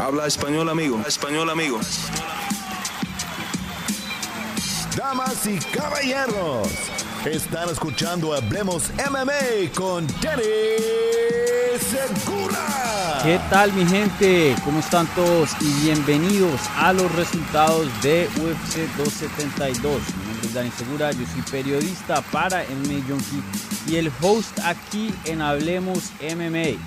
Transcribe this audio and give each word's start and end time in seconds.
Habla 0.00 0.26
español, 0.26 0.66
amigo. 0.70 0.98
español, 1.06 1.50
amigo. 1.50 1.78
Damas 4.96 5.46
y 5.46 5.58
caballeros, 5.58 6.68
están 7.26 7.68
escuchando 7.68 8.32
Hablemos 8.32 8.90
MMA 8.96 9.70
con 9.74 10.06
Danny 10.22 10.42
Segura. 11.78 13.20
¿Qué 13.22 13.38
tal 13.50 13.74
mi 13.74 13.84
gente? 13.84 14.56
¿Cómo 14.64 14.80
están 14.80 15.06
todos? 15.14 15.50
Y 15.60 15.70
bienvenidos 15.84 16.58
a 16.78 16.94
los 16.94 17.14
resultados 17.14 17.86
de 18.00 18.26
UFC 18.36 18.88
272. 18.96 19.82
Mi 20.16 20.24
nombre 20.24 20.46
es 20.46 20.54
Dani 20.54 20.70
Segura, 20.70 21.12
yo 21.12 21.26
soy 21.26 21.42
periodista 21.50 22.22
para 22.32 22.62
MMA 22.62 23.06
Junkie 23.06 23.42
y 23.86 23.96
el 23.96 24.10
host 24.22 24.58
aquí 24.60 25.12
en 25.26 25.42
Hablemos 25.42 26.10
MMA. 26.22 26.78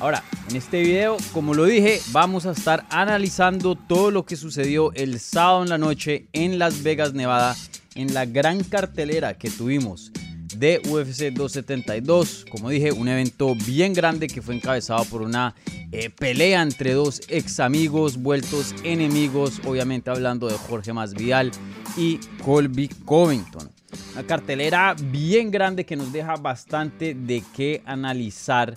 Ahora, 0.00 0.22
en 0.48 0.54
este 0.54 0.80
video, 0.80 1.16
como 1.32 1.54
lo 1.54 1.64
dije, 1.64 2.00
vamos 2.12 2.46
a 2.46 2.52
estar 2.52 2.86
analizando 2.88 3.74
todo 3.74 4.12
lo 4.12 4.24
que 4.24 4.36
sucedió 4.36 4.92
el 4.92 5.18
sábado 5.18 5.64
en 5.64 5.70
la 5.70 5.78
noche 5.78 6.28
en 6.32 6.60
Las 6.60 6.84
Vegas, 6.84 7.14
Nevada, 7.14 7.56
en 7.96 8.14
la 8.14 8.24
gran 8.24 8.62
cartelera 8.62 9.34
que 9.34 9.50
tuvimos 9.50 10.12
de 10.56 10.80
UFC 10.88 11.32
272. 11.32 12.46
Como 12.48 12.70
dije, 12.70 12.92
un 12.92 13.08
evento 13.08 13.56
bien 13.66 13.92
grande 13.92 14.28
que 14.28 14.40
fue 14.40 14.54
encabezado 14.54 15.04
por 15.06 15.22
una 15.22 15.56
eh, 15.90 16.10
pelea 16.10 16.62
entre 16.62 16.92
dos 16.92 17.20
ex 17.26 17.58
amigos 17.58 18.18
vueltos 18.18 18.76
enemigos, 18.84 19.60
obviamente 19.64 20.10
hablando 20.10 20.46
de 20.46 20.54
Jorge 20.58 20.92
Masvidal 20.92 21.50
y 21.96 22.18
Colby 22.44 22.86
Covington. 23.04 23.68
Una 24.12 24.22
cartelera 24.22 24.94
bien 24.94 25.50
grande 25.50 25.84
que 25.84 25.96
nos 25.96 26.12
deja 26.12 26.36
bastante 26.36 27.14
de 27.14 27.42
qué 27.56 27.82
analizar 27.84 28.76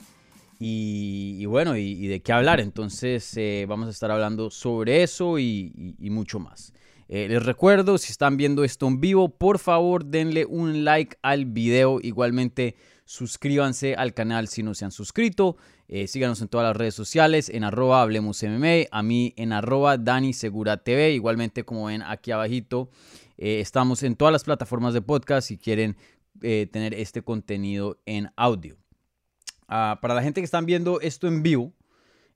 y, 0.63 1.43
bueno, 1.47 1.75
y, 1.75 2.05
de 2.05 2.21
qué 2.21 2.33
hablar. 2.33 2.59
Entonces 2.59 3.35
eh, 3.35 3.65
vamos 3.67 3.87
a 3.87 3.89
estar 3.89 4.11
hablando 4.11 4.51
sobre 4.51 5.01
eso 5.01 5.39
y, 5.39 5.95
mucho 5.99 6.39
más. 6.39 6.71
Eh, 7.09 7.27
les 7.27 7.43
recuerdo, 7.43 7.97
si 7.97 8.11
están 8.11 8.37
viendo 8.37 8.63
esto 8.63 8.87
en 8.87 9.01
vivo, 9.01 9.29
por 9.29 9.57
favor 9.57 10.05
denle 10.05 10.45
un 10.45 10.85
like 10.85 11.17
al 11.23 11.45
video. 11.45 11.99
Igualmente 11.99 12.75
suscríbanse 13.05 13.95
al 13.95 14.13
canal 14.13 14.47
si 14.47 14.61
no 14.61 14.75
se 14.75 14.85
han 14.85 14.91
suscrito. 14.91 15.57
Eh, 15.87 16.07
síganos 16.07 16.41
en 16.41 16.47
todas 16.47 16.67
las 16.67 16.77
redes 16.77 16.93
sociales, 16.93 17.49
en 17.49 17.63
arroba 17.63 18.03
hablemos 18.03 18.43
a 18.43 19.01
mí 19.01 19.33
en 19.35 19.53
arroba 19.53 19.97
Dani 19.97 20.31
TV. 20.31 21.11
Igualmente 21.13 21.65
como 21.65 21.85
ven 21.85 22.03
aquí 22.03 22.29
abajito, 22.29 22.91
estamos 23.35 24.03
en 24.03 24.15
todas 24.15 24.31
las 24.31 24.43
plataformas 24.43 24.93
de 24.93 25.01
podcast 25.01 25.47
si 25.47 25.57
quieren 25.57 25.97
tener 26.39 26.93
este 26.93 27.23
contenido 27.23 27.99
en 28.05 28.31
audio. 28.37 28.80
Ah, 29.73 29.99
para 30.01 30.13
la 30.13 30.21
gente 30.21 30.41
que 30.41 30.45
están 30.45 30.65
viendo 30.65 30.99
esto 30.99 31.29
en 31.29 31.43
vivo, 31.43 31.71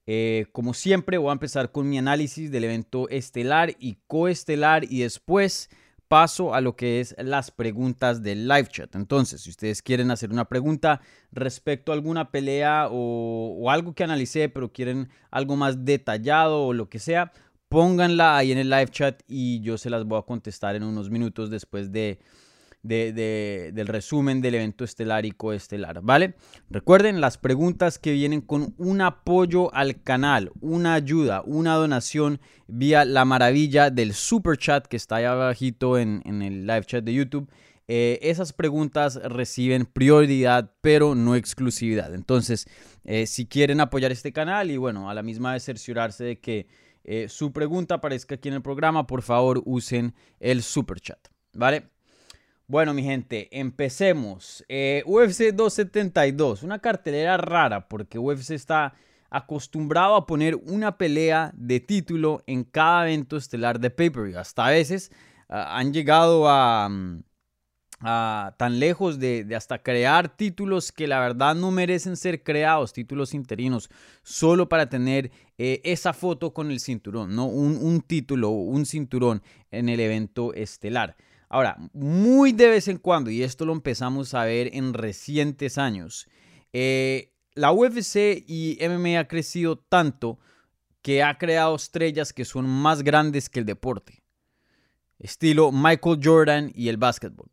eh, 0.07 0.45
como 0.53 0.73
siempre 0.73 1.17
voy 1.17 1.31
a 1.31 1.33
empezar 1.33 1.69
con 1.69 1.89
mi 1.89 1.97
análisis 1.97 2.49
del 2.49 2.63
evento 2.63 3.09
estelar 3.09 3.75
y 3.77 3.97
coestelar 4.07 4.85
y 4.85 5.01
después 5.01 5.69
paso 6.07 6.53
a 6.53 6.61
lo 6.61 6.77
que 6.77 7.01
es 7.01 7.13
las 7.17 7.51
preguntas 7.51 8.23
del 8.23 8.47
live 8.47 8.69
chat. 8.69 8.95
Entonces, 8.95 9.41
si 9.41 9.49
ustedes 9.49 9.81
quieren 9.81 10.11
hacer 10.11 10.31
una 10.31 10.45
pregunta 10.45 11.01
respecto 11.33 11.91
a 11.91 11.95
alguna 11.95 12.31
pelea 12.31 12.87
o, 12.89 13.57
o 13.59 13.69
algo 13.69 13.93
que 13.93 14.05
analicé, 14.05 14.47
pero 14.47 14.71
quieren 14.71 15.09
algo 15.29 15.57
más 15.57 15.83
detallado 15.83 16.67
o 16.67 16.71
lo 16.71 16.87
que 16.87 16.99
sea, 16.99 17.33
pónganla 17.67 18.37
ahí 18.37 18.53
en 18.53 18.59
el 18.59 18.69
live 18.69 18.87
chat 18.91 19.23
y 19.27 19.59
yo 19.59 19.77
se 19.77 19.89
las 19.89 20.05
voy 20.05 20.19
a 20.19 20.21
contestar 20.21 20.77
en 20.77 20.83
unos 20.83 21.09
minutos 21.09 21.49
después 21.49 21.91
de 21.91 22.17
del 22.85 23.87
resumen 23.87 24.41
del 24.41 24.55
evento 24.55 24.83
estelar 24.83 25.25
y 25.25 25.31
coestelar, 25.31 26.01
¿vale? 26.01 26.35
Recuerden 26.69 27.19
las 27.19 27.37
preguntas 27.37 27.97
que 27.97 28.11
vienen 28.11 28.41
con 28.41 28.75
un 28.77 29.01
apoyo 29.01 29.73
al 29.73 30.01
canal, 30.01 30.51
una 30.61 30.93
ayuda, 30.93 31.41
una 31.45 31.73
donación 31.75 32.39
vía 32.67 33.05
la 33.05 33.25
maravilla 33.25 33.89
del 33.89 34.13
super 34.13 34.57
chat 34.57 34.85
que 34.85 34.97
está 34.97 35.17
ahí 35.17 35.25
abajito 35.25 35.97
en, 35.97 36.21
el 36.41 36.67
live 36.67 36.85
chat 36.85 37.03
de 37.03 37.13
YouTube. 37.13 37.49
Eh, 37.87 38.19
esas 38.21 38.53
preguntas 38.53 39.15
reciben 39.23 39.85
prioridad, 39.85 40.71
pero 40.81 41.15
no 41.15 41.35
exclusividad. 41.35 42.13
Entonces, 42.13 42.67
eh, 43.03 43.27
si 43.27 43.45
quieren 43.45 43.79
apoyar 43.79 44.11
este 44.11 44.31
canal 44.31 44.71
y 44.71 44.77
bueno, 44.77 45.09
a 45.09 45.13
la 45.13 45.21
misma 45.21 45.53
vez 45.53 45.63
cerciorarse 45.63 46.23
de 46.23 46.39
que 46.39 46.67
eh, 47.03 47.27
su 47.29 47.53
pregunta 47.53 47.95
aparezca 47.95 48.35
aquí 48.35 48.47
en 48.47 48.55
el 48.55 48.61
programa, 48.63 49.05
por 49.05 49.21
favor 49.21 49.61
usen 49.65 50.15
el 50.39 50.63
super 50.63 50.99
chat, 50.99 51.19
¿vale? 51.53 51.94
Bueno, 52.67 52.95
mi 52.95 53.03
gente, 53.03 53.47
empecemos. 53.51 54.65
Eh, 54.67 55.03
UFC 55.05 55.53
272, 55.53 56.63
una 56.63 56.79
cartelera 56.79 57.37
rara 57.37 57.87
porque 57.87 58.17
UFC 58.17 58.51
está 58.51 58.95
acostumbrado 59.29 60.15
a 60.15 60.25
poner 60.25 60.55
una 60.55 60.97
pelea 60.97 61.51
de 61.55 61.79
título 61.79 62.41
en 62.47 62.63
cada 62.63 63.05
evento 63.05 63.37
estelar 63.37 63.79
de 63.79 63.91
pay-per-view. 63.91 64.39
Hasta 64.39 64.65
a 64.65 64.71
veces 64.71 65.11
ah, 65.47 65.77
han 65.77 65.93
llegado 65.93 66.45
mm, 66.89 67.23
a, 67.99 68.55
tan 68.57 68.79
lejos 68.79 69.19
de, 69.19 69.47
hasta 69.55 69.83
crear 69.83 70.35
títulos 70.35 70.91
que 70.91 71.07
la 71.07 71.19
verdad 71.19 71.53
no 71.53 71.69
merecen 71.69 72.17
ser 72.17 72.41
creados, 72.41 72.93
títulos 72.93 73.35
interinos, 73.35 73.89
solo 74.23 74.67
para 74.67 74.89
tener 74.89 75.29
eh, 75.59 75.81
esa 75.83 76.13
foto 76.13 76.51
con 76.51 76.71
el 76.71 76.79
cinturón, 76.79 77.35
no 77.35 77.45
un, 77.45 77.77
un 77.77 78.01
título, 78.01 78.49
un 78.49 78.87
cinturón 78.87 79.43
en 79.69 79.87
el 79.87 79.99
evento 79.99 80.51
estelar. 80.55 81.15
Ahora, 81.55 81.77
muy 81.93 82.51
de 82.51 82.67
vez 82.67 82.89
en 82.89 82.97
cuando, 82.97 83.29
y 83.29 83.41
esto 83.41 83.63
lo 83.63 83.71
empezamos 83.71 84.33
a 84.33 84.43
ver 84.43 84.71
en 84.73 84.93
recientes 84.93 85.77
años, 85.77 86.27
eh, 86.73 87.31
la 87.53 87.71
UFC 87.71 88.43
y 88.45 88.77
MMA 88.81 89.21
ha 89.21 89.27
crecido 89.29 89.77
tanto 89.77 90.37
que 91.01 91.23
ha 91.23 91.37
creado 91.37 91.73
estrellas 91.73 92.33
que 92.33 92.43
son 92.43 92.67
más 92.67 93.03
grandes 93.03 93.47
que 93.47 93.61
el 93.61 93.65
deporte. 93.65 94.21
Estilo 95.17 95.71
Michael 95.71 96.19
Jordan 96.21 96.73
y 96.75 96.89
el 96.89 96.97
básquetbol. 96.97 97.49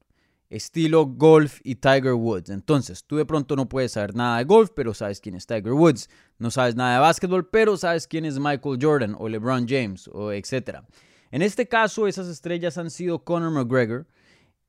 Estilo 0.51 1.07
golf 1.07 1.61
y 1.63 1.77
Tiger 1.77 2.15
Woods. 2.15 2.51
Entonces, 2.51 3.05
tú 3.05 3.19
de 3.19 3.25
pronto 3.25 3.55
no 3.55 3.69
puedes 3.69 3.93
saber 3.93 4.17
nada 4.17 4.39
de 4.39 4.45
golf, 4.45 4.71
pero 4.75 4.95
sabes 4.95 5.21
quién 5.21 5.37
es 5.37 5.47
Tiger 5.47 5.75
Woods. 5.75 6.11
No 6.39 6.51
sabes 6.51 6.75
nada 6.75 6.95
de 6.95 7.01
básquetbol, 7.03 7.49
pero 7.51 7.77
sabes 7.77 8.09
quién 8.09 8.25
es 8.25 8.41
Michael 8.41 8.81
Jordan 8.83 9.15
o 9.17 9.29
LeBron 9.29 9.65
James 9.69 10.09
o 10.13 10.33
etcétera. 10.33 10.85
En 11.33 11.43
este 11.43 11.67
caso, 11.67 12.07
esas 12.07 12.29
estrellas 12.29 12.79
han 12.79 12.91
sido 12.91 13.25
Conor 13.25 13.51
McGregor, 13.51 14.07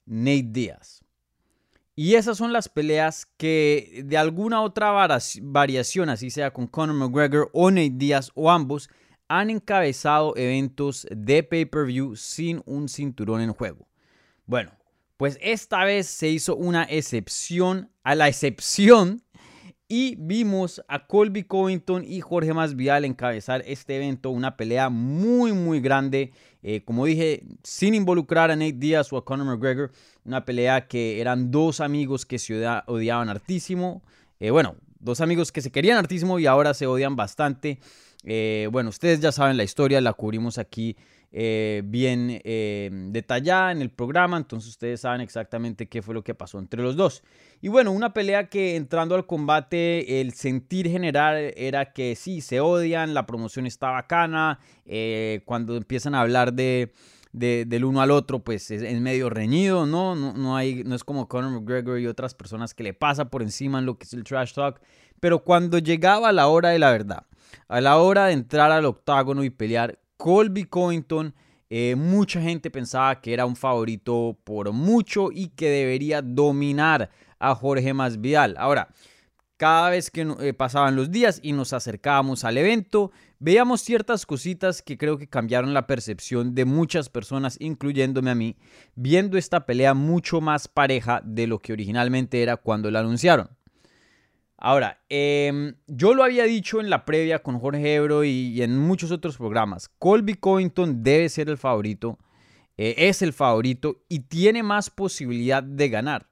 Nate 0.06 0.47
Diaz. 0.47 1.03
Y 1.96 2.16
esas 2.16 2.38
son 2.38 2.51
las 2.51 2.69
peleas 2.69 3.28
que 3.38 4.01
de 4.06 4.18
alguna 4.18 4.62
otra 4.62 5.19
variación, 5.41 6.09
así 6.09 6.31
sea 6.31 6.51
con 6.51 6.66
Conor 6.66 6.96
McGregor 6.96 7.51
o 7.53 7.69
Nate 7.69 7.91
Diaz 7.94 8.31
o 8.34 8.50
ambos, 8.50 8.90
han 9.28 9.50
encabezado 9.50 10.35
eventos 10.38 11.06
de 11.12 11.44
pay-per-view 11.44 12.16
sin 12.16 12.63
un 12.66 12.88
cinturón 12.88 13.41
en 13.41 13.53
juego. 13.53 13.88
Bueno, 14.45 14.72
pues 15.18 15.38
esta 15.41 15.84
vez 15.84 16.07
se 16.07 16.30
hizo 16.30 16.56
una 16.56 16.84
excepción 16.84 17.91
a 18.03 18.16
la 18.16 18.28
excepción 18.30 19.22
y 19.88 20.16
vimos 20.16 20.81
a 20.88 21.06
Colby 21.07 21.44
Covington 21.44 22.03
y 22.03 22.22
Jorge 22.22 22.53
Masvidal 22.53 23.06
encabezar 23.06 23.63
este 23.66 23.97
evento, 23.97 24.31
una 24.31 24.57
pelea 24.57 24.90
muy 24.90 25.51
muy 25.51 25.81
grande, 25.81 26.31
eh, 26.63 26.81
como 26.84 27.06
dije, 27.06 27.44
sin 27.62 27.94
involucrar 27.94 28.50
a 28.50 28.56
Nate 28.56 28.74
Diaz 28.74 29.12
o 29.12 29.18
a 29.18 29.25
Conor 29.25 29.46
McGregor, 29.46 29.91
una 30.24 30.46
pelea 30.46 30.88
que 30.88 31.19
eran 31.19 31.51
dos 31.51 31.81
amigos 31.81 32.25
que 32.25 32.40
se 32.40 32.66
odiaban 32.88 33.28
hartísimo, 33.29 34.01
eh, 34.40 34.50
bueno, 34.50 34.75
dos 35.00 35.19
amigos 35.19 35.51
que 35.51 35.62
se 35.62 35.72
querían 35.72 35.97
hartísimo 35.97 36.40
y 36.40 36.46
ahora 36.47 36.74
se 36.74 36.88
odian 36.88 37.18
bastante. 37.18 37.79
Eh, 38.24 38.69
bueno, 38.72 38.90
ustedes 38.90 39.19
ya 39.19 39.34
saben 39.34 39.57
la 39.57 39.63
historia, 39.63 40.00
la 40.00 40.13
cubrimos 40.13 40.57
aquí 40.57 40.96
eh, 41.35 41.81
bien 41.83 42.41
eh, 42.44 42.91
detallada 43.09 43.71
en 43.71 43.81
el 43.81 43.89
programa, 43.89 44.38
entonces 44.38 44.69
ustedes 44.69 45.01
saben 45.01 45.19
exactamente 45.19 45.89
qué 45.89 46.03
fue 46.03 46.13
lo 46.13 46.23
que 46.23 46.35
pasó 46.35 46.59
entre 46.59 46.83
los 46.83 46.95
dos. 46.95 47.23
Y 47.59 47.69
bueno, 47.69 47.91
una 47.91 48.13
pelea 48.13 48.49
que 48.49 48.75
entrando 48.75 49.16
al 49.16 49.25
combate, 49.25 50.21
el 50.21 50.33
sentir 50.33 50.88
general 50.88 51.51
era 51.57 51.91
que 51.91 52.16
sí, 52.16 52.41
se 52.41 52.59
odian, 52.59 53.16
la 53.16 53.25
promoción 53.25 53.65
está 53.65 53.89
bacana, 53.89 54.59
eh, 54.85 55.41
cuando 55.45 55.75
empiezan 55.75 56.13
a 56.13 56.21
hablar 56.21 56.53
de, 56.53 56.94
del 57.31 57.83
uno 57.83 58.01
al 58.01 58.12
otro, 58.12 58.44
pues 58.44 58.69
es, 58.69 59.01
medio 59.01 59.31
reñido, 59.31 59.88
¿no? 59.88 60.15
¿no? 60.15 60.33
No, 60.33 60.56
hay, 60.56 60.83
no 60.83 60.94
es 60.94 61.03
como 61.03 61.27
Conor 61.27 61.50
McGregor 61.50 62.00
y 62.00 62.06
otras 62.06 62.36
personas 62.36 62.75
que 62.75 62.83
le 62.83 62.94
pasa 62.94 63.31
por 63.31 63.41
encima 63.41 63.79
en 63.79 63.88
lo 63.88 63.97
que 63.97 64.03
es 64.03 64.13
el 64.13 64.24
trash 64.24 64.53
talk, 64.53 64.79
pero 65.19 65.44
cuando 65.44 65.79
llegaba 65.79 66.31
la 66.31 66.45
hora 66.45 66.69
de 66.69 66.77
la 66.77 66.91
verdad, 66.91 67.25
a 67.68 67.81
la 67.81 67.97
hora 67.97 68.27
de 68.27 68.33
entrar 68.33 68.71
al 68.71 68.86
octágono 68.86 69.44
y 69.44 69.50
pelear, 69.50 69.97
Colby 70.18 70.65
Covington, 70.65 71.33
eh, 71.69 71.95
mucha 71.95 72.42
gente 72.42 72.69
pensaba 72.69 73.19
que 73.19 73.33
era 73.33 73.45
un 73.45 73.56
favorito 73.56 74.38
por 74.44 74.71
mucho 74.71 75.30
y 75.31 75.48
que 75.50 75.69
debería 75.69 76.21
dominar 76.21 77.10
a 77.39 77.56
Jorge 77.56 77.94
Masvidal. 77.94 78.56
Ahora, 78.57 78.89
cada 79.57 79.89
vez 79.89 80.12
que 80.12 80.21
eh, 80.42 80.54
pasaban 80.54 80.95
los 80.95 81.10
días 81.10 81.39
y 81.42 81.54
nos 81.54 81.74
acercábamos 81.74 82.44
al 82.44 82.57
evento, 82.57 83.12
veíamos 83.39 83.81
ciertas 83.81 84.25
cositas 84.25 84.81
que 84.81 84.98
creo 84.98 85.18
que 85.18 85.27
cambiaron 85.27 85.74
la 85.74 85.88
percepción 85.88 86.54
de 86.54 86.65
muchas 86.65 87.10
personas, 87.10 87.57
incluyéndome 87.60 88.31
a 88.31 88.36
mí, 88.36 88.57
viendo 88.95 89.38
esta 89.38 89.65
pelea 89.65 89.94
mucho 89.94 90.42
más 90.42 90.68
pareja 90.68 91.21
de 91.24 91.48
lo 91.48 91.60
que 91.60 91.74
originalmente 91.74 92.44
era 92.44 92.57
cuando 92.57 92.92
la 92.92 93.00
anunciaron. 93.00 93.50
Ahora, 94.65 95.01
em, 95.10 95.75
yo 95.88 96.13
lo 96.13 96.24
había 96.24 96.45
dicho 96.45 96.80
en 96.80 96.89
la 96.89 97.04
previa 97.04 97.39
con 97.39 97.60
Jorge 97.60 97.95
Ebro 97.95 98.24
y, 98.24 98.62
en 98.62 98.77
muchos 98.77 99.12
otros 99.12 99.36
programas. 99.36 99.89
Colby 100.00 100.36
Covington 100.36 101.04
debe 101.04 101.27
ser 101.27 101.50
el 101.50 101.57
favorito, 101.57 102.18
eh, 102.77 102.95
es 102.98 103.21
el 103.21 103.33
favorito 103.33 104.06
y 104.07 104.19
tiene 104.19 104.63
más 104.63 104.89
posibilidad 104.89 105.62
de 105.62 105.89
ganar. 105.89 106.30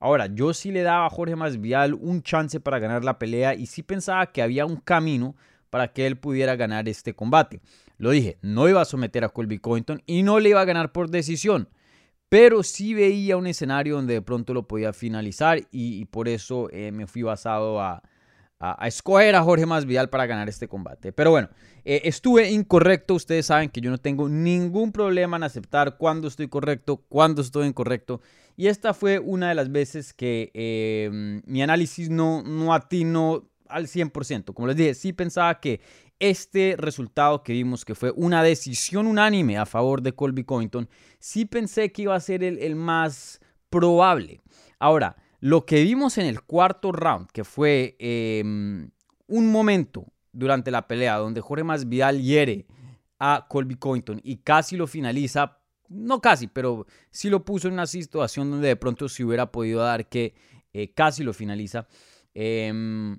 Ahora, 0.00 0.26
yo 0.26 0.52
sí 0.54 0.72
le 0.72 0.82
daba 0.82 1.06
a 1.06 1.10
Jorge 1.10 1.36
Masvial 1.36 1.94
un 1.94 2.24
chance 2.24 2.58
para 2.58 2.80
ganar 2.80 3.04
la 3.04 3.16
pelea 3.16 3.54
y 3.54 3.66
sí 3.66 3.84
pensaba 3.84 4.32
que 4.32 4.42
había 4.42 4.66
un 4.66 4.78
camino 4.78 5.36
para 5.70 5.92
que 5.92 6.08
él 6.08 6.18
pudiera 6.18 6.56
ganar 6.56 6.88
este 6.88 7.14
combate. 7.14 7.60
Lo 7.96 8.10
dije, 8.10 8.38
no 8.42 8.68
iba 8.68 8.80
a 8.80 8.86
someter 8.86 9.22
a 9.22 9.28
Colby 9.28 9.60
Covington 9.60 10.02
y 10.04 10.24
no 10.24 10.40
le 10.40 10.48
iba 10.48 10.60
a 10.60 10.64
ganar 10.64 10.90
por 10.90 11.10
decisión 11.10 11.68
pero 12.28 12.62
sí 12.62 12.94
veía 12.94 13.36
un 13.36 13.46
escenario 13.46 13.96
donde 13.96 14.14
de 14.14 14.22
pronto 14.22 14.52
lo 14.52 14.66
podía 14.66 14.92
finalizar 14.92 15.60
y, 15.70 16.04
por 16.06 16.28
eso 16.28 16.68
eh, 16.70 16.92
me 16.92 17.06
fui 17.06 17.22
basado 17.22 17.80
a, 17.80 18.02
escoger 18.82 19.36
a 19.36 19.42
Jorge 19.44 19.66
Masvidal 19.66 20.10
para 20.10 20.26
ganar 20.26 20.48
este 20.48 20.66
combate. 20.66 21.12
Pero 21.12 21.30
bueno, 21.30 21.48
eh, 21.84 22.02
estuve 22.04 22.50
incorrecto, 22.50 23.14
ustedes 23.14 23.46
saben 23.46 23.70
que 23.70 23.80
yo 23.80 23.88
no 23.88 23.98
tengo 23.98 24.28
ningún 24.28 24.90
problema 24.90 25.36
en 25.36 25.44
aceptar 25.44 25.96
cuando 25.96 26.26
estoy 26.26 26.48
correcto, 26.48 26.96
cuando 27.08 27.40
estoy 27.40 27.68
incorrecto. 27.68 28.20
Y 28.56 28.66
esta 28.66 28.94
fue 28.94 29.20
una 29.20 29.50
de 29.50 29.54
las 29.54 29.70
veces 29.70 30.12
que 30.12 30.50
eh, 30.54 31.40
mi 31.46 31.62
análisis 31.62 32.10
no, 32.10 32.42
no 32.42 32.74
atinó 32.74 33.48
al 33.68 33.86
100%. 33.86 34.52
Como 34.52 34.66
les 34.66 34.76
dije, 34.76 34.94
sí 34.94 35.12
pensaba 35.12 35.60
que 35.60 35.80
este 36.20 36.74
resultado 36.76 37.42
que 37.42 37.52
vimos, 37.52 37.84
que 37.84 37.94
fue 37.94 38.12
una 38.16 38.42
decisión 38.42 39.06
unánime 39.06 39.56
a 39.56 39.66
favor 39.66 40.02
de 40.02 40.14
Colby 40.14 40.44
Covington, 40.44 40.88
sí 41.18 41.44
pensé 41.44 41.92
que 41.92 42.02
iba 42.02 42.14
a 42.14 42.20
ser 42.20 42.42
el, 42.42 42.76
más 42.76 43.40
probable. 43.70 44.40
Ahora, 44.78 45.16
lo 45.40 45.64
que 45.64 45.82
vimos 45.82 46.18
en 46.18 46.26
el 46.26 46.42
cuarto 46.42 46.90
round, 46.92 47.30
que 47.30 47.44
fue 47.44 47.96
em, 48.00 48.90
un 49.26 49.52
momento 49.52 50.06
durante 50.32 50.70
la 50.70 50.88
pelea 50.88 51.16
donde 51.16 51.40
Jorge 51.40 51.64
Masvidal 51.64 52.20
hiere 52.20 52.66
a 53.18 53.46
Colby 53.48 53.76
Covington 53.76 54.20
y 54.24 54.38
casi 54.38 54.76
lo 54.76 54.86
finaliza, 54.86 55.58
no 55.88 56.20
casi, 56.20 56.48
pero 56.48 56.86
sí 57.10 57.30
lo 57.30 57.44
puso 57.44 57.68
en 57.68 57.74
una 57.74 57.86
situación 57.86 58.50
donde 58.50 58.68
de 58.68 58.76
pronto 58.76 59.08
se 59.08 59.24
hubiera 59.24 59.50
podido 59.50 59.80
dar 59.80 60.08
que 60.08 60.34
eh, 60.72 60.92
casi 60.92 61.22
lo 61.22 61.32
finaliza. 61.32 61.86
Em, 62.34 63.18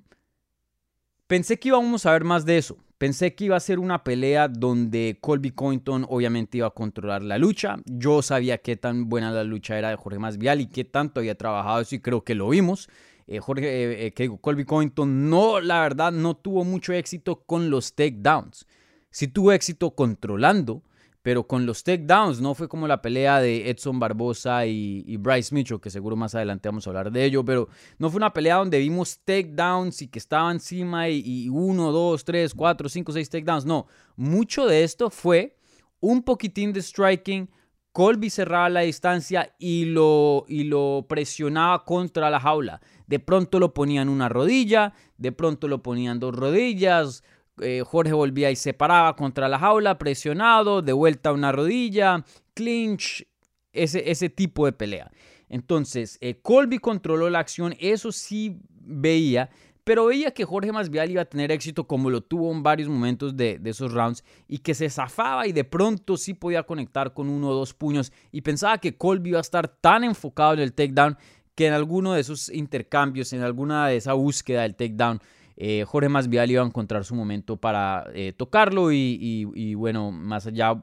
pensé 1.26 1.58
que 1.58 1.68
íbamos 1.68 2.06
a 2.06 2.12
ver 2.12 2.24
más 2.24 2.44
de 2.44 2.58
eso. 2.58 2.76
Pensé 3.00 3.34
que 3.34 3.46
iba 3.46 3.56
a 3.56 3.60
ser 3.60 3.78
una 3.78 4.04
pelea 4.04 4.46
donde 4.46 5.16
Colby 5.22 5.52
Covington 5.52 6.04
obviamente 6.10 6.58
iba 6.58 6.66
a 6.66 6.74
controlar 6.74 7.22
la 7.22 7.38
lucha. 7.38 7.78
Yo 7.86 8.20
sabía 8.20 8.58
qué 8.58 8.76
tan 8.76 9.08
buena 9.08 9.30
la 9.30 9.42
lucha 9.42 9.78
era 9.78 9.88
de 9.88 9.96
Jorge 9.96 10.18
Masvidal 10.18 10.60
y 10.60 10.66
qué 10.66 10.84
tanto 10.84 11.20
había 11.20 11.34
trabajado 11.34 11.80
eso 11.80 11.94
y 11.94 12.00
creo 12.00 12.24
que 12.24 12.34
lo 12.34 12.50
vimos. 12.50 12.90
Eh, 13.26 13.38
Jorge, 13.38 13.68
eh, 13.68 14.06
eh, 14.06 14.12
que 14.12 14.30
Colby 14.38 14.66
Covington 14.66 15.30
no, 15.30 15.60
la 15.60 15.80
verdad, 15.80 16.12
no 16.12 16.36
tuvo 16.36 16.62
mucho 16.62 16.92
éxito 16.92 17.42
con 17.46 17.70
los 17.70 17.94
takedowns. 17.94 18.66
Sí 19.10 19.28
tuvo 19.28 19.52
éxito 19.52 19.92
controlando, 19.92 20.82
pero 21.22 21.46
con 21.46 21.66
los 21.66 21.82
takedowns 21.84 22.40
no 22.40 22.54
fue 22.54 22.68
como 22.68 22.88
la 22.88 23.02
pelea 23.02 23.40
de 23.40 23.68
Edson 23.68 23.98
Barbosa 23.98 24.64
y, 24.66 25.16
Bryce 25.18 25.54
Mitchell, 25.54 25.80
que 25.80 25.90
seguro 25.90 26.16
más 26.16 26.34
adelante 26.34 26.68
vamos 26.68 26.86
a 26.86 26.90
hablar 26.90 27.12
de 27.12 27.24
ello, 27.24 27.44
pero 27.44 27.68
no 27.98 28.08
fue 28.08 28.18
una 28.18 28.32
pelea 28.32 28.56
donde 28.56 28.78
vimos 28.78 29.20
takedowns 29.24 30.02
y 30.02 30.08
que 30.08 30.18
estaba 30.18 30.50
encima 30.50 31.08
y, 31.08 31.48
uno, 31.50 31.92
dos, 31.92 32.24
tres, 32.24 32.54
cuatro, 32.54 32.88
cinco, 32.88 33.12
seis 33.12 33.28
takedowns. 33.28 33.66
No, 33.66 33.86
mucho 34.16 34.66
de 34.66 34.82
esto 34.82 35.10
fue 35.10 35.56
un 36.00 36.22
poquitín 36.22 36.72
de 36.72 36.80
striking. 36.80 37.50
Colby 37.92 38.30
cerraba 38.30 38.70
la 38.70 38.80
distancia 38.80 39.54
y 39.58 39.86
lo, 39.86 40.44
y 40.48 40.64
lo 40.64 41.06
presionaba 41.08 41.84
contra 41.84 42.30
la 42.30 42.38
jaula. 42.40 42.80
De 43.08 43.18
pronto 43.18 43.58
lo 43.58 43.74
ponían 43.74 44.08
una 44.08 44.28
rodilla, 44.28 44.94
de 45.18 45.32
pronto 45.32 45.66
lo 45.66 45.82
ponían 45.82 46.20
dos 46.20 46.34
rodillas, 46.34 47.24
eh, 47.62 47.82
Jorge 47.84 48.12
volvía 48.12 48.50
y 48.50 48.56
se 48.56 48.74
paraba 48.74 49.16
contra 49.16 49.48
la 49.48 49.58
jaula, 49.58 49.98
presionado, 49.98 50.82
de 50.82 50.92
vuelta 50.92 51.30
a 51.30 51.32
una 51.32 51.52
rodilla, 51.52 52.24
clinch, 52.54 53.26
ese, 53.72 54.10
ese 54.10 54.28
tipo 54.28 54.66
de 54.66 54.72
pelea. 54.72 55.10
Entonces, 55.48 56.18
eh, 56.20 56.40
Colby 56.40 56.78
controló 56.78 57.28
la 57.28 57.40
acción, 57.40 57.74
eso 57.80 58.12
sí 58.12 58.58
veía, 58.70 59.50
pero 59.84 60.06
veía 60.06 60.30
que 60.30 60.44
Jorge 60.44 60.70
Masvidal 60.70 61.10
iba 61.10 61.22
a 61.22 61.24
tener 61.24 61.50
éxito 61.50 61.86
como 61.86 62.10
lo 62.10 62.20
tuvo 62.20 62.52
en 62.52 62.62
varios 62.62 62.88
momentos 62.88 63.36
de, 63.36 63.58
de, 63.58 63.70
esos 63.70 63.92
rounds 63.92 64.22
y 64.46 64.58
que 64.58 64.74
se 64.74 64.88
zafaba 64.88 65.46
y 65.48 65.52
de 65.52 65.64
pronto 65.64 66.16
sí 66.16 66.34
podía 66.34 66.62
conectar 66.62 67.12
con 67.12 67.28
uno 67.28 67.48
o 67.48 67.54
dos 67.54 67.74
puños 67.74 68.12
y 68.30 68.42
pensaba 68.42 68.78
que 68.78 68.96
Colby 68.96 69.30
iba 69.30 69.38
a 69.38 69.40
estar 69.40 69.66
tan 69.66 70.04
enfocado 70.04 70.52
en 70.54 70.60
el 70.60 70.72
takedown 70.72 71.16
que 71.54 71.66
en 71.66 71.72
alguno 71.72 72.12
de 72.12 72.20
esos 72.20 72.48
intercambios, 72.50 73.32
en 73.32 73.42
alguna 73.42 73.88
de 73.88 73.96
esa 73.96 74.12
búsqueda 74.12 74.62
del 74.62 74.76
takedown, 74.76 75.20
eh, 75.62 75.84
Jorge 75.84 76.08
Masvidal 76.08 76.50
iba 76.50 76.62
a 76.62 76.66
encontrar 76.66 77.04
su 77.04 77.14
momento 77.14 77.58
para 77.58 78.06
eh, 78.14 78.32
tocarlo 78.34 78.92
y, 78.92 79.74
bueno, 79.74 80.10
más 80.10 80.46
allá 80.46 80.80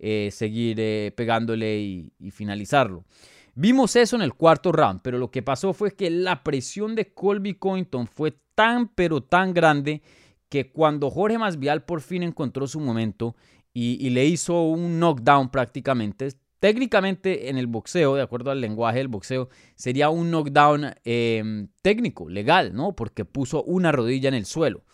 eh, 0.00 0.30
seguir 0.32 1.14
pegándole 1.14 1.78
y, 1.78 2.30
finalizarlo. 2.32 3.04
Vimos 3.54 3.94
eso 3.94 4.16
en 4.16 4.22
el 4.22 4.34
cuarto 4.34 4.72
round, 4.72 5.00
pero 5.00 5.18
lo 5.18 5.30
que 5.30 5.42
pasó 5.42 5.72
fue 5.72 5.94
que 5.94 6.10
la 6.10 6.42
presión 6.42 6.96
de 6.96 7.14
Colby 7.14 7.54
Covington 7.54 8.08
fue 8.08 8.36
tan 8.56 8.88
pero 8.88 9.22
tan 9.22 9.54
grande 9.54 10.02
que 10.48 10.72
cuando 10.72 11.08
Jorge 11.08 11.38
Masvidal 11.38 11.84
por 11.84 12.00
fin 12.00 12.24
encontró 12.24 12.66
su 12.66 12.80
momento 12.80 13.36
y, 13.72 14.10
le 14.10 14.26
hizo 14.26 14.60
un 14.62 14.98
knockdown 14.98 15.50
prácticamente, 15.50 16.30
técnicamente 16.60 17.48
en 17.48 17.58
el 17.58 17.66
boxeo, 17.66 18.14
de 18.14 18.22
acuerdo 18.22 18.50
al 18.50 18.60
lenguaje 18.60 18.98
del 18.98 19.08
boxeo, 19.08 19.48
sería 19.74 20.10
un 20.10 20.30
knockdown 20.30 20.94
em, 21.04 21.68
técnico, 21.82 22.28
legal, 22.28 22.74
¿no? 22.74 22.94
Porque 22.94 23.24
puso 23.24 23.62
una 23.64 23.92
rodilla 23.92 24.28
en 24.28 24.34
el 24.34 24.46
suelo. 24.46 24.84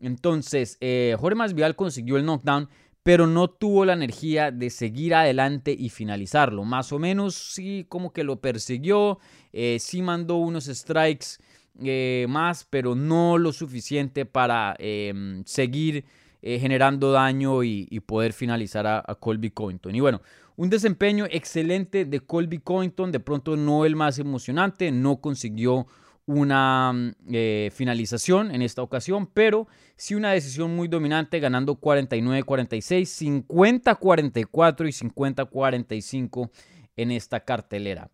Entonces, 0.00 0.78
eh, 0.80 1.16
Jorge 1.18 1.36
Masvidal 1.36 1.76
consiguió 1.76 2.16
el 2.16 2.24
knockdown, 2.24 2.68
pero 3.02 3.26
no 3.26 3.48
tuvo 3.48 3.84
la 3.84 3.94
energía 3.94 4.50
de 4.50 4.70
seguir 4.70 5.14
adelante 5.14 5.74
y 5.78 5.88
finalizarlo. 5.88 6.64
Más 6.64 6.92
o 6.92 6.98
menos 6.98 7.34
sí 7.34 7.86
como 7.88 8.12
que 8.12 8.24
lo 8.24 8.40
persiguió, 8.40 9.18
eh, 9.52 9.78
sí 9.80 10.02
mandó 10.02 10.36
unos 10.36 10.66
strikes 10.66 11.38
eh, 11.82 12.26
más, 12.28 12.66
pero 12.68 12.94
no 12.94 13.38
lo 13.38 13.52
suficiente 13.52 14.26
para 14.26 14.74
em, 14.78 15.42
seguir 15.44 16.04
generando 16.42 17.12
daño 17.12 17.62
y, 17.62 18.00
poder 18.06 18.32
finalizar 18.32 18.86
a, 18.86 19.02
a 19.06 19.14
Colby 19.14 19.50
Covington. 19.50 19.94
Y 19.94 20.00
bueno, 20.00 20.22
un 20.56 20.70
desempeño 20.70 21.26
excelente 21.30 22.04
de 22.04 22.20
Colby 22.20 22.58
Covington, 22.58 23.12
de 23.12 23.20
pronto 23.20 23.56
no 23.56 23.84
el 23.84 23.96
más 23.96 24.18
emocionante, 24.18 24.90
no 24.92 25.20
consiguió 25.20 25.86
una 26.26 26.92
mm, 26.92 27.12
eh, 27.32 27.70
finalización 27.74 28.54
en 28.54 28.62
esta 28.62 28.82
ocasión, 28.82 29.26
pero 29.26 29.66
sí 29.96 30.14
una 30.14 30.32
decisión 30.32 30.74
muy 30.74 30.88
dominante, 30.88 31.40
ganando 31.40 31.80
49-46, 31.80 33.46
50-44 33.48 34.88
y 34.88 35.08
50-45 35.08 36.50
en 36.96 37.10
esta 37.10 37.40
cartelera. 37.40 38.10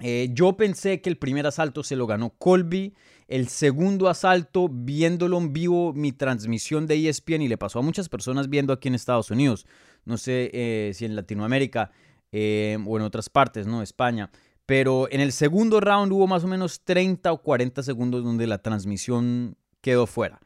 Eh, 0.00 0.28
yo 0.32 0.56
pensé 0.56 1.00
que 1.00 1.10
el 1.10 1.18
primer 1.18 1.46
asalto 1.46 1.82
se 1.82 1.96
lo 1.96 2.06
ganó 2.06 2.30
Colby. 2.30 2.94
El 3.28 3.48
segundo 3.48 4.08
asalto, 4.08 4.68
viéndolo 4.70 5.38
en 5.38 5.52
vivo, 5.52 5.92
mi 5.92 6.12
transmisión 6.12 6.86
de 6.86 7.08
ESPN, 7.08 7.42
y 7.42 7.48
le 7.48 7.58
pasó 7.58 7.78
a 7.78 7.82
muchas 7.82 8.08
personas 8.08 8.48
viendo 8.48 8.72
aquí 8.72 8.88
en 8.88 8.94
Estados 8.94 9.30
Unidos, 9.30 9.66
no 10.04 10.16
sé 10.16 10.50
eh, 10.52 10.92
si 10.94 11.04
en 11.04 11.14
Latinoamérica 11.14 11.90
eh, 12.32 12.78
o 12.86 12.96
en 12.96 13.02
otras 13.02 13.28
partes, 13.28 13.66
¿no? 13.66 13.82
España. 13.82 14.30
Pero 14.64 15.08
en 15.10 15.20
el 15.20 15.32
segundo 15.32 15.80
round 15.80 16.12
hubo 16.12 16.26
más 16.26 16.44
o 16.44 16.48
menos 16.48 16.82
30 16.84 17.30
o 17.30 17.42
40 17.42 17.82
segundos 17.82 18.24
donde 18.24 18.46
la 18.46 18.58
transmisión 18.58 19.56
quedó 19.82 20.06
fuera. 20.06 20.40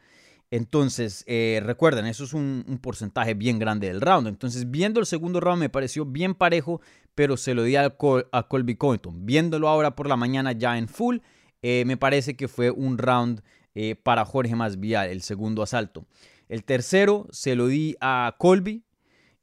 Entonces, 0.51 1.25
recuerden, 1.27 2.07
eso 2.07 2.25
es 2.25 2.35
un, 2.35 2.79
porcentaje 2.83 3.35
bien 3.35 3.59
grande 3.59 3.89
del 3.89 4.01
round. 4.01 4.29
Entonces, 4.29 4.71
viendo 4.71 5.01
el 5.01 5.07
segundo 5.07 5.41
round 5.41 5.61
me 5.61 5.71
pareció 5.71 6.05
bien 6.05 6.35
parejo 6.35 6.81
pero 7.15 7.37
se 7.37 7.55
lo 7.55 7.63
di 7.65 7.77
a, 7.77 7.91
Colby 7.91 8.77
Covington. 8.77 9.27
Viéndolo 9.27 9.69
ahora 9.69 9.95
por 9.95 10.09
la 10.09 10.17
mañana 10.17 10.53
ya 10.53 10.79
en 10.79 10.89
full, 10.89 11.19
eh, 11.63 11.85
me 11.87 11.97
parece 11.97 12.37
que 12.37 12.49
fue 12.49 12.71
un 12.71 12.99
round 12.99 13.43
eh, 13.75 13.95
para 13.95 14.25
Jorge 14.25 14.55
Masvidal, 14.55 15.09
el 15.09 15.23
segundo 15.23 15.63
asalto. 15.63 16.05
El 16.49 16.65
tercero 16.65 17.27
se 17.31 17.55
lo 17.55 17.69
di 17.69 17.97
a 18.01 18.35
Colby. 18.39 18.85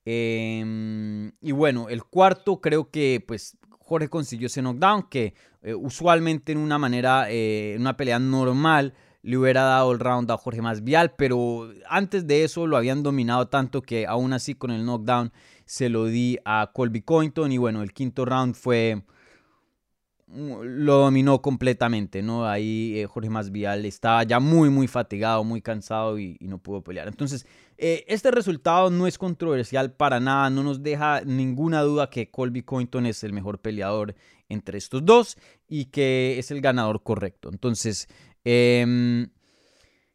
Em, 0.06 1.32
y 1.42 1.52
bueno, 1.52 1.90
el 1.90 2.04
cuarto 2.04 2.62
creo 2.62 2.90
que 2.90 3.24
pues 3.28 3.58
Jorge 3.80 4.10
consiguió 4.10 4.48
ese 4.48 4.62
knockdown 4.62 5.04
que 5.10 5.34
eh, 5.62 5.74
usualmente 5.74 6.52
en 6.52 6.60
una 6.60 6.78
manera, 6.78 7.30
en 7.30 7.82
una 7.82 7.98
pelea 7.98 8.20
normal, 8.20 8.94
le 9.22 9.38
hubiera 9.38 9.64
dado 9.64 9.92
el 9.92 10.00
round 10.00 10.32
a 10.32 10.38
Jorge 10.38 10.62
Masvidal, 10.62 11.14
pero 11.16 11.70
antes 11.90 12.26
de 12.26 12.44
eso 12.44 12.68
lo 12.68 12.78
habían 12.78 13.04
dominado 13.04 13.48
tanto 13.48 13.82
que 13.82 14.08
aún 14.08 14.34
así 14.34 14.56
con 14.56 14.72
el 14.72 14.86
knockdown 14.86 15.32
se 15.66 15.90
lo 15.90 16.06
di 16.06 16.38
a 16.46 16.72
Colby 16.74 17.02
Covington 17.02 17.52
y 17.52 17.58
bueno, 17.58 17.82
el 17.82 17.94
quinto 17.94 18.26
round 18.26 18.56
fue 18.56 19.04
lo 20.32 20.98
dominó 20.98 21.42
completamente, 21.42 22.22
¿no? 22.22 22.48
Ahí 22.48 23.00
eh, 23.00 23.08
Jorge 23.08 23.30
Masvidal 23.30 23.86
estaba 23.86 24.24
ya 24.24 24.40
muy, 24.40 24.70
muy 24.70 24.88
fatigado, 24.88 25.44
muy 25.44 25.62
cansado 25.62 26.20
y, 26.20 26.38
no 26.42 26.60
pudo 26.60 26.84
pelear. 26.84 27.08
Entonces, 27.08 27.48
eh, 27.78 28.06
este 28.08 28.30
resultado 28.32 28.90
no 28.90 29.08
es 29.08 29.18
controversial 29.18 29.92
para 29.94 30.20
nada, 30.20 30.50
no 30.50 30.64
nos 30.64 30.84
deja 30.84 31.22
ninguna 31.22 31.82
duda 31.82 32.10
que 32.10 32.30
Colby 32.30 32.62
Covington 32.62 33.06
es 33.06 33.24
el 33.24 33.34
mejor 33.34 33.60
peleador 33.60 34.16
entre 34.50 34.78
estos 34.78 35.06
dos 35.06 35.38
y 35.68 35.86
que 35.86 36.38
es 36.40 36.52
el 36.52 36.62
ganador 36.62 37.04
correcto. 37.04 37.50
Entonces, 37.52 38.08
Em, 38.44 39.28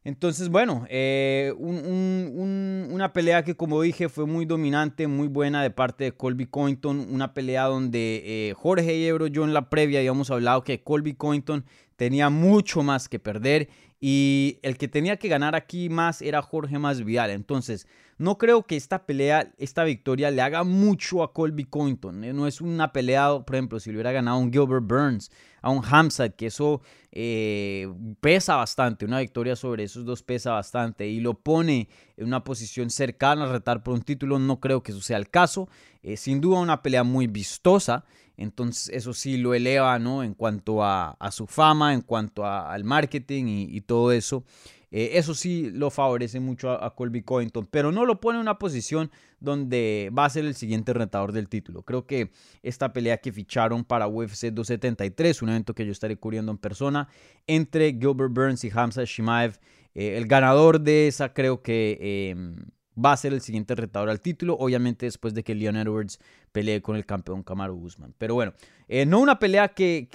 entonces, 0.06 0.50
bueno, 0.50 0.84
eh, 0.90 1.54
una 1.58 3.14
pelea 3.14 3.42
que 3.42 3.56
como 3.56 3.80
dije 3.80 4.10
fue 4.10 4.26
muy 4.26 4.44
dominante, 4.44 5.06
muy 5.06 5.28
buena 5.28 5.62
de 5.62 5.70
parte 5.70 6.04
de 6.04 6.12
Colby 6.12 6.44
Cointon, 6.44 7.06
una 7.10 7.32
pelea 7.32 7.64
donde 7.64 8.22
eh, 8.24 8.54
Jorge 8.54 9.06
Ebro, 9.06 9.28
yo 9.28 9.44
en 9.44 9.54
la 9.54 9.70
previa 9.70 10.00
habíamos 10.00 10.30
hablado 10.30 10.62
que 10.62 10.82
Colby 10.82 11.14
Cointon 11.14 11.64
tenía 11.96 12.28
mucho 12.28 12.82
más 12.82 13.08
que 13.08 13.18
perder 13.18 13.70
y 14.06 14.58
el 14.60 14.76
que 14.76 14.86
tenía 14.86 15.16
que 15.16 15.28
ganar 15.28 15.54
aquí 15.54 15.88
más 15.88 16.20
era 16.20 16.42
Jorge 16.42 16.78
Masvidal. 16.78 17.30
Entonces, 17.30 17.86
no 18.18 18.36
creo 18.36 18.64
que 18.64 18.76
esta 18.76 19.06
pelea, 19.06 19.50
esta 19.56 19.82
victoria 19.82 20.30
le 20.30 20.42
haga 20.42 20.62
mucho 20.62 21.22
a 21.22 21.32
Colby 21.32 21.64
Cointon. 21.64 22.22
Eh, 22.22 22.34
no 22.34 22.46
es 22.46 22.60
una 22.60 22.92
pelea, 22.92 23.30
por 23.46 23.56
ejemplo, 23.56 23.80
si 23.80 23.88
le 23.88 23.96
hubiera 23.96 24.12
ganado 24.12 24.36
a 24.36 24.40
un 24.40 24.52
Gilbert 24.52 24.84
Burns, 24.86 25.30
a 25.62 25.70
un 25.70 25.82
Hamzat, 25.82 26.36
que 26.36 26.48
eso 26.48 26.82
eh, 27.12 27.90
pesa 28.20 28.56
bastante. 28.56 29.06
Una 29.06 29.20
victoria 29.20 29.56
sobre 29.56 29.84
esos 29.84 30.04
dos 30.04 30.22
pesa 30.22 30.52
bastante 30.52 31.08
y 31.08 31.20
lo 31.20 31.32
pone 31.32 31.88
en 32.18 32.26
una 32.26 32.44
posición 32.44 32.90
cercana 32.90 33.44
a 33.44 33.52
retar 33.52 33.82
por 33.82 33.94
un 33.94 34.02
título. 34.02 34.38
No 34.38 34.60
creo 34.60 34.82
que 34.82 34.92
eso 34.92 35.00
sea 35.00 35.16
el 35.16 35.30
caso. 35.30 35.70
Eh, 36.02 36.18
sin 36.18 36.42
duda 36.42 36.60
una 36.60 36.82
pelea 36.82 37.04
muy 37.04 37.26
vistosa. 37.26 38.04
Entonces 38.36 38.90
eso 38.94 39.12
sí 39.14 39.36
lo 39.36 39.54
eleva, 39.54 39.98
¿no? 39.98 40.22
En 40.22 40.34
cuanto 40.34 40.82
a, 40.82 41.16
su 41.30 41.46
fama, 41.46 41.94
en 41.94 42.02
cuanto 42.02 42.46
al 42.46 42.84
marketing 42.84 43.44
y, 43.46 43.80
todo 43.82 44.12
eso. 44.12 44.44
Eh, 44.90 45.18
eso 45.18 45.34
sí 45.34 45.70
lo 45.72 45.90
favorece 45.90 46.38
mucho 46.38 46.70
a, 46.70 46.94
Colby 46.94 47.22
Covington, 47.22 47.66
pero 47.70 47.90
no 47.90 48.04
lo 48.04 48.20
pone 48.20 48.38
en 48.38 48.42
una 48.42 48.58
posición 48.58 49.10
donde 49.40 50.10
va 50.16 50.24
a 50.24 50.30
ser 50.30 50.44
el 50.44 50.54
siguiente 50.54 50.92
retador 50.92 51.32
del 51.32 51.48
título. 51.48 51.82
Creo 51.82 52.06
que 52.06 52.30
esta 52.62 52.92
pelea 52.92 53.18
que 53.18 53.32
ficharon 53.32 53.84
para 53.84 54.06
UFC 54.06 54.52
273, 54.52 55.42
un 55.42 55.48
evento 55.50 55.74
que 55.74 55.84
yo 55.84 55.92
estaré 55.92 56.16
cubriendo 56.16 56.52
en 56.52 56.58
persona, 56.58 57.08
entre 57.46 57.92
Gilbert 57.92 58.32
Burns 58.32 58.64
y 58.64 58.70
Hamza 58.72 59.04
Shimaev, 59.04 59.58
eh, 59.94 60.16
el 60.16 60.26
ganador 60.26 60.80
de 60.80 61.08
esa 61.08 61.32
creo 61.32 61.62
que 61.62 62.30
em, 62.30 62.56
va 63.02 63.12
a 63.12 63.16
ser 63.16 63.32
el 63.32 63.40
siguiente 63.40 63.74
retador 63.74 64.08
al 64.08 64.20
título, 64.20 64.56
obviamente 64.58 65.06
después 65.06 65.34
de 65.34 65.42
que 65.42 65.54
Leon 65.54 65.76
Edwards 65.76 66.18
pelee 66.52 66.80
con 66.80 66.96
el 66.96 67.04
campeón 67.04 67.42
Kamaru 67.42 67.74
Usman. 67.74 68.14
Pero 68.18 68.34
bueno, 68.34 68.54
eh, 68.88 69.06
no 69.06 69.20
una 69.20 69.38
pelea 69.38 69.68
que, 69.68 70.08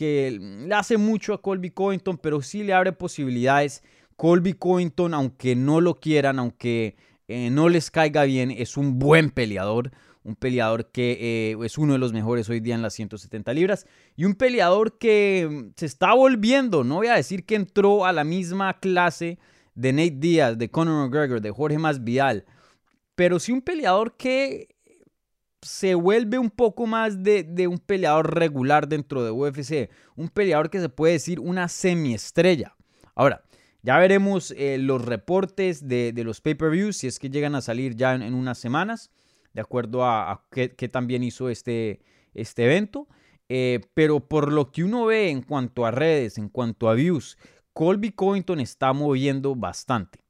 le 0.68 0.74
hace 0.74 0.98
mucho 0.98 1.34
a 1.34 1.42
Colby 1.42 1.72
Covington, 1.72 2.18
pero 2.18 2.42
sí 2.42 2.64
le 2.64 2.74
abre 2.74 2.94
posibilidades. 2.94 3.84
Colby 4.16 4.54
Covington, 4.54 5.14
aunque 5.14 5.56
no 5.56 5.82
lo 5.82 5.96
quieran, 5.96 6.40
aunque 6.40 6.96
eh, 7.28 7.50
no 7.50 7.70
les 7.70 7.92
caiga 7.92 8.24
bien, 8.24 8.52
es 8.52 8.78
un 8.78 9.00
buen 9.00 9.30
peleador. 9.30 9.92
Un 10.24 10.36
peleador 10.36 10.92
que 10.92 11.18
eh, 11.52 11.66
es 11.66 11.78
uno 11.78 11.94
de 11.94 12.00
los 12.00 12.12
mejores 12.12 12.50
hoy 12.50 12.60
día 12.60 12.76
en 12.76 12.82
las 12.82 12.94
170 12.94 13.54
libras. 13.54 13.88
Y 14.16 14.26
un 14.26 14.36
peleador 14.36 14.98
que 14.98 15.48
mm, 15.50 15.74
se 15.76 15.86
está 15.86 16.14
volviendo, 16.14 16.84
no 16.84 16.96
voy 16.96 17.08
a 17.08 17.16
decir 17.16 17.46
que 17.46 17.56
entró 17.56 18.06
a 18.06 18.12
la 18.12 18.24
misma 18.24 18.80
clase 18.80 19.40
de 19.76 19.94
Nate 19.94 20.16
Díaz, 20.18 20.58
de 20.58 20.70
Conor 20.70 21.06
McGregor, 21.08 21.42
de 21.42 21.52
Jorge 21.52 21.78
Masvidal 21.78 22.46
pero 23.20 23.38
sí 23.38 23.52
un 23.52 23.62
peleador 23.62 24.16
que 24.16 24.78
se 25.62 25.94
vuelve 25.94 26.40
un 26.40 26.50
poco 26.50 26.88
más 26.88 27.22
de, 27.22 27.68
un 27.68 27.78
peleador 27.78 28.34
regular 28.34 28.88
dentro 28.88 29.26
de 29.26 29.32
UFC, 29.32 29.90
un 30.16 30.30
peleador 30.30 30.70
que 30.70 30.80
se 30.80 30.88
puede 30.88 31.16
decir 31.16 31.42
una 31.42 31.68
semiestrella. 31.68 32.78
Ahora, 33.16 33.44
ya 33.82 33.98
veremos 33.98 34.52
eh, 34.52 34.78
los 34.78 35.04
reportes 35.04 35.86
de, 35.86 36.14
los 36.24 36.40
pay-per-views, 36.40 36.96
si 36.96 37.08
es 37.08 37.20
que 37.20 37.30
llegan 37.30 37.56
a 37.56 37.62
salir 37.62 37.98
ya 37.98 38.16
en, 38.16 38.34
unas 38.34 38.58
semanas, 38.58 39.12
de 39.54 39.60
acuerdo 39.60 40.06
a, 40.06 40.46
qué, 40.50 40.70
también 40.88 41.22
hizo 41.22 41.50
este, 41.50 42.00
este 42.34 42.64
evento. 42.64 43.10
Eh, 43.50 43.82
pero 43.94 44.22
por 44.30 44.54
lo 44.54 44.72
que 44.72 44.86
uno 44.86 45.08
ve 45.08 45.30
en 45.30 45.42
cuanto 45.42 45.86
a 45.86 45.92
redes, 45.92 46.38
en 46.38 46.48
cuanto 46.48 46.88
a 46.88 46.94
views, 46.94 47.38
Colby 47.74 48.14
Covington 48.14 48.62
está 48.62 48.94
moviendo 48.94 49.56
bastante 49.56 50.29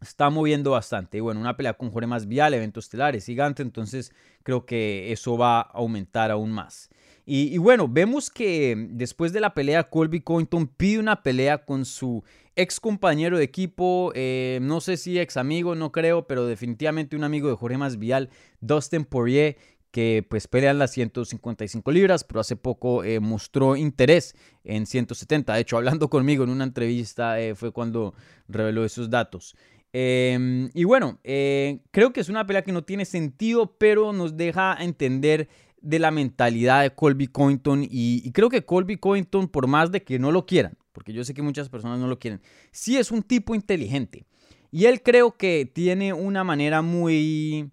está 0.00 0.30
moviendo 0.30 0.72
bastante. 0.72 1.18
Y 1.18 1.20
bueno, 1.20 1.40
una 1.40 1.56
pelea 1.56 1.74
con 1.74 1.90
Jorge 1.90 2.06
más 2.06 2.26
vial, 2.26 2.54
eventos 2.54 2.84
estelares, 2.84 3.26
gigante, 3.26 3.62
entonces 3.62 4.12
creo 4.42 4.64
que 4.64 5.12
eso 5.12 5.36
va 5.36 5.60
a 5.60 5.70
aumentar 5.74 6.30
aún 6.30 6.52
más. 6.52 6.90
Y, 7.32 7.58
bueno, 7.58 7.86
vemos 7.86 8.28
que 8.28 8.88
después 8.90 9.32
de 9.32 9.38
la 9.38 9.54
pelea, 9.54 9.88
Colby 9.88 10.20
Covington 10.20 10.66
pide 10.66 10.98
una 10.98 11.22
pelea 11.22 11.64
con 11.64 11.84
su 11.84 12.24
ex 12.56 12.80
compañero 12.80 13.38
de 13.38 13.44
equipo, 13.44 14.10
eh, 14.16 14.58
no 14.62 14.80
sé 14.80 14.96
si 14.96 15.16
ex 15.16 15.36
amigo, 15.36 15.76
no 15.76 15.92
creo, 15.92 16.26
pero 16.26 16.46
definitivamente 16.46 17.14
un 17.14 17.22
amigo 17.22 17.48
de 17.48 17.54
Jorge 17.54 17.78
Masvidal, 17.78 18.30
Dustin 18.60 19.04
Poirier, 19.04 19.56
que 19.90 20.24
pues 20.28 20.46
pelean 20.46 20.78
las 20.78 20.92
155 20.92 21.90
libras, 21.92 22.24
pero 22.24 22.40
hace 22.40 22.56
poco 22.56 23.04
eh, 23.04 23.20
mostró 23.20 23.76
interés 23.76 24.34
en 24.64 24.86
170. 24.86 25.54
De 25.54 25.60
hecho, 25.60 25.76
hablando 25.76 26.08
conmigo 26.10 26.44
en 26.44 26.50
una 26.50 26.64
entrevista 26.64 27.40
eh, 27.40 27.54
fue 27.54 27.72
cuando 27.72 28.14
reveló 28.48 28.84
esos 28.84 29.10
datos. 29.10 29.56
Em, 29.92 30.70
y 30.72 30.84
bueno, 30.84 31.18
eh, 31.24 31.80
creo 31.90 32.12
que 32.12 32.20
es 32.20 32.28
una 32.28 32.46
pelea 32.46 32.62
que 32.62 32.72
no 32.72 32.84
tiene 32.84 33.04
sentido, 33.04 33.76
pero 33.78 34.12
nos 34.12 34.36
deja 34.36 34.76
entender 34.80 35.48
de 35.80 35.98
la 35.98 36.10
mentalidad 36.10 36.82
de 36.82 36.94
Colby 36.94 37.26
Covington. 37.26 37.86
Y, 37.88 38.30
creo 38.32 38.48
que 38.48 38.64
Colby 38.64 38.98
Covington, 38.98 39.48
por 39.48 39.66
más 39.66 39.90
de 39.90 40.02
que 40.02 40.18
no 40.18 40.30
lo 40.30 40.46
quieran, 40.46 40.76
porque 40.92 41.12
yo 41.12 41.24
sé 41.24 41.34
que 41.34 41.42
muchas 41.42 41.68
personas 41.68 41.98
no 41.98 42.06
lo 42.06 42.18
quieren, 42.18 42.40
sí 42.70 42.96
es 42.96 43.10
un 43.10 43.22
tipo 43.22 43.54
inteligente. 43.54 44.26
Y 44.70 44.84
él 44.84 45.02
creo 45.02 45.36
que 45.36 45.66
tiene 45.66 46.12
una 46.12 46.44
manera 46.44 46.82
muy, 46.82 47.70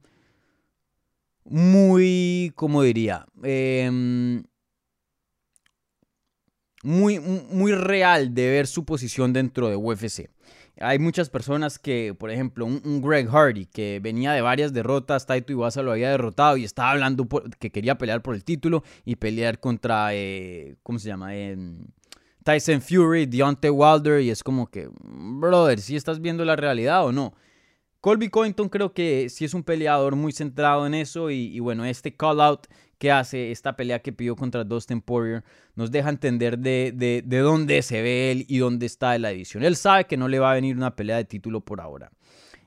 muy, 1.43 2.51
¿cómo 2.55 2.81
diría? 2.81 3.27
Em, 3.43 4.43
muy, 6.83 7.19
muy 7.19 7.73
real 7.73 8.33
de 8.33 8.49
ver 8.49 8.65
su 8.65 8.85
posición 8.85 9.33
dentro 9.33 9.69
de 9.69 9.75
UFC. 9.75 10.29
Hay 10.79 10.99
muchas 10.99 11.29
personas 11.29 11.79
que, 11.79 12.15
por 12.17 12.29
ejemplo, 12.29 12.65
un, 12.65 13.01
Greg 13.01 13.27
Hardy 13.27 13.65
que 13.65 13.99
venía 14.01 14.33
de 14.33 14.41
varias 14.41 14.73
derrotas, 14.73 15.25
Taito 15.25 15.51
Iwasa 15.51 15.81
lo 15.81 15.91
había 15.91 16.09
derrotado 16.09 16.57
y 16.57 16.63
estaba 16.63 16.91
hablando 16.91 17.27
que 17.59 17.71
quería 17.71 17.97
pelear 17.97 18.21
por 18.21 18.35
el 18.35 18.43
título 18.43 18.83
y 19.05 19.15
pelear 19.15 19.59
contra, 19.59 20.09
eh, 20.13 20.75
¿cómo 20.83 20.99
se 20.99 21.07
llama? 21.07 21.31
Tyson 22.43 22.81
Fury, 22.81 23.25
Deontay 23.25 23.71
Wilder 23.71 24.21
y 24.21 24.29
es 24.29 24.43
como 24.43 24.69
que, 24.69 24.89
brother, 25.01 25.79
si 25.79 25.95
estás 25.95 26.21
viendo 26.21 26.45
la 26.45 26.55
realidad 26.55 27.05
o 27.05 27.11
no. 27.11 27.33
Colby 27.99 28.29
Covington 28.29 28.69
creo 28.69 28.93
que 28.93 29.29
sí 29.29 29.43
es 29.43 29.53
un 29.53 29.63
peleador 29.63 30.15
muy 30.15 30.31
centrado 30.31 30.85
en 30.85 30.93
eso 30.93 31.31
y 31.31 31.59
bueno, 31.59 31.83
este 31.83 32.15
call 32.15 32.39
out 32.39 32.67
que 32.97 33.11
hace 33.11 33.51
esta 33.51 33.75
pelea 33.75 33.99
que 33.99 34.11
pidió 34.11 34.35
contra 34.35 34.63
Dustin 34.63 35.01
Poirier 35.01 35.43
nos 35.75 35.91
deja 35.91 36.09
entender 36.09 36.57
de, 36.57 36.91
de, 36.93 37.37
dónde 37.39 37.81
se 37.81 38.01
ve 38.01 38.31
él 38.31 38.45
y 38.47 38.57
dónde 38.57 38.85
está 38.85 39.17
la 39.19 39.29
división. 39.29 39.63
Él 39.63 39.75
sabe 39.75 40.05
que 40.05 40.17
no 40.17 40.27
le 40.27 40.39
va 40.39 40.51
a 40.51 40.55
venir 40.55 40.75
una 40.75 40.95
pelea 40.95 41.17
de 41.17 41.25
título 41.25 41.61
por 41.61 41.81
ahora. 41.81 42.11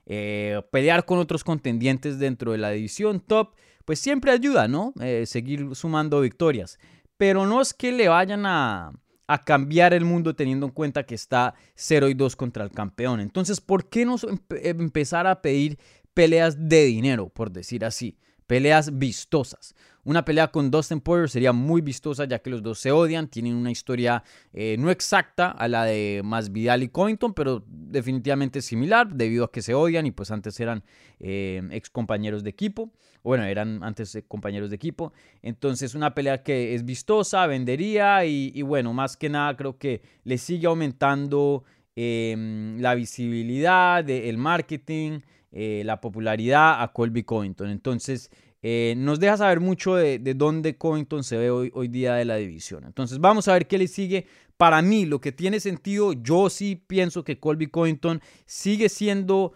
Eh, 0.07 0.61
pelear 0.71 1.05
con 1.05 1.19
otros 1.19 1.45
contendientes 1.45 2.19
dentro 2.19 2.53
de 2.53 2.59
la 2.59 2.71
división 2.71 3.21
top, 3.21 3.55
pues 3.85 3.99
siempre 3.99 4.31
ayuda, 4.31 4.69
¿no? 4.69 4.93
Eh, 5.01 5.25
seguir 5.27 5.75
sumando 5.75 6.21
victorias. 6.21 6.79
Pero 7.17 7.47
no 7.47 7.61
es 7.61 7.75
que 7.75 7.93
le 7.93 8.09
vayan 8.09 8.47
a, 8.47 8.93
a 9.31 9.45
cambiar 9.45 9.95
el 9.95 10.05
mundo 10.05 10.35
teniendo 10.35 10.67
en 10.67 10.73
cuenta 10.73 11.05
que 11.05 11.15
está 11.15 11.55
0 11.77 12.09
y 12.09 12.15
2 12.15 12.35
contra 12.35 12.65
el 12.65 12.73
campeón. 12.73 13.21
Entonces, 13.21 13.61
¿por 13.61 13.89
qué 13.89 14.05
no 14.05 14.17
empezar 14.51 15.29
a 15.29 15.41
pedir 15.41 15.79
peleas 16.15 16.69
de 16.69 16.87
dinero, 16.87 17.29
por 17.29 17.53
decir 17.53 17.85
así? 17.85 18.19
Peleas 18.49 18.99
vistosas. 18.99 19.77
Una 20.05 20.25
pelea 20.25 20.49
con 20.49 20.71
Dustin 20.71 21.01
Poirier 21.01 21.29
sería 21.29 21.53
muy 21.53 21.83
vistosa 21.83 22.25
ya 22.25 22.39
que 22.39 22.49
los 22.49 22.63
dos 22.63 22.79
se 22.79 22.91
odian, 22.91 23.29
tienen 23.29 23.55
una 23.55 23.71
historia 23.71 24.23
eh, 24.53 24.77
no 24.79 24.91
exacta 24.91 25.51
a 25.51 25.69
la 25.69 25.85
de 25.85 26.23
Masvidal 26.25 26.83
y 26.83 26.89
Covington, 26.89 27.35
pero 27.35 27.63
definitivamente 27.67 28.63
similar 28.63 29.13
debido 29.13 29.45
a 29.45 29.53
que 29.53 29.61
se 29.61 29.75
odian 29.75 30.07
y 30.07 30.11
pues 30.11 30.31
antes 30.31 30.59
eran 30.59 30.85
eh, 31.19 31.63
ex 31.73 31.91
compañeros 31.91 32.43
de 32.43 32.51
equipo, 32.51 32.93
bueno, 33.23 33.45
eran 33.45 33.85
antes 33.85 34.15
eh, 34.15 34.25
compañeros 34.27 34.71
de 34.71 34.77
equipo. 34.77 35.13
Entonces 35.43 35.95
una 35.95 36.15
pelea 36.15 36.43
que 36.43 36.75
es 36.75 36.87
vistosa, 36.87 37.47
vendería 37.47 38.25
y, 38.25 38.63
bueno, 38.63 38.95
más 38.95 39.19
que 39.19 39.29
nada 39.29 39.55
creo 39.55 39.77
que 39.77 40.01
le 40.25 40.39
sigue 40.39 40.67
aumentando 40.67 41.65
em, 41.95 42.79
la 42.81 42.95
visibilidad, 42.95 44.09
el 44.09 44.39
marketing, 44.39 45.21
la 45.53 46.01
popularidad 46.01 46.81
a 46.81 46.93
Colby 46.93 47.25
Covington. 47.25 47.71
Entonces 47.71 48.31
eh, 48.63 48.95
nos 48.97 49.21
deja 49.21 49.37
saber 49.37 49.61
mucho 49.61 49.95
de, 49.95 50.19
dónde 50.35 50.77
Covington 50.77 51.25
se 51.25 51.37
ve 51.37 51.51
hoy, 51.51 51.71
hoy 51.75 51.89
día 51.89 52.15
de 52.15 52.25
la 52.25 52.37
división. 52.37 52.85
Entonces 52.85 53.19
vamos 53.19 53.49
a 53.49 53.55
ver 53.55 53.67
qué 53.67 53.79
le 53.79 53.89
sigue. 53.89 54.27
Para 54.57 54.83
mí, 54.83 55.07
lo 55.07 55.21
que 55.21 55.33
tiene 55.33 55.59
sentido, 55.61 56.13
yo 56.13 56.51
sí 56.51 56.77
pienso 56.77 57.25
que 57.25 57.39
Colby 57.39 57.69
Covington 57.69 58.21
sigue 58.45 58.91
siendo 58.91 59.55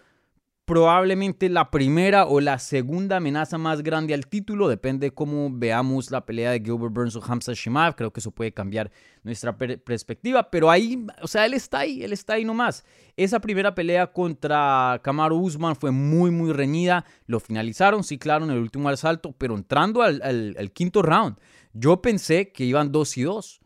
probablemente 0.64 1.49
la 1.49 1.71
primera 1.71 2.26
o 2.26 2.40
la 2.40 2.59
segunda 2.59 3.16
amenaza 3.16 3.59
más 3.59 3.83
grande 3.83 4.14
al 4.14 4.26
título, 4.26 4.68
depende 4.68 5.09
de 5.09 5.14
cómo 5.14 5.49
veamos 5.52 6.11
la 6.11 6.25
pelea 6.25 6.50
de 6.52 6.61
Gilbert 6.61 6.92
Burns 6.92 7.16
o 7.16 7.23
Hamza 7.23 7.52
Shimaev, 7.52 7.94
creo 7.94 8.12
que 8.12 8.21
eso 8.21 8.30
puede 8.30 8.52
cambiar 8.52 8.90
nuestra 9.23 9.56
perspectiva, 9.56 10.50
pero 10.50 10.71
ahí, 10.71 11.06
o 11.23 11.26
sea, 11.26 11.44
él 11.47 11.54
está 11.54 11.80
ahí, 11.80 12.02
él 12.02 12.12
está 12.12 12.35
ahí 12.35 12.44
nomás. 12.44 12.85
Esa 13.16 13.40
primera 13.40 13.75
pelea 13.75 14.06
contra 14.12 15.00
Kamaru 15.02 15.38
Usman 15.38 15.76
fue 15.76 15.90
muy, 15.90 16.30
muy 16.30 16.52
reñida, 16.52 17.04
lo 17.26 17.40
finalizaron, 17.40 18.04
sí, 18.04 18.18
claro, 18.18 18.44
en 18.44 18.50
el 18.50 18.59
último 18.59 18.88
asalto, 18.88 19.33
pero 19.33 19.54
entrando 19.54 20.02
al, 20.02 20.23
al 20.23 20.73
quinto 20.73 21.02
round, 21.02 21.37
yo 21.73 22.00
pensé 22.00 22.52
que 22.52 22.64
iban 22.64 22.90
2 22.90 23.16
y 23.18 23.23
2 23.23 23.61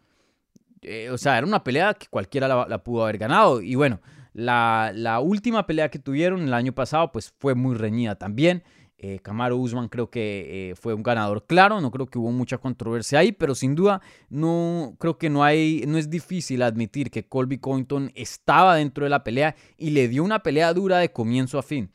eh, 0.83 1.11
o 1.11 1.19
sea, 1.19 1.39
era 1.39 1.47
una 1.47 1.65
pelea 1.65 1.95
que 1.95 2.07
cualquiera 2.09 2.49
la, 2.49 2.83
pudo 2.83 3.03
haber 3.03 3.19
ganado. 3.19 3.61
Y 3.61 3.75
bueno, 3.75 4.01
la, 4.39 4.93
la, 4.95 5.19
última 5.19 5.67
pelea 5.67 5.91
que 5.91 5.99
tuvieron 5.99 6.43
el 6.43 6.55
año 6.55 6.73
pasado, 6.73 7.11
pues 7.11 7.35
fue 7.39 7.57
muy 7.57 7.75
reñida 7.75 8.15
también. 8.15 8.63
Eh, 9.01 9.19
Camaro 9.21 9.57
Usman 9.57 9.89
creo 9.89 10.11
que 10.11 10.71
eh, 10.71 10.75
fue 10.77 10.95
un 10.95 11.03
ganador 11.03 11.45
claro, 11.47 11.81
no 11.81 11.91
creo 11.91 12.07
que 12.07 12.19
hubo 12.19 12.31
mucha 12.31 12.59
controversia 12.59 13.21
ahí, 13.21 13.33
pero 13.33 13.55
sin 13.55 13.75
duda 13.75 14.01
no 14.29 14.97
creo 14.99 15.19
que 15.19 15.29
no 15.31 15.43
hay, 15.45 15.85
no 15.87 15.99
es 15.99 16.11
difícil 16.11 16.63
admitir 16.63 17.11
que 17.11 17.27
Colby 17.27 17.59
Covington 17.59 18.11
estaba 18.15 18.77
dentro 18.77 19.05
de 19.05 19.11
la 19.11 19.23
pelea 19.23 19.57
y 19.77 19.91
le 19.91 20.09
dio 20.09 20.23
una 20.25 20.41
pelea 20.41 20.73
dura 20.73 20.99
de 20.99 21.13
comienzo 21.13 21.59
a 21.59 21.63
fin. 21.63 21.91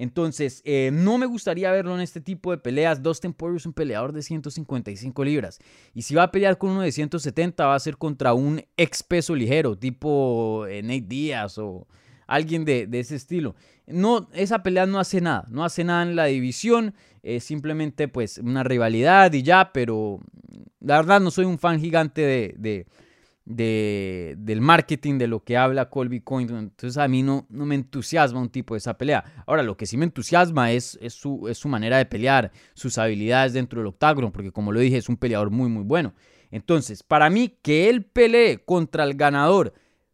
Entonces, 0.00 0.62
eh, 0.64 0.90
no 0.92 1.18
me 1.18 1.26
gustaría 1.26 1.72
verlo 1.72 1.94
en 1.94 2.00
este 2.00 2.20
tipo 2.20 2.52
de 2.52 2.58
peleas. 2.58 3.02
Dustin 3.02 3.32
Poirier 3.32 3.56
es 3.56 3.66
un 3.66 3.72
peleador 3.72 4.12
de 4.12 4.22
155 4.22 5.24
libras. 5.24 5.58
Y 5.92 6.02
si 6.02 6.14
va 6.14 6.22
a 6.22 6.30
pelear 6.30 6.56
con 6.56 6.70
uno 6.70 6.82
de 6.82 6.92
170, 6.92 7.66
va 7.66 7.74
a 7.74 7.80
ser 7.80 7.98
contra 7.98 8.32
un 8.32 8.62
ex 8.76 9.02
peso 9.02 9.34
ligero, 9.34 9.76
tipo 9.76 10.64
Nate 10.66 11.04
Díaz 11.06 11.58
o 11.58 11.88
alguien 12.28 12.64
de, 12.64 12.88
ese 12.92 13.16
estilo. 13.16 13.56
No, 13.88 14.28
esa 14.34 14.62
pelea 14.62 14.86
no 14.86 15.00
hace 15.00 15.20
nada, 15.20 15.46
no 15.50 15.64
hace 15.64 15.82
nada 15.82 16.02
en 16.04 16.14
la 16.14 16.26
división, 16.26 16.94
es 17.24 17.42
simplemente 17.42 18.06
pues 18.06 18.38
una 18.38 18.62
rivalidad 18.62 19.32
y 19.32 19.42
ya, 19.42 19.72
pero 19.72 20.20
la 20.78 20.98
verdad 20.98 21.20
no 21.20 21.32
soy 21.32 21.46
un 21.46 21.58
fan 21.58 21.80
gigante 21.80 22.54
de, 22.56 22.86
del 23.48 24.60
marketing, 24.60 25.16
de 25.16 25.26
lo 25.26 25.42
que 25.42 25.56
habla 25.56 25.88
Colby 25.88 26.20
Covington, 26.20 26.58
entonces 26.58 26.98
a 26.98 27.08
mí 27.08 27.22
no, 27.22 27.46
no 27.48 27.64
me 27.64 27.76
entusiasma 27.76 28.40
un 28.40 28.50
tipo 28.50 28.74
de 28.74 28.78
esa 28.78 28.98
pelea. 28.98 29.24
Ahora, 29.46 29.62
lo 29.62 29.74
que 29.74 29.86
sí 29.86 29.96
me 29.96 30.04
entusiasma 30.04 30.70
es, 30.72 30.98
es, 31.00 31.14
su, 31.14 31.48
es 31.48 31.56
su 31.56 31.66
manera 31.66 31.96
de 31.96 32.04
pelear, 32.04 32.52
sus 32.74 32.98
habilidades 32.98 33.54
dentro 33.54 33.80
del 33.80 33.86
octágono, 33.86 34.30
porque 34.32 34.52
como 34.52 34.70
lo 34.70 34.80
dije, 34.80 34.98
es 34.98 35.08
un 35.08 35.16
peleador 35.16 35.50
muy, 35.50 35.70
muy 35.70 35.82
bueno. 35.82 36.12
Entonces, 36.50 37.02
para 37.02 37.30
mí, 37.30 37.56
que 37.62 37.88
él 37.88 38.04
pelee 38.04 38.58
contra 38.58 39.04
el 39.04 39.14
ganador 39.14 39.72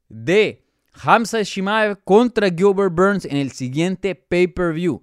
de 0.08 0.64
Hamza 0.92 1.42
Shimaev 1.42 2.04
contra 2.04 2.50
Gilbert 2.50 2.94
Burns 2.94 3.24
en 3.24 3.36
el 3.36 3.50
siguiente 3.50 4.14
pay-per-view. 4.14 5.02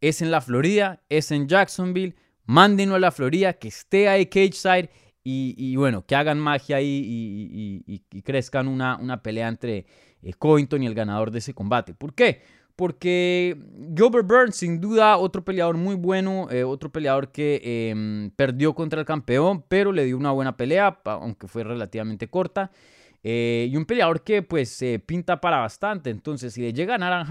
Es 0.00 0.22
en 0.22 0.30
la 0.30 0.40
Florida, 0.40 1.02
es 1.08 1.32
en 1.32 1.48
Jacksonville. 1.48 2.14
Mándenlo 2.44 2.94
a 2.94 3.00
la 3.00 3.10
Florida, 3.10 3.54
que 3.54 3.68
esté 3.68 4.08
ahí 4.08 4.26
cage 4.26 4.52
side 4.52 4.90
y, 5.24 5.76
bueno, 5.76 6.04
que 6.04 6.16
hagan 6.16 6.38
magia 6.38 6.76
ahí 6.76 7.82
y, 7.86 8.22
crezcan 8.22 8.68
una, 8.68 8.96
una, 8.96 9.22
pelea 9.22 9.48
entre 9.48 9.86
eh, 10.22 10.32
Covington 10.38 10.82
y 10.82 10.86
el 10.86 10.94
ganador 10.94 11.30
de 11.30 11.38
ese 11.38 11.54
combate. 11.54 11.94
¿Por 11.94 12.14
qué? 12.14 12.42
Porque 12.74 13.56
Gilbert 13.96 14.26
Burns, 14.26 14.56
sin 14.56 14.80
duda, 14.80 15.18
otro 15.18 15.44
peleador 15.44 15.76
muy 15.76 15.94
bueno, 15.94 16.48
eh, 16.50 16.64
otro 16.64 16.90
peleador 16.90 17.30
que 17.30 17.60
em, 17.90 18.30
perdió 18.30 18.74
contra 18.74 19.00
el 19.00 19.06
campeón, 19.06 19.64
pero 19.68 19.92
le 19.92 20.04
dio 20.04 20.16
una 20.16 20.32
buena 20.32 20.56
pelea, 20.56 20.98
aunque 21.04 21.46
fue 21.46 21.64
relativamente 21.64 22.28
corta. 22.28 22.70
Eh, 23.22 23.68
y 23.70 23.76
un 23.76 23.84
peleador 23.84 24.22
que 24.22 24.42
pues 24.42 24.82
pinta 25.06 25.40
para 25.40 25.58
bastante. 25.58 26.10
Entonces, 26.10 26.54
si 26.54 26.62
le 26.62 26.72
llega 26.72 26.94
a 26.94 26.98
ganar 26.98 27.12
a 27.12 27.24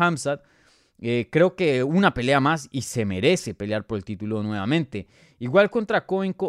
eh, 1.03 1.29
creo 1.31 1.55
que 1.55 1.83
una 1.83 2.13
pelea 2.13 2.39
más 2.39 2.67
y 2.71 2.83
se 2.83 3.05
merece 3.05 3.55
pelear 3.55 3.85
por 3.85 3.97
el 3.97 4.05
título 4.05 4.43
nuevamente. 4.43 5.07
Igual 5.41 5.71
contra 5.71 6.05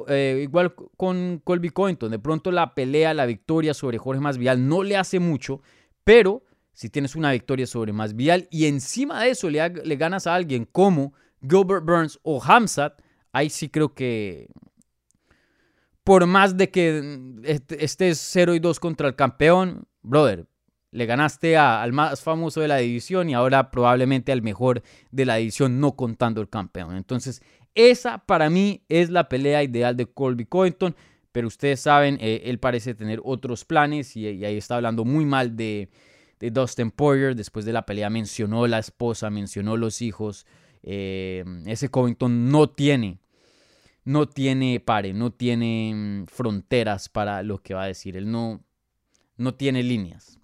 eh, 0.09 0.41
igual 0.43 0.75
con 0.99 1.41
Colby 1.43 1.71
Covington. 1.71 2.11
De 2.11 2.19
pronto 2.19 2.53
la 2.53 2.75
pelea, 2.75 3.15
la 3.15 3.25
victoria 3.25 3.73
sobre 3.73 3.97
Jorge 3.97 4.21
Masvidal 4.21 4.69
no 4.69 4.83
le 4.83 4.99
hace 4.99 5.19
mucho, 5.19 5.63
pero 6.05 6.45
si 6.75 6.91
tienes 6.91 7.17
una 7.17 7.33
victoria 7.33 7.67
sobre 7.67 7.95
Masvidal 7.95 8.49
y 8.51 8.67
encima 8.67 9.23
de 9.23 9.31
eso 9.31 9.49
le, 9.49 9.97
ganas 9.97 10.27
a 10.27 10.35
alguien 10.35 10.67
como 10.71 11.15
Gilbert 11.41 11.87
Burns 11.87 12.21
o 12.23 12.43
Hamzat, 12.45 13.01
ahí 13.33 13.49
sí 13.49 13.71
creo 13.71 13.95
que 13.95 14.51
por 16.05 16.27
más 16.27 16.59
de 16.59 16.71
que 16.71 17.41
estés 17.79 18.19
0 18.19 18.57
y 18.57 18.59
2 18.59 18.79
contra 18.79 19.09
el 19.09 19.17
campeón, 19.17 19.87
brother, 20.03 20.47
le 20.91 21.07
ganaste 21.07 21.57
al 21.57 21.95
más 21.95 22.21
famoso 22.21 22.61
de 22.61 22.69
la 22.69 22.77
división 22.77 23.31
y 23.31 23.35
ahora 23.35 23.71
probablemente 23.71 24.33
al 24.33 24.43
mejor 24.43 24.83
de 25.11 25.25
la 25.25 25.37
división, 25.37 25.81
no 25.81 25.97
contando 25.97 26.43
el 26.43 26.51
campeón. 26.51 26.97
Entonces, 26.97 27.43
esa 27.75 28.19
para 28.19 28.51
mí 28.51 28.83
es 28.89 29.11
la 29.11 29.29
pelea 29.29 29.63
ideal 29.63 29.97
de 29.97 30.07
Colby 30.07 30.45
Covington. 30.47 30.95
Pero 31.33 31.49
ustedes 31.49 31.81
saben, 31.81 32.19
eh, 32.21 32.43
él 32.45 32.59
parece 32.59 32.95
tener 32.95 33.21
otros 33.25 33.65
planes 33.65 34.17
y, 34.17 34.27
ahí 34.27 34.57
está 34.57 34.77
hablando 34.77 35.05
muy 35.05 35.25
mal 35.25 35.57
de, 35.57 35.89
Dustin 36.41 36.91
Poirier. 36.91 37.35
Después 37.35 37.65
de 37.65 37.73
la 37.73 37.87
pelea 37.87 38.11
mencionó 38.11 38.67
la 38.67 38.79
esposa, 38.79 39.31
mencionó 39.31 39.77
los 39.77 40.03
hijos. 40.03 40.47
Eh, 40.83 41.45
ese 41.67 41.89
Covington 41.89 42.51
no 42.51 42.69
tiene 42.69 43.23
no 44.05 44.29
tiene 44.29 44.81
pare, 44.81 45.13
no 45.13 45.33
tiene 45.33 45.93
mm, 45.95 46.27
fronteras 46.27 47.09
para 47.09 47.43
lo 47.43 47.59
que 47.59 47.75
va 47.75 47.85
a 47.85 47.87
decir. 47.87 48.17
Él 48.17 48.31
no, 48.31 48.63
no 49.37 49.55
tiene 49.55 49.83
líneas. 49.83 50.39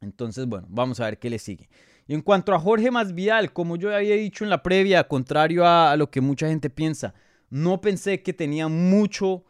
Entonces, 0.00 0.46
bueno, 0.46 0.66
vamos 0.70 1.00
a 1.00 1.04
ver 1.04 1.18
qué 1.18 1.28
le 1.28 1.38
sigue. 1.38 1.68
En 2.10 2.22
cuanto 2.22 2.52
a 2.52 2.58
Jorge 2.58 2.90
Masvidal, 2.90 3.52
como 3.52 3.76
yo 3.76 3.94
había 3.94 4.16
dicho 4.16 4.42
en 4.42 4.50
la 4.50 4.64
previa, 4.64 5.06
contrario 5.06 5.64
a, 5.64 5.94
lo 5.96 6.10
que 6.10 6.20
mucha 6.20 6.48
gente 6.48 6.68
piensa, 6.68 7.14
no 7.50 7.80
pensé 7.80 8.20
que 8.20 8.32
tenía 8.32 8.66
mucho, 8.66 9.44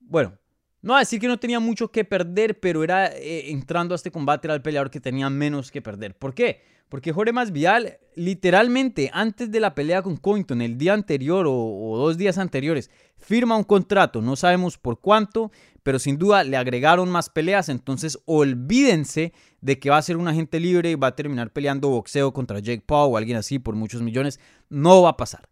bueno, 0.00 0.36
no 0.82 0.96
a 0.96 0.98
decir 0.98 1.20
que 1.20 1.28
no 1.28 1.38
tenía 1.38 1.60
mucho 1.60 1.92
que 1.92 2.04
perder, 2.04 2.58
pero 2.58 2.82
era 2.82 3.06
eh, 3.06 3.52
entrando 3.52 3.94
a 3.94 3.96
este 3.96 4.10
combate 4.10 4.48
era 4.48 4.56
el 4.56 4.60
peleador 4.60 4.90
que 4.90 4.98
tenía 4.98 5.30
menos 5.30 5.70
que 5.70 5.80
perder. 5.80 6.16
¿Por 6.16 6.34
qué? 6.34 6.64
Porque 6.88 7.12
Jorge 7.12 7.32
Masvidal, 7.32 7.98
literalmente, 8.14 9.10
antes 9.12 9.50
de 9.50 9.60
la 9.60 9.74
pelea 9.74 10.02
con 10.02 10.16
Covington, 10.16 10.62
el 10.62 10.78
día 10.78 10.92
anterior 10.92 11.46
o, 11.48 11.96
dos 11.96 12.16
días 12.16 12.38
anteriores, 12.38 12.90
firma 13.16 13.56
un 13.56 13.64
contrato. 13.64 14.20
No 14.22 14.36
sabemos 14.36 14.78
por 14.78 15.00
cuánto, 15.00 15.50
pero 15.82 15.98
sin 15.98 16.18
duda 16.18 16.44
le 16.44 16.56
agregaron 16.56 17.10
más 17.10 17.30
peleas. 17.30 17.68
Entonces, 17.68 18.18
olvídense 18.26 19.32
de 19.60 19.78
que 19.78 19.90
va 19.90 19.96
a 19.96 20.02
ser 20.02 20.16
un 20.16 20.28
agente 20.28 20.60
libre 20.60 20.90
y 20.90 20.94
va 20.94 21.08
a 21.08 21.16
terminar 21.16 21.52
peleando 21.52 21.88
boxeo 21.88 22.32
contra 22.32 22.60
Jake 22.60 22.84
Paul 22.86 23.12
o 23.12 23.16
alguien 23.16 23.38
así 23.38 23.58
por 23.58 23.74
muchos 23.74 24.02
millones. 24.02 24.38
No 24.68 25.02
va 25.02 25.10
a 25.10 25.16
pasar. 25.16 25.48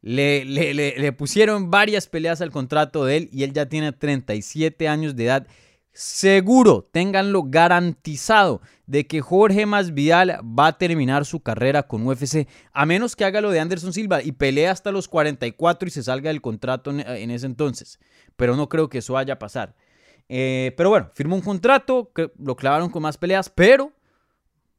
Le, 0.00 0.44
le, 0.44 0.72
le 0.74 1.12
pusieron 1.12 1.70
varias 1.70 2.06
peleas 2.06 2.40
al 2.40 2.52
contrato 2.52 3.04
de 3.04 3.16
él 3.16 3.28
y 3.32 3.42
él 3.42 3.52
ya 3.52 3.68
tiene 3.68 3.92
37 3.92 4.86
años 4.86 5.16
de 5.16 5.24
edad 5.24 5.46
seguro, 5.98 6.88
ténganlo 6.92 7.42
garantizado, 7.42 8.62
de 8.86 9.08
que 9.08 9.20
Jorge 9.20 9.66
Masvidal 9.66 10.38
va 10.44 10.68
a 10.68 10.78
terminar 10.78 11.24
su 11.24 11.40
carrera 11.40 11.88
con 11.88 12.06
UFC, 12.06 12.46
a 12.72 12.86
menos 12.86 13.16
que 13.16 13.24
haga 13.24 13.40
lo 13.40 13.50
de 13.50 13.58
Anderson 13.58 13.92
Silva 13.92 14.22
y 14.22 14.30
pelee 14.30 14.68
hasta 14.68 14.92
los 14.92 15.08
44 15.08 15.88
y 15.88 15.90
se 15.90 16.04
salga 16.04 16.28
del 16.28 16.40
contrato 16.40 16.92
en, 16.92 17.30
ese 17.32 17.46
entonces. 17.46 17.98
Pero 18.36 18.54
no 18.54 18.68
creo 18.68 18.88
que 18.88 18.98
eso 18.98 19.14
vaya 19.14 19.34
a 19.34 19.38
pasar. 19.40 19.74
Eh, 20.28 20.72
pero 20.76 20.90
bueno, 20.90 21.10
firmó 21.14 21.34
un 21.34 21.42
contrato, 21.42 22.12
que 22.14 22.30
lo 22.38 22.54
clavaron 22.54 22.90
con 22.90 23.02
más 23.02 23.18
peleas, 23.18 23.50
pero 23.50 23.92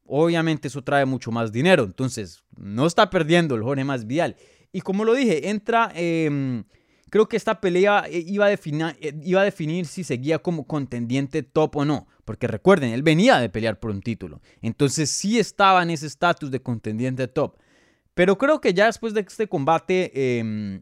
obviamente 0.05 0.69
eso 0.69 0.85
trae 0.85 1.03
mucho 1.03 1.31
más 1.31 1.51
dinero. 1.51 1.83
Entonces, 1.83 2.45
no 2.55 2.87
está 2.87 3.09
perdiendo 3.09 3.55
el 3.55 3.63
Jorge 3.63 3.83
Masvidal. 3.83 4.37
Y 4.71 4.79
como 4.79 5.03
lo 5.03 5.15
dije, 5.15 5.49
entra... 5.49 5.91
Em, 5.95 6.63
Creo 7.09 7.27
que 7.27 7.37
esta 7.37 7.59
pelea 7.59 8.05
eh, 8.07 8.23
iba 8.25 8.45
a, 8.45 8.49
definir, 8.49 8.95
eh, 9.01 9.13
iba 9.23 9.41
a 9.41 9.43
definir 9.43 9.85
si 9.85 10.03
seguía 10.03 10.39
como 10.39 10.65
contendiente 10.65 11.43
top 11.43 11.77
o 11.77 11.85
no. 11.85 12.07
Porque 12.25 12.47
recuerden, 12.47 12.91
él 12.91 13.03
venía 13.03 13.39
de 13.39 13.49
pelear 13.49 13.79
por 13.79 13.91
un 13.91 14.01
título. 14.01 14.41
Entonces 14.61 15.09
sí 15.09 15.39
estaba 15.39 15.81
en 15.81 15.89
ese 15.89 16.07
estatus 16.07 16.51
de 16.51 16.61
contendiente 16.61 17.27
top. 17.27 17.57
Pero 18.13 18.37
creo 18.37 18.61
que 18.61 18.73
ya 18.73 18.85
después 18.85 19.13
de 19.13 19.21
este 19.21 19.47
combate, 19.47 20.39
em, 20.39 20.81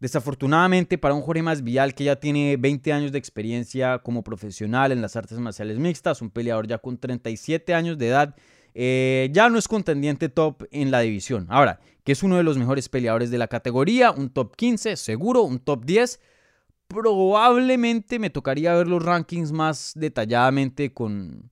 desafortunadamente 0.00 0.98
para 0.98 1.14
un 1.14 1.22
Jorge 1.22 1.42
Masvidal 1.42 1.94
que 1.94 2.04
ya 2.04 2.16
tiene 2.16 2.56
20 2.56 2.92
años 2.92 3.12
de 3.12 3.18
experiencia 3.18 3.98
como 3.98 4.22
profesional 4.22 4.92
en 4.92 5.02
las 5.02 5.16
artes 5.16 5.38
marciales 5.38 5.78
mixtas, 5.78 6.22
un 6.22 6.30
peleador 6.30 6.66
ya 6.66 6.78
con 6.78 6.98
37 6.98 7.74
años 7.74 7.98
de 7.98 8.08
edad, 8.08 8.36
eh, 8.78 9.30
ya 9.32 9.48
no 9.48 9.58
es 9.58 9.68
contendiente 9.68 10.28
top 10.28 10.64
en 10.70 10.90
la 10.90 11.00
división. 11.00 11.46
Ahora, 11.48 11.80
que 12.04 12.12
es 12.12 12.22
uno 12.22 12.36
de 12.36 12.42
los 12.42 12.58
mejores 12.58 12.90
peleadores 12.90 13.30
de 13.30 13.38
la 13.38 13.48
categoría, 13.48 14.10
un 14.10 14.28
top 14.28 14.54
15, 14.54 14.96
seguro, 14.96 15.44
un 15.44 15.60
top 15.60 15.86
10. 15.86 16.20
Probablemente 16.86 18.18
me 18.18 18.28
tocaría 18.28 18.74
ver 18.74 18.86
los 18.86 19.02
rankings 19.02 19.50
más 19.50 19.92
detalladamente 19.94 20.92
con, 20.92 21.50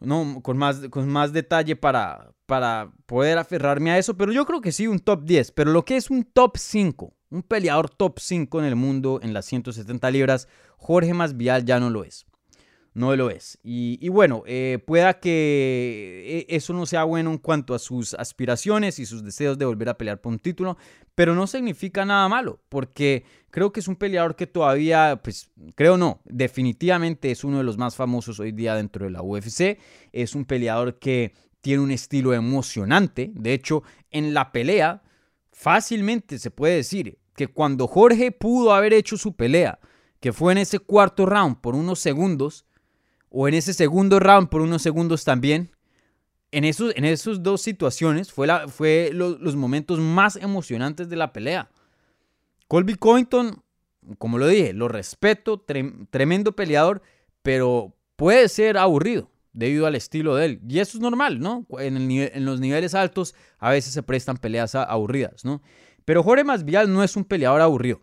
no, 0.00 0.42
con, 0.42 0.58
más, 0.58 0.80
con 0.90 1.08
más 1.08 1.32
detalle 1.32 1.76
para, 1.76 2.34
para 2.44 2.92
poder 3.06 3.38
aferrarme 3.38 3.90
a 3.90 3.96
eso, 3.96 4.18
pero 4.18 4.32
yo 4.32 4.44
creo 4.44 4.60
que 4.60 4.72
sí, 4.72 4.86
un 4.86 4.98
top 4.98 5.24
10. 5.24 5.52
Pero 5.52 5.72
lo 5.72 5.86
que 5.86 5.96
es 5.96 6.10
un 6.10 6.24
top 6.24 6.58
5, 6.58 7.14
un 7.30 7.42
peleador 7.42 7.88
top 7.88 8.18
5 8.18 8.60
en 8.60 8.66
el 8.66 8.76
mundo 8.76 9.18
en 9.22 9.32
las 9.32 9.46
170 9.46 10.10
libras, 10.10 10.46
Jorge 10.76 11.14
Masvial 11.14 11.64
ya 11.64 11.80
no 11.80 11.88
lo 11.88 12.04
es 12.04 12.26
no 12.94 13.14
lo 13.16 13.30
es. 13.30 13.58
Y, 13.62 14.08
bueno, 14.08 14.42
eh, 14.46 14.78
pueda 14.84 15.20
que 15.20 16.24
eh, 16.26 16.46
eso 16.48 16.72
no 16.72 16.86
sea 16.86 17.04
bueno 17.04 17.30
en 17.30 17.38
cuanto 17.38 17.74
a 17.74 17.78
sus 17.78 18.14
aspiraciones 18.14 18.98
y 18.98 19.06
sus 19.06 19.24
deseos 19.24 19.58
de 19.58 19.64
volver 19.64 19.88
a 19.88 19.98
pelear 19.98 20.20
por 20.20 20.32
un 20.32 20.38
título, 20.38 20.76
pero 21.14 21.34
no 21.34 21.46
significa 21.46 22.04
nada 22.04 22.28
malo, 22.28 22.60
porque 22.68 23.24
creo 23.50 23.72
que 23.72 23.80
es 23.80 23.88
un 23.88 23.96
peleador 23.96 24.36
que 24.36 24.46
todavía, 24.46 25.20
pues 25.22 25.50
creo 25.74 25.96
no, 25.96 26.20
definitivamente 26.24 27.30
es 27.30 27.44
uno 27.44 27.58
de 27.58 27.64
los 27.64 27.78
más 27.78 27.94
famosos 27.94 28.40
hoy 28.40 28.52
día 28.52 28.74
dentro 28.74 29.04
de 29.04 29.12
la 29.12 29.22
UFC. 29.22 29.78
Es 30.12 30.34
un 30.34 30.44
peleador 30.44 30.98
que 30.98 31.32
tiene 31.60 31.82
un 31.82 31.90
estilo 31.90 32.32
emocionante. 32.34 33.30
De 33.34 33.52
hecho, 33.52 33.82
en 34.10 34.34
la 34.34 34.52
pelea, 34.52 35.02
fácilmente 35.52 36.38
se 36.38 36.50
puede 36.50 36.76
decir 36.76 37.18
que 37.36 37.48
cuando 37.48 37.86
Jorge 37.86 38.32
pudo 38.32 38.74
haber 38.74 38.92
hecho 38.92 39.16
su 39.16 39.34
pelea, 39.34 39.78
que 40.20 40.32
fue 40.32 40.52
en 40.52 40.58
ese 40.58 40.78
cuarto 40.78 41.26
round 41.26 41.60
por 41.60 41.74
unos 41.74 41.98
segundos, 41.98 42.66
o 43.30 43.48
en 43.48 43.54
ese 43.54 43.72
segundo 43.72 44.20
round 44.20 44.48
por 44.48 44.60
unos 44.60 44.82
segundos 44.82 45.24
también, 45.24 45.70
en 46.52 46.64
esos, 46.64 46.92
en 46.96 47.04
esas 47.04 47.42
dos 47.42 47.62
situaciones 47.62 48.32
fue, 48.32 48.46
la, 48.46 48.68
fue 48.68 49.10
los 49.12 49.56
momentos 49.56 50.00
más 50.00 50.36
emocionantes 50.36 51.08
de 51.08 51.16
la 51.16 51.32
pelea. 51.32 51.70
Colby 52.66 52.96
Covington, 52.96 53.62
como 54.18 54.38
lo 54.38 54.46
dije, 54.46 54.72
lo 54.72 54.88
respeto, 54.88 55.64
tremendo 56.10 56.56
peleador, 56.56 57.02
pero 57.42 57.94
puede 58.16 58.48
ser 58.48 58.78
aburrido 58.78 59.30
debido 59.52 59.86
al 59.86 59.94
estilo 59.94 60.34
de 60.34 60.46
él. 60.46 60.60
Y 60.68 60.80
eso 60.80 60.98
es 60.98 61.02
normal, 61.02 61.40
¿no? 61.40 61.66
En, 61.78 62.10
en 62.10 62.44
los 62.44 62.60
niveles 62.60 62.94
altos 62.94 63.34
a 63.58 63.70
veces 63.70 63.92
se 63.92 64.02
prestan 64.02 64.36
peleas 64.36 64.74
aburridas, 64.74 65.44
¿no? 65.44 65.62
Pero 66.04 66.22
Jorge 66.22 66.44
Masvidal 66.44 66.92
no 66.92 67.04
es 67.04 67.16
un 67.16 67.24
peleador 67.24 67.60
aburrido. 67.60 68.00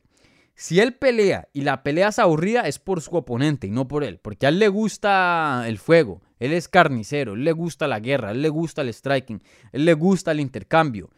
Si 0.60 0.80
él 0.80 0.96
pelea 0.96 1.48
y 1.54 1.62
la 1.62 1.84
pelea 1.84 2.08
es 2.08 2.18
aburrida 2.18 2.62
es 2.62 2.80
por 2.80 3.00
su 3.02 3.16
oponente 3.16 3.68
y 3.68 3.70
no 3.70 3.88
por 3.88 4.04
él, 4.04 4.18
porque 4.18 4.48
a 4.48 4.50
él 4.50 4.58
le 4.58 4.70
gusta 4.70 5.66
el 5.68 5.78
fuego, 5.78 6.24
él 6.40 6.52
es 6.52 6.68
carnicero, 6.68 7.36
le 7.36 7.52
gusta 7.52 7.88
la 7.88 8.00
guerra, 8.00 8.34
le 8.34 8.50
gusta 8.50 8.82
el 8.82 8.92
striking, 8.92 9.40
le 9.72 9.94
gusta 9.94 10.32
el 10.32 10.40
intercambio. 10.40 11.12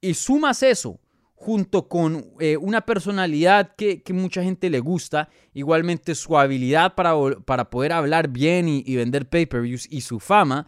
Y 0.00 0.14
sumas 0.14 0.62
eso 0.62 0.98
junto 1.34 1.86
con 1.86 2.24
eh, 2.40 2.56
una 2.56 2.80
personalidad 2.80 3.74
que, 3.76 4.02
mucha 4.14 4.42
gente 4.42 4.70
le 4.70 4.80
gusta, 4.80 5.28
igualmente 5.52 6.14
su 6.14 6.38
habilidad 6.38 6.94
para, 6.94 7.14
para 7.44 7.68
poder 7.68 7.92
hablar 7.92 8.28
bien 8.28 8.68
y, 8.68 8.96
vender 8.96 9.28
pay-per-views 9.28 9.86
y 9.90 10.00
su 10.00 10.18
fama, 10.18 10.66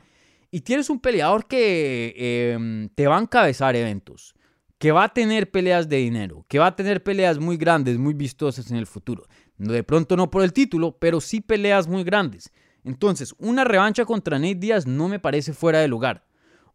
y 0.51 0.61
tienes 0.61 0.90
un 0.90 1.01
peleador 1.01 1.47
que 1.47 2.53
em, 2.53 2.90
te 2.90 3.07
va 3.07 3.17
a 3.17 3.23
encabezar 3.23 3.77
eventos 3.77 4.35
que 4.79 4.93
va 4.93 5.05
a 5.05 5.15
tener 5.15 5.51
peleas 5.51 5.89
de 5.89 5.99
dinero, 5.99 6.45
que 6.49 6.59
va 6.59 6.67
a 6.67 6.77
tener 6.77 7.03
peleas 7.03 7.39
muy 7.39 7.57
grandes, 7.57 7.99
muy 7.99 8.15
vistosas 8.15 8.71
en 8.71 8.77
el 8.77 8.87
futuro. 8.87 9.25
De 9.57 9.83
pronto 9.83 10.17
no 10.17 10.31
por 10.31 10.43
el 10.43 10.53
título, 10.53 10.99
pero 10.99 11.21
sí 11.21 11.41
peleas 11.41 11.87
muy 11.87 12.05
grandes. 12.05 12.53
Entonces, 12.83 13.35
una 13.39 13.65
revancha 13.65 14.05
contra 14.05 14.39
Nate 14.39 14.57
Diaz 14.57 14.87
no 14.87 15.09
me 15.09 15.19
parece 15.19 15.53
fuera 15.53 15.79
de 15.79 15.89
lugar. 15.89 16.27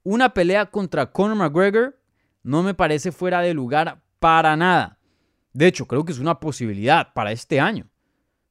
Una 0.04 0.34
pelea 0.34 0.66
contra 0.66 1.12
Conor 1.12 1.36
McGregor 1.36 2.00
no 2.42 2.64
me 2.64 2.74
parece 2.74 3.12
fuera 3.12 3.42
de 3.42 3.54
lugar 3.54 4.02
para 4.20 4.56
nada. 4.56 4.98
De 5.54 5.68
hecho, 5.68 5.86
creo 5.86 6.06
que 6.06 6.12
es 6.12 6.20
una 6.20 6.40
posibilidad 6.40 7.14
para 7.14 7.32
este 7.32 7.60
año. 7.60 7.90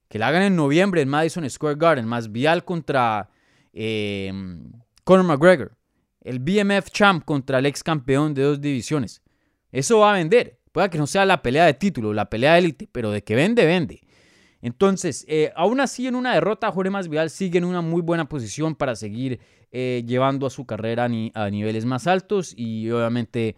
Que 0.09 0.19
la 0.19 0.29
hagan 0.29 0.43
en 0.43 0.57
noviembre 0.57 1.01
en 1.01 1.09
Madison 1.09 1.49
Square 1.49 1.77
Garden, 1.77 2.07
más 2.07 2.31
Vial 2.31 2.65
contra 2.65 3.29
eh, 3.73 4.33
Conor 5.05 5.25
McGregor. 5.25 5.77
El 6.21 6.39
BMF 6.39 6.91
Champ 6.91 7.25
contra 7.25 7.59
el 7.59 7.67
ex 7.67 7.83
campeón 7.83 8.35
de 8.35 8.43
dos 8.43 8.61
divisiones. 8.61 9.23
Eso 9.73 10.01
va 10.01 10.11
a 10.13 10.15
vender. 10.15 10.59
Puede 10.73 10.91
que 10.91 10.99
no 10.99 11.07
sea 11.07 11.25
la 11.25 11.43
pelea 11.43 11.67
de 11.67 11.75
título, 11.75 12.13
la 12.13 12.31
pelea 12.31 12.55
de 12.55 12.59
élite, 12.61 12.89
pero 12.91 13.11
de 13.11 13.23
que 13.23 13.35
vende, 13.35 13.67
vende. 13.67 14.01
Entonces, 14.61 15.25
eh, 15.29 15.53
aún 15.57 15.81
así, 15.81 16.07
en 16.07 16.15
una 16.15 16.35
derrota, 16.35 16.71
Jorge 16.73 16.91
Masvidal 16.91 17.31
sigue 17.31 17.59
en 17.59 17.65
una 17.65 17.81
muy 17.81 18.03
buena 18.03 18.29
posición 18.29 18.75
para 18.75 18.97
seguir 18.97 19.41
eh, 19.71 20.03
llevando 20.07 20.47
a 20.47 20.51
su 20.51 20.67
carrera 20.67 21.05
a 21.05 21.51
niveles 21.51 21.85
más 21.85 22.07
altos 22.07 22.55
y 22.57 22.91
obviamente 22.91 23.57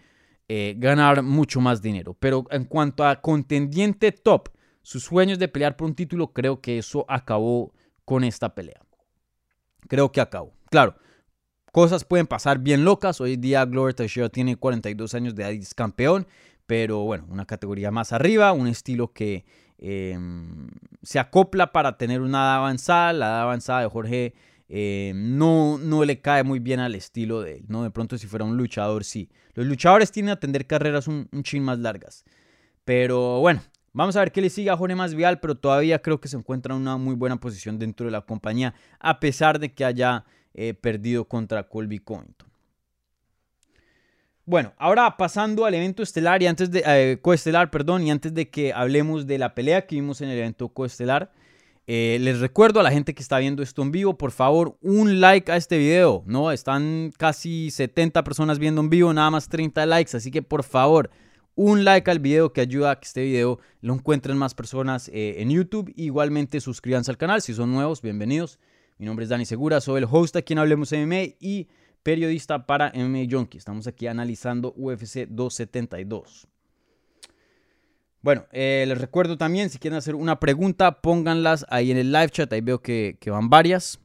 eh, 0.49 0.75
ganar 0.77 1.23
mucho 1.23 1.61
más 1.61 1.81
dinero. 1.81 2.17
Pero 2.19 2.45
en 2.51 2.65
cuanto 2.65 3.07
a 3.07 3.21
contendiente 3.21 4.13
top, 4.13 4.49
sus 4.83 5.05
sueños 5.05 5.39
de 5.39 5.49
pelear 5.49 5.77
por 5.77 5.89
un 5.89 5.95
título, 5.95 6.33
creo 6.33 6.61
que 6.61 6.79
eso 6.79 7.07
acabó 7.09 7.73
con 8.05 8.25
esta 8.25 8.55
pelea. 8.55 8.81
Creo 9.89 10.13
que 10.13 10.21
acabó. 10.21 10.53
Claro, 10.71 10.97
cosas 11.71 12.05
pueden 12.05 12.27
pasar 12.27 12.59
bien 12.59 12.85
locas. 12.85 13.21
Hoy 13.21 13.37
día 13.37 13.65
Glover 13.65 13.95
Teixeira 13.95 14.29
tiene 14.29 14.57
42 14.57 15.15
años 15.15 15.35
de 15.35 15.45
edad 15.45 15.67
campeón, 15.75 16.27
pero 16.67 17.01
bueno, 17.01 17.27
una 17.29 17.47
categoría 17.47 17.91
más 17.91 18.13
arriba, 18.13 18.53
un 18.53 18.67
estilo 18.67 19.13
que 19.13 19.45
em, 19.79 20.69
se 21.03 21.19
acopla 21.19 21.73
para 21.73 21.97
tener 21.97 22.21
una 22.21 22.39
edad 22.39 22.57
avanzada. 22.57 23.13
La 23.13 23.27
edad 23.27 23.43
avanzada 23.43 23.81
de 23.83 23.89
Jorge 23.89 24.35
em, 24.69 25.37
no, 25.37 25.79
no 25.79 26.05
le 26.05 26.21
cae 26.21 26.45
muy 26.45 26.59
bien 26.59 26.81
al 26.81 26.95
estilo 26.95 27.41
de 27.41 27.57
él, 27.57 27.65
¿no? 27.69 27.83
De 27.83 27.91
pronto 27.91 28.19
si 28.19 28.27
fuera 28.27 28.45
un 28.45 28.57
luchador, 28.57 29.05
sí. 29.05 29.31
Los 29.55 29.67
luchadores 29.67 30.13
tienen 30.13 30.33
a 30.33 30.41
tener 30.41 30.67
carreras 30.67 31.09
un, 31.09 31.29
un 31.33 31.43
chin 31.43 31.63
más 31.63 31.79
largas. 31.79 32.25
Pero 32.85 33.41
bueno, 33.41 33.63
Vamos 33.93 34.15
a 34.15 34.21
ver 34.21 34.31
qué 34.31 34.41
le 34.41 34.51
sigue 34.51 34.71
a 34.71 34.77
Jorge 34.77 34.95
Masvidal, 34.95 35.41
pero 35.41 35.57
todavía 35.57 36.01
creo 36.01 36.21
que 36.21 36.29
se 36.29 36.37
encuentra 36.37 36.75
en 36.75 36.81
una 36.81 36.97
muy 36.97 37.17
buena 37.17 37.39
posición 37.41 37.77
dentro 37.77 38.07
de 38.07 38.13
la 38.13 38.21
compañía, 38.21 38.73
a 39.01 39.19
pesar 39.19 39.59
de 39.59 39.75
que 39.75 39.85
haya 39.85 40.25
eh, 40.53 40.75
perdido 40.75 41.27
contra 41.27 41.69
Colby 41.69 42.01
Covington. 42.01 42.49
Bueno, 44.45 44.73
ahora 44.79 45.17
pasando 45.17 45.65
al 45.65 45.75
evento 45.75 46.03
estelar 46.03 46.43
y 46.43 46.49
antes 46.49 46.73
de 46.73 46.83
eh, 46.85 47.19
coestelar, 47.23 47.71
perdón, 47.71 48.03
y 48.03 48.11
antes 48.11 48.35
de 48.35 48.51
que 48.51 48.73
hablemos 48.73 49.29
de 49.29 49.39
la 49.39 49.55
pelea 49.55 49.87
que 49.87 49.95
vimos 49.95 50.21
en 50.23 50.29
el 50.29 50.39
evento 50.39 50.69
coestelar, 50.71 51.31
eh, 51.87 52.19
les 52.21 52.41
recuerdo 52.41 52.81
a 52.81 52.83
la 52.83 52.91
gente 52.91 53.15
que 53.15 53.23
está 53.23 53.39
viendo 53.39 53.63
esto 53.63 53.83
en 53.83 53.93
vivo, 53.93 54.19
por 54.19 54.33
favor, 54.33 54.77
un 54.81 55.21
like 55.21 55.53
a 55.53 55.57
este 55.57 55.79
video, 55.79 56.25
¿no? 56.27 56.51
Están 56.51 57.13
casi 57.17 57.71
70 57.71 58.25
personas 58.25 58.59
viendo 58.59 58.81
en 58.81 58.91
vivo, 58.91 59.13
nada 59.13 59.31
más 59.31 59.49
30 59.49 59.87
likes, 59.87 60.17
así 60.17 60.33
que 60.33 60.43
por 60.43 60.65
favor, 60.65 61.11
un 61.55 61.85
like 61.85 62.11
al 62.11 62.19
video 62.19 62.53
que 62.53 62.61
ayuda 62.61 62.91
a 62.91 62.99
que 62.99 63.07
este 63.07 63.23
video 63.23 63.61
lo 63.83 63.95
encuentren 63.95 64.37
más 64.37 64.55
personas 64.55 65.09
en 65.13 65.51
YouTube. 65.51 65.93
Igualmente 65.95 66.61
suscríbanse 66.61 67.13
al 67.13 67.19
canal 67.19 67.41
si 67.41 67.55
son 67.55 67.71
nuevos, 67.71 68.03
bienvenidos. 68.03 68.59
Mi 69.01 69.07
nombre 69.07 69.23
es 69.23 69.31
Dani 69.31 69.47
Segura, 69.47 69.81
soy 69.81 70.03
el 70.03 70.09
host 70.11 70.37
aquí 70.37 70.53
en 70.53 70.59
Hablemos 70.59 70.93
MMA 70.93 71.23
y 71.41 71.69
periodista 72.03 72.67
para 72.67 72.93
MMA 72.95 73.23
Junkie. 73.31 73.57
Estamos 73.57 73.87
aquí 73.87 74.07
analizando 74.07 74.75
UFC 74.77 75.27
272. 75.27 76.47
Bueno, 78.21 78.45
eh, 78.53 78.85
les 78.87 78.99
recuerdo 78.99 79.39
también, 79.39 79.71
si 79.71 79.79
quieren 79.79 79.97
hacer 79.97 80.15
una 80.15 80.39
pregunta, 80.39 81.01
pónganlas 81.01 81.65
ahí 81.71 81.91
en 81.91 81.97
el 81.97 82.13
live 82.13 82.29
chat. 82.29 82.53
Ahí 82.53 82.61
veo 82.61 82.83
que, 82.83 83.17
van 83.25 83.49
varias. 83.49 84.01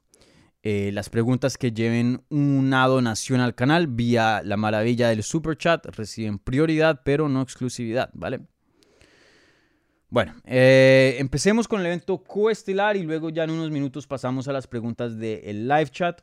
Eh, 0.64 0.92
las 0.94 1.10
preguntas 1.10 1.58
que 1.58 1.74
lleven 1.74 2.24
una 2.30 2.88
donación 2.88 3.42
al 3.42 3.54
canal 3.54 3.88
vía 3.88 4.44
la 4.46 4.56
maravilla 4.56 5.10
del 5.10 5.24
super 5.24 5.58
chat 5.58 5.86
reciben 5.88 6.40
prioridad, 6.40 7.02
pero 7.04 7.28
no 7.28 7.42
exclusividad, 7.42 8.12
¿vale? 8.14 8.48
Bueno, 10.16 10.34
eh, 10.46 11.18
empecemos 11.20 11.68
con 11.68 11.82
el 11.82 11.88
evento 11.88 12.20
coestelar 12.20 12.96
y 12.96 13.04
luego 13.04 13.32
ya 13.32 13.44
en 13.44 13.50
unos 13.50 13.70
minutos 13.70 14.08
pasamos 14.08 14.48
a 14.48 14.54
las 14.54 14.66
preguntas 14.66 15.20
del 15.20 15.68
live 15.68 15.90
chat. 15.90 16.22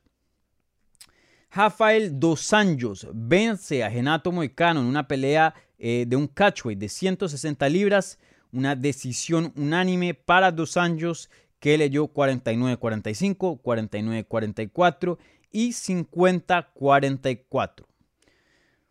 Rafael 1.51 2.19
Dos 2.19 2.55
Anjos 2.55 3.07
vence 3.13 3.85
a 3.85 3.91
Genato 3.91 4.33
Moicano 4.33 4.81
en 4.81 4.87
una 4.87 5.07
pelea 5.07 5.53
eh, 5.79 6.07
de 6.09 6.17
un 6.17 6.27
catchweight 6.27 6.79
de 6.79 6.89
160 6.89 7.69
libras, 7.69 8.19
una 8.51 8.75
decisión 8.75 9.53
unánime 9.57 10.15
para 10.15 10.51
Dos 10.51 10.79
Anjos 10.79 11.29
que 11.61 11.77
leyó 11.77 12.11
49-45, 12.15 13.61
49-44 13.61 15.19
y 15.51 15.73
50-44. 15.73 17.85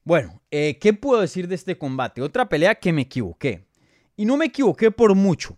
Bueno, 0.04 0.44
eh, 0.52 0.78
¿qué 0.80 0.94
puedo 0.94 1.22
decir 1.22 1.48
de 1.48 1.56
este 1.56 1.76
combate? 1.76 2.22
Otra 2.22 2.48
pelea 2.48 2.76
que 2.76 2.94
me 2.94 3.02
equivoqué. 3.02 3.66
Y 4.22 4.26
no 4.26 4.38
me 4.38 4.46
equivoqué 4.46 4.92
por 4.92 5.16
mucho. 5.16 5.58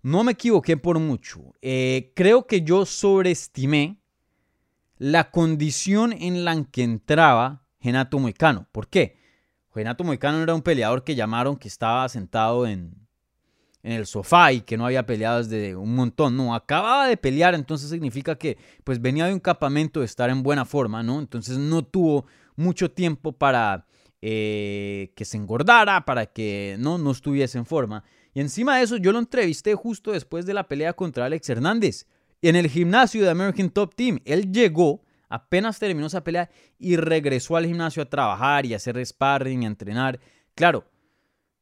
No 0.00 0.24
me 0.24 0.32
equivoqué 0.32 0.78
por 0.78 0.98
mucho. 0.98 1.52
Eh, 1.60 2.10
creo 2.16 2.46
que 2.46 2.62
yo 2.62 2.86
sobreestimé 2.86 4.00
la 4.96 5.30
condición 5.30 6.14
en 6.14 6.46
la 6.46 6.64
que 6.64 6.84
entraba 6.84 7.66
Genato 7.78 8.18
Moicano. 8.18 8.66
¿Por 8.72 8.88
qué? 8.88 9.18
Genato 9.74 10.04
Moicano 10.04 10.42
era 10.42 10.54
un 10.54 10.62
peleador 10.62 11.04
que 11.04 11.14
llamaron 11.14 11.58
que 11.58 11.68
estaba 11.68 12.08
sentado 12.08 12.66
en, 12.66 13.06
en 13.82 13.92
el 13.92 14.06
sofá 14.06 14.52
y 14.52 14.62
que 14.62 14.78
no 14.78 14.86
había 14.86 15.04
peleado 15.04 15.42
desde 15.42 15.76
un 15.76 15.94
montón. 15.94 16.34
No, 16.34 16.54
acababa 16.54 17.06
de 17.08 17.18
pelear, 17.18 17.54
entonces 17.54 17.90
significa 17.90 18.36
que 18.36 18.56
pues 18.84 19.02
venía 19.02 19.26
de 19.26 19.34
un 19.34 19.40
campamento 19.40 20.00
de 20.00 20.06
estar 20.06 20.30
en 20.30 20.42
buena 20.42 20.64
forma, 20.64 21.02
¿no? 21.02 21.18
Entonces 21.18 21.58
no 21.58 21.84
tuvo 21.84 22.24
mucho 22.56 22.90
tiempo 22.90 23.32
para 23.32 23.86
eh, 24.22 25.12
que 25.14 25.24
se 25.24 25.36
engordara, 25.36 26.04
para 26.04 26.26
que 26.26 26.76
no, 26.78 26.98
no 26.98 27.10
estuviese 27.10 27.58
en 27.58 27.66
forma. 27.66 28.04
Y 28.34 28.40
encima 28.40 28.76
de 28.76 28.84
eso, 28.84 28.96
yo 28.96 29.12
lo 29.12 29.18
entrevisté 29.18 29.74
justo 29.74 30.12
después 30.12 30.46
de 30.46 30.54
la 30.54 30.68
pelea 30.68 30.92
contra 30.92 31.26
Alex 31.26 31.48
Hernández 31.48 32.06
en 32.42 32.56
el 32.56 32.68
gimnasio 32.68 33.22
de 33.22 33.30
American 33.30 33.70
Top 33.70 33.94
Team. 33.94 34.20
Él 34.24 34.52
llegó, 34.52 35.02
apenas 35.28 35.78
terminó 35.78 36.06
esa 36.06 36.24
pelea 36.24 36.50
y 36.78 36.96
regresó 36.96 37.56
al 37.56 37.66
gimnasio 37.66 38.02
a 38.02 38.10
trabajar 38.10 38.66
y 38.66 38.74
a 38.74 38.76
hacer 38.76 39.04
sparring 39.04 39.64
a 39.64 39.68
entrenar. 39.68 40.20
Claro, 40.54 40.84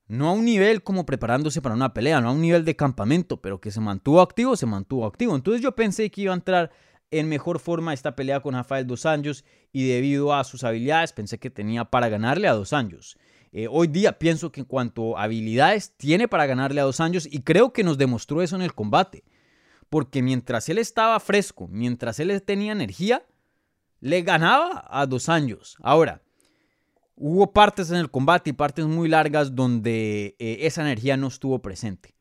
no 0.06 0.28
a 0.28 0.32
un 0.32 0.44
nivel 0.44 0.82
como 0.82 1.06
preparándose 1.06 1.62
para 1.62 1.74
una 1.74 1.94
pelea, 1.94 2.20
no 2.20 2.28
a 2.28 2.32
un 2.32 2.42
nivel 2.42 2.64
de 2.64 2.76
campamento, 2.76 3.40
pero 3.40 3.60
que 3.60 3.70
se 3.70 3.80
mantuvo 3.80 4.20
activo, 4.20 4.56
se 4.56 4.66
mantuvo 4.66 5.06
activo. 5.06 5.34
Entonces 5.34 5.62
yo 5.62 5.74
pensé 5.74 6.10
que 6.10 6.22
iba 6.22 6.32
a 6.32 6.36
entrar 6.36 6.70
en 7.10 7.28
mejor 7.28 7.58
forma 7.58 7.92
esta 7.92 8.16
pelea 8.16 8.40
con 8.40 8.54
Rafael 8.54 8.86
Dos 8.86 9.06
Anjos 9.06 9.44
y 9.72 9.86
debido 9.88 10.34
a 10.34 10.44
sus 10.44 10.64
habilidades 10.64 11.12
pensé 11.12 11.38
que 11.38 11.50
tenía 11.50 11.84
para 11.84 12.08
ganarle 12.08 12.48
a 12.48 12.54
Dos 12.54 12.72
Anjos. 12.72 13.16
Eh, 13.52 13.68
hoy 13.70 13.86
día 13.86 14.18
pienso 14.18 14.50
que 14.50 14.60
en 14.60 14.66
cuanto 14.66 15.16
a 15.16 15.24
habilidades 15.24 15.96
tiene 15.96 16.26
para 16.26 16.46
ganarle 16.46 16.80
a 16.80 16.84
Dos 16.84 17.00
Anjos 17.00 17.26
y 17.30 17.42
creo 17.42 17.72
que 17.72 17.84
nos 17.84 17.98
demostró 17.98 18.42
eso 18.42 18.56
en 18.56 18.62
el 18.62 18.74
combate. 18.74 19.24
Porque 19.88 20.22
mientras 20.22 20.68
él 20.68 20.78
estaba 20.78 21.20
fresco, 21.20 21.68
mientras 21.68 22.18
él 22.18 22.42
tenía 22.42 22.72
energía, 22.72 23.24
le 24.00 24.22
ganaba 24.22 24.84
a 24.88 25.06
Dos 25.06 25.28
Anjos. 25.28 25.76
Ahora, 25.82 26.22
hubo 27.14 27.52
partes 27.52 27.90
en 27.90 27.96
el 27.96 28.10
combate 28.10 28.50
y 28.50 28.54
partes 28.54 28.86
muy 28.86 29.08
largas 29.08 29.54
donde 29.54 30.34
eh, 30.38 30.58
esa 30.62 30.82
energía 30.82 31.16
no 31.16 31.28
estuvo 31.28 31.60
presente. 31.62 32.14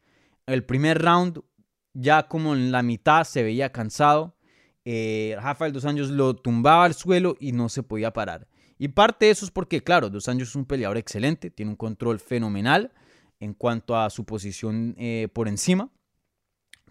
el 0.45 0.63
primer 0.63 1.01
round 1.01 1.41
ya 1.93 2.27
como 2.27 2.53
en 2.53 2.71
la 2.71 2.83
mitad 2.83 3.23
se 3.23 3.43
veía 3.43 3.71
cansado. 3.71 4.32
Eh, 4.85 5.35
Rafael 5.41 5.71
Dos 5.71 5.85
Anjos 5.85 6.09
lo 6.09 6.35
tumbaba 6.35 6.85
al 6.85 6.93
suelo 6.93 7.35
y 7.39 7.51
no 7.51 7.69
se 7.69 7.83
podía 7.83 8.11
parar. 8.11 8.47
Y 8.77 8.89
parte 8.89 9.25
de 9.25 9.31
eso 9.31 9.45
es 9.45 9.51
porque, 9.51 9.81
claro, 9.81 10.09
Dos 10.09 10.27
Anjos 10.27 10.49
es 10.49 10.55
un 10.55 10.65
peleador 10.65 10.97
excelente, 10.97 11.49
tiene 11.49 11.71
un 11.71 11.77
control 11.77 12.19
fenomenal 12.19 12.91
en 13.39 13.53
cuanto 13.53 13.97
a 13.97 14.09
su 14.09 14.25
posición 14.25 14.95
eh, 14.97 15.27
por 15.33 15.47
encima. 15.47 15.89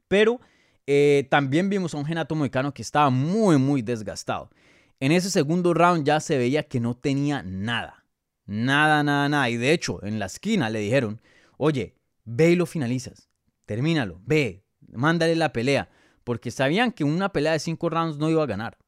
Pero 0.09 0.41
eh, 0.87 1.27
también 1.31 1.69
vimos 1.69 1.95
a 1.95 1.99
un 1.99 2.05
Genato 2.05 2.35
Moicano 2.35 2.75
que 2.75 2.83
estaba 2.83 3.11
muy, 3.11 3.59
muy 3.59 3.83
desgastado. 3.83 4.51
En 5.01 5.13
ese 5.13 5.31
segundo 5.31 5.75
round 5.75 6.05
ya 6.05 6.21
se 6.21 6.39
veía 6.39 6.63
que 6.63 6.81
no 6.81 6.95
tenía 6.95 7.43
nada. 7.43 8.05
Nada, 8.47 9.03
nada, 9.03 9.29
nada. 9.29 9.51
Y 9.51 9.57
de 9.57 9.73
hecho, 9.73 10.05
en 10.05 10.19
la 10.19 10.27
esquina 10.27 10.71
le 10.71 10.81
dijeron, 10.81 11.21
oye, 11.57 11.97
ve 12.25 12.53
y 12.53 12.57
lo 12.57 12.67
finalizas. 12.67 13.29
Termínalo, 13.67 14.21
ve, 14.25 14.65
mándale 14.93 15.37
la 15.37 15.53
pelea. 15.53 15.89
Porque 16.25 16.51
sabían 16.51 16.93
que 16.93 17.05
una 17.05 17.31
pelea 17.31 17.53
de 17.53 17.59
cinco 17.59 17.89
rounds 17.89 18.19
no 18.19 18.31
iba 18.31 18.43
a 18.43 18.47
ganar. 18.47 18.79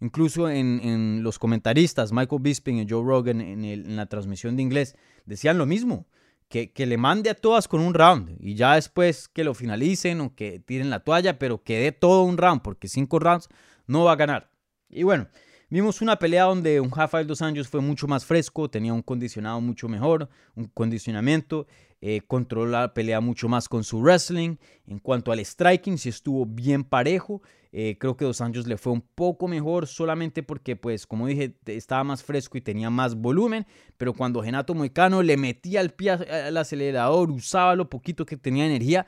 Incluso 0.00 0.50
en, 0.50 1.22
los 1.22 1.38
comentaristas, 1.38 2.12
Michael 2.12 2.42
Bisping 2.42 2.78
y 2.78 2.86
Joe 2.88 3.04
Rogan 3.04 3.40
en, 3.40 3.64
en 3.64 3.96
la 3.96 4.06
transmisión 4.06 4.56
de 4.56 4.62
inglés, 4.62 4.96
decían 5.26 5.58
lo 5.58 5.66
mismo 5.66 6.06
que, 6.52 6.86
le 6.86 6.98
mande 6.98 7.30
a 7.30 7.34
todas 7.34 7.66
con 7.66 7.80
un 7.80 7.94
round 7.94 8.36
y 8.38 8.54
ya 8.54 8.74
después 8.74 9.28
que 9.28 9.42
lo 9.42 9.54
finalicen 9.54 10.20
o 10.20 10.34
que 10.34 10.60
tiren 10.60 10.90
la 10.90 11.00
toalla, 11.00 11.38
pero 11.38 11.62
que 11.62 11.78
dé 11.78 11.92
todo 11.92 12.24
un 12.24 12.36
round, 12.36 12.60
porque 12.60 12.88
cinco 12.88 13.18
rounds 13.18 13.48
no 13.86 14.04
va 14.04 14.12
a 14.12 14.16
ganar. 14.16 14.50
Y 14.90 15.02
bueno, 15.02 15.28
vimos 15.70 16.02
una 16.02 16.18
pelea 16.18 16.44
donde 16.44 16.80
un 16.80 16.90
Rafael 16.90 17.26
dos 17.26 17.40
Anjos 17.40 17.68
fue 17.68 17.80
mucho 17.80 18.06
más 18.06 18.26
fresco, 18.26 18.68
tenía 18.68 18.92
un 18.92 19.00
condicionado 19.00 19.60
mucho 19.62 19.88
mejor, 19.88 20.28
un 20.54 20.66
condicionamiento, 20.66 21.66
eh, 22.04 22.20
controló 22.26 22.68
la 22.72 22.94
pelea 22.94 23.20
mucho 23.20 23.48
más 23.48 23.68
con 23.68 23.84
su 23.84 24.00
wrestling. 24.00 24.56
En 24.88 24.98
cuanto 24.98 25.30
al 25.30 25.38
striking, 25.38 25.96
sí 25.96 26.08
estuvo 26.08 26.44
bien 26.44 26.82
parejo. 26.82 27.42
Eh, 27.70 27.96
creo 27.98 28.16
que 28.16 28.24
Dos 28.24 28.40
Anjos 28.40 28.66
le 28.66 28.76
fue 28.76 28.92
un 28.92 29.00
poco 29.00 29.46
mejor 29.46 29.86
solamente 29.86 30.42
porque, 30.42 30.74
pues, 30.74 31.06
como 31.06 31.28
dije, 31.28 31.54
estaba 31.66 32.02
más 32.02 32.24
fresco 32.24 32.58
y 32.58 32.60
tenía 32.60 32.90
más 32.90 33.14
volumen. 33.14 33.66
Pero 33.96 34.14
cuando 34.14 34.42
Genato 34.42 34.74
Moicano 34.74 35.22
le 35.22 35.36
metía 35.36 35.80
el 35.80 35.90
pie 35.90 36.10
al 36.10 36.56
acelerador, 36.56 37.30
usaba 37.30 37.76
lo 37.76 37.88
poquito 37.88 38.26
que 38.26 38.36
tenía 38.36 38.66
energía, 38.66 39.06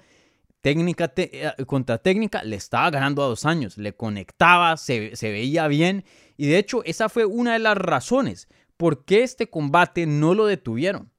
técnica 0.61 1.12
eh, 1.16 1.52
contra 1.66 1.98
técnica, 1.98 2.44
le 2.44 2.54
estaba 2.54 2.90
ganando 2.90 3.24
a 3.24 3.26
Dos 3.26 3.44
Años. 3.44 3.76
Le 3.76 3.92
conectaba, 3.94 4.76
se, 4.76 5.16
se 5.16 5.33
veía 5.33 5.66
bien. 5.66 6.04
Y 6.37 6.46
de 6.46 6.59
hecho, 6.59 6.85
esa 6.85 7.09
fue 7.09 7.24
una 7.24 7.54
de 7.54 7.59
las 7.59 7.76
razones 7.76 8.46
por 8.76 9.04
qué 9.04 9.22
este 9.22 9.48
combate 9.48 10.07
no 10.07 10.35
lo 10.35 10.46
detuvieron. 10.46 11.11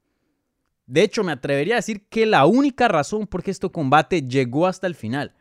De 0.88 1.02
hecho, 1.02 1.24
me 1.24 1.32
atrevería 1.32 1.76
a 1.76 1.78
decir 1.78 2.08
que 2.10 2.26
la 2.26 2.46
única 2.46 2.88
razón 2.88 3.28
por 3.28 3.44
qué 3.44 3.52
este 3.52 3.70
combate 3.70 4.22
llegó 4.22 4.68
hasta 4.68 4.88
el 4.88 4.96
final 4.96 5.34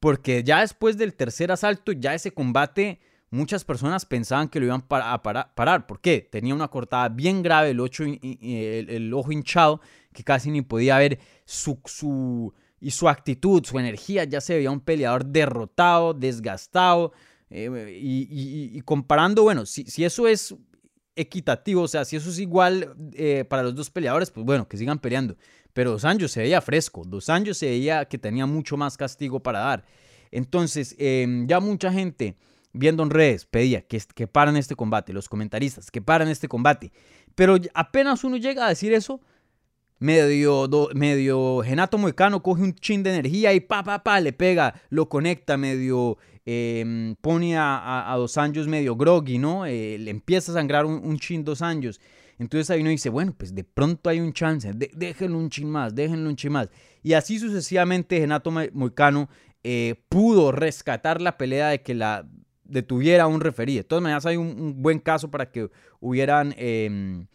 porque 0.00 0.42
ya 0.42 0.60
después 0.62 0.96
del 0.96 1.14
tercer 1.14 1.52
asalto, 1.52 1.92
ya 1.92 2.14
ese 2.14 2.32
combate, 2.32 2.98
muchas 3.30 3.64
personas 3.64 4.06
pensaban 4.06 4.48
que 4.48 4.58
lo 4.58 4.66
iban 4.66 4.82
a 4.88 5.22
parar. 5.22 5.86
¿Por 5.86 6.00
qué? 6.00 6.26
Tenía 6.28 6.54
una 6.54 6.68
cortada 6.68 7.10
bien 7.10 7.42
grave, 7.42 7.70
el, 7.70 8.86
el, 8.88 9.14
ojo 9.14 9.30
hinchado, 9.30 9.82
que 10.14 10.24
casi 10.24 10.50
ni 10.50 10.62
podía 10.62 10.96
ver 10.96 11.18
su, 11.44 11.78
su, 11.84 12.52
y 12.80 12.90
su 12.90 13.10
actitud, 13.10 13.62
su 13.62 13.78
energía. 13.78 14.24
Ya 14.24 14.40
se 14.40 14.54
veía 14.54 14.70
un 14.70 14.80
peleador 14.80 15.26
derrotado, 15.26 16.14
desgastado. 16.14 17.12
Eh, 17.50 17.98
y, 18.00 18.80
comparando, 18.82 19.42
bueno, 19.42 19.66
si, 19.66 19.84
si 19.84 20.04
eso 20.04 20.26
es 20.28 20.54
equitativo, 21.16 21.82
o 21.82 21.88
sea, 21.88 22.04
si 22.04 22.16
eso 22.16 22.30
es 22.30 22.38
igual 22.38 22.94
eh, 23.14 23.44
para 23.48 23.62
los 23.62 23.74
dos 23.74 23.90
peleadores, 23.90 24.30
pues 24.30 24.44
bueno, 24.44 24.68
que 24.68 24.76
sigan 24.76 24.98
peleando. 24.98 25.36
Pero 25.72 25.92
Dos 25.92 26.04
Anjos 26.04 26.32
se 26.32 26.40
veía 26.40 26.60
fresco, 26.60 27.04
Dos 27.06 27.28
Anjos 27.28 27.58
se 27.58 27.66
veía 27.66 28.04
que 28.06 28.18
tenía 28.18 28.46
mucho 28.46 28.76
más 28.76 28.96
castigo 28.96 29.40
para 29.40 29.60
dar. 29.60 29.84
Entonces, 30.30 30.94
em, 30.98 31.46
ya 31.46 31.60
mucha 31.60 31.92
gente 31.92 32.36
viendo 32.72 33.02
en 33.02 33.10
redes 33.10 33.46
pedía 33.46 33.82
que, 33.82 34.00
que 34.14 34.26
paran 34.26 34.56
este 34.56 34.76
combate, 34.76 35.12
los 35.12 35.28
comentaristas, 35.28 35.90
que 35.90 36.00
paran 36.00 36.28
este 36.28 36.48
combate. 36.48 36.92
Pero 37.34 37.56
apenas 37.74 38.24
uno 38.24 38.36
llega 38.36 38.66
a 38.66 38.68
decir 38.68 38.92
eso, 38.92 39.20
medio, 39.98 40.68
medio 40.94 41.62
Genato 41.62 41.98
Moicano 41.98 42.42
coge 42.42 42.62
un 42.62 42.74
chin 42.74 43.02
de 43.02 43.10
energía 43.10 43.52
y 43.52 43.60
pa, 43.60 43.84
pa, 43.84 44.02
pa, 44.02 44.20
le 44.20 44.32
pega, 44.32 44.80
lo 44.88 45.08
conecta, 45.08 45.56
medio 45.56 46.18
em, 46.44 47.14
pone 47.20 47.56
a, 47.56 48.14
Dos 48.16 48.38
Anjos 48.38 48.66
medio 48.68 48.96
groggy, 48.96 49.38
¿no? 49.38 49.66
Eh, 49.66 49.98
le 49.98 50.10
empieza 50.10 50.52
a 50.52 50.54
sangrar 50.54 50.86
un, 50.86 51.00
un 51.04 51.18
chin 51.18 51.44
Dos 51.44 51.62
Anjos. 51.62 52.00
Entonces 52.40 52.70
ahí 52.70 52.80
uno 52.80 52.88
dice, 52.88 53.10
bueno, 53.10 53.34
pues 53.36 53.54
de 53.54 53.64
pronto 53.64 54.08
hay 54.08 54.18
un 54.18 54.32
chance, 54.32 54.72
déjenlo 54.72 55.36
un 55.36 55.50
chin 55.50 55.68
más, 55.68 55.94
déjenlo 55.94 56.30
un 56.30 56.36
chin 56.36 56.52
más. 56.52 56.70
Y 57.02 57.12
así 57.12 57.38
sucesivamente 57.38 58.18
Genato 58.18 58.50
Moicano 58.50 59.28
eh, 59.62 60.02
pudo 60.08 60.50
rescatar 60.50 61.20
la 61.20 61.36
pelea 61.36 61.68
de 61.68 61.82
que 61.82 61.94
la 61.94 62.26
detuviera 62.64 63.26
un 63.26 63.42
referí. 63.42 63.76
De 63.76 63.84
todas 63.84 64.02
maneras 64.02 64.24
hay 64.24 64.38
un, 64.38 64.80
buen 64.80 65.00
caso 65.00 65.30
para 65.30 65.50
que 65.50 65.70
hubieran 66.00 66.54
em, 66.56 67.26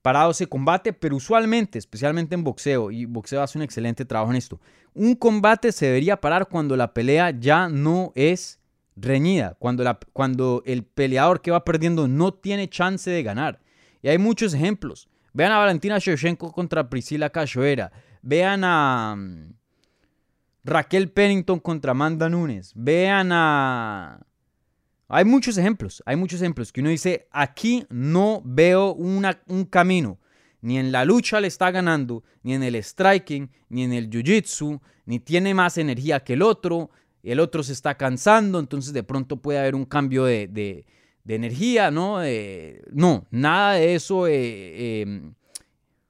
parado 0.00 0.30
ese 0.30 0.46
combate, 0.46 0.94
pero 0.94 1.16
usualmente, 1.16 1.78
especialmente 1.78 2.34
en 2.34 2.42
boxeo, 2.42 2.90
y 2.90 3.04
boxeo 3.04 3.42
hace 3.42 3.58
un 3.58 3.64
excelente 3.64 4.06
trabajo 4.06 4.30
en 4.30 4.38
esto, 4.38 4.60
un 4.94 5.14
combate 5.14 5.72
se 5.72 5.86
debería 5.86 6.20
parar 6.20 6.48
cuando 6.48 6.76
la 6.76 6.92
pelea 6.92 7.30
ya 7.30 7.68
no 7.68 8.12
es 8.14 8.60
reñida, 8.96 9.56
cuando, 9.58 9.98
cuando 10.12 10.62
el 10.66 10.84
peleador 10.84 11.40
que 11.40 11.50
va 11.50 11.64
perdiendo 11.64 12.08
no 12.08 12.34
tiene 12.34 12.68
chance 12.68 13.10
de 13.10 13.22
ganar. 13.22 13.60
Y 14.02 14.08
hay 14.08 14.18
muchos 14.18 14.54
ejemplos. 14.54 15.08
Vean 15.32 15.52
a 15.52 15.58
Valentina 15.58 15.98
Shevchenko 15.98 16.52
contra 16.52 16.88
Priscila 16.88 17.30
Cachoeira. 17.30 17.92
Vean 18.22 18.62
a 18.64 19.14
mm, 19.16 19.52
Raquel 20.64 21.10
Pennington 21.10 21.60
contra 21.60 21.92
Amanda 21.92 22.28
Nunes. 22.28 22.72
Vean 22.74 23.30
a... 23.32 24.20
Hay 25.10 25.24
muchos 25.24 25.56
ejemplos, 25.56 26.02
hay 26.04 26.16
muchos 26.16 26.42
ejemplos 26.42 26.70
que 26.70 26.82
uno 26.82 26.90
dice, 26.90 27.28
aquí 27.30 27.86
no 27.88 28.42
veo 28.44 28.92
un 28.92 29.64
camino. 29.70 30.18
Ni 30.60 30.78
en 30.78 30.90
la 30.92 31.04
lucha 31.04 31.40
le 31.40 31.48
está 31.48 31.70
ganando, 31.70 32.24
ni 32.42 32.54
en 32.54 32.62
el 32.62 32.82
striking, 32.82 33.50
ni 33.68 33.84
en 33.84 33.92
el 33.92 34.10
jiu-jitsu, 34.10 34.80
ni 35.06 35.20
tiene 35.20 35.54
más 35.54 35.78
energía 35.78 36.20
que 36.20 36.34
el 36.34 36.42
otro. 36.42 36.90
El 37.22 37.40
otro 37.40 37.62
se 37.62 37.72
está 37.72 37.96
cansando, 37.96 38.58
entonces 38.58 38.92
de 38.92 39.02
pronto 39.02 39.36
puede 39.36 39.58
haber 39.58 39.74
un 39.74 39.84
cambio 39.84 40.24
de, 40.24 40.48
de 41.28 41.34
energía, 41.34 41.90
¿no? 41.90 42.20
no, 42.90 43.26
nada 43.30 43.74
de 43.74 43.94
eso. 43.94 44.26
Eh, 44.26 45.02
em, 45.02 45.34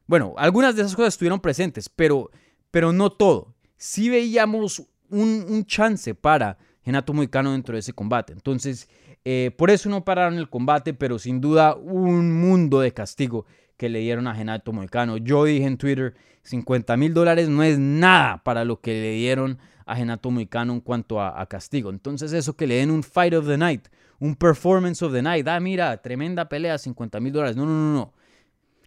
bueno, 0.07 0.33
algunas 0.37 0.77
de 0.77 0.83
esas 0.83 0.95
cosas 0.95 1.15
estuvieron 1.15 1.41
presentes, 1.41 1.89
pero, 1.89 2.31
pero 2.71 2.93
no 2.93 3.11
todo. 3.11 3.53
Sí 3.77 4.09
veíamos 4.09 4.81
un, 5.11 5.65
chance 5.67 6.15
para 6.15 6.57
Genato 6.85 7.13
Moicano 7.13 7.51
dentro 7.51 7.75
de 7.75 7.81
ese 7.81 7.93
combate. 7.93 8.33
Entonces, 8.33 8.89
eh, 9.25 9.51
por 9.59 9.71
eso 9.71 9.89
no 9.89 10.05
pararon 10.05 10.39
el 10.39 10.49
combate, 10.49 10.95
pero 10.95 11.19
sin 11.19 11.41
duda 11.41 11.75
un 11.75 12.41
mundo 12.41 12.79
de 12.79 12.93
castigo 12.93 13.45
que 13.79 13.89
le 13.89 14.01
dieron 14.01 14.27
a 14.27 14.35
Genato 14.35 14.75
Moicano. 14.75 15.17
Yo 15.17 15.45
dije 15.45 15.67
en 15.67 15.79
Twitter, 15.79 16.15
50 16.43 16.99
mil 16.99 17.15
dólares 17.15 17.49
no 17.49 17.63
es 17.63 17.79
nada 17.79 18.43
para 18.45 18.67
lo 18.67 18.83
que 18.83 18.93
le 18.93 19.13
dieron 19.13 19.59
a 19.87 19.97
Genato 19.97 20.31
Moicano 20.31 20.75
en 20.75 20.81
cuanto 20.81 21.23
a, 21.23 21.47
castigo. 21.47 21.89
Entonces 21.89 22.35
eso 22.35 22.55
que 22.55 22.67
le 22.67 22.75
den 22.75 22.91
un 22.91 23.03
Fight 23.03 23.33
of 23.33 23.47
the 23.47 23.57
Night 23.57 23.89
un 24.21 24.35
performance 24.35 25.03
of 25.03 25.13
the 25.13 25.23
night. 25.23 25.47
Ah, 25.49 25.61
mira, 25.61 25.97
tremenda 26.03 26.49
pelea, 26.49 26.79
50 26.79 27.21
mil 27.21 27.33
dólares. 27.33 27.57
No, 27.57 27.65
no, 27.65 27.73
no, 27.73 27.93
no. 27.93 28.13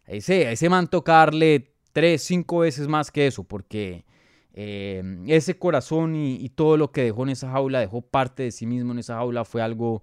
A 0.05 0.11
ese, 0.11 0.47
a 0.47 0.51
ese 0.51 0.69
man 0.69 0.87
tocarle 0.87 1.73
tres, 1.93 2.23
cinco 2.23 2.59
veces 2.59 2.87
más 2.87 3.11
que 3.11 3.27
eso, 3.27 3.43
porque 3.43 4.05
eh, 4.53 5.03
ese 5.27 5.57
corazón 5.57 6.15
y, 6.15 6.49
todo 6.49 6.77
lo 6.77 6.91
que 6.91 7.03
dejó 7.03 7.23
en 7.23 7.29
esa 7.29 7.51
jaula, 7.51 7.79
dejó 7.79 8.01
parte 8.01 8.43
de 8.43 8.51
sí 8.51 8.65
mismo 8.65 8.91
en 8.91 8.99
esa 8.99 9.15
jaula, 9.15 9.45
fue 9.45 9.61
algo 9.61 10.01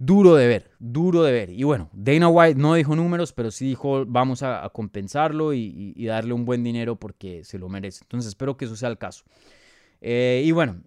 duro 0.00 0.34
de 0.34 0.48
ver, 0.48 0.70
duro 0.78 1.22
de 1.22 1.30
ver. 1.30 1.50
Y 1.50 1.62
bueno, 1.62 1.90
Dana 1.92 2.28
White 2.28 2.58
no 2.58 2.74
dijo 2.74 2.96
números, 2.96 3.32
pero 3.32 3.50
sí 3.50 3.66
dijo 3.66 4.06
vamos 4.06 4.42
a, 4.42 4.68
compensarlo 4.70 5.52
y, 5.52 5.94
darle 6.06 6.32
un 6.32 6.44
buen 6.44 6.64
dinero 6.64 6.96
porque 6.96 7.44
se 7.44 7.58
lo 7.58 7.68
merece. 7.68 8.00
Entonces 8.04 8.30
espero 8.30 8.56
que 8.56 8.64
eso 8.64 8.74
sea 8.76 8.88
el 8.88 8.98
caso. 8.98 9.24
Eh, 10.00 10.42
y 10.44 10.52
bueno, 10.52 10.80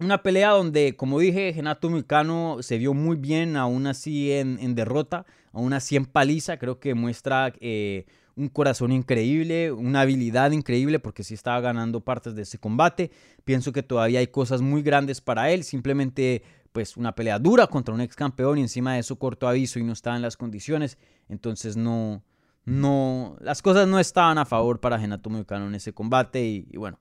una 0.00 0.22
pelea 0.22 0.50
donde, 0.50 0.96
como 0.96 1.20
dije, 1.20 1.52
Genato 1.54 1.88
Micano 1.88 2.58
se 2.60 2.78
vio 2.78 2.92
muy 2.94 3.16
bien, 3.16 3.56
aún 3.56 3.86
así 3.86 4.32
en, 4.32 4.74
derrota, 4.74 5.24
aún 5.52 5.72
así 5.72 5.94
en 5.94 6.04
paliza. 6.04 6.58
Creo 6.58 6.80
que 6.80 6.94
muestra 6.94 7.52
eh, 7.60 8.06
un 8.34 8.48
corazón 8.48 8.90
increíble, 8.90 9.70
una 9.70 10.00
habilidad 10.00 10.50
increíble, 10.50 10.98
porque 10.98 11.22
sí 11.22 11.34
estaba 11.34 11.60
ganando 11.60 12.00
partes 12.00 12.34
de 12.34 12.42
ese 12.42 12.58
combate. 12.58 13.12
Pienso 13.44 13.72
que 13.72 13.84
todavía 13.84 14.18
hay 14.18 14.26
cosas 14.26 14.62
muy 14.62 14.82
grandes 14.82 15.20
para 15.20 15.50
él. 15.52 15.62
Simplemente, 15.62 16.42
pues, 16.76 16.98
una 16.98 17.14
pelea 17.14 17.38
dura 17.38 17.66
contra 17.68 17.94
un 17.94 18.02
ex 18.02 18.14
campeón 18.14 18.58
y 18.58 18.60
encima 18.60 18.92
de 18.92 18.98
eso 18.98 19.18
corto 19.18 19.48
aviso 19.48 19.78
y 19.78 19.82
no 19.82 19.94
estaba 19.94 20.14
en 20.14 20.20
las 20.20 20.36
condiciones. 20.36 20.98
Entonces, 21.30 21.74
no, 21.74 22.22
no, 22.66 23.34
las 23.40 23.62
cosas 23.62 23.88
no 23.88 23.98
estaban 23.98 24.36
a 24.36 24.44
favor 24.44 24.78
para 24.78 24.98
Genato 24.98 25.30
Micano 25.30 25.68
en 25.68 25.74
ese 25.74 25.94
combate 25.94 26.44
y, 26.44 26.76
bueno, 26.76 27.00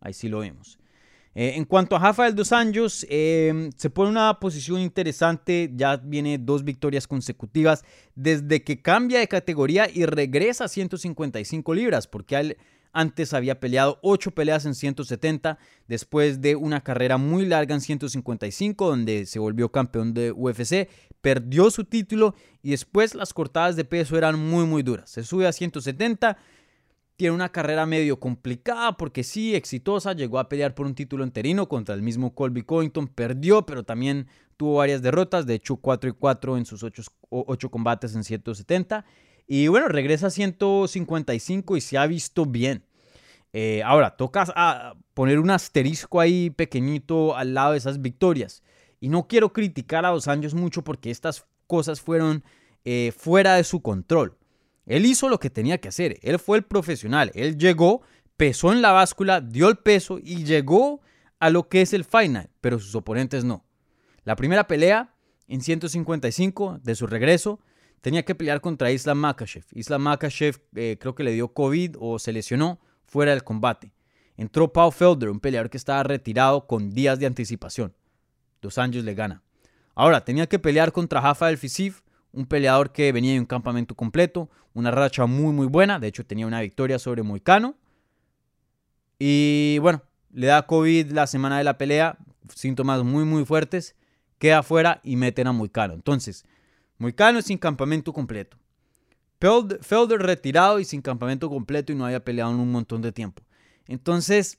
ahí 0.00 0.12
sí 0.12 0.28
lo 0.28 0.38
vimos. 0.38 0.78
Eh, 1.34 1.54
en 1.56 1.64
cuanto 1.64 1.96
a 1.96 1.98
Rafael 1.98 2.36
dos 2.36 2.52
Anjos, 2.52 3.04
em, 3.10 3.72
se 3.76 3.90
pone 3.90 4.10
una 4.10 4.38
posición 4.38 4.78
interesante, 4.80 5.72
ya 5.74 5.96
viene 5.96 6.38
dos 6.38 6.62
victorias 6.62 7.08
consecutivas 7.08 7.84
desde 8.14 8.62
que 8.62 8.80
cambia 8.80 9.18
de 9.18 9.26
categoría 9.26 9.90
y 9.92 10.06
regresa 10.06 10.66
a 10.66 10.68
155 10.68 11.74
libras, 11.74 12.06
porque 12.06 12.56
Antes 12.98 13.34
había 13.34 13.60
peleado 13.60 13.98
8 14.00 14.30
peleas 14.30 14.64
en 14.64 14.74
170, 14.74 15.58
después 15.86 16.40
de 16.40 16.56
una 16.56 16.82
carrera 16.82 17.18
muy 17.18 17.44
larga 17.44 17.74
en 17.74 17.82
155, 17.82 18.88
donde 18.88 19.26
se 19.26 19.38
volvió 19.38 19.70
campeón 19.70 20.14
de 20.14 20.32
UFC, 20.32 20.88
perdió 21.20 21.70
su 21.70 21.84
título 21.84 22.34
y 22.62 22.70
después 22.70 23.14
las 23.14 23.34
cortadas 23.34 23.76
de 23.76 23.84
peso 23.84 24.16
eran 24.16 24.38
muy 24.38 24.64
muy 24.64 24.82
duras. 24.82 25.10
Se 25.10 25.24
sube 25.24 25.46
a 25.46 25.52
170, 25.52 26.38
tiene 27.16 27.34
una 27.34 27.50
carrera 27.50 27.84
medio 27.84 28.18
complicada 28.18 28.96
porque 28.96 29.24
sí, 29.24 29.54
exitosa, 29.54 30.14
llegó 30.14 30.38
a 30.38 30.48
pelear 30.48 30.74
por 30.74 30.86
un 30.86 30.94
título 30.94 31.22
interino 31.22 31.68
contra 31.68 31.94
el 31.94 32.00
mismo 32.00 32.34
Colby 32.34 32.62
Covington, 32.62 33.08
perdió, 33.08 33.66
pero 33.66 33.84
también 33.84 34.26
tuvo 34.56 34.76
varias 34.76 35.02
derrotas, 35.02 35.44
de 35.44 35.52
hecho 35.52 35.76
4 35.76 36.08
y 36.08 36.12
4 36.14 36.56
en 36.56 36.64
sus 36.64 36.82
8, 36.82 37.02
8 37.28 37.70
combates 37.70 38.14
en 38.14 38.24
170. 38.24 39.04
Y 39.46 39.68
bueno, 39.68 39.86
regresa 39.88 40.26
a 40.26 40.30
155 40.30 41.76
y 41.76 41.80
se 41.80 41.98
ha 41.98 42.06
visto 42.06 42.46
bien. 42.46 42.85
Eh, 43.58 43.82
ahora, 43.82 44.18
toca 44.18 44.44
a 44.54 44.96
poner 45.14 45.38
un 45.38 45.48
asterisco 45.48 46.20
ahí 46.20 46.50
pequeñito 46.50 47.34
al 47.34 47.54
lado 47.54 47.72
de 47.72 47.78
esas 47.78 48.02
victorias. 48.02 48.62
Y 49.00 49.08
no 49.08 49.28
quiero 49.28 49.54
criticar 49.54 50.04
a 50.04 50.10
Dos 50.10 50.28
Años 50.28 50.52
mucho 50.52 50.84
porque 50.84 51.10
estas 51.10 51.46
cosas 51.66 52.02
fueron 52.02 52.44
eh, 52.84 53.14
fuera 53.16 53.54
de 53.54 53.64
su 53.64 53.80
control. 53.80 54.36
Él 54.84 55.06
hizo 55.06 55.30
lo 55.30 55.40
que 55.40 55.48
tenía 55.48 55.78
que 55.78 55.88
hacer. 55.88 56.18
Él 56.20 56.38
fue 56.38 56.58
el 56.58 56.64
profesional. 56.64 57.32
Él 57.34 57.56
llegó, 57.56 58.02
pesó 58.36 58.72
en 58.72 58.82
la 58.82 58.92
báscula, 58.92 59.40
dio 59.40 59.70
el 59.70 59.78
peso 59.78 60.18
y 60.22 60.44
llegó 60.44 61.00
a 61.38 61.48
lo 61.48 61.70
que 61.70 61.80
es 61.80 61.94
el 61.94 62.04
final, 62.04 62.50
pero 62.60 62.78
sus 62.78 62.94
oponentes 62.94 63.42
no. 63.42 63.64
La 64.24 64.36
primera 64.36 64.66
pelea 64.66 65.14
en 65.48 65.62
155 65.62 66.80
de 66.82 66.94
su 66.94 67.06
regreso 67.06 67.60
tenía 68.02 68.22
que 68.22 68.34
pelear 68.34 68.60
contra 68.60 68.92
Islam 68.92 69.16
Makachev. 69.16 69.64
Islam 69.72 70.02
Makachev 70.02 70.60
eh, 70.74 70.98
creo 71.00 71.14
que 71.14 71.24
le 71.24 71.32
dio 71.32 71.54
COVID 71.54 71.96
o 71.98 72.18
se 72.18 72.34
lesionó 72.34 72.80
fuera 73.06 73.32
del 73.32 73.44
combate. 73.44 73.92
Entró 74.36 74.72
Paul 74.72 74.92
Felder, 74.92 75.30
un 75.30 75.40
peleador 75.40 75.70
que 75.70 75.78
estaba 75.78 76.02
retirado 76.02 76.66
con 76.66 76.90
días 76.90 77.18
de 77.18 77.26
anticipación. 77.26 77.94
Dos 78.60 78.78
años 78.78 79.04
le 79.04 79.14
gana. 79.14 79.42
Ahora, 79.94 80.24
tenía 80.24 80.46
que 80.46 80.58
pelear 80.58 80.92
contra 80.92 81.20
Rafael 81.20 81.56
Fisif, 81.56 82.02
un 82.32 82.46
peleador 82.46 82.92
que 82.92 83.12
venía 83.12 83.32
de 83.32 83.40
un 83.40 83.46
campamento 83.46 83.94
completo, 83.94 84.50
una 84.74 84.90
racha 84.90 85.24
muy 85.24 85.54
muy 85.54 85.66
buena, 85.66 85.98
de 85.98 86.08
hecho 86.08 86.26
tenía 86.26 86.46
una 86.46 86.60
victoria 86.60 86.98
sobre 86.98 87.22
Moicano. 87.22 87.76
Y 89.18 89.78
bueno, 89.80 90.02
le 90.32 90.48
da 90.48 90.66
COVID 90.66 91.12
la 91.12 91.26
semana 91.26 91.56
de 91.56 91.64
la 91.64 91.78
pelea, 91.78 92.18
síntomas 92.54 93.02
muy 93.02 93.24
muy 93.24 93.46
fuertes, 93.46 93.96
queda 94.38 94.62
fuera 94.62 95.00
y 95.02 95.16
meten 95.16 95.46
a 95.46 95.52
Moicano. 95.52 95.94
Entonces, 95.94 96.44
Moicano 96.98 97.40
sin 97.40 97.56
campamento 97.56 98.12
completo. 98.12 98.58
Felder 99.38 100.20
retirado 100.20 100.80
y 100.80 100.84
sin 100.84 101.02
campamento 101.02 101.48
completo 101.48 101.92
y 101.92 101.96
no 101.96 102.06
había 102.06 102.24
peleado 102.24 102.52
en 102.52 102.60
un 102.60 102.72
montón 102.72 103.02
de 103.02 103.12
tiempo. 103.12 103.42
Entonces, 103.86 104.58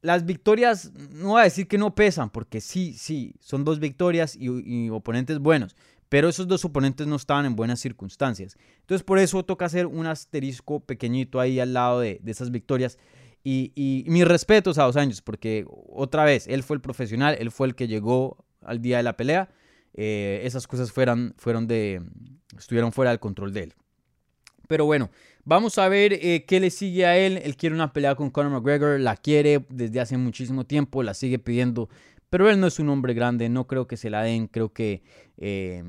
las 0.00 0.24
victorias, 0.24 0.92
no 0.94 1.30
voy 1.30 1.40
a 1.40 1.44
decir 1.44 1.68
que 1.68 1.78
no 1.78 1.94
pesan, 1.94 2.30
porque 2.30 2.60
sí, 2.60 2.94
sí, 2.94 3.34
son 3.40 3.64
dos 3.64 3.80
victorias 3.80 4.36
y, 4.38 4.88
oponentes 4.90 5.38
buenos, 5.38 5.76
pero 6.08 6.28
esos 6.28 6.48
dos 6.48 6.64
oponentes 6.64 7.06
no 7.06 7.16
estaban 7.16 7.44
en 7.44 7.56
buenas 7.56 7.80
circunstancias. 7.80 8.56
Entonces, 8.80 9.04
por 9.04 9.18
eso 9.18 9.44
toca 9.44 9.66
hacer 9.66 9.86
un 9.86 10.06
asterisco 10.06 10.80
pequeñito 10.80 11.40
ahí 11.40 11.60
al 11.60 11.74
lado 11.74 12.00
de, 12.00 12.20
esas 12.24 12.50
victorias. 12.50 12.98
Y, 13.44 13.72
y, 13.74 14.04
mis 14.08 14.26
respetos 14.26 14.78
a 14.78 14.84
dos 14.84 14.96
años, 14.96 15.20
porque 15.20 15.66
otra 15.68 16.24
vez, 16.24 16.46
él 16.48 16.62
fue 16.62 16.76
el 16.76 16.80
profesional, 16.80 17.36
él 17.38 17.50
fue 17.50 17.66
el 17.66 17.74
que 17.74 17.88
llegó 17.88 18.44
al 18.62 18.80
día 18.80 18.96
de 18.96 19.02
la 19.02 19.16
pelea 19.16 19.50
eh, 19.94 20.40
esas 20.44 20.66
cosas 20.66 20.92
fueran, 20.92 21.34
fueron 21.36 21.66
de, 21.66 22.02
estuvieron 22.56 22.92
fuera 22.92 23.10
del 23.10 23.20
control 23.20 23.52
de 23.52 23.64
él. 23.64 23.74
Pero 24.68 24.84
bueno, 24.84 25.10
vamos 25.44 25.78
a 25.78 25.88
ver 25.88 26.12
eh, 26.12 26.44
qué 26.46 26.60
le 26.60 26.70
sigue 26.70 27.06
a 27.06 27.16
él. 27.16 27.38
Él 27.38 27.56
quiere 27.56 27.74
una 27.74 27.92
pelea 27.92 28.14
con 28.14 28.30
Conor 28.30 28.52
McGregor, 28.52 29.00
la 29.00 29.16
quiere 29.16 29.64
desde 29.70 30.00
hace 30.00 30.16
muchísimo 30.16 30.64
tiempo, 30.64 31.02
la 31.02 31.14
sigue 31.14 31.38
pidiendo, 31.38 31.88
pero 32.30 32.50
él 32.50 32.60
no 32.60 32.66
es 32.66 32.78
un 32.78 32.90
hombre 32.90 33.14
grande, 33.14 33.48
no 33.48 33.66
creo 33.66 33.86
que 33.86 33.96
se 33.96 34.10
la 34.10 34.22
den, 34.22 34.46
creo 34.46 34.72
que 34.72 35.02
eh, 35.38 35.82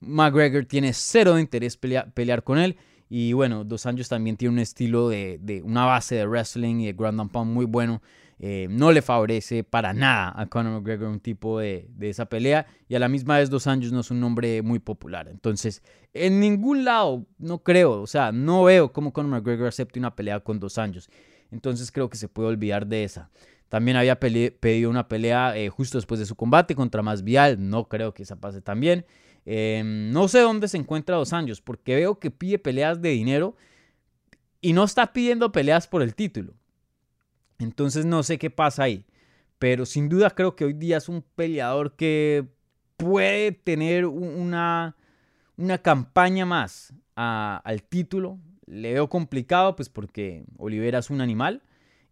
McGregor 0.00 0.66
tiene 0.66 0.92
cero 0.92 1.34
de 1.34 1.40
interés 1.40 1.76
pelear 1.76 2.44
con 2.44 2.58
él. 2.58 2.76
Y 3.10 3.32
bueno, 3.32 3.64
Dos 3.64 3.86
Años 3.86 4.08
también 4.08 4.36
tiene 4.36 4.54
un 4.54 4.58
estilo 4.58 5.08
de, 5.08 5.38
de, 5.40 5.62
una 5.62 5.84
base 5.84 6.14
de 6.14 6.26
wrestling 6.26 6.76
y 6.76 6.86
de 6.86 6.92
ground 6.94 7.20
and 7.20 7.30
pound 7.30 7.52
muy 7.52 7.66
bueno. 7.66 8.02
Eh, 8.46 8.68
no 8.68 8.92
le 8.92 9.00
favorece 9.00 9.64
para 9.64 9.94
nada 9.94 10.34
a 10.36 10.44
Conor 10.44 10.74
McGregor 10.74 11.08
un 11.08 11.18
tipo 11.18 11.60
de, 11.60 11.88
esa 12.02 12.26
pelea 12.26 12.66
y 12.90 12.94
a 12.94 12.98
la 12.98 13.08
misma 13.08 13.38
vez 13.38 13.48
dos 13.48 13.66
años 13.66 13.90
no 13.90 14.00
es 14.00 14.10
un 14.10 14.20
nombre 14.20 14.60
muy 14.60 14.80
popular. 14.80 15.28
Entonces, 15.28 15.82
en 16.12 16.40
ningún 16.40 16.84
lado, 16.84 17.24
no 17.38 17.62
creo, 17.62 18.02
o 18.02 18.06
sea, 18.06 18.32
no 18.32 18.64
veo 18.64 18.92
cómo 18.92 19.14
Conor 19.14 19.30
McGregor 19.30 19.68
acepte 19.68 19.98
una 19.98 20.14
pelea 20.14 20.40
con 20.40 20.60
dos 20.60 20.76
años. 20.76 21.08
Entonces 21.52 21.90
creo 21.90 22.10
que 22.10 22.18
se 22.18 22.28
puede 22.28 22.50
olvidar 22.50 22.86
de 22.86 23.04
esa. 23.04 23.30
También 23.70 23.96
había 23.96 24.20
pedido 24.20 24.90
una 24.90 25.08
pelea 25.08 25.56
eh, 25.56 25.70
justo 25.70 25.96
después 25.96 26.20
de 26.20 26.26
su 26.26 26.36
combate 26.36 26.74
contra 26.74 27.00
Masvial. 27.00 27.56
No 27.70 27.88
creo 27.88 28.12
que 28.12 28.24
esa 28.24 28.36
pase 28.36 28.60
también. 28.60 29.06
Em, 29.46 30.12
no 30.12 30.28
sé 30.28 30.40
dónde 30.40 30.68
se 30.68 30.76
encuentra 30.76 31.16
Dos 31.16 31.32
Años, 31.32 31.62
porque 31.62 31.94
veo 31.94 32.18
que 32.18 32.30
pide 32.30 32.58
peleas 32.58 33.00
de 33.00 33.08
dinero 33.08 33.56
y 34.60 34.74
no 34.74 34.84
está 34.84 35.14
pidiendo 35.14 35.50
peleas 35.50 35.88
por 35.88 36.02
el 36.02 36.14
título. 36.14 36.52
Entonces 37.58 38.06
no 38.06 38.22
sé 38.22 38.38
qué 38.38 38.50
pasa 38.50 38.84
ahí. 38.84 39.06
Pero 39.58 39.86
sin 39.86 40.08
duda 40.08 40.30
creo 40.30 40.56
que 40.56 40.64
hoy 40.64 40.72
día 40.74 40.98
es 40.98 41.08
un 41.08 41.22
peleador 41.22 41.96
que 41.96 42.46
puede 42.96 43.52
tener 43.52 44.06
una, 44.06 44.96
una 45.56 45.78
campaña 45.78 46.44
más 46.44 46.92
al 47.14 47.82
título. 47.82 48.38
Le 48.66 48.94
veo 48.94 49.08
complicado, 49.08 49.76
pues 49.76 49.88
porque 49.88 50.44
Olivera 50.56 50.98
es 50.98 51.10
un 51.10 51.20
animal 51.20 51.62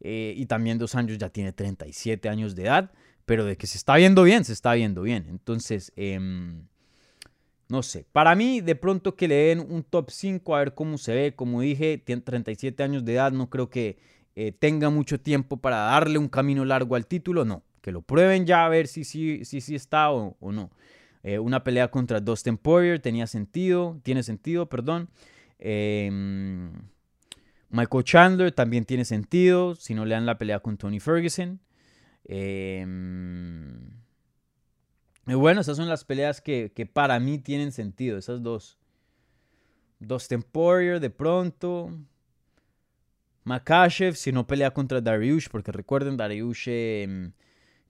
eh, 0.01 0.35
y 0.37 0.47
también 0.47 0.79
dos 0.79 0.95
años 0.95 1.19
ya 1.19 1.31
tiene 1.31 1.53
37 1.53 2.29
años 2.29 2.55
de 2.55 2.65
edad, 2.65 2.91
pero 3.25 3.45
de 3.45 3.57
que 3.57 3.67
se 3.67 3.79
está 3.79 3.97
viendo 3.97 4.23
bien, 4.25 4.45
se 4.45 4.53
está 4.53 4.75
viendo 4.75 5.03
bien. 5.03 5.27
Entonces, 5.29 5.93
em, 5.97 6.67
no 7.69 7.83
sé, 7.83 8.05
para 8.13 8.35
mí 8.35 8.61
de 8.61 8.75
pronto 8.75 9.17
que 9.17 9.29
le 9.29 9.35
den 9.35 9.61
un 9.61 9.83
top 9.83 10.11
5 10.11 10.55
a 10.55 10.59
ver 10.59 10.75
cómo 10.75 10.99
se 10.99 11.15
ve, 11.15 11.35
como 11.35 11.61
dije, 11.63 11.99
tiene 11.99 12.23
37 12.23 12.83
años 12.83 13.05
de 13.05 13.15
edad, 13.15 13.33
no 13.33 13.49
creo 13.49 13.71
que 13.71 13.99
eh, 14.35 14.53
tenga 14.53 14.89
mucho 14.89 15.21
tiempo 15.21 15.59
para 15.59 15.77
darle 15.77 16.19
un 16.19 16.29
camino 16.29 16.65
largo 16.65 16.97
al 16.97 17.07
título, 17.07 17.45
no. 17.45 17.63
Que 17.83 17.93
lo 17.93 18.03
prueben 18.03 18.47
ya 18.47 18.65
a 18.65 18.69
ver 18.69 18.87
si 18.87 19.05
sí 19.05 19.45
si, 19.45 19.61
si, 19.61 19.75
está 19.75 20.11
o, 20.11 20.37
no. 20.41 20.71
Eh, 21.23 21.39
una 21.39 21.63
pelea 21.65 21.91
contra 21.91 22.21
Dustin 22.21 22.57
Poirier 22.57 23.01
tenía 23.01 23.27
sentido, 23.27 24.01
tiene 24.03 24.23
sentido, 24.23 24.69
perdón. 24.69 25.11
Em, 25.59 26.73
Michael 27.69 28.05
Chandler 28.05 28.53
también 28.53 28.85
tiene 28.85 29.05
sentido, 29.05 29.75
si 29.75 29.95
no 29.95 30.05
le 30.05 30.15
dan 30.15 30.27
la 30.27 30.39
pelea 30.39 30.61
con 30.61 30.77
Tony 30.77 31.01
Ferguson. 31.01 31.61
Em, 32.25 33.91
y 35.27 35.35
bueno, 35.35 35.61
esas 35.61 35.77
son 35.77 35.89
las 35.89 36.05
peleas 36.05 36.41
que, 36.41 36.73
que, 36.75 36.87
para 36.87 37.19
mí 37.21 37.39
tienen 37.39 37.73
sentido, 37.73 38.19
esas 38.19 38.43
dos. 38.43 38.79
Dustin 40.01 40.43
Poirier 40.43 41.01
de 41.01 41.11
pronto. 41.11 41.91
Makachev 43.45 44.15
si 44.15 44.33
no 44.33 44.47
pelea 44.47 44.73
contra 44.73 45.01
Dariush, 45.01 45.49
porque 45.51 45.73
recuerden, 45.73 46.17
Dariush 46.17 46.69
em, 46.69 47.33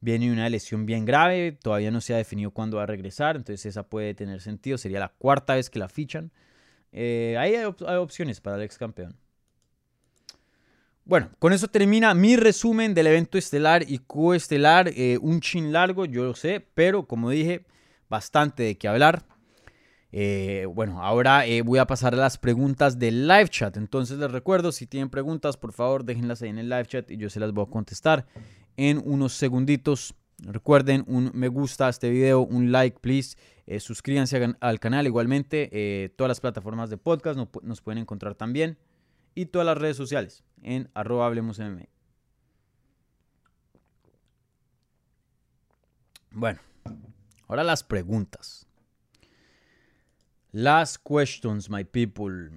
viene 0.01 0.27
de 0.27 0.33
una 0.33 0.49
lesión 0.49 0.87
bien 0.87 1.05
grave, 1.05 1.53
todavía 1.53 1.91
no 1.91 2.01
se 2.01 2.15
ha 2.15 2.17
definido 2.17 2.51
cuándo 2.51 2.79
va 2.79 2.85
a 2.85 2.87
regresar, 2.87 3.37
entonces 3.37 3.67
esa 3.67 3.83
puede 3.83 4.15
tener 4.15 4.41
sentido, 4.41 4.79
sería 4.79 5.01
la 5.01 5.09
cuarta 5.09 5.55
vez 5.55 5.71
que 5.71 5.79
la 5.79 5.89
fichan. 5.89 6.33
Eh, 6.93 7.37
ahí 7.39 7.55
hay, 7.55 7.65
opciones 7.65 8.41
para 8.41 8.57
el 8.57 8.63
ex 8.63 8.79
campeón. 8.79 9.17
Bueno, 11.05 11.31
con 11.39 11.53
eso 11.53 11.69
termina 11.69 12.15
mi 12.15 12.37
resumen 12.37 12.95
del 12.95 13.09
evento 13.09 13.37
estelar 13.37 13.85
y 13.89 13.99
coestelar. 13.99 14.89
Eh, 14.95 15.19
un 15.21 15.41
chin 15.41 15.73
largo, 15.73 16.05
yo 16.05 16.25
lo 16.25 16.35
sé, 16.35 16.65
pero 16.75 17.07
como 17.07 17.31
dije, 17.31 17.65
bastante 18.09 18.63
de 18.63 18.77
qué 18.77 18.89
hablar. 18.89 19.25
Eh, 20.15 20.67
bueno, 20.69 21.03
ahora 21.03 21.47
eh, 21.47 21.63
voy 21.63 21.79
a 21.79 21.87
pasar 21.87 22.13
a 22.13 22.19
las 22.19 22.37
preguntas 22.37 22.99
del 22.99 23.27
live 23.27 23.49
chat. 23.49 23.77
Entonces 23.79 24.19
les 24.19 24.31
recuerdo, 24.31 24.71
si 24.71 24.87
tienen 24.87 25.09
preguntas, 25.09 25.57
por 25.57 25.73
favor 25.73 26.05
déjenlas 26.05 26.43
ahí 26.43 26.51
en 26.51 26.59
el 26.59 26.69
live 26.69 26.87
chat 26.87 27.11
y 27.11 27.17
yo 27.17 27.31
se 27.31 27.41
las 27.41 27.53
voy 27.53 27.65
a 27.67 27.71
contestar 27.71 28.27
en 28.77 29.01
unos 29.05 29.33
segunditos. 29.33 30.15
Recuerden 30.39 31.05
un 31.07 31.31
me 31.35 31.49
gusta 31.49 31.87
a 31.87 31.91
este 31.91 32.11
video, 32.11 32.43
un 32.43 32.73
like, 32.73 32.99
please. 33.01 33.37
Eh, 33.67 33.81
suscríbanse 33.81 34.55
al 34.61 34.81
canal 34.81 35.07
igualmente. 35.07 36.13
todas 36.17 36.29
las 36.29 36.41
plataformas 36.41 36.91
de 36.91 36.99
podcast 36.99 37.39
nos, 37.63 37.81
pueden 37.81 37.99
encontrar 37.99 38.35
también. 38.35 38.77
Y 39.35 39.47
todas 39.47 39.65
las 39.65 39.79
redes 39.79 39.97
sociales 39.97 40.45
en 40.63 40.91
arroba. 40.93 41.33
Bueno, 46.33 46.61
ahora 47.49 47.65
las 47.65 47.83
preguntas. 47.83 48.67
Last 50.53 50.99
questions, 51.03 51.71
my 51.71 51.83
people. 51.83 52.51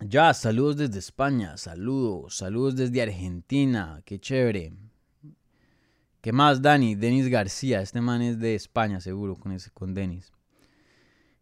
Ya, 0.00 0.32
saludos 0.34 0.76
desde 0.76 1.00
España, 1.00 1.56
saludos, 1.56 2.36
saludos 2.36 2.76
desde 2.76 3.02
Argentina, 3.02 4.02
qué 4.04 4.20
chévere. 4.20 4.72
¿Qué 6.20 6.32
más, 6.32 6.62
Dani? 6.62 6.94
Denis 6.94 7.28
García, 7.28 7.80
este 7.80 8.00
man 8.00 8.22
es 8.22 8.38
de 8.38 8.54
España, 8.54 9.00
seguro, 9.00 9.36
con 9.36 9.56
con 9.74 9.94
Denis. 9.94 10.32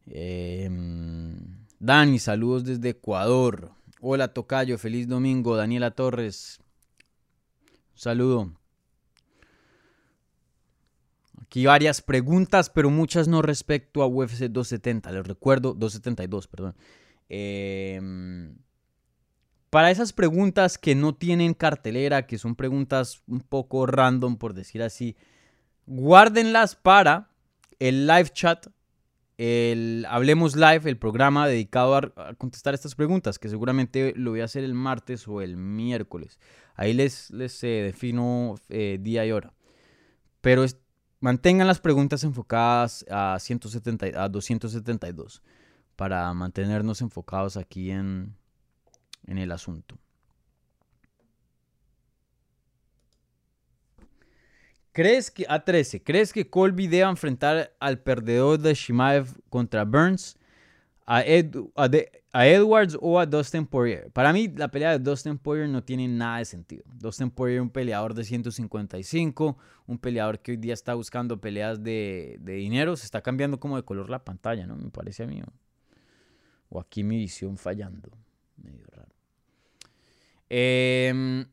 Em, 0.06 1.66
Dani, 1.78 2.18
saludos 2.18 2.64
desde 2.64 2.90
Ecuador. 2.90 3.72
Hola 4.00 4.28
Tocayo, 4.28 4.78
feliz 4.78 5.08
domingo. 5.08 5.56
Daniela 5.56 5.90
Torres. 5.90 6.60
Saludo. 7.94 8.52
Aquí 11.44 11.66
varias 11.66 12.00
preguntas, 12.00 12.70
pero 12.70 12.88
muchas 12.88 13.28
no 13.28 13.42
respecto 13.42 14.02
a 14.02 14.06
UFC 14.06 14.48
270. 14.48 15.12
Les 15.12 15.26
recuerdo, 15.26 15.74
272, 15.74 16.48
perdón. 16.48 16.74
Em, 17.28 18.56
para 19.68 19.90
esas 19.90 20.14
preguntas 20.14 20.78
que 20.78 20.94
no 20.94 21.14
tienen 21.14 21.52
cartelera, 21.52 22.26
que 22.26 22.38
son 22.38 22.56
preguntas 22.56 23.22
un 23.26 23.40
poco 23.40 23.84
random, 23.84 24.38
por 24.38 24.54
decir 24.54 24.82
así, 24.82 25.16
guárdenlas 25.86 26.76
para 26.76 27.30
el 27.78 28.06
live 28.06 28.30
chat 28.30 28.66
el 29.36 30.06
Hablemos 30.08 30.54
Live, 30.54 30.88
el 30.88 30.96
programa 30.96 31.48
dedicado 31.48 31.96
a, 31.96 32.34
contestar 32.38 32.72
estas 32.72 32.94
preguntas, 32.94 33.38
que 33.38 33.48
seguramente 33.48 34.14
lo 34.16 34.30
voy 34.30 34.40
a 34.40 34.44
hacer 34.44 34.62
el 34.64 34.74
martes 34.74 35.26
o 35.26 35.42
el 35.42 35.56
miércoles. 35.56 36.38
Ahí 36.76 36.92
les, 36.92 37.30
les 37.32 37.62
eh, 37.64 37.82
defino 37.84 38.54
eh, 38.68 38.98
día 39.00 39.26
y 39.26 39.32
hora. 39.32 39.52
Pero 40.40 40.64
mantengan 41.24 41.66
las 41.66 41.80
preguntas 41.80 42.22
enfocadas 42.22 43.02
a, 43.10 43.38
170, 43.40 44.22
a 44.22 44.28
272 44.28 45.42
para 45.96 46.30
mantenernos 46.34 47.00
enfocados 47.00 47.56
aquí 47.56 47.90
en, 47.90 48.36
en 49.26 49.38
el 49.38 49.50
asunto. 49.50 49.96
¿Crees 54.92 55.30
que, 55.30 55.46
a 55.48 55.64
13, 55.64 56.02
¿crees 56.02 56.30
que 56.30 56.50
Colby 56.50 56.88
deba 56.88 57.08
enfrentar 57.08 57.74
al 57.80 58.00
perdedor 58.00 58.58
de 58.58 58.74
Shimaev 58.74 59.28
contra 59.48 59.86
Burns, 59.86 60.36
a, 61.06 61.22
Edwards 61.22 62.96
o 63.00 63.18
a 63.18 63.26
Dustin 63.26 63.66
Poirier? 63.66 64.10
Para 64.10 64.32
mí, 64.32 64.48
la 64.48 64.68
pelea 64.68 64.92
de 64.92 64.98
Dustin 64.98 65.38
Poirier 65.38 65.68
no 65.68 65.82
tiene 65.82 66.08
nada 66.08 66.38
de 66.38 66.44
sentido. 66.44 66.84
Dustin 66.94 67.30
Poirier 67.30 67.60
un 67.60 67.70
peleador 67.70 68.14
de 68.14 68.24
155, 68.24 69.58
un 69.86 69.98
peleador 69.98 70.40
que 70.40 70.52
hoy 70.52 70.56
día 70.56 70.74
está 70.74 70.94
buscando 70.94 71.40
peleas 71.40 71.82
de, 71.82 72.38
dinero. 72.42 72.96
Se 72.96 73.04
está 73.04 73.20
cambiando 73.20 73.60
como 73.60 73.76
de 73.76 73.82
color 73.82 74.10
la 74.10 74.24
pantalla, 74.24 74.66
¿no? 74.66 74.76
Me 74.76 74.90
parece 74.90 75.24
a 75.24 75.26
mí. 75.26 75.42
O 76.68 76.80
aquí 76.80 77.04
mi 77.04 77.18
visión 77.18 77.56
fallando. 77.56 78.10
Medio 78.56 78.84
raro. 78.90 79.12
Eh, 80.48 81.44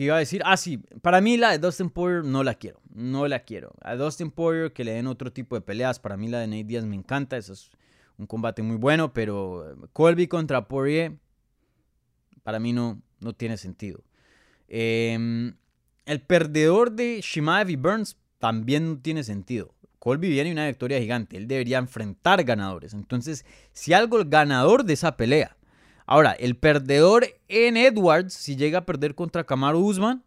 ¿Qué 0.00 0.04
iba 0.04 0.16
a 0.16 0.20
decir? 0.20 0.40
Ah, 0.46 0.56
sí, 0.56 0.78
para 1.02 1.20
mí 1.20 1.36
la 1.36 1.50
de 1.50 1.58
Dustin 1.58 1.90
Poirier 1.90 2.24
no 2.24 2.42
la 2.42 2.54
quiero, 2.54 2.80
no 2.88 3.28
la 3.28 3.40
quiero. 3.40 3.74
A 3.82 3.96
Dustin 3.96 4.30
Poirier 4.30 4.72
que 4.72 4.82
le 4.82 4.92
den 4.92 5.06
otro 5.06 5.30
tipo 5.30 5.56
de 5.56 5.60
peleas, 5.60 5.98
para 5.98 6.16
mí 6.16 6.26
la 6.26 6.38
de 6.38 6.46
Nate 6.46 6.64
Diaz 6.64 6.86
me 6.86 6.96
encanta, 6.96 7.36
eso 7.36 7.52
es 7.52 7.70
un 8.16 8.24
combate 8.24 8.62
muy 8.62 8.76
bueno, 8.76 9.12
pero 9.12 9.76
Colby 9.92 10.26
contra 10.26 10.68
Poirier, 10.68 11.18
para 12.42 12.58
mí 12.58 12.72
no, 12.72 13.02
no 13.18 13.34
tiene 13.34 13.58
sentido. 13.58 14.02
Em, 14.68 15.52
el 16.06 16.22
perdedor 16.22 16.92
de 16.92 17.20
Shimaev 17.20 17.68
y 17.68 17.76
Burns 17.76 18.16
también 18.38 18.88
no 18.88 18.98
tiene 19.00 19.22
sentido. 19.22 19.74
Colby 19.98 20.30
viene 20.30 20.50
una 20.50 20.66
victoria 20.66 20.98
gigante, 20.98 21.36
él 21.36 21.46
debería 21.46 21.76
enfrentar 21.76 22.42
ganadores. 22.44 22.94
Entonces, 22.94 23.44
si 23.74 23.92
algo 23.92 24.18
el 24.18 24.30
ganador 24.30 24.84
de 24.84 24.94
esa 24.94 25.18
pelea 25.18 25.58
Ahora, 26.10 26.32
el 26.32 26.56
perdedor 26.56 27.24
en 27.46 27.76
Edwards, 27.76 28.34
si 28.34 28.56
llega 28.56 28.80
a 28.80 28.84
perder 28.84 29.14
contra 29.14 29.44
Kamaru 29.44 29.78
Usman, 29.78 30.24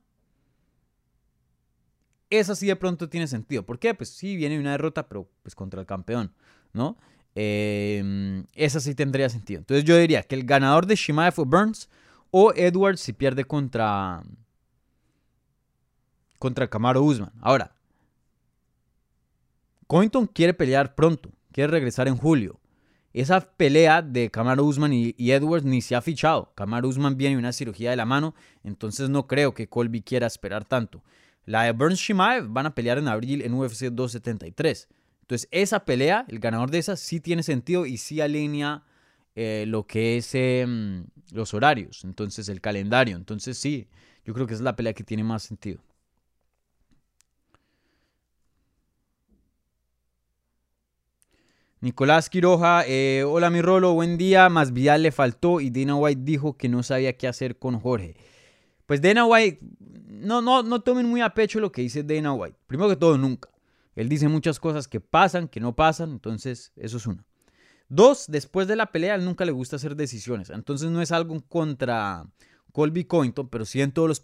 esa 2.29 2.55
sí 2.55 2.67
de 2.67 2.77
pronto 2.77 3.09
tiene 3.09 3.27
sentido. 3.27 3.65
¿Por 3.65 3.79
qué? 3.79 3.93
Pues 3.93 4.07
sí, 4.07 4.37
viene 4.37 4.57
una 4.57 4.71
derrota, 4.71 5.09
pero 5.09 5.29
pues 5.41 5.55
contra 5.55 5.81
el 5.81 5.85
campeón, 5.85 6.31
¿no? 6.71 6.95
Em, 7.35 8.45
esa 8.53 8.79
sí 8.79 8.95
tendría 8.95 9.27
sentido. 9.27 9.59
Entonces 9.59 9.83
yo 9.83 9.97
diría 9.97 10.23
que 10.23 10.35
el 10.35 10.45
ganador 10.45 10.85
de 10.85 10.95
Shimaev 10.95 11.33
o 11.35 11.43
Burns 11.43 11.89
o 12.31 12.53
Edwards 12.55 13.01
si 13.01 13.11
pierde 13.11 13.43
contra 13.43 14.23
contra 16.39 16.69
Kamaru 16.69 17.03
Usman. 17.03 17.33
Ahora, 17.41 17.75
Cointon 19.87 20.27
quiere 20.27 20.53
pelear 20.53 20.95
pronto, 20.95 21.29
quiere 21.51 21.71
regresar 21.71 22.07
en 22.07 22.15
julio. 22.15 22.57
Esa 23.13 23.41
pelea 23.41 24.01
de 24.01 24.31
Kamaru 24.31 24.65
Usman 24.65 24.91
y, 24.91 25.13
Edwards 25.17 25.65
ni 25.65 25.81
se 25.81 25.95
ha 25.95 26.01
fichado. 26.01 26.51
Kamaru 26.55 26.89
Usman 26.89 27.15
viene 27.15 27.37
una 27.37 27.53
cirugía 27.53 27.91
de 27.91 27.95
la 27.95 28.05
mano, 28.05 28.33
entonces 28.63 29.09
no 29.09 29.27
creo 29.27 29.53
que 29.53 29.69
Colby 29.69 30.01
quiera 30.01 30.25
esperar 30.25 30.65
tanto. 30.65 31.03
La 31.45 31.63
de 31.63 31.73
Burns 31.73 31.99
Shimaev 31.99 32.47
van 32.47 32.65
a 32.65 32.73
pelear 32.73 32.97
en 32.97 33.07
abril 33.07 33.43
en 33.43 33.53
UFC 33.53 33.85
273. 33.91 34.87
Entonces 35.21 35.47
esa 35.51 35.85
pelea, 35.85 36.25
el 36.27 36.39
ganador 36.39 36.71
de 36.71 36.79
esa 36.79 36.95
sí 36.95 37.19
tiene 37.19 37.43
sentido 37.43 37.85
y 37.85 37.97
sí 37.97 38.19
alinea 38.19 38.83
eh, 39.35 39.65
lo 39.67 39.85
que 39.85 40.17
es 40.17 40.33
em, 40.33 41.05
los 41.31 41.53
horarios, 41.53 42.03
entonces 42.05 42.49
el 42.49 42.61
calendario. 42.61 43.15
Entonces 43.15 43.57
sí, 43.57 43.87
yo 44.25 44.33
creo 44.33 44.47
que 44.47 44.55
es 44.55 44.61
la 44.61 44.75
pelea 44.75 44.93
que 44.93 45.03
tiene 45.03 45.23
más 45.23 45.43
sentido. 45.43 45.81
Nicolás 51.83 52.29
Quiroja, 52.29 52.85
eh, 52.87 53.25
hola 53.27 53.49
mi 53.49 53.61
Rolo, 53.61 53.93
buen 53.93 54.17
día. 54.17 54.47
Más 54.47 54.71
Vidal 54.71 55.03
le 55.03 55.11
faltó 55.11 55.59
y 55.59 55.69
Dana 55.69 55.97
White 55.97 56.21
dijo 56.23 56.55
que 56.55 56.69
no 56.69 56.81
sabía 56.81 57.17
qué 57.17 57.27
hacer 57.27 57.59
con 57.59 57.77
Jorge. 57.77 58.15
Pues 58.85 59.01
Dana 59.01 59.25
White, 59.25 59.59
no, 60.07 60.41
no, 60.41 60.63
no 60.63 60.79
tomen 60.79 61.05
muy 61.09 61.19
a 61.19 61.33
pecho 61.33 61.59
lo 61.59 61.73
que 61.73 61.81
dice 61.81 62.03
Dana 62.03 62.31
White. 62.31 62.55
Primero 62.67 62.87
que 62.87 62.95
todo, 62.95 63.17
nunca. 63.17 63.49
Él 63.97 64.07
dice 64.07 64.29
muchas 64.29 64.61
cosas 64.61 64.87
que 64.87 65.01
pasan, 65.01 65.49
que 65.49 65.59
no 65.59 65.75
pasan, 65.75 66.11
entonces 66.11 66.71
eso 66.77 66.95
es 66.95 67.05
uno. 67.05 67.25
Dos, 67.89 68.27
después 68.29 68.69
de 68.69 68.77
la 68.77 68.93
pelea, 68.93 69.15
él 69.15 69.25
nunca 69.25 69.43
le 69.43 69.51
gusta 69.51 69.75
hacer 69.75 69.97
decisiones. 69.97 70.51
Entonces 70.51 70.89
no 70.89 71.01
es 71.01 71.11
algo 71.11 71.37
contra 71.49 72.25
Colby 72.71 73.03
Cointon, 73.03 73.49
pero 73.49 73.65
sí 73.65 73.81
en 73.81 73.91
todos 73.91 74.07
los, 74.07 74.23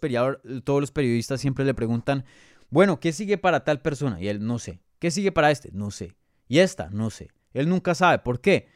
todos 0.64 0.80
los 0.80 0.92
periodistas 0.92 1.42
siempre 1.42 1.66
le 1.66 1.74
preguntan, 1.74 2.24
bueno, 2.70 3.00
¿qué 3.00 3.12
sigue 3.12 3.36
para 3.36 3.64
tal 3.64 3.82
persona? 3.82 4.18
Y 4.18 4.28
él 4.28 4.46
no 4.46 4.58
sé. 4.58 4.80
¿Qué 4.98 5.10
sigue 5.10 5.30
para 5.30 5.50
este? 5.50 5.68
No 5.74 5.90
sé. 5.90 6.16
Y 6.48 6.60
esta, 6.60 6.88
no 6.88 7.10
sé. 7.10 7.28
Él 7.52 7.68
nunca 7.68 7.94
sabe. 7.94 8.18
¿Por 8.18 8.40
qué? 8.40 8.68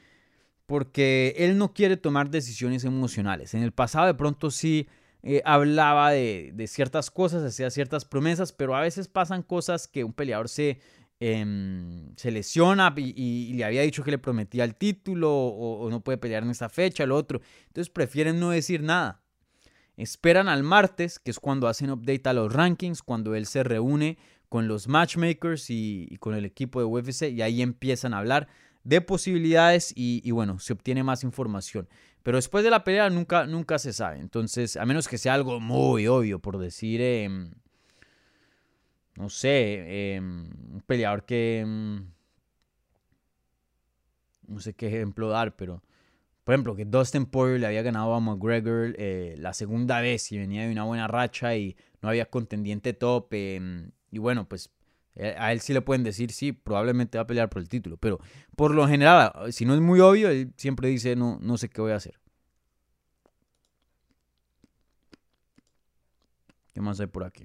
Porque 0.66 1.34
él 1.38 1.58
no 1.58 1.74
quiere 1.74 1.96
tomar 1.96 2.30
decisiones 2.30 2.84
emocionales. 2.84 3.54
En 3.54 3.62
el 3.62 3.72
pasado 3.72 4.06
de 4.06 4.14
pronto 4.14 4.50
sí 4.50 4.88
eh, 5.22 5.40
hablaba 5.44 6.10
de, 6.10 6.66
ciertas 6.68 7.10
cosas, 7.10 7.42
hacía 7.42 7.70
ciertas 7.70 8.04
promesas, 8.04 8.52
pero 8.52 8.76
a 8.76 8.80
veces 8.80 9.08
pasan 9.08 9.42
cosas 9.42 9.88
que 9.88 10.04
un 10.04 10.12
peleador 10.12 10.50
se, 10.50 10.80
em, 11.18 12.14
se 12.16 12.30
lesiona 12.30 12.92
y, 12.96 13.54
le 13.54 13.64
había 13.64 13.80
dicho 13.82 14.04
que 14.04 14.10
le 14.10 14.18
prometía 14.18 14.64
el 14.64 14.74
título 14.74 15.32
o, 15.34 15.88
no 15.88 16.00
puede 16.00 16.18
pelear 16.18 16.42
en 16.42 16.50
esa 16.50 16.68
fecha, 16.68 17.06
lo 17.06 17.16
otro. 17.16 17.40
Entonces 17.68 17.90
prefieren 17.90 18.38
no 18.38 18.50
decir 18.50 18.82
nada. 18.82 19.22
Esperan 19.96 20.48
al 20.48 20.62
martes, 20.62 21.18
que 21.18 21.30
es 21.30 21.38
cuando 21.38 21.68
hacen 21.68 21.90
update 21.90 22.28
a 22.28 22.32
los 22.32 22.52
rankings, 22.52 23.02
cuando 23.02 23.34
él 23.34 23.46
se 23.46 23.62
reúne 23.62 24.18
con 24.54 24.68
los 24.68 24.88
matchmakers 24.88 25.70
y, 25.70 26.16
con 26.20 26.34
el 26.34 26.44
equipo 26.44 26.80
de 26.80 26.84
UFC 26.84 27.30
y 27.30 27.42
ahí 27.42 27.62
empiezan 27.62 28.12
a 28.12 28.18
hablar 28.18 28.46
de 28.84 29.00
posibilidades 29.00 29.92
y, 29.96 30.30
bueno, 30.30 30.58
se 30.58 30.74
obtiene 30.74 31.02
más 31.02 31.24
información. 31.24 31.88
Pero 32.22 32.38
después 32.38 32.64
de 32.64 32.70
la 32.70 32.84
pelea 32.84 33.10
nunca, 33.10 33.46
nunca 33.46 33.78
se 33.78 33.92
sabe. 33.92 34.18
Entonces, 34.18 34.76
a 34.76 34.84
menos 34.86 35.08
que 35.08 35.18
sea 35.18 35.34
algo 35.34 35.60
muy 35.60 36.06
obvio, 36.06 36.38
por 36.38 36.58
decir, 36.58 37.00
em, 37.00 37.50
no 39.16 39.28
sé, 39.28 40.14
em, 40.14 40.50
un 40.72 40.82
peleador 40.86 41.24
que... 41.24 41.60
Em, 41.60 42.06
no 44.46 44.60
sé 44.60 44.74
qué 44.74 44.88
ejemplo 44.88 45.28
dar, 45.28 45.56
pero... 45.56 45.82
Por 46.44 46.54
ejemplo, 46.54 46.76
que 46.76 46.84
Dustin 46.84 47.24
Poirier 47.24 47.60
le 47.60 47.66
había 47.66 47.80
ganado 47.80 48.12
a 48.12 48.20
McGregor 48.20 48.94
eh, 48.98 49.34
la 49.38 49.54
segunda 49.54 50.02
vez 50.02 50.30
y 50.30 50.36
venía 50.36 50.66
de 50.66 50.72
una 50.72 50.84
buena 50.84 51.08
racha 51.08 51.56
y 51.56 51.74
no 52.02 52.10
había 52.10 52.26
contendiente 52.26 52.92
top. 52.92 53.32
Y 53.32 54.18
bueno, 54.18 54.46
pues 54.46 54.70
a 55.16 55.52
él 55.52 55.60
sí 55.60 55.72
le 55.72 55.80
pueden 55.80 56.02
decir, 56.02 56.32
sí, 56.32 56.52
probablemente 56.52 57.18
va 57.18 57.22
a 57.22 57.26
pelear 57.26 57.48
por 57.48 57.62
el 57.62 57.68
título. 57.68 57.96
Pero 57.96 58.18
por 58.56 58.74
lo 58.74 58.88
general, 58.88 59.32
si 59.52 59.64
no 59.64 59.74
es 59.74 59.80
muy 59.80 60.00
obvio, 60.00 60.28
él 60.28 60.52
siempre 60.56 60.88
dice, 60.88 61.16
no, 61.16 61.38
no 61.40 61.56
sé 61.56 61.68
qué 61.68 61.80
voy 61.80 61.92
a 61.92 61.96
hacer. 61.96 62.18
¿Qué 66.72 66.80
más 66.80 66.98
hay 66.98 67.06
por 67.06 67.22
aquí? 67.24 67.44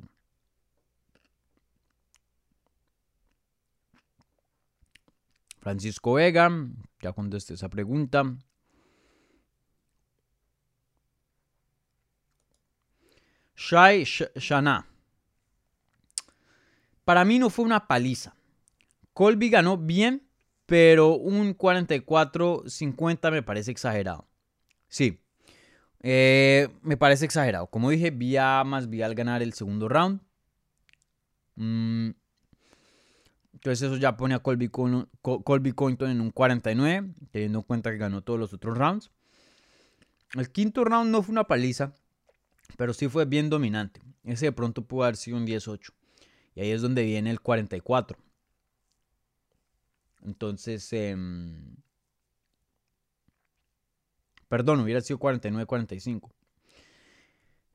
Francisco 5.59 6.13
Vega, 6.13 6.49
ya 7.01 7.13
contesté 7.13 7.53
esa 7.53 7.69
pregunta. 7.69 8.23
Shai 13.55 14.03
Shana. 14.05 14.88
Para 17.09 17.25
mí 17.25 17.39
no 17.39 17.49
fue 17.49 17.65
una 17.65 17.87
paliza. 17.87 18.35
Colby 19.13 19.49
ganó 19.49 19.77
bien, 19.77 20.29
pero 20.67 21.15
un 21.15 21.57
44-50 21.57 23.31
me 23.31 23.41
parece 23.41 23.71
exagerado. 23.71 24.27
Sí, 24.87 25.19
eh, 26.01 26.69
me 26.83 26.97
parece 26.97 27.25
exagerado. 27.25 27.65
Como 27.65 27.89
dije, 27.89 28.11
vi 28.11 28.35
más 28.63 28.87
al 29.03 29.15
ganar 29.15 29.41
el 29.41 29.53
segundo 29.53 29.89
round. 29.89 30.21
Mm, 31.55 32.11
Entonces 33.53 33.81
eso 33.81 33.97
ya 33.97 34.15
pone 34.15 34.35
a 34.35 34.39
Colby, 34.43 34.69
Colby 34.69 35.71
Cointon 35.71 36.11
en 36.11 36.21
un 36.21 36.29
49, 36.29 37.11
teniendo 37.31 37.57
en 37.57 37.63
cuenta 37.63 37.89
que 37.89 37.97
ganó 37.97 38.21
todos 38.21 38.39
los 38.39 38.53
otros 38.53 38.77
rounds. 38.77 39.09
El 40.35 40.51
quinto 40.51 40.83
round 40.83 41.09
no 41.09 41.23
fue 41.23 41.31
una 41.31 41.45
paliza, 41.45 41.91
pero 42.77 42.93
sí 42.93 43.07
fue 43.07 43.25
bien 43.25 43.49
dominante. 43.49 43.99
Ese 44.23 44.45
de 44.45 44.51
pronto 44.51 44.83
pudo 44.83 45.05
haber 45.05 45.15
sido 45.17 45.37
un 45.37 45.47
18. 45.47 45.91
Y 46.59 46.61
ahí 46.61 46.71
es 46.71 46.81
donde 46.81 47.05
viene 47.05 47.31
el 47.31 47.39
44. 47.39 48.17
Entonces, 50.25 50.91
em, 50.91 51.77
perdón, 54.49 54.81
hubiera 54.81 54.99
sido 54.99 55.19
49-45. 55.19 56.29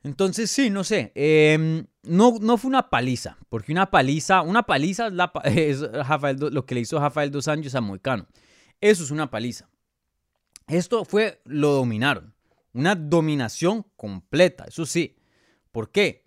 Entonces, 0.03 0.51
sí, 0.51 0.69
no 0.69 0.83
sé. 0.83 1.11
Em, 1.15 1.87
no, 2.03 2.37
no 2.39 2.57
fue 2.57 2.69
una 2.69 2.91
paliza, 2.91 3.39
porque 3.49 3.71
una 3.71 3.89
paliza, 3.89 4.43
una 4.43 4.61
paliza 4.61 5.07
es, 5.45 5.79
lo 6.51 6.65
que 6.67 6.75
le 6.75 6.81
hizo 6.81 6.99
Rafael 6.99 7.31
dos 7.31 7.47
años 7.47 7.73
a 7.73 7.81
Moicano. 7.81 8.27
Eso 8.81 9.03
es 9.03 9.09
una 9.09 9.31
paliza. 9.31 9.67
Esto 10.67 11.05
fue, 11.05 11.41
lo 11.45 11.71
dominaron. 11.71 12.35
Una 12.71 12.93
dominación 12.93 13.83
completa, 13.95 14.65
eso 14.65 14.85
sí. 14.85 15.15
¿Por 15.71 15.89
qué? 15.89 16.23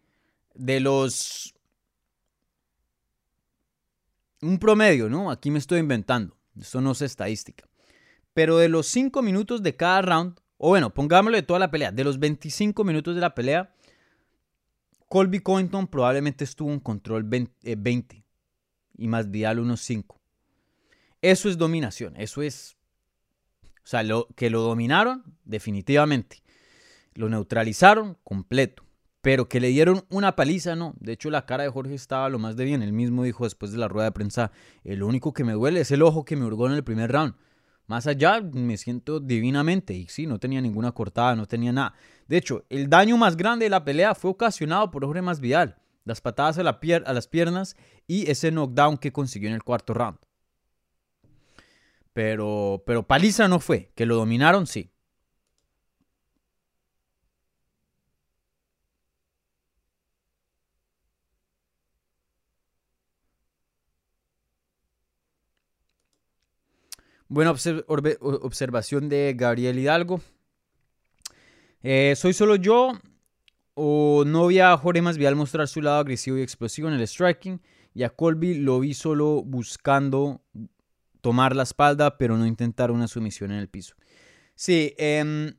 De 0.56 0.80
los... 0.80 1.54
Un 4.40 4.58
promedio, 4.58 5.08
¿no? 5.08 5.30
Aquí 5.30 5.50
me 5.50 5.58
estoy 5.58 5.80
inventando. 5.80 6.36
Esto 6.58 6.80
no 6.80 6.92
es 6.92 7.02
estadística. 7.02 7.68
Pero 8.34 8.58
de 8.58 8.68
los 8.68 8.86
5 8.86 9.22
minutos 9.22 9.62
de 9.62 9.74
cada 9.74 10.02
round, 10.02 10.38
o 10.58 10.68
bueno, 10.68 10.92
pongámoslo 10.94 11.36
de 11.36 11.42
toda 11.42 11.58
la 11.58 11.70
pelea. 11.70 11.90
De 11.90 12.04
los 12.04 12.18
25 12.18 12.84
minutos 12.84 13.14
de 13.14 13.20
la 13.20 13.34
pelea, 13.34 13.74
Colby 15.08 15.40
Cointon 15.40 15.86
probablemente 15.86 16.44
estuvo 16.44 16.72
en 16.72 16.80
control 16.80 17.24
20, 17.24 17.52
eh, 17.64 18.24
y 18.96 19.08
más 19.08 19.30
Vidal 19.30 19.58
unos 19.58 19.80
5. 19.80 20.20
Eso 21.22 21.48
es 21.48 21.58
dominación, 21.58 22.14
eso 22.16 22.42
es... 22.42 22.76
O 23.84 23.90
sea, 23.90 24.04
que 24.36 24.50
lo 24.50 24.60
dominaron, 24.60 25.24
definitivamente. 25.44 26.42
Lo 27.14 27.30
neutralizaron 27.30 28.18
completo. 28.22 28.84
Pero 29.20 29.48
que 29.48 29.60
le 29.60 29.68
dieron 29.68 30.04
una 30.10 30.36
paliza, 30.36 30.76
no. 30.76 30.94
De 31.00 31.12
hecho, 31.12 31.30
la 31.30 31.44
cara 31.44 31.64
de 31.64 31.70
Jorge 31.70 31.94
estaba 31.94 32.28
lo 32.28 32.38
más 32.38 32.56
de 32.56 32.64
bien. 32.64 32.82
Él 32.82 32.92
mismo 32.92 33.24
dijo 33.24 33.44
después 33.44 33.72
de 33.72 33.78
la 33.78 33.88
rueda 33.88 34.06
de 34.06 34.12
prensa, 34.12 34.52
el 34.84 35.02
único 35.02 35.32
que 35.32 35.44
me 35.44 35.52
duele 35.52 35.80
es 35.80 35.90
el 35.90 36.02
ojo 36.02 36.24
que 36.24 36.36
me 36.36 36.44
hurgó 36.44 36.66
en 36.66 36.74
el 36.74 36.84
primer 36.84 37.10
round. 37.10 37.34
Más 37.88 38.06
allá, 38.06 38.40
me 38.40 38.76
siento 38.76 39.18
divinamente. 39.18 39.94
Y 39.94 40.06
sí, 40.06 40.26
no 40.26 40.38
tenía 40.38 40.60
ninguna 40.60 40.92
cortada, 40.92 41.34
no 41.34 41.46
tenía 41.46 41.72
nada. 41.72 41.94
De 42.28 42.36
hecho, 42.36 42.64
el 42.68 42.88
daño 42.88 43.16
más 43.16 43.36
grande 43.36 43.64
de 43.64 43.70
la 43.70 43.84
pelea 43.84 44.14
fue 44.14 44.30
ocasionado 44.30 44.90
por 44.90 45.04
Jorge 45.04 45.22
Masvidal. 45.22 45.78
Las 46.04 46.20
patadas 46.20 46.58
a, 46.58 46.62
a 46.62 47.12
las 47.12 47.28
piernas 47.28 47.76
y 48.06 48.30
ese 48.30 48.50
knockdown 48.50 48.98
que 48.98 49.12
consiguió 49.12 49.48
en 49.48 49.54
el 49.54 49.62
cuarto 49.62 49.94
round. 49.94 50.18
Pero, 52.12 52.82
pero 52.86 53.06
paliza 53.06 53.48
no 53.48 53.58
fue. 53.58 53.90
Que 53.94 54.06
lo 54.06 54.16
dominaron, 54.16 54.66
sí. 54.66 54.90
Buena 67.30 67.50
observación 67.50 69.10
de 69.10 69.34
Gabriel 69.36 69.78
Hidalgo. 69.78 70.22
Eh, 71.82 72.14
¿Soy 72.16 72.32
solo 72.32 72.56
yo 72.56 72.92
o 73.74 74.24
no 74.26 74.46
vi 74.46 74.60
a 74.60 74.74
Jorge 74.78 75.02
Masvidal 75.02 75.36
mostrar 75.36 75.68
su 75.68 75.82
lado 75.82 75.98
agresivo 75.98 76.38
y 76.38 76.42
explosivo 76.42 76.88
en 76.88 76.94
el 76.94 77.06
striking? 77.06 77.60
Y 77.92 78.02
a 78.02 78.08
Colby 78.08 78.54
lo 78.54 78.80
vi 78.80 78.94
solo 78.94 79.42
buscando 79.42 80.40
tomar 81.20 81.54
la 81.54 81.64
espalda, 81.64 82.16
pero 82.16 82.38
no 82.38 82.46
intentar 82.46 82.90
una 82.90 83.06
sumisión 83.06 83.50
en 83.50 83.58
el 83.58 83.68
piso. 83.68 83.94
Sí, 84.54 84.94
eh, 84.96 85.52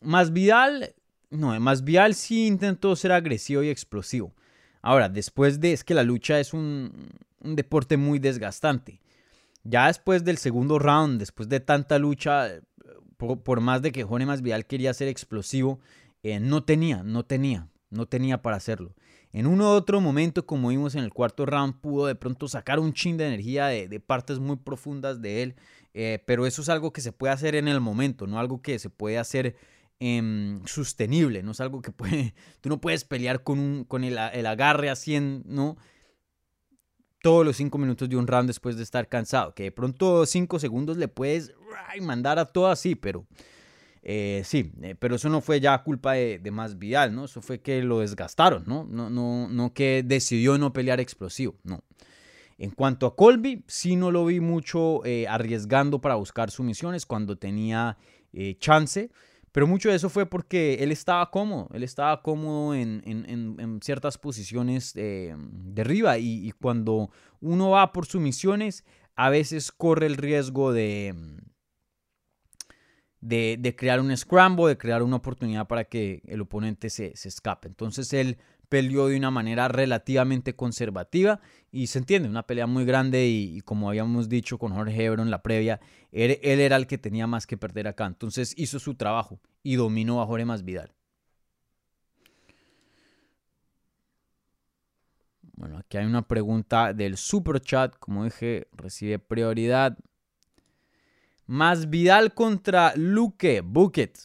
Masvidal, 0.00 0.94
no, 1.30 1.58
Masvidal 1.58 2.14
sí 2.14 2.46
intentó 2.46 2.94
ser 2.94 3.10
agresivo 3.10 3.64
y 3.64 3.68
explosivo. 3.68 4.32
Ahora, 4.80 5.08
después 5.08 5.58
de, 5.58 5.72
es 5.72 5.82
que 5.82 5.94
la 5.94 6.04
lucha 6.04 6.38
es 6.38 6.54
un, 6.54 7.08
un 7.40 7.56
deporte 7.56 7.96
muy 7.96 8.20
desgastante. 8.20 9.00
Ya 9.68 9.88
después 9.88 10.24
del 10.24 10.38
segundo 10.38 10.78
round, 10.78 11.18
después 11.18 11.48
de 11.48 11.60
tanta 11.60 11.98
lucha, 11.98 12.60
por, 13.16 13.60
más 13.60 13.82
de 13.82 13.92
que 13.92 14.04
Jorge 14.04 14.26
Masvidal 14.26 14.66
quería 14.66 14.94
ser 14.94 15.08
explosivo, 15.08 15.80
eh, 16.22 16.38
no 16.40 16.64
tenía, 16.64 17.02
no 17.02 17.24
tenía, 17.24 17.68
no 17.90 18.06
tenía 18.06 18.42
para 18.42 18.56
hacerlo. 18.56 18.94
En 19.32 19.46
uno 19.46 19.72
otro 19.72 20.00
momento, 20.00 20.46
como 20.46 20.68
vimos 20.68 20.94
en 20.94 21.04
el 21.04 21.12
cuarto 21.12 21.46
round, 21.46 21.80
pudo 21.80 22.06
de 22.06 22.14
pronto 22.14 22.48
sacar 22.48 22.78
un 22.78 22.92
chin 22.92 23.16
de 23.16 23.26
energía 23.26 23.66
de, 23.66 24.00
partes 24.00 24.38
muy 24.38 24.56
profundas 24.56 25.20
de 25.20 25.42
él, 25.42 25.56
eh, 25.94 26.22
pero 26.26 26.46
eso 26.46 26.62
es 26.62 26.68
algo 26.68 26.92
que 26.92 27.00
se 27.00 27.12
puede 27.12 27.32
hacer 27.32 27.54
en 27.54 27.68
el 27.68 27.80
momento, 27.80 28.26
no 28.26 28.38
algo 28.38 28.62
que 28.62 28.78
se 28.78 28.88
puede 28.88 29.18
hacer 29.18 29.56
em, 29.98 30.64
sostenible, 30.64 31.42
no 31.42 31.50
es 31.50 31.60
algo 31.60 31.82
que 31.82 31.90
puede, 31.92 32.34
tú 32.60 32.68
no 32.68 32.80
puedes 32.80 33.04
pelear 33.04 33.42
con, 33.42 33.58
un, 33.58 34.04
el, 34.04 34.46
agarre 34.46 34.90
así, 34.90 35.18
¿no? 35.20 35.76
Todos 37.22 37.44
los 37.44 37.56
cinco 37.56 37.78
minutos 37.78 38.08
de 38.08 38.16
un 38.16 38.26
round 38.26 38.48
después 38.48 38.76
de 38.76 38.82
estar 38.82 39.08
cansado. 39.08 39.54
Que 39.54 39.64
de 39.64 39.72
pronto 39.72 40.26
cinco 40.26 40.58
segundos 40.58 40.96
le 40.96 41.08
puedes 41.08 41.52
mandar 42.00 42.38
a 42.38 42.46
todo 42.46 42.68
así, 42.68 42.94
pero 42.94 43.26
eh, 44.08 44.42
sí, 44.44 44.70
eh, 44.82 44.94
pero 44.96 45.16
eso 45.16 45.28
no 45.28 45.40
fue 45.40 45.58
ya 45.58 45.82
culpa 45.82 46.12
de, 46.12 46.38
de 46.38 46.50
Más 46.52 46.78
Vidal, 46.78 47.12
¿no? 47.12 47.24
Eso 47.24 47.42
fue 47.42 47.60
que 47.60 47.82
lo 47.82 47.98
desgastaron, 47.98 48.62
¿no? 48.64 48.84
No, 48.88 49.10
no, 49.10 49.48
no 49.48 49.74
que 49.74 50.04
decidió 50.06 50.58
no 50.58 50.72
pelear 50.72 51.00
explosivo, 51.00 51.56
no. 51.64 51.82
En 52.56 52.70
cuanto 52.70 53.06
a 53.06 53.16
Colby, 53.16 53.64
sí 53.66 53.96
no 53.96 54.12
lo 54.12 54.24
vi 54.24 54.38
mucho 54.38 55.04
eh, 55.04 55.26
arriesgando 55.28 56.00
para 56.00 56.14
buscar 56.14 56.52
sumisiones 56.52 57.04
cuando 57.04 57.36
tenía 57.36 57.98
chance. 58.60 59.10
Pero 59.56 59.66
mucho 59.66 59.88
de 59.88 59.94
eso 59.94 60.10
fue 60.10 60.26
porque 60.26 60.74
él 60.80 60.92
estaba 60.92 61.30
cómodo, 61.30 61.70
él 61.72 61.82
estaba 61.82 62.20
cómodo 62.20 62.74
en, 62.74 63.80
ciertas 63.82 64.18
posiciones 64.18 64.92
de 64.92 65.34
arriba 65.78 66.18
y, 66.18 66.52
cuando 66.60 67.08
uno 67.40 67.70
va 67.70 67.90
por 67.90 68.04
sumisiones, 68.04 68.84
a 69.14 69.30
veces 69.30 69.72
corre 69.72 70.08
el 70.08 70.18
riesgo 70.18 70.74
de, 70.74 71.14
de, 73.22 73.74
crear 73.78 73.98
un 73.98 74.14
scramble, 74.14 74.68
de 74.68 74.76
crear 74.76 75.02
una 75.02 75.16
oportunidad 75.16 75.66
para 75.66 75.84
que 75.84 76.20
el 76.26 76.42
oponente 76.42 76.90
se, 76.90 77.16
se 77.16 77.28
escape. 77.30 77.66
Entonces 77.66 78.12
él 78.12 78.36
peleó 78.68 79.06
de 79.06 79.16
una 79.16 79.30
manera 79.30 79.68
relativamente 79.68 80.54
conservativa 80.54 81.40
y 81.76 81.88
se 81.88 81.98
entiende, 81.98 82.26
una 82.26 82.46
pelea 82.46 82.66
muy 82.66 82.86
grande 82.86 83.26
y, 83.26 83.60
como 83.60 83.90
habíamos 83.90 84.30
dicho 84.30 84.56
con 84.56 84.72
Jorge 84.72 85.04
Hebron 85.04 85.26
en 85.26 85.30
la 85.30 85.42
previa, 85.42 85.78
él, 86.10 86.38
era 86.40 86.76
el 86.76 86.86
que 86.86 86.96
tenía 86.96 87.26
más 87.26 87.46
que 87.46 87.58
perder 87.58 87.86
acá. 87.86 88.06
Entonces 88.06 88.54
hizo 88.56 88.78
su 88.78 88.94
trabajo 88.94 89.40
y 89.62 89.74
dominó 89.74 90.22
a 90.22 90.26
Jorge 90.26 90.46
Masvidal. 90.46 90.94
Bueno, 95.52 95.76
aquí 95.76 95.98
hay 95.98 96.06
una 96.06 96.26
pregunta 96.26 96.94
del 96.94 97.18
super 97.18 97.60
chat, 97.60 97.94
como 97.98 98.24
dije, 98.24 98.68
recibe 98.72 99.18
prioridad. 99.18 99.98
Masvidal 101.46 102.32
contra 102.32 102.94
Luke 102.96 103.60
Bucket. 103.60 104.18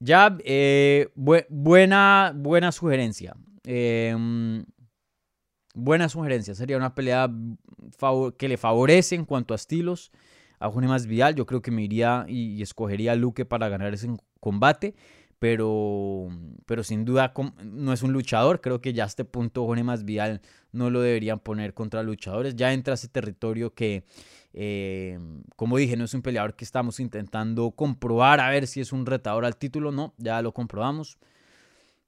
Ya, 0.00 0.36
eh, 0.44 1.12
buena, 1.14 2.32
buena 2.34 2.72
sugerencia. 2.72 3.36
Em, 3.64 4.64
buena 5.74 6.08
sugerencia. 6.08 6.54
Sería 6.54 6.76
una 6.76 6.94
pelea 6.94 7.30
que 8.38 8.48
le 8.48 8.56
favorece 8.56 9.14
en 9.14 9.24
cuanto 9.24 9.54
a 9.54 9.56
estilos 9.56 10.10
a 10.58 10.70
Jorge 10.70 10.88
Masvidal. 10.88 11.34
Yo 11.34 11.46
creo 11.46 11.62
que 11.62 11.70
me 11.70 11.82
iría 11.82 12.24
y, 12.28 12.60
escogería 12.62 13.12
a 13.12 13.16
Luque 13.16 13.44
para 13.44 13.68
ganar 13.68 13.94
ese 13.94 14.08
combate. 14.40 14.94
Pero, 15.38 16.28
pero 16.66 16.84
sin 16.84 17.06
duda 17.06 17.32
no 17.64 17.94
es 17.94 18.02
un 18.02 18.12
luchador. 18.12 18.60
Creo 18.60 18.82
que 18.82 18.92
ya 18.92 19.04
a 19.04 19.06
este 19.06 19.24
punto 19.24 19.64
Jorge 19.64 19.82
Masvidal 19.82 20.42
no 20.70 20.90
lo 20.90 21.00
deberían 21.00 21.40
poner 21.40 21.72
contra 21.72 22.02
luchadores. 22.02 22.56
Ya 22.56 22.74
entra 22.74 22.92
ese 22.92 23.08
territorio 23.08 23.72
que 23.72 24.04
eh, 24.52 25.18
como 25.56 25.76
dije, 25.76 25.96
no 25.96 26.04
es 26.04 26.14
un 26.14 26.22
peleador 26.22 26.54
que 26.54 26.64
estamos 26.64 26.98
intentando 27.00 27.70
comprobar 27.70 28.40
a 28.40 28.50
ver 28.50 28.66
si 28.66 28.80
es 28.80 28.92
un 28.92 29.06
retador 29.06 29.44
al 29.44 29.56
título. 29.56 29.92
No, 29.92 30.14
ya 30.18 30.42
lo 30.42 30.52
comprobamos. 30.52 31.18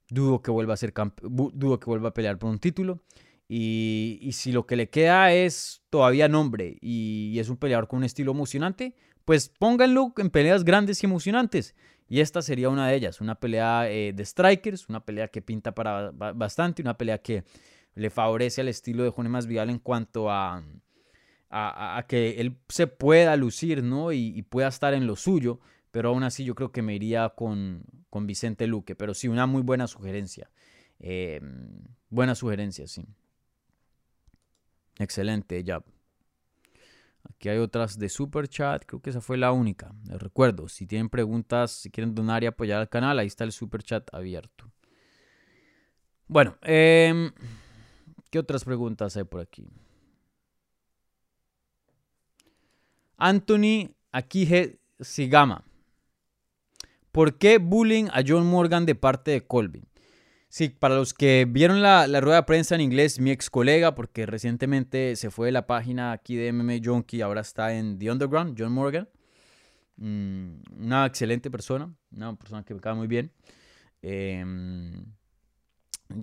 Dudo 0.09 0.41
que 0.41 0.51
vuelva 0.51 0.73
a 0.73 0.77
ser 0.77 0.93
dudo 1.21 1.79
que 1.79 1.85
vuelva 1.85 2.09
a 2.09 2.13
pelear 2.13 2.37
por 2.37 2.49
un 2.49 2.59
título. 2.59 3.01
Y, 3.55 4.31
si 4.31 4.51
lo 4.51 4.65
que 4.65 4.75
le 4.75 4.89
queda 4.89 5.31
es 5.31 5.83
todavía 5.91 6.27
nombre 6.27 6.79
y, 6.81 7.37
es 7.37 7.49
un 7.49 7.57
peleador 7.57 7.87
con 7.87 7.97
un 7.97 8.03
estilo 8.03 8.31
emocionante, 8.31 8.95
pues 9.25 9.49
pónganlo 9.49 10.11
en 10.17 10.31
peleas 10.31 10.63
grandes 10.63 11.03
y 11.03 11.05
emocionantes. 11.05 11.75
Y 12.09 12.21
esta 12.21 12.41
sería 12.41 12.69
una 12.69 12.87
de 12.87 12.95
ellas, 12.95 13.21
una 13.21 13.35
pelea 13.35 13.91
eh, 13.91 14.11
de 14.11 14.25
strikers, 14.25 14.89
una 14.89 15.05
pelea 15.05 15.27
que 15.27 15.43
pinta 15.43 15.75
para 15.75 16.09
bastante, 16.09 16.81
una 16.81 16.97
pelea 16.97 17.19
que 17.19 17.43
le 17.93 18.09
favorece 18.09 18.61
al 18.61 18.69
estilo 18.69 19.03
de 19.03 19.11
Juan 19.11 19.29
Masvidal 19.29 19.69
en 19.69 19.77
cuanto 19.77 20.31
a, 20.31 20.63
que 22.07 22.41
él 22.41 22.57
se 22.69 22.87
pueda 22.87 23.35
lucir, 23.35 23.83
¿no? 23.83 24.11
Y, 24.11 24.41
pueda 24.41 24.67
estar 24.67 24.95
en 24.95 25.05
lo 25.05 25.15
suyo, 25.15 25.59
pero 25.91 26.09
aún 26.09 26.23
así 26.23 26.43
yo 26.43 26.55
creo 26.55 26.71
que 26.71 26.81
me 26.81 26.95
iría 26.95 27.29
con, 27.29 27.83
con 28.09 28.25
Vicente 28.25 28.65
Luque, 28.65 28.95
pero 28.95 29.13
sí, 29.13 29.27
una 29.27 29.45
muy 29.45 29.61
buena 29.61 29.85
sugerencia. 29.85 30.49
Eh, 30.99 31.39
buena 32.09 32.33
sugerencia, 32.33 32.87
sí. 32.87 33.05
Excelente, 34.99 35.63
ya. 35.63 35.83
Aquí 37.29 37.49
hay 37.49 37.57
otras 37.57 37.97
de 37.97 38.09
Super 38.09 38.47
Chat, 38.47 38.85
creo 38.85 39.01
que 39.01 39.09
esa 39.09 39.21
fue 39.21 39.37
la 39.37 39.51
única. 39.51 39.93
Les 40.07 40.21
recuerdo, 40.21 40.67
si 40.67 40.85
tienen 40.85 41.09
preguntas, 41.09 41.71
si 41.71 41.89
quieren 41.89 42.13
donar 42.13 42.43
y 42.43 42.47
apoyar 42.47 42.79
al 42.79 42.89
canal, 42.89 43.19
ahí 43.19 43.27
está 43.27 43.43
el 43.43 43.51
Super 43.51 43.81
Chat 43.81 44.13
abierto. 44.13 44.71
Bueno, 46.27 46.57
em, 46.61 47.31
¿qué 48.29 48.39
otras 48.39 48.63
preguntas 48.65 49.15
hay 49.15 49.23
por 49.23 49.41
aquí? 49.41 49.67
Anthony 53.17 53.91
Akije 54.11 54.79
Sigama. 54.99 55.63
¿Por 57.11 57.37
qué 57.37 57.57
bullying 57.57 58.05
a 58.11 58.21
John 58.25 58.45
Morgan 58.47 58.85
de 58.85 58.95
parte 58.95 59.31
de 59.31 59.45
Colby? 59.45 59.83
Sí, 60.53 60.69
para 60.69 60.93
los 60.93 61.15
que 61.15 61.47
vieron 61.49 61.81
la, 61.81 62.05
rueda 62.21 62.35
de 62.35 62.43
prensa 62.43 62.75
en 62.75 62.81
inglés, 62.81 63.19
mi 63.19 63.31
ex 63.31 63.49
colega, 63.49 63.95
porque 63.95 64.27
recientemente 64.27 65.15
se 65.15 65.31
fue 65.31 65.47
de 65.47 65.51
la 65.51 65.65
página 65.65 66.11
aquí 66.11 66.35
de 66.35 66.53
MMA 66.53 66.73
Junkie, 66.85 67.21
ahora 67.21 67.41
está 67.41 67.73
en 67.73 67.97
The 67.97 68.11
Underground, 68.11 68.55
John 68.55 68.71
Morgan. 68.71 69.09
Mm, 69.97 70.57
una 70.77 71.07
excelente 71.07 71.49
persona, 71.49 71.91
una 72.11 72.35
persona 72.35 72.63
que 72.63 72.75
me 72.75 72.81
cae 72.81 72.93
muy 72.93 73.07
bien. 73.07 73.31
Em, 74.03 75.05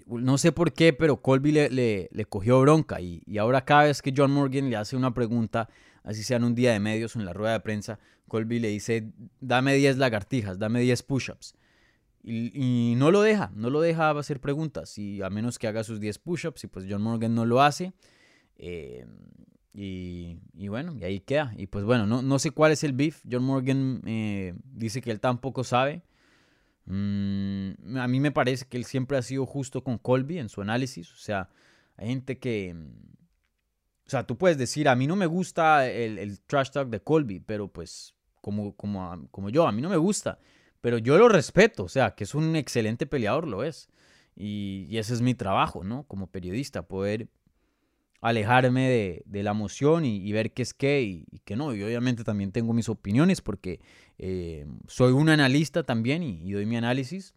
no 0.07 0.39
sé 0.39 0.53
por 0.53 0.73
qué, 0.75 0.93
pero 0.93 1.21
Colby 1.21 1.51
le, 1.51 2.09
cogió 2.29 2.61
bronca 2.61 3.01
y, 3.01 3.25
y, 3.27 3.39
ahora 3.39 3.65
cada 3.65 3.87
vez 3.87 4.01
que 4.01 4.15
John 4.17 4.31
Morgan 4.31 4.71
le 4.71 4.77
hace 4.77 4.95
una 4.95 5.13
pregunta, 5.13 5.69
así 6.05 6.23
sea 6.23 6.37
en 6.37 6.45
un 6.45 6.55
día 6.55 6.71
de 6.71 6.79
medios 6.79 7.17
o 7.17 7.19
en 7.19 7.25
la 7.25 7.33
rueda 7.33 7.55
de 7.55 7.61
prensa, 7.61 7.99
Colby 8.29 8.61
le 8.61 8.69
dice, 8.69 9.11
dame 9.41 9.75
10 9.75 9.97
lagartijas, 9.99 10.57
dame 10.61 10.83
10 10.83 11.03
push-ups. 11.03 11.57
Y, 12.23 12.95
no 12.97 13.11
lo 13.11 13.23
deja, 13.23 13.51
no 13.55 13.71
lo 13.71 13.81
deja 13.81 14.11
hacer 14.11 14.41
preguntas, 14.41 14.99
y 14.99 15.23
a 15.23 15.31
menos 15.31 15.59
que 15.59 15.67
haga 15.67 15.85
sus 15.85 16.01
10 16.01 16.19
push-ups, 16.19 16.65
y 16.65 16.67
pues 16.67 16.87
John 16.89 17.03
Morgan 17.03 17.35
no 17.35 17.47
lo 17.47 17.63
hace. 17.63 17.93
Eh, 18.57 19.07
y, 19.73 20.69
bueno, 20.69 20.97
y 20.97 21.05
ahí 21.05 21.21
queda. 21.21 21.55
Y 21.57 21.67
pues 21.69 21.85
bueno, 21.85 22.07
no, 22.07 22.23
no 22.23 22.39
sé 22.39 22.51
cuál 22.51 22.73
es 22.73 22.85
el 22.85 22.93
beef. 22.93 23.23
John 23.31 23.45
Morgan 23.45 24.03
eh, 24.05 24.55
dice 24.65 25.01
que 25.01 25.11
él 25.11 25.21
tampoco 25.21 25.65
sabe. 25.65 26.03
Mm, 26.87 27.97
a 27.97 28.09
mí 28.09 28.21
me 28.21 28.33
parece 28.33 28.67
que 28.67 28.77
él 28.77 28.85
siempre 28.85 29.17
ha 29.17 29.23
sido 29.23 29.47
justo 29.47 29.83
con 29.83 29.97
Colby 29.97 30.39
en 30.39 30.49
su 30.49 30.61
análisis. 30.61 31.13
O 31.13 31.17
sea, 31.17 31.49
hay 31.97 32.09
gente 32.09 32.39
que... 32.39 32.75
O 34.07 34.11
sea, 34.11 34.27
tú 34.27 34.37
puedes 34.37 34.59
decir, 34.59 34.89
a 34.89 34.97
mí 34.97 35.07
no 35.07 35.15
me 35.15 35.27
gusta 35.27 35.89
el, 35.89 36.19
el 36.19 36.41
trash 36.41 36.71
talk 36.71 36.89
de 36.91 37.01
Colby, 37.01 37.39
pero 37.39 37.69
pues 37.69 38.15
como, 38.41 38.75
como, 38.75 39.29
como 39.31 39.51
yo, 39.51 39.69
a 39.69 39.73
mí 39.73 39.81
no 39.81 39.89
me 39.89 39.97
gusta. 39.97 40.41
Pero 40.81 40.99
yo 40.99 41.19
lo 41.19 41.29
respeto, 41.29 41.85
o 41.85 41.89
sea, 41.89 42.15
que 42.15 42.25
es 42.25 42.35
un 42.35 42.57
excelente 42.57 43.07
peleador, 43.07 43.47
lo 43.47 43.65
es. 43.65 43.89
Y, 44.37 44.97
ese 44.97 45.13
es 45.15 45.21
mi 45.21 45.35
trabajo, 45.35 45.85
¿no? 45.85 46.05
Como 46.05 46.27
periodista, 46.27 46.83
poder 46.83 47.29
alejarme 48.23 49.23
de, 49.27 49.43
la 49.43 49.51
emoción 49.51 50.05
y, 50.05 50.33
ver 50.33 50.53
qué 50.53 50.63
es 50.63 50.73
qué 50.73 51.03
y, 51.03 51.27
qué 51.45 51.57
no. 51.57 51.75
Y 51.75 51.83
obviamente 51.83 52.25
también 52.25 52.53
tengo 52.53 52.73
mis 52.73 52.89
opiniones 52.89 53.43
porque 53.43 53.81
eh, 54.19 54.67
soy 54.87 55.13
un 55.13 55.29
analista 55.29 55.83
también 55.83 56.23
y, 56.23 56.53
doy 56.53 56.67
mi 56.67 56.77
análisis. 56.77 57.35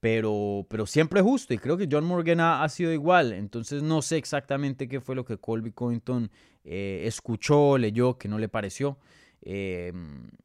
Pero, 0.00 0.64
pero 0.70 0.86
siempre 0.86 1.20
justo 1.22 1.52
y 1.54 1.58
creo 1.58 1.76
que 1.76 1.88
John 1.90 2.04
Morgan 2.04 2.40
ha, 2.40 2.68
sido 2.68 2.92
igual. 2.92 3.32
Entonces 3.32 3.82
no 3.82 4.00
sé 4.02 4.16
exactamente 4.16 4.88
qué 4.88 5.00
fue 5.00 5.16
lo 5.16 5.24
que 5.24 5.38
Colby 5.38 5.72
Covington 5.72 6.30
eh, 6.64 7.02
escuchó, 7.04 7.78
leyó, 7.78 8.16
que 8.16 8.28
no 8.28 8.38
le 8.38 8.48
pareció. 8.48 8.98
Eh, 9.42 9.92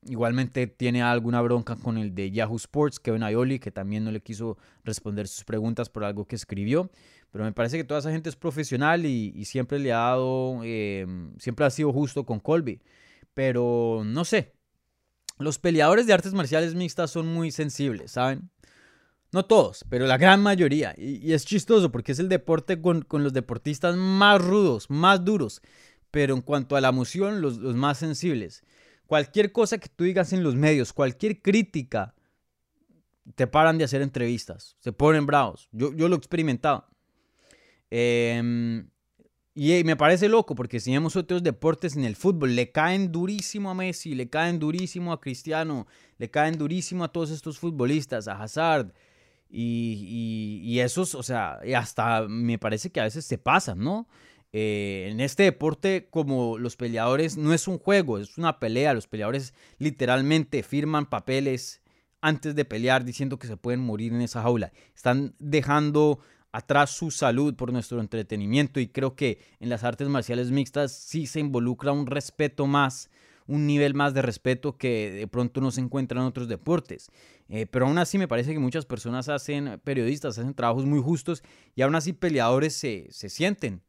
igualmente 0.05 0.67
tiene 0.67 1.01
alguna 1.01 1.41
bronca 1.41 1.75
con 1.75 1.97
el 1.97 2.13
de 2.13 2.31
Yahoo 2.31 2.55
Sports, 2.55 2.99
Kevin 2.99 3.23
Aioli, 3.23 3.59
que 3.59 3.71
también 3.71 4.03
no 4.03 4.11
le 4.11 4.21
quiso 4.21 4.57
responder 4.83 5.27
sus 5.27 5.43
preguntas 5.43 5.89
por 5.89 6.03
algo 6.03 6.25
que 6.25 6.35
escribió. 6.35 6.89
Pero 7.31 7.45
me 7.45 7.51
parece 7.51 7.77
que 7.77 7.83
toda 7.83 7.99
esa 7.99 8.11
gente 8.11 8.29
es 8.29 8.35
profesional 8.35 9.05
y, 9.05 9.45
siempre 9.45 9.79
le 9.79 9.91
ha 9.91 9.97
dado, 9.97 10.61
eh, 10.63 11.07
siempre 11.39 11.65
ha 11.65 11.69
sido 11.69 11.91
justo 11.91 12.25
con 12.25 12.39
Colby. 12.39 12.79
Pero 13.33 14.03
no 14.05 14.23
sé, 14.23 14.53
los 15.39 15.57
peleadores 15.57 16.05
de 16.05 16.13
artes 16.13 16.33
marciales 16.33 16.75
mixtas 16.75 17.09
son 17.11 17.27
muy 17.27 17.51
sensibles, 17.51 18.11
¿saben? 18.11 18.49
No 19.31 19.45
todos, 19.45 19.83
pero 19.89 20.05
la 20.05 20.17
gran 20.17 20.43
mayoría. 20.43 20.93
Y, 20.95 21.33
es 21.33 21.45
chistoso 21.45 21.91
porque 21.91 22.11
es 22.11 22.19
el 22.19 22.29
deporte 22.29 22.79
con, 22.79 23.01
con, 23.01 23.23
los 23.23 23.33
deportistas 23.33 23.95
más 23.97 24.39
rudos, 24.39 24.91
más 24.91 25.25
duros, 25.25 25.61
pero 26.11 26.35
en 26.35 26.41
cuanto 26.41 26.75
a 26.75 26.81
la 26.81 26.89
emoción, 26.89 27.41
los, 27.41 27.57
los 27.57 27.75
más 27.75 27.97
sensibles. 27.97 28.63
Cualquier 29.13 29.51
cosa 29.51 29.77
que 29.77 29.89
tú 29.89 30.05
digas 30.05 30.33
en 30.33 30.41
los 30.41 30.55
medios, 30.55 30.91
cualquier 30.91 31.39
crítica, 31.39 32.15
te 33.35 33.45
paran 33.45 33.77
de 33.77 33.83
hacer 33.83 34.01
entrevistas, 34.01 34.75
se 34.79 34.91
ponen 34.91 35.27
bravos. 35.27 35.69
Yo, 35.71 35.93
yo 35.93 36.09
lo 36.09 36.15
he 36.15 36.17
experimentado. 36.17 36.87
Em, 37.91 38.89
y 39.53 39.83
me 39.83 39.95
parece 39.95 40.27
loco 40.29 40.55
porque 40.55 40.79
si 40.79 40.91
vemos 40.91 41.15
otros 41.15 41.43
deportes 41.43 41.95
en 41.95 42.05
el 42.05 42.15
fútbol, 42.15 42.55
le 42.55 42.71
caen 42.71 43.11
durísimo 43.11 43.69
a 43.69 43.75
Messi, 43.75 44.15
le 44.15 44.31
caen 44.31 44.57
durísimo 44.57 45.13
a 45.13 45.21
Cristiano, 45.21 45.85
le 46.17 46.31
caen 46.31 46.57
durísimo 46.57 47.03
a 47.03 47.11
todos 47.11 47.29
estos 47.29 47.59
futbolistas, 47.59 48.27
a 48.27 48.41
Hazard. 48.41 48.95
Y, 49.47 50.61
y, 50.63 50.71
y 50.71 50.79
esos, 50.79 51.13
o 51.13 51.21
sea, 51.21 51.59
hasta 51.77 52.27
me 52.27 52.57
parece 52.57 52.91
que 52.91 52.99
a 52.99 53.03
veces 53.03 53.25
se 53.25 53.37
pasan, 53.37 53.77
¿no? 53.77 54.07
Eh, 54.55 55.09
en 55.11 55.19
este 55.19 55.43
deporte, 55.43 56.07
como 56.11 56.59
los 56.59 56.75
peleadores, 56.75 57.37
no 57.37 57.53
es 57.53 57.67
un 57.67 57.79
juego, 57.79 58.19
es 58.19 58.37
una 58.37 58.59
pelea. 58.59 58.93
Los 58.93 59.07
peleadores 59.07 59.55
literalmente 59.79 60.61
firman 60.61 61.07
papeles 61.07 61.81
antes 62.21 62.55
de 62.55 62.63
pelear 62.63 63.03
diciendo 63.03 63.39
que 63.39 63.47
se 63.47 63.57
pueden 63.57 63.79
morir 63.79 64.13
en 64.13 64.21
esa 64.21 64.43
jaula. 64.43 64.71
Están 64.95 65.35
dejando 65.39 66.19
atrás 66.51 66.91
su 66.91 67.09
salud 67.09 67.55
por 67.55 67.73
nuestro 67.73 67.99
entretenimiento 67.99 68.79
y 68.79 68.87
creo 68.87 69.15
que 69.15 69.39
en 69.59 69.69
las 69.69 69.83
artes 69.83 70.07
marciales 70.07 70.51
mixtas 70.51 70.93
sí 70.93 71.25
se 71.25 71.39
involucra 71.39 71.91
un 71.91 72.05
respeto 72.05 72.67
más, 72.67 73.09
un 73.47 73.65
nivel 73.65 73.95
más 73.95 74.13
de 74.13 74.21
respeto 74.21 74.77
que 74.77 75.11
de 75.11 75.27
pronto 75.27 75.61
no 75.61 75.71
se 75.71 75.81
encuentra 75.81 76.21
en 76.21 76.27
otros 76.27 76.47
deportes. 76.47 77.09
Eh, 77.49 77.65
pero 77.65 77.87
aún 77.87 77.97
así 77.97 78.19
me 78.19 78.27
parece 78.27 78.53
que 78.53 78.59
muchas 78.59 78.85
personas 78.85 79.29
hacen, 79.29 79.81
periodistas, 79.83 80.37
hacen 80.37 80.53
trabajos 80.53 80.85
muy 80.85 81.01
justos 81.01 81.41
y 81.75 81.81
aún 81.81 81.95
así 81.95 82.13
peleadores 82.13 82.75
se, 82.75 83.07
se 83.09 83.29
sienten 83.29 83.81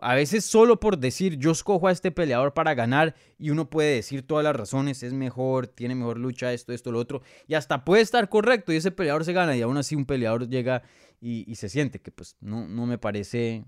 a 0.00 0.14
veces 0.14 0.44
solo 0.44 0.80
por 0.80 0.98
decir 0.98 1.36
yo 1.38 1.50
escojo 1.50 1.88
a 1.88 1.92
este 1.92 2.10
peleador 2.10 2.54
para 2.54 2.74
ganar 2.74 3.14
y 3.38 3.50
uno 3.50 3.68
puede 3.68 3.96
decir 3.96 4.26
todas 4.26 4.44
las 4.44 4.54
razones, 4.54 5.02
es 5.02 5.12
mejor, 5.12 5.66
tiene 5.66 5.94
mejor 5.94 6.18
lucha, 6.18 6.52
esto, 6.52 6.72
esto, 6.72 6.92
lo 6.92 6.98
otro, 6.98 7.22
y 7.46 7.54
hasta 7.54 7.84
puede 7.84 8.02
estar 8.02 8.28
correcto 8.28 8.72
y 8.72 8.76
ese 8.76 8.90
peleador 8.90 9.24
se 9.24 9.32
gana 9.32 9.56
y 9.56 9.62
aún 9.62 9.76
así 9.76 9.94
un 9.94 10.06
peleador 10.06 10.48
llega 10.48 10.82
y, 11.20 11.54
se 11.56 11.68
siente 11.68 12.00
que 12.00 12.12
pues 12.12 12.36
no, 12.40 12.68
no 12.68 12.86
me 12.86 12.98
parece, 12.98 13.64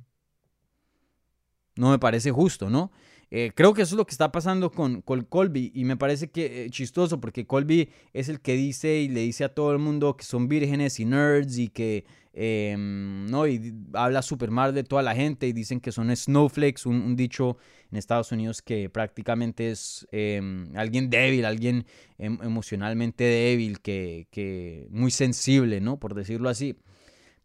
no 1.77 1.91
me 1.91 1.99
parece 1.99 2.31
justo, 2.31 2.71
¿no? 2.71 2.93
Eh, 3.33 3.53
creo 3.55 3.75
que 3.75 3.83
eso 3.83 3.95
es 3.95 3.97
lo 3.97 4.07
que 4.07 4.11
está 4.11 4.33
pasando 4.33 4.73
con, 4.73 5.03
Colby 5.03 5.71
y 5.73 5.85
me 5.85 5.97
parece 5.97 6.31
que 6.31 6.65
eh, 6.65 6.71
chistoso 6.71 7.21
porque 7.21 7.47
Colby 7.47 7.91
es 8.13 8.29
el 8.29 8.41
que 8.41 8.55
dice 8.55 8.97
y 8.97 9.09
le 9.09 9.21
dice 9.21 9.45
a 9.45 9.55
todo 9.55 9.71
el 9.71 9.79
mundo 9.79 10.17
que 10.17 10.25
son 10.25 10.49
vírgenes 10.49 10.99
y 10.99 11.05
nerds 11.05 11.59
y 11.59 11.69
que 11.69 12.05
em, 12.33 13.27
no 13.27 13.47
y 13.47 13.75
habla 13.93 14.23
súper 14.23 14.51
mal 14.51 14.75
de 14.75 14.85
toda 14.85 15.03
la 15.03 15.15
gente 15.15 15.47
y 15.47 15.53
dicen 15.53 15.81
que 15.81 15.93
son 15.93 16.15
snowflakes, 16.15 16.87
un, 16.87 17.17
dicho 17.17 17.57
en 17.91 17.99
Estados 17.99 18.33
Unidos 18.33 18.63
que 18.63 18.89
prácticamente 18.91 19.71
es 19.71 20.07
em, 20.13 20.77
alguien 20.77 21.11
débil, 21.11 21.45
alguien 21.45 21.87
em, 22.19 22.39
emocionalmente 22.43 23.25
débil, 23.25 23.81
que, 23.81 24.29
que 24.31 24.87
muy 24.91 25.11
sensible, 25.11 25.81
¿no? 25.81 25.99
Por 25.99 26.15
decirlo 26.15 26.49
así 26.49 26.77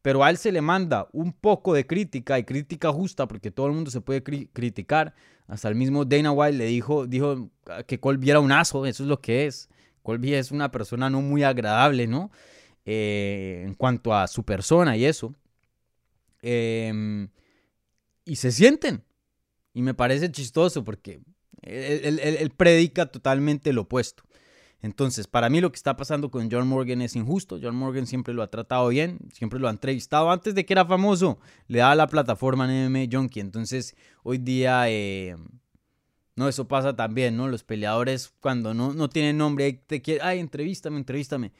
pero 0.05 0.23
a 0.23 0.29
él 0.29 0.37
se 0.37 0.51
le 0.51 0.61
manda 0.61 1.07
un 1.13 1.33
poco 1.33 1.73
de 1.73 1.87
crítica 1.87 2.37
y 2.37 2.43
crítica 2.43 2.91
justa 2.91 3.27
porque 3.27 3.49
todo 3.49 3.65
el 3.65 3.73
mundo 3.73 3.89
se 3.89 4.01
puede 4.01 4.21
criticar. 4.21 5.15
Hasta 5.47 5.67
el 5.67 5.73
mismo 5.73 6.05
Dana 6.05 6.31
White 6.31 6.57
le 6.59 6.67
dijo, 6.67 7.07
dijo 7.07 7.49
que 7.87 7.99
Colby 7.99 8.29
era 8.29 8.39
un 8.39 8.51
aso, 8.51 8.85
eso 8.85 9.01
es 9.01 9.09
lo 9.09 9.19
que 9.19 9.47
es. 9.47 9.67
Colby 10.03 10.35
es 10.35 10.51
una 10.51 10.69
persona 10.69 11.09
no 11.09 11.21
muy 11.21 11.41
agradable, 11.41 12.05
¿no? 12.05 12.29
Eh, 12.85 13.63
en 13.65 13.73
cuanto 13.73 14.13
a 14.13 14.27
su 14.27 14.43
persona 14.43 14.95
y 14.95 15.05
eso. 15.05 15.33
Em, 16.41 17.29
y 18.23 18.35
se 18.35 18.51
sienten. 18.51 19.03
Y 19.73 19.81
me 19.81 19.93
parece 19.93 20.31
chistoso 20.31 20.83
porque 20.83 21.19
él 21.63 22.51
predica 22.55 23.07
totalmente 23.07 23.73
lo 23.73 23.81
opuesto. 23.81 24.23
Entonces, 24.81 25.25
para 25.25 25.49
mí 25.49 25.61
lo 25.61 25.71
que 25.71 25.77
está 25.77 25.97
pasando 25.97 26.29
con 26.29 26.51
John 26.51 26.67
Morgan 26.67 27.01
es 27.01 27.15
injusto. 27.15 27.57
John 27.59 27.75
Morgan 27.75 28.05
siempre 28.05 28.35
lo 28.35 28.43
ha 28.43 28.51
tratado 28.51 28.89
bien, 28.89 29.17
siempre 29.33 29.59
lo 29.59 29.67
ha 29.67 29.71
entrevistado. 29.71 30.29
Antes 30.29 30.53
de 30.53 30.63
que 30.63 30.73
era 30.73 30.85
famoso, 30.85 31.39
le 31.67 31.79
daba 31.79 31.95
la 31.95 32.05
plataforma 32.05 32.65
en 32.65 32.91
MMA 32.91 33.07
Junkie. 33.11 33.39
Entonces, 33.39 33.95
hoy 34.21 34.37
día, 34.37 34.87
eh, 34.87 35.35
no, 36.35 36.47
eso 36.47 36.67
pasa 36.67 36.95
también, 36.95 37.35
¿no? 37.35 37.47
Los 37.47 37.63
peleadores, 37.63 38.31
cuando 38.39 38.75
no, 38.75 38.93
no 38.93 39.09
tienen 39.09 39.39
nombre, 39.39 39.73
te 39.73 40.03
quieren, 40.03 40.23
ay, 40.23 40.37
entrevístame, 40.37 40.97
entrevístame 40.97 41.51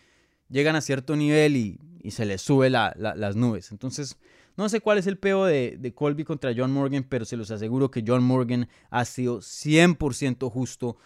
llegan 0.50 0.76
a 0.76 0.82
cierto 0.82 1.16
nivel 1.16 1.56
y, 1.56 1.80
se 2.12 2.26
les 2.26 2.41
sube 2.41 2.70
las 2.70 3.36
nubes. 3.36 3.72
Entonces, 3.72 4.18
no 4.58 4.70
sé 4.70 4.80
cuál 4.80 4.98
es 4.98 5.08
el 5.08 5.18
peo 5.18 5.46
de, 5.46 5.93
Colby 5.96 6.24
contra 6.24 6.54
John 6.56 6.72
Morgan, 6.72 7.04
pero 7.04 7.26
se 7.26 7.36
los 7.36 7.52
aseguro 7.52 7.91
que 7.91 8.04
John 8.06 8.24
Morgan 8.24 8.70
ha 8.89 9.04
sido 9.06 9.39
100% 9.39 10.50
justo 10.50 10.98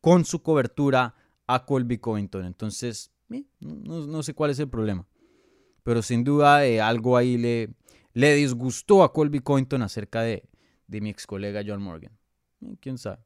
con 0.00 0.24
su 0.24 0.42
cobertura 0.42 1.14
a 1.46 1.64
Colby 1.64 1.98
Covington. 1.98 2.44
Entonces, 2.44 3.10
eh, 3.30 3.44
no, 3.60 4.22
sé 4.22 4.34
cuál 4.34 4.50
es 4.50 4.58
el 4.58 4.68
problema. 4.68 5.06
Pero 5.82 6.02
sin 6.02 6.24
duda 6.24 6.66
eh, 6.66 6.80
algo 6.80 7.16
ahí 7.16 7.38
le, 7.38 8.34
disgustó 8.34 9.02
a 9.02 9.12
Colby 9.12 9.40
Covington 9.40 9.82
acerca 9.82 10.20
de, 10.22 10.48
mi 10.88 11.08
ex 11.08 11.26
colega 11.26 11.62
John 11.66 11.82
Morgan. 11.82 12.12
Eh, 12.60 12.76
¿Quién 12.80 12.98
sabe? 12.98 13.22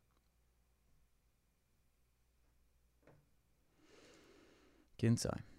¿Quién 4.96 5.18
sabe? 5.18 5.53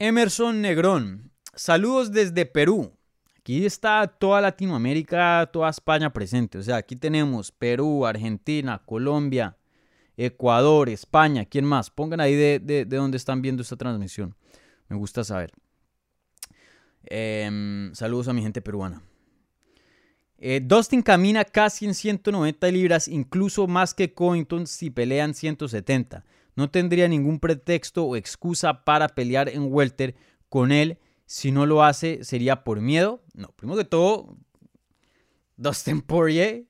Emerson 0.00 0.60
Negrón, 0.60 1.32
saludos 1.56 2.12
desde 2.12 2.46
Perú. 2.46 2.92
Aquí 3.36 3.66
está 3.66 4.06
toda 4.06 4.40
Latinoamérica, 4.40 5.50
toda 5.52 5.70
España 5.70 6.12
presente. 6.12 6.58
O 6.58 6.62
sea, 6.62 6.76
aquí 6.76 6.94
tenemos 6.94 7.50
Perú, 7.50 8.06
Argentina, 8.06 8.80
Colombia, 8.86 9.56
Ecuador, 10.16 10.88
España. 10.88 11.46
¿Quién 11.46 11.64
más? 11.64 11.90
Pongan 11.90 12.20
ahí 12.20 12.36
de, 12.36 12.60
de, 12.60 12.84
dónde 12.84 13.16
están 13.16 13.42
viendo 13.42 13.62
esta 13.62 13.74
transmisión. 13.74 14.36
Me 14.88 14.96
gusta 14.96 15.24
saber. 15.24 15.50
Em, 17.02 17.92
saludos 17.92 18.28
a 18.28 18.32
mi 18.32 18.42
gente 18.42 18.62
peruana. 18.62 19.02
Eh, 20.36 20.60
Dustin 20.62 21.02
camina 21.02 21.44
casi 21.44 21.86
en 21.86 21.94
190 21.94 22.70
libras, 22.70 23.08
incluso 23.08 23.66
más 23.66 23.94
que 23.94 24.14
Covington 24.14 24.68
si 24.68 24.90
pelean 24.90 25.34
170. 25.34 26.24
No 26.58 26.72
tendría 26.72 27.06
ningún 27.06 27.38
pretexto 27.38 28.04
o 28.04 28.16
excusa 28.16 28.84
para 28.84 29.06
pelear 29.06 29.48
en 29.48 29.72
welter 29.72 30.16
con 30.48 30.72
él 30.72 30.98
si 31.24 31.52
no 31.52 31.66
lo 31.66 31.84
hace, 31.84 32.24
¿sería 32.24 32.64
por 32.64 32.80
miedo? 32.80 33.22
No, 33.32 33.52
primero 33.52 33.78
que 33.78 33.84
todo, 33.84 34.36
Dustin 35.56 36.02
Poirier. 36.02 36.64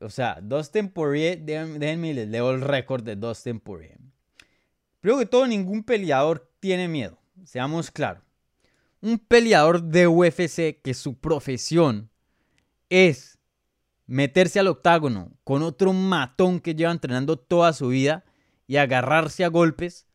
O 0.00 0.08
sea, 0.08 0.38
Dustin 0.40 0.88
Poirier, 0.88 1.40
déjenme 1.42 2.14
les 2.14 2.28
leo 2.28 2.52
el 2.52 2.60
récord 2.60 3.02
de 3.02 3.16
Dustin 3.16 3.58
Poirier. 3.58 3.98
Primero 5.00 5.18
que 5.18 5.26
todo, 5.26 5.48
ningún 5.48 5.82
peleador 5.82 6.48
tiene 6.60 6.86
miedo. 6.86 7.18
Seamos 7.42 7.90
claros. 7.90 8.22
Un 9.00 9.18
peleador 9.18 9.82
de 9.82 10.06
UFC 10.06 10.80
que 10.80 10.94
su 10.94 11.18
profesión 11.18 12.08
es 12.88 13.40
meterse 14.06 14.60
al 14.60 14.68
octágono 14.68 15.32
con 15.42 15.64
otro 15.64 15.92
matón 15.92 16.60
que 16.60 16.76
lleva 16.76 16.92
entrenando 16.92 17.36
toda 17.36 17.72
su 17.72 17.88
vida 17.88 18.25
y 18.66 18.76
agarrarse 18.76 19.44
a 19.44 19.48
golpes 19.48 20.06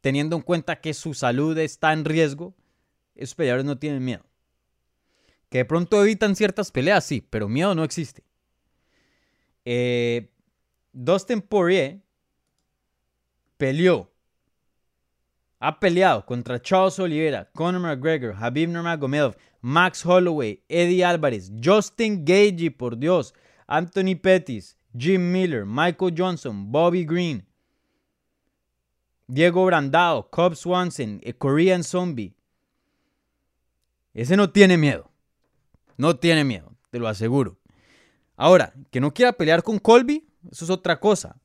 teniendo 0.00 0.36
en 0.36 0.42
cuenta 0.42 0.80
que 0.80 0.92
su 0.92 1.14
salud 1.14 1.56
está 1.56 1.92
en 1.92 2.04
riesgo, 2.04 2.54
esos 3.14 3.34
peleadores 3.34 3.64
no 3.64 3.78
tienen 3.78 4.04
miedo. 4.04 4.24
Que 5.48 5.58
de 5.58 5.64
pronto 5.64 6.02
evitan 6.02 6.36
ciertas 6.36 6.70
peleas, 6.70 7.04
sí, 7.04 7.26
pero 7.30 7.48
miedo 7.48 7.74
no 7.74 7.84
existe. 7.84 8.22
Eh, 9.64 10.30
Dustin 10.92 11.40
Poirier 11.40 12.02
peleó, 13.56 14.12
ha 15.58 15.80
peleado 15.80 16.26
contra 16.26 16.60
Charles 16.60 16.98
Oliveira, 16.98 17.50
Conor 17.54 17.80
McGregor, 17.80 18.34
Habib 18.38 18.68
Nurmagomedov, 18.68 19.36
Max 19.62 20.04
Holloway, 20.04 20.62
Eddie 20.68 21.02
Álvarez, 21.02 21.50
Justin 21.64 22.26
Gagey, 22.26 22.68
por 22.68 22.98
Dios, 22.98 23.32
Anthony 23.66 24.16
Pettis, 24.20 24.76
Jim 24.96 25.32
Miller, 25.32 25.64
Michael 25.66 26.14
Johnson, 26.16 26.70
Bobby 26.70 27.04
Green, 27.04 27.44
Diego 29.26 29.64
Brandao, 29.64 30.28
Cobb 30.30 30.54
Swanson, 30.54 31.20
a 31.26 31.32
Korean 31.32 31.82
Zombie. 31.82 32.34
Ese 34.12 34.36
no 34.36 34.50
tiene 34.50 34.76
miedo. 34.76 35.10
No 35.96 36.16
tiene 36.16 36.44
miedo, 36.44 36.76
te 36.90 36.98
lo 36.98 37.08
aseguro. 37.08 37.58
Ahora, 38.36 38.72
que 38.90 39.00
no 39.00 39.14
quiera 39.14 39.32
pelear 39.32 39.62
con 39.62 39.78
Colby, 39.78 40.26
eso 40.50 40.64
es 40.64 40.70
otra 40.70 41.00
cosa. 41.00 41.40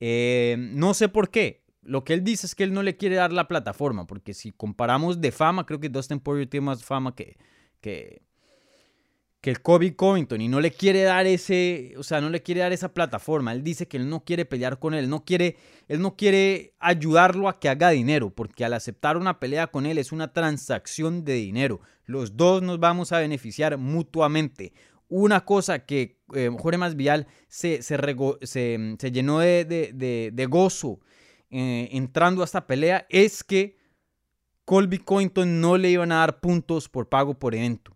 Eh, 0.00 0.56
no 0.58 0.94
sé 0.94 1.08
por 1.08 1.30
qué. 1.30 1.62
Lo 1.82 2.02
que 2.02 2.14
él 2.14 2.24
dice 2.24 2.46
es 2.46 2.54
que 2.54 2.64
él 2.64 2.72
no 2.72 2.82
le 2.82 2.96
quiere 2.96 3.16
dar 3.16 3.32
la 3.32 3.46
plataforma, 3.46 4.06
porque 4.06 4.34
si 4.34 4.52
comparamos 4.52 5.20
de 5.20 5.32
fama, 5.32 5.66
creo 5.66 5.80
que 5.80 5.88
Dustin 5.88 6.18
Poirier 6.18 6.48
tiene 6.48 6.66
más 6.66 6.82
fama 6.82 7.14
que, 7.14 7.36
que, 7.80 8.22
que 9.44 9.50
el 9.50 9.60
Kobe 9.60 9.94
Covington 9.94 10.40
y 10.40 10.48
no 10.48 10.58
le 10.58 10.70
quiere 10.70 11.02
dar 11.02 11.26
ese, 11.26 11.92
o 11.98 12.02
sea, 12.02 12.22
no 12.22 12.30
le 12.30 12.42
quiere 12.42 12.62
dar 12.62 12.72
esa 12.72 12.94
plataforma. 12.94 13.52
Él 13.52 13.62
dice 13.62 13.86
que 13.86 13.98
él 13.98 14.08
no 14.08 14.24
quiere 14.24 14.46
pelear 14.46 14.78
con 14.78 14.94
él, 14.94 15.10
no 15.10 15.26
quiere, 15.26 15.58
él 15.86 16.00
no 16.00 16.16
quiere 16.16 16.72
ayudarlo 16.78 17.50
a 17.50 17.60
que 17.60 17.68
haga 17.68 17.90
dinero, 17.90 18.30
porque 18.30 18.64
al 18.64 18.72
aceptar 18.72 19.18
una 19.18 19.40
pelea 19.40 19.66
con 19.66 19.84
él 19.84 19.98
es 19.98 20.12
una 20.12 20.32
transacción 20.32 21.26
de 21.26 21.34
dinero. 21.34 21.82
Los 22.06 22.38
dos 22.38 22.62
nos 22.62 22.80
vamos 22.80 23.12
a 23.12 23.18
beneficiar 23.18 23.76
mutuamente. 23.76 24.72
Una 25.08 25.44
cosa 25.44 25.80
que 25.80 26.22
eh, 26.32 26.50
Jorge 26.58 26.78
Masvial 26.78 27.26
se, 27.46 27.82
se, 27.82 27.98
se, 28.44 29.10
llenó 29.12 29.40
de, 29.40 30.46
gozo 30.48 31.00
eh, 31.50 31.90
entrando 31.92 32.40
a 32.40 32.46
esta 32.46 32.66
pelea 32.66 33.06
es 33.10 33.44
que 33.44 33.76
Colby 34.64 35.00
Covington 35.00 35.60
no 35.60 35.76
le 35.76 35.90
iban 35.90 36.12
a 36.12 36.20
dar 36.20 36.40
puntos 36.40 36.88
por 36.88 37.10
pago 37.10 37.38
por 37.38 37.54
evento 37.54 37.94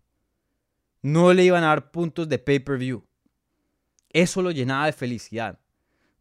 no 1.01 1.33
le 1.33 1.43
iban 1.43 1.63
a 1.63 1.67
dar 1.67 1.91
puntos 1.91 2.27
de 2.27 2.39
pay-per-view. 2.39 3.03
Eso 4.11 4.41
lo 4.41 4.51
llenaba 4.51 4.87
de 4.87 4.93
felicidad, 4.93 5.59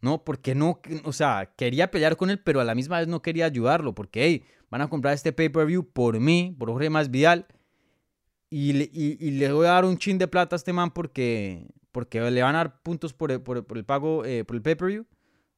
¿no? 0.00 0.24
Porque 0.24 0.54
no, 0.54 0.80
o 1.04 1.12
sea, 1.12 1.54
quería 1.56 1.90
pelear 1.90 2.16
con 2.16 2.30
él, 2.30 2.38
pero 2.38 2.60
a 2.60 2.64
la 2.64 2.74
misma 2.74 2.98
vez 2.98 3.08
no 3.08 3.22
quería 3.22 3.46
ayudarlo, 3.46 3.94
porque, 3.94 4.24
hey, 4.24 4.44
van 4.70 4.82
a 4.82 4.88
comprar 4.88 5.14
este 5.14 5.32
pay-per-view 5.32 5.90
por 5.90 6.20
mí, 6.20 6.54
por 6.58 6.70
Jorge 6.70 6.90
Más 6.90 7.10
Vidal, 7.10 7.46
y 8.50 8.72
le, 8.72 9.52
voy 9.52 9.66
a 9.66 9.72
dar 9.72 9.84
un 9.84 9.98
chin 9.98 10.16
de 10.16 10.26
plata 10.26 10.56
a 10.56 10.58
este 10.58 10.72
man 10.72 10.90
porque, 10.90 11.66
porque 11.92 12.18
le 12.30 12.42
van 12.42 12.54
a 12.54 12.58
dar 12.58 12.82
puntos 12.82 13.12
por 13.12 13.30
el, 13.30 13.42
pago, 13.84 14.24
eh, 14.24 14.44
por 14.44 14.56
el 14.56 14.62
pay-per-view. 14.62 15.06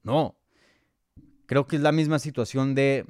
No. 0.03 0.37
Creo 1.47 1.67
que 1.67 1.77
es 1.77 1.83
la 1.83 1.93
misma 1.93 2.19
situación 2.19 2.75
de, 2.75 3.07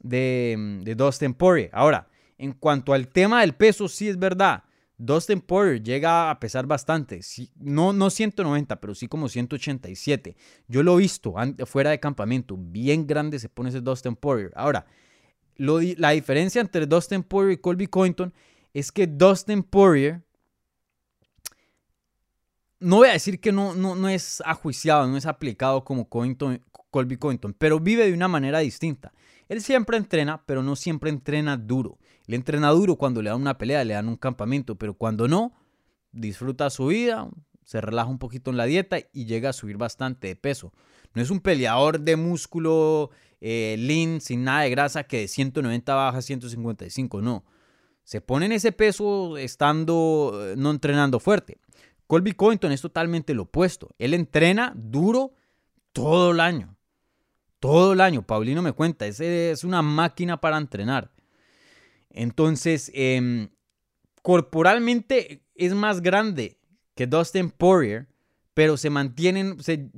de, 0.00 0.80
de 0.82 0.94
Dustin 0.94 1.32
Poirier. 1.32 1.70
Ahora, 1.72 2.08
en 2.36 2.52
cuanto 2.52 2.92
al 2.92 3.08
tema 3.08 3.40
del 3.40 3.54
peso, 3.54 3.88
sí 3.88 4.08
es 4.08 4.18
verdad. 4.18 4.64
Dustin 4.96 5.40
Poirier 5.40 5.82
llega 5.82 6.30
a 6.30 6.38
pesar 6.38 6.66
bastante, 6.66 7.20
no, 7.56 7.92
no 7.92 8.10
190, 8.10 8.80
pero 8.80 8.94
sí 8.94 9.08
como 9.08 9.28
187. 9.28 10.36
Yo 10.68 10.82
lo 10.82 10.94
he 10.94 11.02
visto 11.02 11.34
fuera 11.66 11.90
de 11.90 12.00
campamento, 12.00 12.56
bien 12.56 13.06
grande 13.06 13.38
se 13.38 13.48
pone 13.48 13.70
ese 13.70 13.80
Dustin 13.80 14.14
Poirier. 14.14 14.52
Ahora, 14.54 14.86
la 15.56 16.10
diferencia 16.10 16.60
entre 16.60 16.86
Dustin 16.86 17.22
Poirier 17.22 17.58
y 17.58 17.60
Colby 17.60 17.86
Covington 17.88 18.32
es 18.72 18.92
que 18.92 19.06
Dustin 19.06 19.62
Poirier, 19.62 20.22
no 22.78 22.96
voy 22.96 23.08
a 23.08 23.12
decir 23.12 23.40
que 23.40 23.52
no, 23.52 23.74
no, 23.74 23.94
no 23.96 24.08
es 24.08 24.42
ajuiciado, 24.44 25.06
no 25.08 25.16
es 25.16 25.26
aplicado 25.26 25.84
como 25.84 26.08
Colby 26.08 27.16
Covington, 27.16 27.54
pero 27.58 27.80
vive 27.80 28.06
de 28.06 28.12
una 28.12 28.28
manera 28.28 28.60
distinta. 28.60 29.12
Él 29.48 29.60
siempre 29.60 29.96
entrena, 29.96 30.42
pero 30.46 30.62
no 30.62 30.76
siempre 30.76 31.10
entrena 31.10 31.56
duro. 31.56 31.98
Le 32.26 32.36
entrena 32.36 32.70
duro 32.70 32.96
cuando 32.96 33.22
le 33.22 33.30
dan 33.30 33.40
una 33.40 33.58
pelea, 33.58 33.84
le 33.84 33.94
dan 33.94 34.08
un 34.08 34.16
campamento, 34.16 34.76
pero 34.76 34.94
cuando 34.94 35.28
no, 35.28 35.52
disfruta 36.12 36.70
su 36.70 36.86
vida, 36.86 37.28
se 37.64 37.80
relaja 37.80 38.08
un 38.08 38.18
poquito 38.18 38.50
en 38.50 38.56
la 38.56 38.64
dieta 38.64 38.98
y 39.12 39.26
llega 39.26 39.50
a 39.50 39.52
subir 39.52 39.76
bastante 39.76 40.28
de 40.28 40.36
peso. 40.36 40.72
No 41.14 41.22
es 41.22 41.30
un 41.30 41.40
peleador 41.40 42.00
de 42.00 42.16
músculo 42.16 43.10
eh, 43.40 43.76
lean, 43.78 44.20
sin 44.20 44.44
nada 44.44 44.62
de 44.62 44.70
grasa, 44.70 45.04
que 45.04 45.20
de 45.20 45.28
190 45.28 45.94
baja 45.94 46.18
a 46.18 46.22
155, 46.22 47.20
no. 47.20 47.44
Se 48.02 48.20
pone 48.20 48.46
en 48.46 48.52
ese 48.52 48.72
peso 48.72 49.36
estando, 49.36 50.32
eh, 50.42 50.54
no 50.56 50.70
entrenando 50.70 51.20
fuerte. 51.20 51.58
Colby 52.06 52.32
Covington 52.32 52.72
es 52.72 52.82
totalmente 52.82 53.32
lo 53.34 53.44
opuesto. 53.44 53.90
Él 53.98 54.14
entrena 54.14 54.72
duro 54.76 55.32
todo 55.92 56.32
el 56.32 56.40
año. 56.40 56.76
Todo 57.60 57.94
el 57.94 58.00
año. 58.00 58.22
Paulino 58.22 58.60
me 58.60 58.72
cuenta, 58.72 59.06
ese 59.06 59.50
es 59.50 59.64
una 59.64 59.80
máquina 59.80 60.40
para 60.40 60.58
entrenar. 60.58 61.13
Entonces, 62.14 62.90
em, 62.94 63.48
corporalmente 64.22 65.44
es 65.56 65.74
más 65.74 66.00
grande 66.00 66.58
que 66.94 67.06
Dustin 67.06 67.50
Poirier, 67.50 68.08
pero 68.54 68.76
se 68.76 68.88
mantienen, 68.88 69.60
se, 69.60 69.90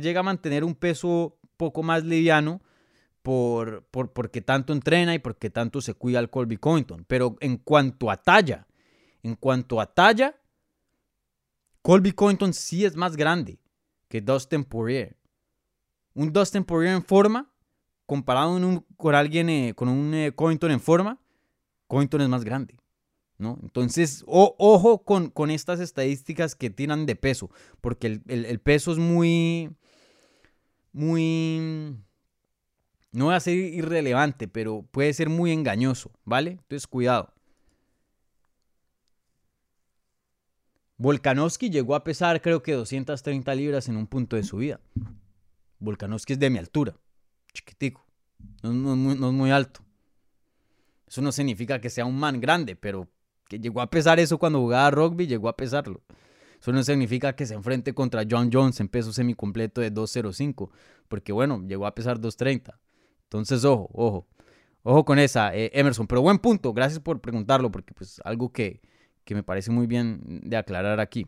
llega 0.00 0.20
a 0.20 0.24
mantener 0.24 0.64
un 0.64 0.74
peso 0.74 1.38
poco 1.58 1.82
más 1.82 2.04
liviano 2.04 2.62
por, 3.22 3.84
por, 3.90 4.14
porque 4.14 4.40
tanto 4.40 4.72
entrena 4.72 5.14
y 5.14 5.18
porque 5.18 5.50
tanto 5.50 5.82
se 5.82 5.92
cuida 5.92 6.18
al 6.18 6.30
Colby 6.30 6.56
Covington. 6.56 7.04
Pero 7.06 7.36
en 7.40 7.58
cuanto 7.58 8.10
a 8.10 8.16
talla, 8.16 8.66
en 9.22 9.34
cuanto 9.34 9.78
a 9.78 9.92
talla, 9.92 10.34
Colby 11.82 12.12
Covington 12.12 12.54
sí 12.54 12.86
es 12.86 12.96
más 12.96 13.14
grande 13.14 13.60
que 14.08 14.22
Dustin 14.22 14.64
Poirier. 14.64 15.18
Un 16.14 16.32
Dustin 16.32 16.64
Poirier 16.64 16.94
en 16.94 17.04
forma, 17.04 17.52
comparado 18.06 18.84
con 18.96 19.14
alguien, 19.14 19.50
eh, 19.50 19.74
con 19.76 19.90
un 19.90 20.14
eh, 20.14 20.32
Covington 20.34 20.70
en 20.70 20.80
forma, 20.80 21.20
Covington 21.88 22.20
es 22.20 22.28
más 22.28 22.44
grande. 22.44 22.78
¿no? 23.38 23.58
Entonces, 23.62 24.24
ojo 24.26 25.04
con, 25.04 25.30
con, 25.30 25.50
estas 25.50 25.80
estadísticas 25.80 26.54
que 26.54 26.70
tiran 26.70 27.06
de 27.06 27.16
peso, 27.16 27.50
porque 27.80 28.20
el, 28.26 28.60
peso 28.60 28.92
es 28.92 28.98
muy, 28.98 29.70
muy, 30.92 31.96
no 33.12 33.26
voy 33.26 33.34
a 33.34 33.40
ser 33.40 33.54
irrelevante, 33.54 34.48
pero 34.48 34.82
puede 34.90 35.12
ser 35.14 35.28
muy 35.28 35.52
engañoso, 35.52 36.10
¿vale? 36.24 36.52
Entonces, 36.52 36.86
cuidado. 36.86 37.32
Volkanovski 40.96 41.70
llegó 41.70 41.94
a 41.94 42.02
pesar 42.02 42.42
creo 42.42 42.60
que 42.60 42.72
230 42.72 43.54
libras 43.54 43.88
en 43.88 43.96
un 43.96 44.08
punto 44.08 44.34
de 44.34 44.42
su 44.42 44.56
vida. 44.56 44.80
Volkanovski 45.78 46.32
es 46.32 46.40
de 46.40 46.50
mi 46.50 46.58
altura, 46.58 46.96
chiquitico, 47.52 48.04
no 48.64 48.72
es 49.12 49.32
muy 49.32 49.52
alto. 49.52 49.87
Eso 51.08 51.22
no 51.22 51.32
significa 51.32 51.80
que 51.80 51.90
sea 51.90 52.04
un 52.04 52.18
man 52.18 52.40
grande, 52.40 52.76
pero 52.76 53.08
que 53.48 53.58
llegó 53.58 53.80
a 53.80 53.90
pesar 53.90 54.20
eso 54.20 54.38
cuando 54.38 54.60
jugaba 54.60 54.90
rugby, 54.90 55.26
llegó 55.26 55.48
a 55.48 55.56
pesarlo. 55.56 56.02
Eso 56.60 56.72
no 56.72 56.82
significa 56.82 57.34
que 57.34 57.46
se 57.46 57.54
enfrente 57.54 57.94
contra 57.94 58.24
John 58.28 58.50
Jones 58.52 58.80
en 58.80 58.88
peso 58.88 59.12
semicompleto 59.12 59.80
de 59.80 59.90
205, 59.90 60.70
porque 61.08 61.32
bueno, 61.32 61.64
llegó 61.66 61.86
a 61.86 61.94
pesar 61.94 62.20
230. 62.20 62.78
Entonces, 63.24 63.64
ojo, 63.64 63.88
ojo. 63.92 64.26
Ojo 64.82 65.04
con 65.04 65.18
esa, 65.18 65.54
eh, 65.54 65.70
Emerson. 65.74 66.06
Pero 66.06 66.22
buen 66.22 66.38
punto, 66.38 66.72
gracias 66.72 67.00
por 67.00 67.20
preguntarlo, 67.20 67.70
porque 67.70 67.94
pues 67.94 68.20
algo 68.24 68.52
que, 68.52 68.80
que 69.24 69.34
me 69.34 69.42
parece 69.42 69.70
muy 69.70 69.86
bien 69.86 70.40
de 70.44 70.56
aclarar 70.56 71.00
aquí. 71.00 71.26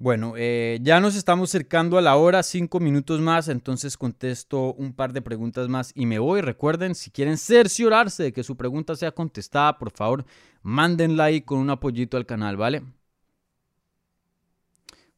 Bueno, 0.00 0.32
eh, 0.38 0.78
ya 0.80 0.98
nos 0.98 1.14
estamos 1.14 1.50
acercando 1.50 1.98
a 1.98 2.00
la 2.00 2.16
hora, 2.16 2.42
cinco 2.42 2.80
minutos 2.80 3.20
más, 3.20 3.48
entonces 3.48 3.98
contesto 3.98 4.72
un 4.72 4.94
par 4.94 5.12
de 5.12 5.20
preguntas 5.20 5.68
más 5.68 5.92
y 5.94 6.06
me 6.06 6.18
voy. 6.18 6.40
Recuerden, 6.40 6.94
si 6.94 7.10
quieren 7.10 7.36
cerciorarse 7.36 8.22
de 8.22 8.32
que 8.32 8.42
su 8.42 8.56
pregunta 8.56 8.96
sea 8.96 9.12
contestada, 9.12 9.76
por 9.76 9.90
favor, 9.90 10.24
mándenla 10.62 11.24
ahí 11.24 11.42
con 11.42 11.58
un 11.58 11.68
apoyito 11.68 12.16
al 12.16 12.24
canal, 12.24 12.56
¿vale? 12.56 12.82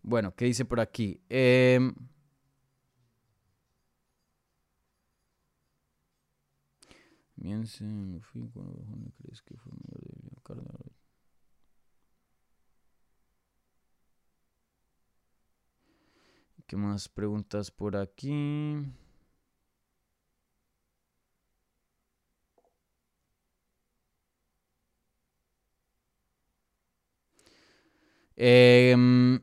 Bueno, 0.03 0.35
¿qué 0.35 0.47
dice 0.47 0.64
por 0.64 0.80
aquí? 0.80 1.20
Eh, 1.30 1.78
crees 9.16 9.43
que 9.43 9.57
fue 9.59 9.72
¿Qué 16.66 16.76
más 16.76 17.08
preguntas 17.08 17.70
por 17.70 17.96
aquí? 17.96 18.84
Em, 28.36 29.40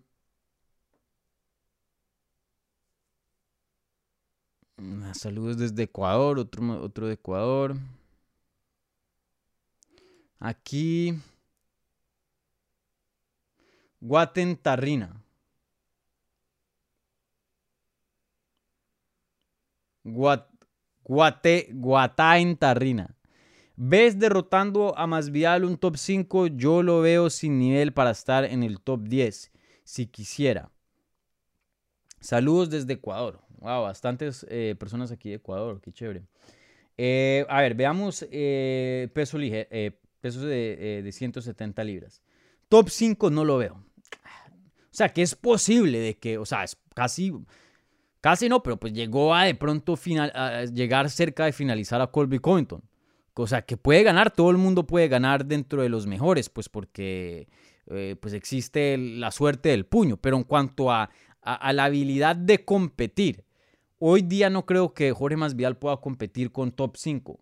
saludos 5.14 5.58
desde 5.58 5.84
Ecuador, 5.84 6.40
otro, 6.40 6.82
otro 6.82 7.08
de 7.08 7.14
Ecuador. 7.14 7.76
Aquí. 10.40 11.14
Guatentarrina. 14.02 15.10
Guate, 20.04 21.72
Tarrina. 22.58 23.16
¿Ves 23.76 24.20
derrotando 24.20 24.98
a 24.98 25.08
Masvial 25.08 25.64
un 25.64 25.78
top 25.78 25.96
5? 25.96 26.48
Yo 26.48 26.84
lo 26.84 27.02
veo 27.02 27.30
sin 27.30 27.58
nivel 27.60 27.94
para 27.94 28.12
estar 28.12 28.44
en 28.44 28.64
el 28.64 28.82
top 28.82 29.04
10, 29.04 29.52
si 29.84 30.08
quisiera. 30.08 30.70
Saludos 32.20 32.70
desde 32.70 32.94
Ecuador. 32.94 33.40
Wow, 33.60 33.84
bastantes 33.84 34.46
eh, 34.50 34.76
personas 34.78 35.12
aquí 35.12 35.30
de 35.30 35.36
Ecuador, 35.36 35.80
qué 35.82 35.92
chévere. 35.92 36.24
Eh, 36.98 37.46
a 37.48 37.62
ver, 37.62 37.76
veamos 37.76 38.26
eh, 38.32 39.10
peso 39.14 39.38
pesos 40.20 40.44
de, 40.44 41.02
de 41.04 41.12
170 41.14 41.84
libras. 41.86 42.22
Top 42.68 42.90
5 42.90 43.30
no 43.30 43.46
lo 43.46 43.58
veo. 43.58 43.76
O 43.76 43.82
sea, 45.00 45.10
que 45.10 45.22
es 45.22 45.36
posible 45.36 46.00
de 46.00 46.18
que, 46.18 46.38
o 46.38 46.46
sea, 46.46 46.66
es 46.66 46.78
casi 46.94 47.34
Casi 48.22 48.50
no, 48.50 48.62
pero 48.62 48.78
pues 48.78 48.94
llegó 48.94 49.34
a 49.34 49.46
de 49.46 49.56
pronto 49.56 49.98
llegar 50.74 51.10
cerca 51.10 51.46
de 51.46 51.54
finalizar 51.54 52.02
a 52.02 52.08
Colby 52.08 52.40
Covington. 52.40 52.84
O 53.36 53.48
sea, 53.48 53.62
que 53.62 53.78
puede 53.78 54.04
ganar, 54.04 54.32
todo 54.32 54.50
el 54.52 54.58
mundo 54.58 54.86
puede 54.86 55.08
ganar 55.08 55.46
dentro 55.46 55.82
de 55.82 55.88
los 55.88 56.06
mejores, 56.06 56.50
pues 56.50 56.68
porque 56.68 57.48
eh, 57.88 58.18
pues 58.20 58.34
existe 58.34 58.98
la 58.98 59.32
suerte 59.32 59.70
del 59.70 59.86
puño. 59.86 60.18
Pero 60.18 60.36
en 60.36 60.44
cuanto 60.44 60.92
a, 60.92 61.10
a, 61.42 61.72
la 61.72 61.86
habilidad 61.86 62.36
de 62.36 62.66
competir, 62.66 63.46
hoy 63.98 64.24
día 64.24 64.50
no 64.50 64.66
creo 64.66 64.94
que 64.94 65.14
Jorge 65.14 65.38
Masvidal 65.38 65.78
pueda 65.78 65.96
competir 65.98 66.52
con 66.52 66.74
top 66.74 66.98
5. 66.98 67.40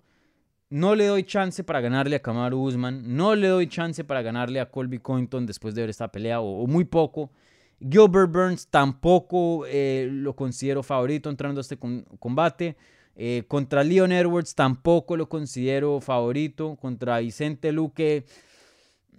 No 0.69 0.93
le 0.93 1.07
doy 1.07 1.23
chance 1.23 1.63
para 1.63 1.81
ganarle 1.81 2.17
a 2.17 2.21
Kamaru 2.21 2.61
Usman, 2.61 3.15
no 3.15 3.35
le 3.35 3.47
doy 3.47 3.67
chance 3.67 4.03
para 4.03 4.21
ganarle 4.21 4.59
a 4.59 4.69
Colby 4.69 4.99
Covington 4.99 5.47
después 5.47 5.73
de 5.73 5.81
ver 5.81 5.89
esta 5.89 6.11
pelea, 6.11 6.41
o 6.41 6.67
muy 6.67 6.85
poco. 6.85 7.31
Gilbert 7.79 8.31
Burns 8.31 8.67
tampoco 8.67 9.65
eh, 9.67 10.07
lo 10.11 10.35
considero 10.35 10.81
favorito 10.83 11.29
entrando 11.29 11.59
a 11.59 11.61
este 11.61 11.77
combate. 11.77 12.75
Eh, 13.15 13.43
contra 13.47 13.83
Leon 13.83 14.11
Edwards 14.11 14.55
tampoco 14.55 15.15
lo 15.15 15.29
considero 15.29 16.01
favorito. 16.01 16.75
Contra 16.75 17.19
Vicente 17.19 17.71
Luque. 17.71 18.25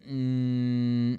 Mm, 0.07 1.15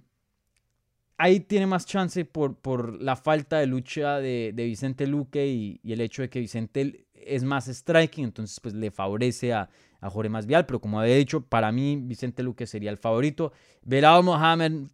ahí 1.18 1.40
tiene 1.42 1.68
más 1.68 1.86
chance 1.86 2.26
por, 2.26 2.56
por 2.56 3.02
la 3.02 3.16
falta 3.16 3.60
de 3.60 3.68
lucha 3.68 4.20
de, 4.20 4.54
Vicente 4.56 5.08
Luque 5.08 5.48
y, 5.48 5.80
y, 5.84 5.94
el 5.94 6.02
hecho 6.02 6.22
de 6.22 6.30
que 6.30 6.40
Vicente 6.40 7.06
es 7.14 7.44
más 7.44 7.68
striking. 7.68 8.26
Entonces 8.26 8.60
pues 8.60 8.74
le 8.74 8.92
favorece 8.92 9.54
a, 9.54 9.70
a 10.02 10.10
Jorge 10.10 10.30
Masvial, 10.30 10.66
pero 10.66 10.80
como 10.80 11.00
había 11.00 11.16
dicho, 11.16 11.42
para 11.42 11.72
mí 11.72 11.98
Vicente 11.98 12.44
Luque 12.44 12.68
sería 12.68 12.90
el 12.90 12.98
favorito. 12.98 13.52
Belao 13.82 14.24
Mohamed, 14.24 14.88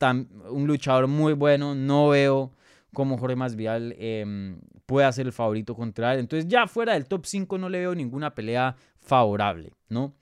un 0.49 0.67
luchador 0.67 1.07
muy 1.07 1.33
bueno, 1.33 1.75
no 1.75 2.09
veo 2.09 2.51
cómo 2.93 3.17
Jorge 3.17 3.35
Masvial 3.35 3.93
eh, 3.97 4.55
puede 4.85 5.11
ser 5.13 5.27
el 5.27 5.33
favorito 5.33 5.75
contra 5.75 6.13
él. 6.13 6.19
Entonces 6.21 6.47
ya 6.47 6.67
fuera 6.67 6.93
del 6.93 7.05
top 7.05 7.25
5 7.25 7.57
no 7.57 7.69
le 7.69 7.79
veo 7.79 7.93
ninguna 7.93 8.33
pelea 8.33 8.75
favorable, 8.97 9.73
¿no? 9.89 10.15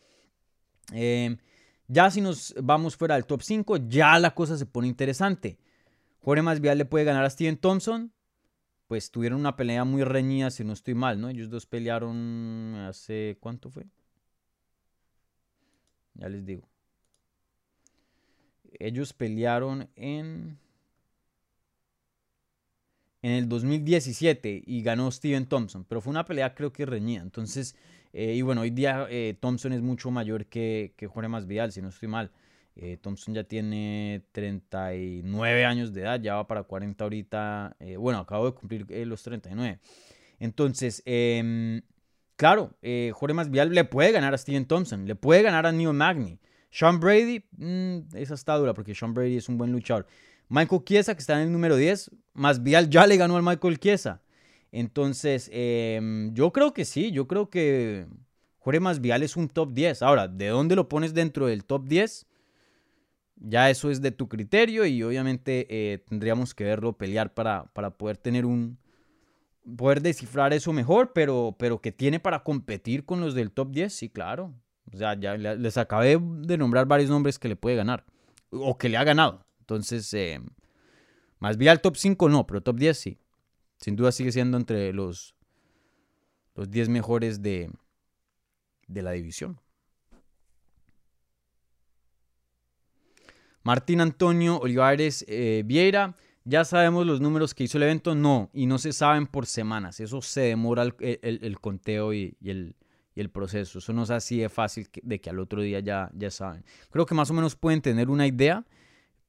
Em, 0.91 1.37
ya 1.87 2.09
si 2.11 2.19
nos 2.19 2.53
vamos 2.61 2.97
fuera 2.97 3.15
del 3.15 3.25
top 3.25 3.41
5, 3.41 3.77
ya 3.87 4.19
la 4.19 4.33
cosa 4.33 4.57
se 4.57 4.65
pone 4.65 4.87
interesante. 4.87 5.59
Jorge 6.19 6.41
Masvial 6.41 6.77
le 6.77 6.85
puede 6.85 7.05
ganar 7.05 7.23
a 7.23 7.29
Steven 7.29 7.57
Thompson. 7.57 8.11
Pues 8.87 9.11
tuvieron 9.11 9.39
una 9.39 9.55
pelea 9.55 9.85
muy 9.85 10.03
reñida, 10.03 10.51
si 10.51 10.63
no 10.63 10.73
estoy 10.73 10.93
mal, 10.93 11.19
¿no? 11.19 11.29
Ellos 11.29 11.49
dos 11.49 11.65
pelearon 11.65 12.75
hace, 12.87 13.37
¿cuánto 13.39 13.69
fue? 13.69 13.85
Ya 16.15 16.29
les 16.29 16.45
digo. 16.45 16.67
Ellos 18.79 19.13
pelearon 19.13 19.89
en 19.95 20.57
en 23.23 23.31
el 23.31 23.49
2017 23.49 24.63
y 24.65 24.83
ganó 24.83 25.09
Steven 25.09 25.45
Thompson, 25.47 25.85
pero 25.87 26.01
fue 26.01 26.11
una 26.11 26.25
pelea 26.25 26.53
creo 26.53 26.73
que 26.73 26.85
reñida. 26.85 27.21
Entonces, 27.21 27.75
eh, 28.11 28.35
y 28.35 28.41
bueno, 28.41 28.61
hoy 28.61 28.69
día 28.69 29.07
eh, 29.09 29.35
Thompson 29.39 29.71
es 29.73 29.81
mucho 29.81 30.11
mayor 30.11 30.45
que, 30.45 30.93
que 30.97 31.07
Jorge 31.07 31.29
Masvidal, 31.29 31.71
si 31.71 31.81
no 31.81 31.87
estoy 31.87 32.09
mal. 32.09 32.31
Eh, 32.75 32.97
Thompson 33.01 33.33
ya 33.33 33.43
tiene 33.45 34.23
39 34.33 35.65
años 35.65 35.93
de 35.93 36.01
edad, 36.01 36.19
ya 36.21 36.35
va 36.35 36.47
para 36.47 36.63
40 36.63 37.03
ahorita. 37.03 37.77
bueno, 37.97 38.19
acabo 38.19 38.45
de 38.45 38.53
cumplir 38.53 38.85
los 39.07 39.23
39. 39.23 39.79
Entonces, 40.39 41.01
em, 41.05 41.81
Claro, 42.35 42.71
eh, 42.81 43.11
Jorge 43.13 43.33
Masvidal 43.33 43.71
le 43.71 43.83
puede 43.83 44.11
ganar 44.11 44.33
a 44.33 44.37
Steven 44.37 44.65
Thompson, 44.65 45.05
le 45.05 45.15
puede 45.15 45.43
ganar 45.43 45.65
a 45.65 45.71
Neil 45.71 45.93
Magny. 45.93 46.39
Sean 46.71 46.99
Brady, 46.99 47.45
mm, 47.57 48.15
esa 48.15 48.33
está 48.33 48.55
dura 48.55 48.73
porque 48.73 48.95
Sean 48.95 49.13
Brady 49.13 49.37
es 49.37 49.47
un 49.47 49.57
buen 49.57 49.71
luchador. 49.71 50.07
Michael 50.49 50.83
Chiesa, 50.83 51.13
que 51.13 51.19
está 51.19 51.35
en 51.35 51.47
el 51.47 51.51
número 51.51 51.75
10, 51.75 52.11
Masvidal 52.33 52.89
ya 52.89 53.05
le 53.05 53.17
ganó 53.17 53.37
al 53.37 53.43
Michael 53.43 53.79
Chiesa. 53.79 54.21
Entonces, 54.71 55.49
em, 55.53 56.33
yo 56.33 56.51
creo 56.51 56.73
que 56.73 56.83
sí, 56.85 57.11
yo 57.11 57.27
creo 57.27 57.49
que 57.49 58.07
Jorge 58.57 58.79
Masvidal 58.79 59.21
es 59.21 59.37
un 59.37 59.49
top 59.49 59.73
10. 59.73 60.01
Ahora, 60.01 60.27
¿de 60.27 60.47
dónde 60.47 60.75
lo 60.75 60.89
pones 60.89 61.13
dentro 61.13 61.45
del 61.45 61.63
top 61.63 61.87
10? 61.87 62.25
Ya 63.35 63.69
eso 63.69 63.91
es 63.91 64.01
de 64.01 64.11
tu 64.11 64.27
criterio 64.27 64.85
y 64.85 65.03
obviamente 65.03 65.67
eh, 65.69 65.99
tendríamos 65.99 66.55
que 66.55 66.63
verlo 66.63 66.93
pelear 66.93 67.33
para, 67.33 67.65
para 67.73 67.91
poder 67.91 68.17
tener 68.17 68.45
un, 68.45 68.77
poder 69.77 70.01
descifrar 70.01 70.53
eso 70.53 70.73
mejor, 70.73 71.13
pero, 71.13 71.55
pero 71.57 71.81
que 71.81 71.91
tiene 71.91 72.19
para 72.19 72.43
competir 72.43 73.05
con 73.05 73.21
los 73.21 73.33
del 73.33 73.51
top 73.51 73.71
10, 73.71 73.93
sí, 73.93 74.09
claro. 74.09 74.53
O 74.93 74.97
sea, 74.97 75.19
ya 75.19 75.35
les 75.35 75.77
acabé 75.77 76.19
de 76.19 76.57
nombrar 76.57 76.85
varios 76.85 77.09
nombres 77.09 77.39
que 77.39 77.47
le 77.47 77.55
puede 77.55 77.75
ganar, 77.75 78.05
o 78.51 78.77
que 78.77 78.89
le 78.89 78.97
ha 78.97 79.03
ganado. 79.03 79.45
Entonces, 79.59 80.13
eh, 80.13 80.41
más 81.39 81.57
bien 81.57 81.71
al 81.71 81.81
top 81.81 81.95
5 81.95 82.29
no, 82.29 82.45
pero 82.45 82.61
top 82.61 82.77
10 82.77 82.97
sí. 82.97 83.17
Sin 83.77 83.95
duda 83.95 84.11
sigue 84.11 84.31
siendo 84.31 84.57
entre 84.57 84.93
los, 84.93 85.35
los 86.55 86.69
10 86.69 86.89
mejores 86.89 87.41
de, 87.41 87.71
de 88.87 89.01
la 89.01 89.11
división. 89.11 89.59
Martín 93.63 94.01
Antonio 94.01 94.59
Olivares 94.59 95.25
eh, 95.27 95.63
Vieira 95.65 96.15
ya 96.45 96.65
sabemos 96.65 97.05
los 97.05 97.21
números 97.21 97.53
que 97.53 97.63
hizo 97.63 97.77
el 97.77 97.83
evento, 97.83 98.15
no, 98.15 98.49
y 98.53 98.65
no 98.65 98.77
se 98.77 98.93
saben 98.93 99.27
por 99.27 99.45
semanas. 99.45 99.99
Eso 99.99 100.21
se 100.21 100.41
demora 100.41 100.83
el, 100.83 101.59
conteo 101.61 102.13
y, 102.13 102.35
el, 102.43 103.29
proceso. 103.31 103.79
Eso 103.79 103.93
no 103.93 104.03
es 104.03 104.09
así 104.09 104.39
de 104.39 104.49
fácil 104.49 104.89
de 105.01 105.21
que 105.21 105.29
al 105.29 105.39
otro 105.39 105.61
día 105.61 105.79
ya, 105.79 106.09
ya 106.13 106.29
saben. 106.31 106.65
Creo 106.89 107.05
que 107.05 107.15
más 107.15 107.29
o 107.29 107.33
menos 107.33 107.55
pueden 107.55 107.81
tener 107.81 108.09
una 108.09 108.27
idea, 108.27 108.65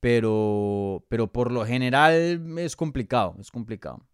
pero, 0.01 1.05
pero 1.09 1.33
por 1.33 1.53
lo 1.53 1.65
general 1.65 2.59
es 2.59 2.77
complicado, 2.77 3.37
es 3.41 3.51
complicado. 3.51 4.05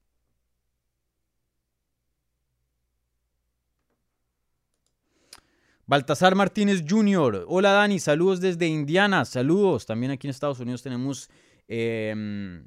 Baltasar 5.91 6.37
Martínez 6.37 6.85
Jr. 6.89 7.47
Hola 7.49 7.73
Dani, 7.73 7.99
saludos 7.99 8.41
desde 8.41 8.69
Indiana. 8.69 9.25
Saludos. 9.25 9.87
También 9.87 10.13
aquí 10.13 10.29
en 10.29 10.31
Estados 10.31 10.61
Unidos 10.61 10.85
tenemos 10.85 11.29
em, 11.67 12.65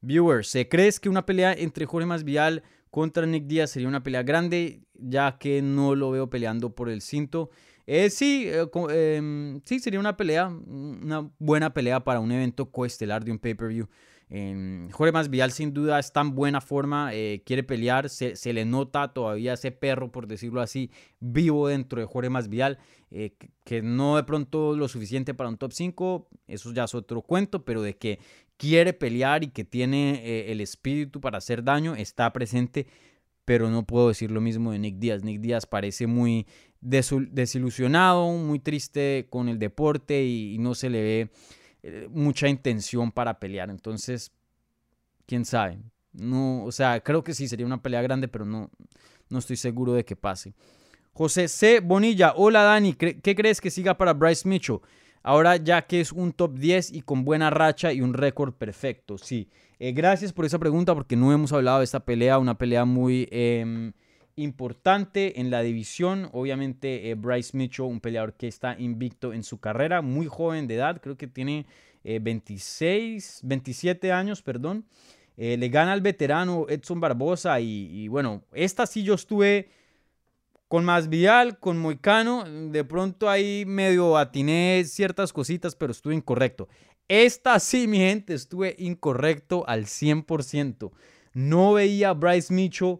viewers. 0.00 0.48
¿Se 0.48 0.68
crees 0.68 1.00
que 1.00 1.08
una 1.08 1.26
pelea 1.26 1.52
entre 1.52 1.86
Jorge 1.86 2.06
Masvidal 2.06 2.62
contra 2.90 3.26
Nick 3.26 3.46
Díaz 3.46 3.70
sería 3.70 3.88
una 3.88 4.02
pelea 4.02 4.22
grande? 4.22 4.82
Ya 4.94 5.38
que 5.38 5.62
no 5.62 5.94
lo 5.94 6.10
veo 6.10 6.30
peleando 6.30 6.74
por 6.74 6.88
el 6.88 7.00
cinto. 7.00 7.50
Eh, 7.86 8.10
sí, 8.10 8.46
eh, 8.46 8.66
em, 8.90 9.60
sí, 9.64 9.78
sería 9.80 10.00
una 10.00 10.16
pelea, 10.16 10.48
una 10.48 11.30
buena 11.38 11.72
pelea 11.72 12.00
para 12.04 12.20
un 12.20 12.32
evento 12.32 12.70
coestelar 12.70 13.24
de 13.24 13.32
un 13.32 13.38
pay-per-view. 13.38 13.88
Eh, 14.30 14.88
Jorge 14.92 15.12
Masvidal 15.12 15.52
sin 15.52 15.72
duda 15.72 15.98
está 15.98 16.20
en 16.20 16.34
buena 16.34 16.60
forma, 16.60 17.14
eh, 17.14 17.42
quiere 17.46 17.62
pelear, 17.62 18.10
se, 18.10 18.52
le 18.52 18.64
nota 18.66 19.12
todavía 19.14 19.54
ese 19.54 19.72
perro, 19.72 20.12
por 20.12 20.26
decirlo 20.26 20.60
así, 20.60 20.90
vivo 21.18 21.68
dentro 21.68 22.00
de 22.00 22.06
Jorge 22.06 22.28
Masvidal, 22.28 22.78
eh, 23.10 23.36
que, 23.64 23.80
no 23.80 24.16
de 24.16 24.24
pronto 24.24 24.76
lo 24.76 24.88
suficiente 24.88 25.32
para 25.32 25.48
un 25.48 25.56
top 25.56 25.72
5, 25.72 26.28
eso 26.46 26.72
ya 26.74 26.84
es 26.84 26.94
otro 26.94 27.22
cuento, 27.22 27.64
pero 27.64 27.80
de 27.80 27.96
que 27.96 28.18
quiere 28.58 28.92
pelear 28.92 29.42
y 29.44 29.48
que 29.48 29.64
tiene 29.64 30.20
eh, 30.22 30.52
el 30.52 30.60
espíritu 30.60 31.20
para 31.20 31.38
hacer 31.38 31.64
daño, 31.64 31.94
está 31.94 32.30
presente, 32.32 32.86
pero 33.46 33.70
no 33.70 33.86
puedo 33.86 34.08
decir 34.08 34.30
lo 34.30 34.42
mismo 34.42 34.72
de 34.72 34.78
Nick 34.78 34.98
Díaz. 34.98 35.22
Nick 35.22 35.40
Díaz 35.40 35.64
parece 35.64 36.06
muy 36.06 36.46
desilusionado, 36.80 38.30
muy 38.32 38.58
triste 38.58 39.26
con 39.30 39.48
el 39.48 39.58
deporte 39.58 40.24
y 40.24 40.58
no 40.58 40.74
se 40.74 40.90
le 40.90 41.02
ve 41.02 41.30
eh, 41.82 42.08
mucha 42.10 42.48
intención 42.48 43.10
para 43.10 43.38
pelear. 43.38 43.70
Entonces, 43.70 44.32
quién 45.24 45.46
sabe. 45.46 45.78
No, 46.12 46.64
o 46.64 46.72
sea, 46.72 47.00
creo 47.00 47.24
que 47.24 47.34
sí 47.34 47.48
sería 47.48 47.64
una 47.64 47.80
pelea 47.80 48.02
grande, 48.02 48.28
pero 48.28 48.44
no, 48.44 48.70
no 49.30 49.38
estoy 49.38 49.56
seguro 49.56 49.92
de 49.92 50.04
que 50.04 50.16
pase. 50.16 50.52
José 51.12 51.48
C. 51.48 51.80
Bonilla, 51.80 52.34
hola 52.36 52.62
Dani, 52.62 52.94
¿qué 52.94 53.34
crees 53.34 53.60
que 53.60 53.70
siga 53.70 53.96
para 53.96 54.14
Bryce 54.14 54.48
Mitchell? 54.48 54.80
Ahora 55.28 55.56
ya 55.56 55.82
que 55.82 56.00
es 56.00 56.10
un 56.10 56.32
top 56.32 56.54
10 56.54 56.90
y 56.94 57.02
con 57.02 57.22
buena 57.22 57.50
racha 57.50 57.92
y 57.92 58.00
un 58.00 58.14
récord 58.14 58.54
perfecto, 58.54 59.18
sí. 59.18 59.50
Eh, 59.78 59.92
gracias 59.92 60.32
por 60.32 60.46
esa 60.46 60.58
pregunta 60.58 60.94
porque 60.94 61.16
no 61.16 61.30
hemos 61.34 61.52
hablado 61.52 61.80
de 61.80 61.84
esta 61.84 62.00
pelea, 62.00 62.38
una 62.38 62.56
pelea 62.56 62.86
muy 62.86 63.28
em, 63.30 63.92
importante 64.36 65.38
en 65.38 65.50
la 65.50 65.60
división. 65.60 66.30
Obviamente 66.32 67.10
eh, 67.10 67.14
Bryce 67.14 67.54
Mitchell, 67.54 67.84
un 67.84 68.00
peleador 68.00 68.38
que 68.38 68.48
está 68.48 68.74
invicto 68.78 69.34
en 69.34 69.42
su 69.42 69.60
carrera, 69.60 70.00
muy 70.00 70.26
joven 70.28 70.66
de 70.66 70.76
edad, 70.76 70.98
creo 70.98 71.18
que 71.18 71.26
tiene 71.26 71.66
26, 72.04 73.40
eh, 73.42 73.46
27 73.46 74.10
años, 74.10 74.40
perdón. 74.40 74.86
Le 75.36 75.68
gana 75.68 75.92
al 75.92 76.00
veterano 76.00 76.64
Edson 76.70 77.00
Barbosa 77.00 77.60
y, 77.60 78.08
bueno, 78.08 78.44
esta 78.54 78.86
sí 78.86 79.02
yo 79.02 79.12
estuve 79.12 79.68
con 80.68 80.84
Masvidal, 80.84 81.58
con 81.58 81.78
Moicano, 81.78 82.44
de 82.44 82.84
pronto 82.84 83.28
ahí 83.30 83.64
medio 83.66 84.18
atiné 84.18 84.84
ciertas 84.84 85.32
cositas, 85.32 85.74
pero 85.74 85.92
estuve 85.92 86.14
incorrecto. 86.14 86.68
Esta 87.08 87.58
sí, 87.58 87.88
mi 87.88 87.96
gente, 87.96 88.34
estuve 88.34 88.76
incorrecto 88.78 89.66
al 89.66 89.86
100%. 89.86 90.92
No 91.32 91.72
veía 91.72 92.10
a 92.10 92.14
Bryce 92.14 92.52
Mitchell 92.52 92.98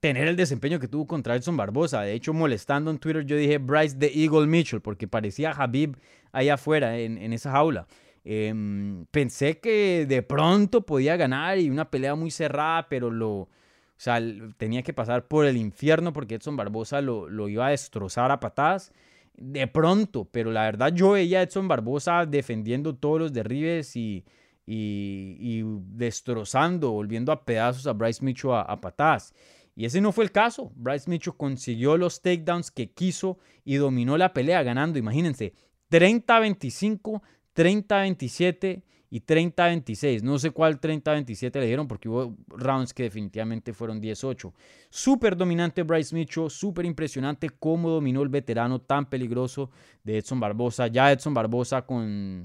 tener 0.00 0.26
el 0.26 0.36
desempeño 0.36 0.80
que 0.80 0.88
tuvo 0.88 1.06
contra 1.06 1.36
Edson 1.36 1.56
Barbosa. 1.56 2.02
De 2.02 2.12
hecho, 2.12 2.32
molestando 2.32 2.90
en 2.90 2.98
Twitter, 2.98 3.24
yo 3.24 3.36
dije 3.36 3.58
Bryce 3.58 3.96
the 3.96 4.10
Eagle 4.12 4.48
Mitchell, 4.48 4.80
porque 4.80 5.06
parecía 5.06 5.52
Habib 5.52 5.96
ahí 6.32 6.48
afuera, 6.48 6.98
en, 6.98 7.32
esa 7.32 7.52
jaula. 7.52 7.86
Em, 8.24 9.04
pensé 9.12 9.60
que 9.60 10.06
de 10.08 10.22
pronto 10.22 10.84
podía 10.84 11.16
ganar 11.16 11.58
y 11.58 11.70
una 11.70 11.90
pelea 11.90 12.16
muy 12.16 12.32
cerrada, 12.32 12.88
pero 12.88 13.10
lo, 13.10 13.48
o 13.96 14.00
sea, 14.00 14.20
tenía 14.56 14.82
que 14.82 14.92
pasar 14.92 15.28
por 15.28 15.46
el 15.46 15.56
infierno 15.56 16.12
porque 16.12 16.34
Edson 16.34 16.56
Barbosa 16.56 17.00
lo, 17.00 17.28
lo 17.28 17.48
iba 17.48 17.68
a 17.68 17.70
destrozar 17.70 18.30
a 18.30 18.40
patadas. 18.40 18.92
De 19.36 19.66
pronto, 19.66 20.28
pero 20.30 20.50
la 20.50 20.62
verdad 20.62 20.92
yo 20.92 21.12
veía 21.12 21.40
a 21.40 21.42
Edson 21.42 21.68
Barbosa 21.68 22.26
defendiendo 22.26 22.94
todos 22.94 23.20
los 23.20 23.32
derribes 23.32 23.96
y, 23.96 24.24
y, 24.66 25.62
destrozando, 25.92 26.92
volviendo 26.92 27.32
a 27.32 27.44
pedazos 27.44 27.86
a 27.86 27.92
Bryce 27.92 28.24
Mitchell 28.24 28.52
a 28.52 28.80
patadas. 28.80 29.34
Y 29.76 29.84
ese 29.86 30.00
no 30.00 30.12
fue 30.12 30.24
el 30.24 30.32
caso. 30.32 30.72
Bryce 30.76 31.10
Mitchell 31.10 31.34
consiguió 31.36 31.96
los 31.96 32.22
takedowns 32.22 32.70
que 32.70 32.90
quiso 32.90 33.38
y 33.64 33.76
dominó 33.76 34.16
la 34.16 34.32
pelea 34.32 34.62
ganando, 34.62 34.98
imagínense, 34.98 35.52
30-25, 35.90 37.22
30-27 37.54 38.82
y 39.14 39.20
30-26. 39.20 40.22
No 40.22 40.40
sé 40.40 40.50
cuál 40.50 40.80
30-27 40.80 41.60
le 41.60 41.66
dieron 41.66 41.86
porque 41.86 42.08
hubo 42.08 42.34
rounds 42.48 42.92
que 42.92 43.04
definitivamente 43.04 43.72
fueron 43.72 44.00
18. 44.00 44.52
Súper 44.90 45.36
dominante 45.36 45.84
Bryce 45.84 46.12
Mitchell, 46.12 46.50
súper 46.50 46.84
impresionante 46.84 47.48
cómo 47.48 47.90
dominó 47.90 48.22
el 48.22 48.28
veterano 48.28 48.80
tan 48.80 49.08
peligroso 49.08 49.70
de 50.02 50.18
Edson 50.18 50.40
Barbosa. 50.40 50.88
Ya 50.88 51.12
Edson 51.12 51.32
Barbosa 51.32 51.82
con 51.82 52.44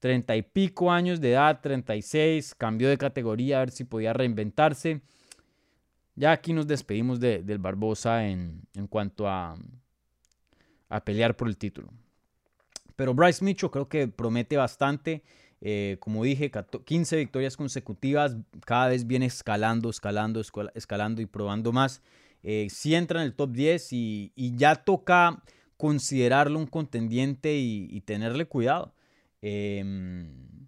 30 0.00 0.36
y 0.36 0.42
pico 0.42 0.92
años 0.92 1.22
de 1.22 1.32
edad, 1.32 1.58
36, 1.62 2.54
cambió 2.54 2.90
de 2.90 2.98
categoría 2.98 3.56
a 3.56 3.60
ver 3.60 3.70
si 3.70 3.84
podía 3.84 4.12
reinventarse. 4.12 5.00
Ya 6.16 6.32
aquí 6.32 6.52
nos 6.52 6.66
despedimos 6.66 7.18
de, 7.18 7.42
del 7.42 7.60
Barbosa 7.60 8.26
en, 8.26 8.60
en 8.74 8.88
cuanto 8.88 9.26
a, 9.26 9.56
a, 10.90 11.02
pelear 11.02 11.34
por 11.34 11.48
el 11.48 11.56
título. 11.56 11.88
Pero 12.94 13.14
Bryce 13.14 13.42
Mitchell 13.42 13.70
creo 13.70 13.88
que 13.88 14.06
promete 14.06 14.58
bastante. 14.58 15.22
Eh, 15.60 15.98
como 16.00 16.24
dije, 16.24 16.50
15 16.50 17.16
victorias 17.16 17.56
consecutivas. 17.56 18.36
Cada 18.64 18.88
vez 18.88 19.06
viene 19.06 19.26
escalando, 19.26 19.90
escalando, 19.90 20.40
escalando 20.74 21.20
y 21.22 21.26
probando 21.26 21.72
más. 21.72 22.02
Eh, 22.42 22.68
si 22.70 22.94
entra 22.94 23.20
en 23.20 23.26
el 23.26 23.34
top 23.34 23.52
10 23.52 23.92
y, 23.92 24.32
ya 24.56 24.76
toca 24.76 25.42
considerarlo 25.76 26.58
un 26.58 26.66
contendiente 26.66 27.56
y, 27.56 28.00
tenerle 28.02 28.46
cuidado. 28.46 28.94
Em, 29.42 30.66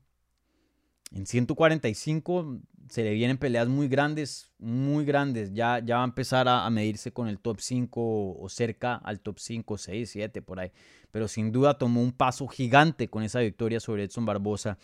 en 1.13 1.27
145 1.27 2.61
se 2.89 3.03
le 3.05 3.13
vienen 3.13 3.39
peleas 3.39 3.69
muy 3.69 3.89
grandes, 3.89 4.51
muy 4.59 5.05
grandes. 5.05 5.53
Ya, 5.53 5.79
ya 5.79 5.97
va 5.97 6.03
a 6.03 6.07
empezar 6.07 6.49
a, 6.49 6.69
medirse 6.71 7.13
con 7.13 7.29
el 7.29 7.39
top 7.39 7.61
5 7.61 8.39
o 8.39 8.49
cerca 8.49 8.97
al 8.97 9.21
top 9.21 9.39
5, 9.39 9.79
6, 9.79 10.11
7 10.11 10.43
por 10.43 10.61
ahí. 10.61 10.71
Pero 11.11 11.29
sin 11.29 11.53
duda 11.53 11.79
tomó 11.79 12.03
un 12.03 12.13
paso 12.13 12.47
gigante 12.49 13.09
con 13.09 13.23
esa 13.23 13.41
victoria 13.41 13.81
sobre 13.81 14.05
Edson 14.05 14.25
Barbosa. 14.25 14.79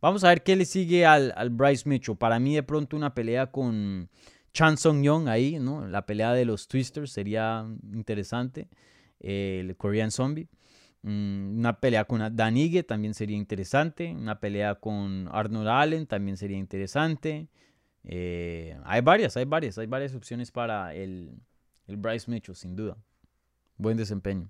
Vamos 0.00 0.24
a 0.24 0.28
ver 0.28 0.42
qué 0.42 0.56
le 0.56 0.64
sigue 0.64 1.06
al, 1.06 1.32
al 1.36 1.50
Bryce 1.50 1.88
Mitchell. 1.88 2.16
Para 2.16 2.38
mí 2.38 2.54
de 2.54 2.62
pronto 2.62 2.96
una 2.96 3.14
pelea 3.14 3.50
con 3.50 4.10
Chan 4.52 4.76
Song 4.76 5.02
Young 5.02 5.28
ahí, 5.28 5.58
¿no? 5.58 5.86
La 5.86 6.06
pelea 6.06 6.32
de 6.32 6.44
los 6.44 6.68
Twisters 6.68 7.10
sería 7.10 7.66
interesante. 7.92 8.68
el 9.20 9.76
Korean 9.76 10.10
Zombie. 10.10 10.48
Mm, 11.04 11.58
una 11.58 11.80
pelea 11.80 12.06
con 12.06 12.34
Danige 12.34 12.82
también 12.82 13.12
sería 13.12 13.36
interesante. 13.36 14.10
Una 14.14 14.40
pelea 14.40 14.76
con 14.76 15.28
Arnold 15.30 15.68
Allen 15.68 16.06
también 16.06 16.38
sería 16.38 16.56
interesante. 16.56 17.48
Eh, 18.04 18.78
hay 18.84 19.02
varias, 19.02 19.36
hay 19.36 19.44
varias, 19.44 19.76
hay 19.76 19.86
varias 19.86 20.14
opciones 20.14 20.50
para 20.50 20.94
el, 20.94 21.34
el 21.88 21.98
Bryce 21.98 22.30
Mitchell, 22.30 22.56
sin 22.56 22.74
duda. 22.74 22.96
Buen 23.76 23.98
desempeño. 23.98 24.48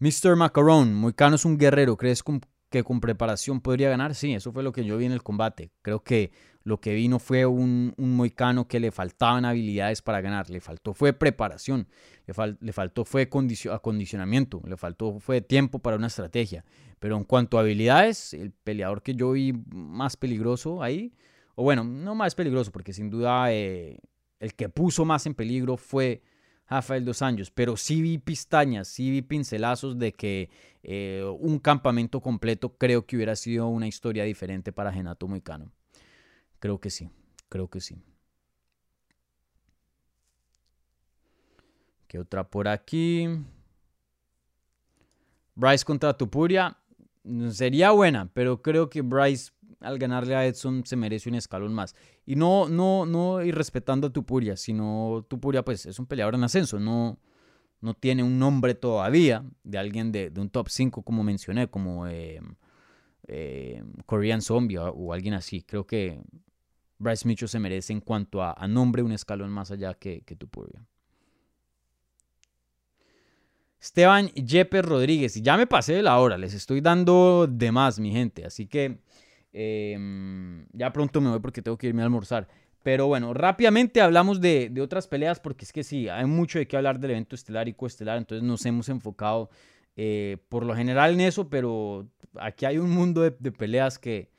Mr. 0.00 0.34
Macaron, 0.34 0.92
Moicano 0.94 1.36
es 1.36 1.44
un 1.44 1.58
guerrero. 1.58 1.96
¿Crees 1.96 2.24
que 2.72 2.82
con 2.82 3.00
preparación 3.00 3.60
podría 3.60 3.88
ganar? 3.88 4.16
Sí, 4.16 4.34
eso 4.34 4.50
fue 4.50 4.64
lo 4.64 4.72
que 4.72 4.84
yo 4.84 4.96
vi 4.96 5.04
en 5.04 5.12
el 5.12 5.22
combate. 5.22 5.70
Creo 5.82 6.02
que 6.02 6.32
lo 6.64 6.80
que 6.80 6.94
vino 6.94 7.20
fue 7.20 7.46
un, 7.46 7.94
un 7.96 8.16
moicano 8.16 8.66
que 8.66 8.80
le 8.80 8.90
faltaban 8.90 9.44
habilidades 9.44 10.02
para 10.02 10.20
ganar, 10.20 10.50
le 10.50 10.60
faltó 10.60 10.94
fue 10.94 11.12
preparación, 11.12 11.86
le, 12.26 12.72
faltó 12.72 13.04
fue 13.04 13.28
acondicionamiento, 13.70 14.62
le 14.66 14.76
faltó 14.76 15.18
fue 15.20 15.40
tiempo 15.40 15.78
para 15.78 15.96
una 15.96 16.08
estrategia. 16.08 16.64
Pero 16.98 17.16
en 17.16 17.24
cuanto 17.24 17.58
a 17.58 17.60
habilidades, 17.60 18.34
el 18.34 18.50
peleador 18.50 19.02
que 19.02 19.14
yo 19.14 19.32
vi 19.32 19.52
más 19.70 20.16
peligroso 20.16 20.82
ahí, 20.82 21.12
o 21.54 21.62
bueno, 21.62 21.84
no 21.84 22.14
más 22.14 22.34
peligroso, 22.34 22.72
porque 22.72 22.92
sin 22.92 23.10
duda 23.10 23.52
eh, 23.52 23.98
el 24.40 24.54
que 24.54 24.68
puso 24.68 25.04
más 25.04 25.26
en 25.26 25.34
peligro 25.34 25.76
fue 25.76 26.22
Rafael 26.72 27.04
Dos 27.04 27.20
Anjos, 27.22 27.50
pero 27.50 27.76
sí 27.76 28.00
vi 28.00 28.18
pistañas, 28.18 28.88
sí 28.88 29.10
vi 29.10 29.22
pincelazos 29.22 29.98
de 29.98 30.12
que 30.12 30.48
eh, 30.82 31.22
un 31.38 31.58
campamento 31.58 32.20
completo 32.20 32.76
creo 32.76 33.06
que 33.06 33.16
hubiera 33.16 33.36
sido 33.36 33.68
una 33.68 33.86
historia 33.86 34.24
diferente 34.24 34.72
para 34.72 34.92
Genato 34.92 35.28
Moicano. 35.28 35.70
Creo 36.58 36.80
que 36.80 36.90
sí, 36.90 37.10
creo 37.48 37.68
que 37.68 37.80
sí. 37.80 38.02
¿Qué 42.06 42.18
otra 42.18 42.48
por 42.48 42.68
aquí? 42.68 43.28
Bryce 45.54 45.84
contra 45.84 46.16
Tupuria. 46.16 46.76
Sería 47.50 47.90
buena, 47.90 48.30
pero 48.32 48.62
creo 48.62 48.88
que 48.90 49.02
Bryce 49.02 49.52
al 49.80 49.98
ganarle 49.98 50.34
a 50.34 50.46
Edson 50.46 50.84
se 50.84 50.96
merece 50.96 51.28
un 51.28 51.34
escalón 51.34 51.74
más. 51.74 51.94
Y 52.26 52.36
no, 52.36 52.68
no, 52.68 53.06
no 53.06 53.42
ir 53.42 53.54
respetando 53.54 54.06
a 54.06 54.10
Tupuria, 54.10 54.56
sino 54.56 55.24
Tupuria 55.28 55.64
pues 55.64 55.86
es 55.86 55.98
un 55.98 56.06
peleador 56.06 56.34
en 56.34 56.44
ascenso, 56.44 56.78
no, 56.78 57.18
no 57.80 57.94
tiene 57.94 58.22
un 58.22 58.38
nombre 58.38 58.74
todavía 58.74 59.44
de 59.64 59.78
alguien 59.78 60.12
de, 60.12 60.32
un 60.36 60.50
top 60.50 60.68
5 60.68 61.02
como 61.02 61.24
mencioné, 61.24 61.68
como 61.68 62.06
eh, 62.06 62.40
eh, 63.26 63.82
Korean 64.06 64.40
Zombie 64.40 64.78
o, 64.78 65.12
alguien 65.12 65.34
así. 65.34 65.62
Creo 65.62 65.86
que 65.86 66.20
Bryce 66.98 67.26
Mitchell 67.26 67.48
se 67.48 67.58
merece 67.58 67.92
en 67.92 68.00
cuanto 68.00 68.42
a, 68.42 68.66
nombre 68.68 69.02
un 69.02 69.12
escalón 69.12 69.50
más 69.50 69.70
allá 69.70 69.94
que, 69.94 70.22
que 70.22 70.36
Tupuria. 70.36 70.86
Esteban 73.82 74.28
Yepes 74.28 74.84
Rodríguez. 74.84 75.36
Y 75.36 75.42
ya 75.42 75.56
me 75.56 75.66
pasé 75.66 75.94
de 75.94 76.02
la 76.02 76.18
hora, 76.20 76.38
les 76.38 76.54
estoy 76.54 76.80
dando 76.80 77.48
de 77.50 77.72
más, 77.72 77.98
mi 77.98 78.12
gente. 78.12 78.44
Así 78.44 78.68
que 78.68 79.00
em, 79.52 80.66
ya 80.72 80.92
pronto 80.92 81.20
me 81.20 81.30
voy 81.30 81.40
porque 81.40 81.62
tengo 81.62 81.76
que 81.76 81.88
irme 81.88 82.02
a 82.02 82.06
almorzar. 82.06 82.48
Pero 82.82 83.06
bueno, 83.06 83.32
rápidamente 83.32 84.00
hablamos 84.00 84.40
de, 84.40 84.72
otras 84.80 85.06
peleas 85.06 85.38
porque 85.38 85.64
es 85.64 85.72
que 85.72 85.84
sí, 85.84 86.08
hay 86.08 86.26
mucho 86.26 86.58
de 86.58 86.66
qué 86.66 86.76
hablar 86.76 86.98
del 86.98 87.12
evento 87.12 87.36
estelar 87.36 87.68
y 87.68 87.74
coestelar. 87.74 88.18
Entonces 88.18 88.42
nos 88.42 88.64
hemos 88.66 88.88
enfocado 88.88 89.50
eh, 89.96 90.38
por 90.48 90.64
lo 90.64 90.74
general 90.74 91.12
en 91.12 91.20
eso, 91.20 91.48
pero 91.48 92.08
aquí 92.40 92.64
hay 92.64 92.78
un 92.78 92.90
mundo 92.90 93.20
de, 93.20 93.52
peleas 93.52 93.98
que, 93.98 94.30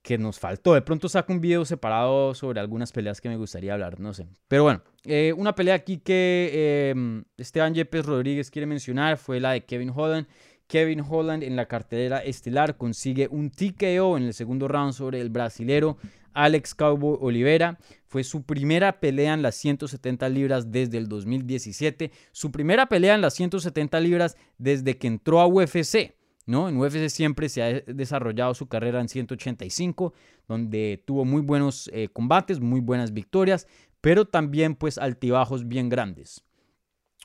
que 0.00 0.16
nos 0.16 0.38
faltó. 0.38 0.72
De 0.72 0.80
pronto 0.80 1.08
saco 1.08 1.32
un 1.34 1.40
video 1.42 1.66
separado 1.66 2.34
sobre 2.34 2.60
algunas 2.60 2.90
peleas 2.90 3.20
que 3.20 3.28
me 3.28 3.36
gustaría 3.36 3.74
hablar, 3.74 4.00
no 4.00 4.14
sé. 4.14 4.26
Pero 4.48 4.62
bueno, 4.62 4.82
eh, 5.04 5.34
una 5.36 5.54
pelea 5.54 5.74
aquí 5.74 5.98
que 5.98 6.90
em, 6.90 7.24
Esteban 7.36 7.74
Yepes 7.74 8.06
Rodríguez 8.06 8.50
quiere 8.50 8.66
mencionar 8.66 9.18
fue 9.18 9.40
la 9.40 9.52
de 9.52 9.64
Kevin 9.64 9.92
Holland. 9.94 10.26
Kevin 10.66 11.02
Holland 11.08 11.42
en 11.42 11.56
la 11.56 11.66
cartelera 11.66 12.18
estelar 12.18 12.76
consigue 12.76 13.28
un 13.30 13.50
TKO 13.50 14.16
en 14.16 14.24
el 14.24 14.34
segundo 14.34 14.68
round 14.68 14.92
sobre 14.92 15.20
el 15.20 15.30
brasilero 15.30 15.98
Alex 16.32 16.74
Cowboy 16.74 17.18
Olivera. 17.20 17.78
Fue 18.06 18.24
su 18.24 18.42
primera 18.42 19.00
pelea 19.00 19.34
en 19.34 19.42
las 19.42 19.54
170 19.56 20.28
libras 20.28 20.70
desde 20.70 20.98
el 20.98 21.08
2017. 21.08 22.10
Su 22.32 22.50
primera 22.50 22.86
pelea 22.86 23.14
en 23.14 23.20
las 23.20 23.34
170 23.34 24.00
libras 24.00 24.36
desde 24.58 24.96
que 24.98 25.06
entró 25.06 25.40
a 25.40 25.46
UFC. 25.46 26.14
¿no? 26.46 26.68
En 26.68 26.76
UFC 26.76 27.08
siempre 27.08 27.48
se 27.48 27.62
ha 27.62 27.80
desarrollado 27.80 28.54
su 28.54 28.66
carrera 28.66 29.00
en 29.00 29.08
185, 29.08 30.12
donde 30.46 31.02
tuvo 31.06 31.24
muy 31.24 31.40
buenos 31.40 31.90
eh, 31.92 32.08
combates, 32.08 32.60
muy 32.60 32.80
buenas 32.80 33.12
victorias, 33.12 33.66
pero 34.00 34.26
también 34.26 34.74
pues 34.74 34.98
altibajos 34.98 35.66
bien 35.66 35.88
grandes. 35.88 36.44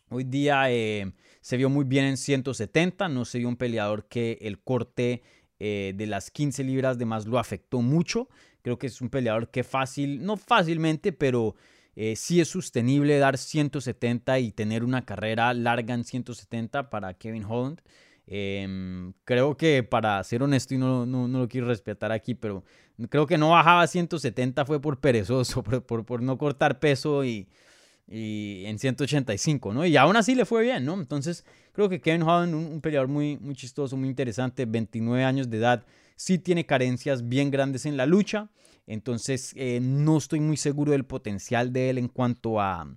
Hoy 0.09 0.23
día 0.23 0.71
eh, 0.71 1.13
se 1.41 1.57
vio 1.57 1.69
muy 1.69 1.85
bien 1.85 2.05
en 2.05 2.17
170, 2.17 3.09
no 3.09 3.25
se 3.25 3.39
vio 3.39 3.47
un 3.47 3.57
peleador 3.57 4.07
que 4.07 4.37
el 4.41 4.59
corte 4.59 5.23
eh, 5.59 5.93
de 5.95 6.07
las 6.07 6.31
15 6.31 6.63
libras 6.63 6.97
de 6.97 7.05
más 7.05 7.25
lo 7.25 7.39
afectó 7.39 7.81
mucho. 7.81 8.29
Creo 8.61 8.77
que 8.77 8.87
es 8.87 9.01
un 9.01 9.09
peleador 9.09 9.49
que 9.49 9.63
fácil, 9.63 10.23
no 10.25 10.37
fácilmente, 10.37 11.11
pero 11.11 11.55
sí 12.15 12.39
es 12.39 12.47
sostenible 12.47 13.17
dar 13.17 13.37
170 13.37 14.39
y 14.39 14.51
tener 14.53 14.85
una 14.85 15.05
carrera 15.05 15.53
larga 15.53 15.93
en 15.93 16.05
170 16.05 16.89
para 16.89 17.13
Kevin 17.15 17.43
Holland. 17.43 17.81
Em, 18.31 19.13
creo 19.25 19.57
que 19.57 19.81
para 19.81 20.23
ser 20.23 20.43
honesto 20.43 20.75
y 20.75 20.77
no, 20.77 21.03
no, 21.07 21.27
no, 21.27 21.39
lo 21.39 21.47
quiero 21.49 21.65
respetar 21.65 22.11
aquí, 22.11 22.35
pero 22.35 22.63
creo 23.09 23.25
que 23.25 23.39
no 23.39 23.49
bajaba 23.49 23.81
a 23.81 23.87
170 23.87 24.65
fue 24.65 24.79
por 24.79 24.99
perezoso, 24.99 25.63
por, 25.83 26.05
por 26.05 26.21
no 26.21 26.37
cortar 26.37 26.79
peso 26.79 27.25
y, 27.25 27.47
y, 28.09 28.63
en 28.65 28.79
185, 28.79 29.73
¿no? 29.73 29.85
Y 29.85 29.95
aún 29.97 30.15
así 30.15 30.35
le 30.35 30.45
fue 30.45 30.63
bien, 30.63 30.85
¿no? 30.85 30.95
Entonces 30.95 31.45
creo 31.71 31.89
que 31.89 32.01
Kevin 32.01 32.23
Holland, 32.23 32.55
un, 32.55 32.81
peleador 32.81 33.07
muy, 33.07 33.37
muy 33.37 33.55
chistoso, 33.55 33.95
muy 33.95 34.09
interesante, 34.09 34.65
29 34.65 35.23
años 35.23 35.49
de 35.49 35.57
edad, 35.57 35.85
sí 36.15 36.39
tiene 36.39 36.65
carencias 36.65 37.27
bien 37.27 37.51
grandes 37.51 37.85
en 37.85 37.97
la 37.97 38.05
lucha, 38.05 38.49
entonces 38.87 39.53
eh, 39.55 39.79
no 39.81 40.17
estoy 40.17 40.39
muy 40.39 40.57
seguro 40.57 40.91
del 40.91 41.05
potencial 41.05 41.71
de 41.71 41.91
él 41.91 41.97
en 41.97 42.07
cuanto 42.07 42.59
a 42.59 42.87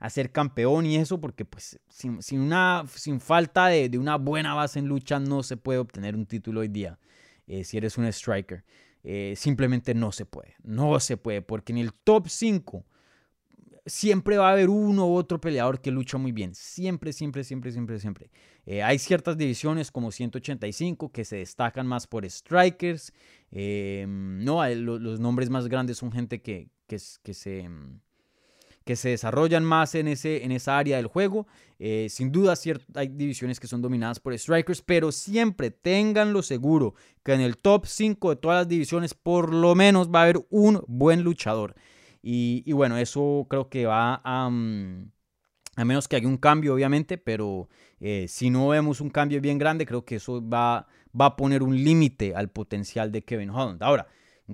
a 0.00 0.08
ser 0.08 0.32
campeón 0.32 0.86
y 0.86 0.96
eso, 0.96 1.20
porque 1.20 1.44
pues 1.44 1.78
sin, 1.88 2.18
una, 2.40 2.84
sin 2.92 3.20
falta 3.20 3.66
de, 3.66 3.96
una 3.98 4.16
buena 4.16 4.54
base 4.54 4.78
en 4.78 4.86
lucha 4.86 5.20
no 5.20 5.42
se 5.42 5.58
puede 5.58 5.78
obtener 5.78 6.16
un 6.16 6.24
título 6.24 6.60
hoy 6.60 6.68
día 6.68 6.98
eh, 7.46 7.64
si 7.64 7.76
eres 7.76 7.98
un 7.98 8.06
striker. 8.06 8.64
Eh, 9.02 9.34
simplemente 9.36 9.94
no 9.94 10.10
se 10.10 10.26
puede, 10.26 10.56
no 10.62 10.98
se 11.00 11.16
puede, 11.16 11.42
porque 11.42 11.72
en 11.72 11.78
el 11.78 11.92
top 11.92 12.28
5 12.28 12.84
siempre 13.86 14.36
va 14.36 14.48
a 14.48 14.52
haber 14.52 14.68
uno 14.68 15.06
u 15.06 15.14
otro 15.14 15.40
peleador 15.40 15.80
que 15.80 15.90
lucha 15.90 16.18
muy 16.18 16.32
bien, 16.32 16.54
siempre, 16.54 17.12
siempre, 17.12 17.44
siempre, 17.44 17.72
siempre, 17.72 17.98
siempre. 17.98 18.30
Eh, 18.66 18.82
hay 18.82 18.98
ciertas 18.98 19.36
divisiones 19.36 19.90
como 19.90 20.12
185 20.12 21.10
que 21.10 21.24
se 21.24 21.36
destacan 21.36 21.86
más 21.86 22.06
por 22.06 22.28
strikers, 22.28 23.12
no, 23.50 24.66
los 24.68 25.20
nombres 25.20 25.50
más 25.50 25.68
grandes 25.68 25.98
son 25.98 26.12
gente 26.12 26.40
que, 26.40 26.68
que, 26.86 26.98
se 26.98 27.68
que 28.84 28.96
se 28.96 29.10
desarrollan 29.10 29.64
más 29.64 29.94
en, 29.94 30.08
ese, 30.08 30.44
en 30.44 30.52
esa 30.52 30.78
área 30.78 30.96
del 30.96 31.06
juego. 31.06 31.46
Eh, 31.78 32.08
sin 32.10 32.32
duda 32.32 32.54
hay 32.94 33.08
divisiones 33.08 33.60
que 33.60 33.66
son 33.66 33.82
dominadas 33.82 34.20
por 34.20 34.36
strikers, 34.36 34.82
pero 34.82 35.12
siempre 35.12 35.70
tenganlo 35.70 36.42
seguro 36.42 36.94
que 37.22 37.32
en 37.32 37.40
el 37.40 37.56
top 37.56 37.86
5 37.86 38.30
de 38.30 38.36
todas 38.36 38.62
las 38.62 38.68
divisiones 38.68 39.14
por 39.14 39.54
lo 39.54 39.74
menos 39.74 40.10
va 40.10 40.20
a 40.20 40.22
haber 40.24 40.44
un 40.50 40.82
buen 40.88 41.22
luchador. 41.22 41.74
Y, 42.22 42.70
bueno, 42.72 42.98
eso 42.98 43.46
creo 43.48 43.68
que 43.68 43.86
va 43.86 44.20
a... 44.24 44.48
Mm, 44.50 45.10
a 45.76 45.84
menos 45.84 46.08
que 46.08 46.16
haya 46.16 46.28
un 46.28 46.36
cambio, 46.36 46.74
obviamente, 46.74 47.16
pero 47.16 47.68
eh, 48.00 48.26
si 48.28 48.50
no 48.50 48.68
vemos 48.68 49.00
un 49.00 49.08
cambio 49.08 49.40
bien 49.40 49.56
grande, 49.56 49.86
creo 49.86 50.04
que 50.04 50.16
eso 50.16 50.46
va, 50.46 50.86
va 51.18 51.26
a 51.26 51.36
poner 51.36 51.62
un 51.62 51.74
límite 51.74 52.34
al 52.34 52.50
potencial 52.50 53.12
de 53.12 53.22
Kevin 53.22 53.50
Holland. 53.50 53.82
Ahora, 53.82 54.06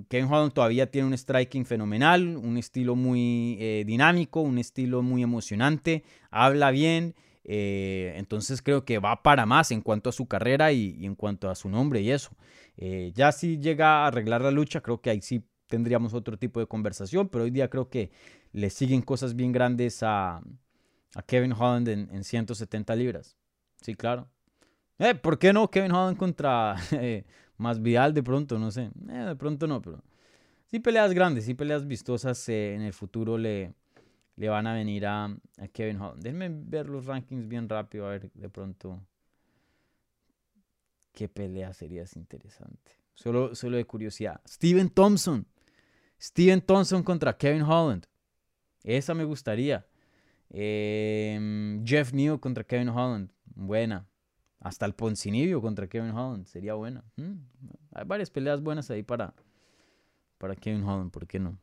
Kevin 0.09 0.31
Holland 0.31 0.53
todavía 0.53 0.89
tiene 0.91 1.07
un 1.07 1.17
striking 1.17 1.65
fenomenal, 1.65 2.37
un 2.37 2.57
estilo 2.57 2.95
muy 2.95 3.57
eh, 3.59 3.83
dinámico, 3.85 4.41
un 4.41 4.57
estilo 4.57 5.01
muy 5.01 5.23
emocionante, 5.23 6.03
habla 6.29 6.71
bien, 6.71 7.15
eh, 7.43 8.13
entonces 8.17 8.61
creo 8.61 8.83
que 8.85 8.99
va 8.99 9.23
para 9.23 9.45
más 9.45 9.71
en 9.71 9.81
cuanto 9.81 10.09
a 10.09 10.13
su 10.13 10.27
carrera 10.27 10.71
y, 10.71 11.05
en 11.05 11.15
cuanto 11.15 11.49
a 11.49 11.55
su 11.55 11.69
nombre 11.69 12.01
y 12.01 12.11
eso. 12.11 12.31
Eh, 12.77 13.11
ya 13.15 13.31
si 13.31 13.57
llega 13.57 14.03
a 14.03 14.07
arreglar 14.07 14.41
la 14.41 14.51
lucha, 14.51 14.81
creo 14.81 15.01
que 15.01 15.09
ahí 15.09 15.21
sí 15.21 15.43
tendríamos 15.67 16.13
otro 16.13 16.37
tipo 16.37 16.59
de 16.59 16.67
conversación, 16.67 17.29
pero 17.29 17.43
hoy 17.43 17.51
día 17.51 17.69
creo 17.69 17.89
que 17.89 18.11
le 18.53 18.69
siguen 18.69 19.01
cosas 19.01 19.35
bien 19.35 19.51
grandes 19.51 20.01
a, 20.03 20.41
Kevin 21.25 21.53
Holland 21.53 21.87
en, 21.87 22.09
en, 22.11 22.23
170 22.23 22.95
libras. 22.95 23.37
Sí, 23.81 23.95
claro. 23.95 24.27
¿Por 25.21 25.39
qué 25.39 25.53
no 25.53 25.69
Kevin 25.69 25.91
Holland 25.91 26.17
contra 26.17 26.75
más 27.57 27.81
Vidal 27.81 28.13
de 28.13 28.23
pronto, 28.23 28.57
no 28.59 28.71
sé. 28.71 28.91
Eh, 29.09 29.13
de 29.13 29.35
pronto 29.35 29.67
no, 29.67 29.81
pero 29.81 30.03
sí 30.65 30.79
peleas 30.79 31.13
grandes, 31.13 31.45
sí 31.45 31.53
peleas 31.53 31.85
vistosas 31.87 32.47
eh, 32.49 32.75
en 32.75 32.81
el 32.81 32.93
futuro 32.93 33.37
le, 33.37 33.73
le 34.35 34.49
van 34.49 34.67
a 34.67 34.73
venir 34.73 35.05
a, 35.05 35.35
Kevin 35.73 35.99
Holland. 35.99 36.21
Déjenme 36.21 36.49
ver 36.49 36.87
los 36.87 37.05
rankings 37.05 37.47
bien 37.47 37.67
rápido, 37.67 38.07
a 38.07 38.11
ver 38.11 38.31
de 38.31 38.49
pronto 38.49 39.01
qué 41.11 41.27
pelea 41.27 41.73
sería 41.73 42.05
interesante. 42.15 42.91
Solo, 43.15 43.55
solo 43.55 43.77
de 43.77 43.85
curiosidad. 43.85 44.39
Steven 44.47 44.89
Thompson. 44.89 45.47
Steven 46.19 46.61
Thompson 46.61 47.03
contra 47.03 47.37
Kevin 47.37 47.61
Holland. 47.61 48.05
Esa 48.83 49.13
me 49.13 49.23
gustaría. 49.23 49.85
Em, 50.49 51.83
Jeff 51.85 52.13
New 52.13 52.39
contra 52.39 52.63
Kevin 52.63 52.89
Holland. 52.89 53.31
Buena. 53.45 54.07
Hasta 54.59 54.85
el 54.85 54.93
Poncinibio 54.93 55.61
contra 55.61 55.87
Kevin 55.87 56.11
Holland. 56.11 56.45
Sería 56.45 56.73
bueno. 56.73 57.03
Mm, 57.17 57.35
hay 57.93 58.05
varias 58.05 58.29
peleas 58.29 58.61
buenas 58.61 58.89
ahí 58.89 59.03
para, 59.03 59.33
para 60.37 60.55
Kevin 60.55 60.83
Holland. 60.83 61.11
¿Por 61.11 61.27
qué 61.27 61.39
no? 61.39 61.57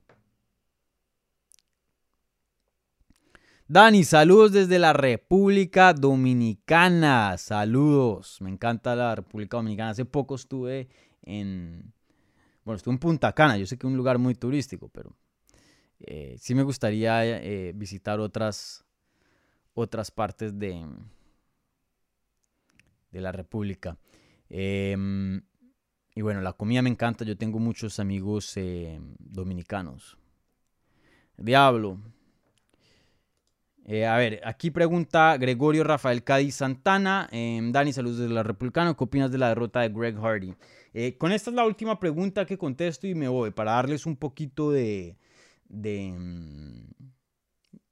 Dani, 3.66 4.04
saludos 4.04 4.52
desde 4.52 4.78
la 4.78 4.92
República 4.92 5.94
Dominicana. 5.94 7.38
Saludos. 7.38 8.38
Me 8.42 8.50
encanta 8.50 8.94
la 8.94 9.14
República 9.14 9.56
Dominicana. 9.56 9.90
Hace 9.90 10.04
poco 10.04 10.34
estuve 10.34 10.88
en. 11.22 11.94
Bueno, 12.64 12.76
estuve 12.76 12.94
en 12.94 12.98
Punta 12.98 13.32
Cana. 13.32 13.58
Yo 13.58 13.66
sé 13.66 13.76
que 13.76 13.86
es 13.86 13.90
un 13.90 13.96
lugar 13.96 14.18
muy 14.18 14.34
turístico, 14.34 14.88
pero 14.88 15.14
eh, 16.00 16.36
sí 16.38 16.54
me 16.54 16.62
gustaría 16.62 17.24
eh, 17.24 17.72
visitar 17.74 18.20
otras, 18.20 18.84
otras 19.74 20.10
partes 20.10 20.58
de, 20.58 20.86
de 23.10 23.20
la 23.20 23.32
República. 23.32 23.98
Em, 24.48 25.42
y 26.14 26.22
bueno, 26.22 26.40
la 26.40 26.54
comida 26.54 26.80
me 26.80 26.88
encanta. 26.88 27.24
Yo 27.24 27.36
tengo 27.36 27.58
muchos 27.58 28.00
amigos 28.00 28.56
eh, 28.56 28.98
dominicanos. 29.18 30.16
Diablo. 31.36 31.98
A 33.86 34.16
ver, 34.16 34.40
aquí 34.44 34.70
pregunta 34.70 35.36
Gregorio 35.36 35.84
Rafael 35.84 36.24
Cádiz 36.24 36.54
Santana. 36.54 37.28
Em, 37.30 37.70
Dani, 37.70 37.92
saludos 37.92 38.16
de 38.16 38.30
la 38.30 38.42
Republicana. 38.42 38.94
¿Qué 38.94 39.04
opinas 39.04 39.30
de 39.30 39.36
la 39.36 39.48
derrota 39.48 39.80
de 39.80 39.90
Greg 39.90 40.16
Hardy? 40.16 40.54
Eh, 40.94 41.18
con 41.18 41.32
esta 41.32 41.50
es 41.50 41.56
la 41.56 41.66
última 41.66 41.98
pregunta 41.98 42.46
que 42.46 42.56
contesto 42.56 43.08
y 43.08 43.14
me 43.14 43.28
voy 43.28 43.50
para 43.50 43.72
darles 43.72 44.06
un 44.06 44.16
poquito 44.16 44.70
de, 44.70 45.16
de, 45.68 46.06
em, 46.06 46.86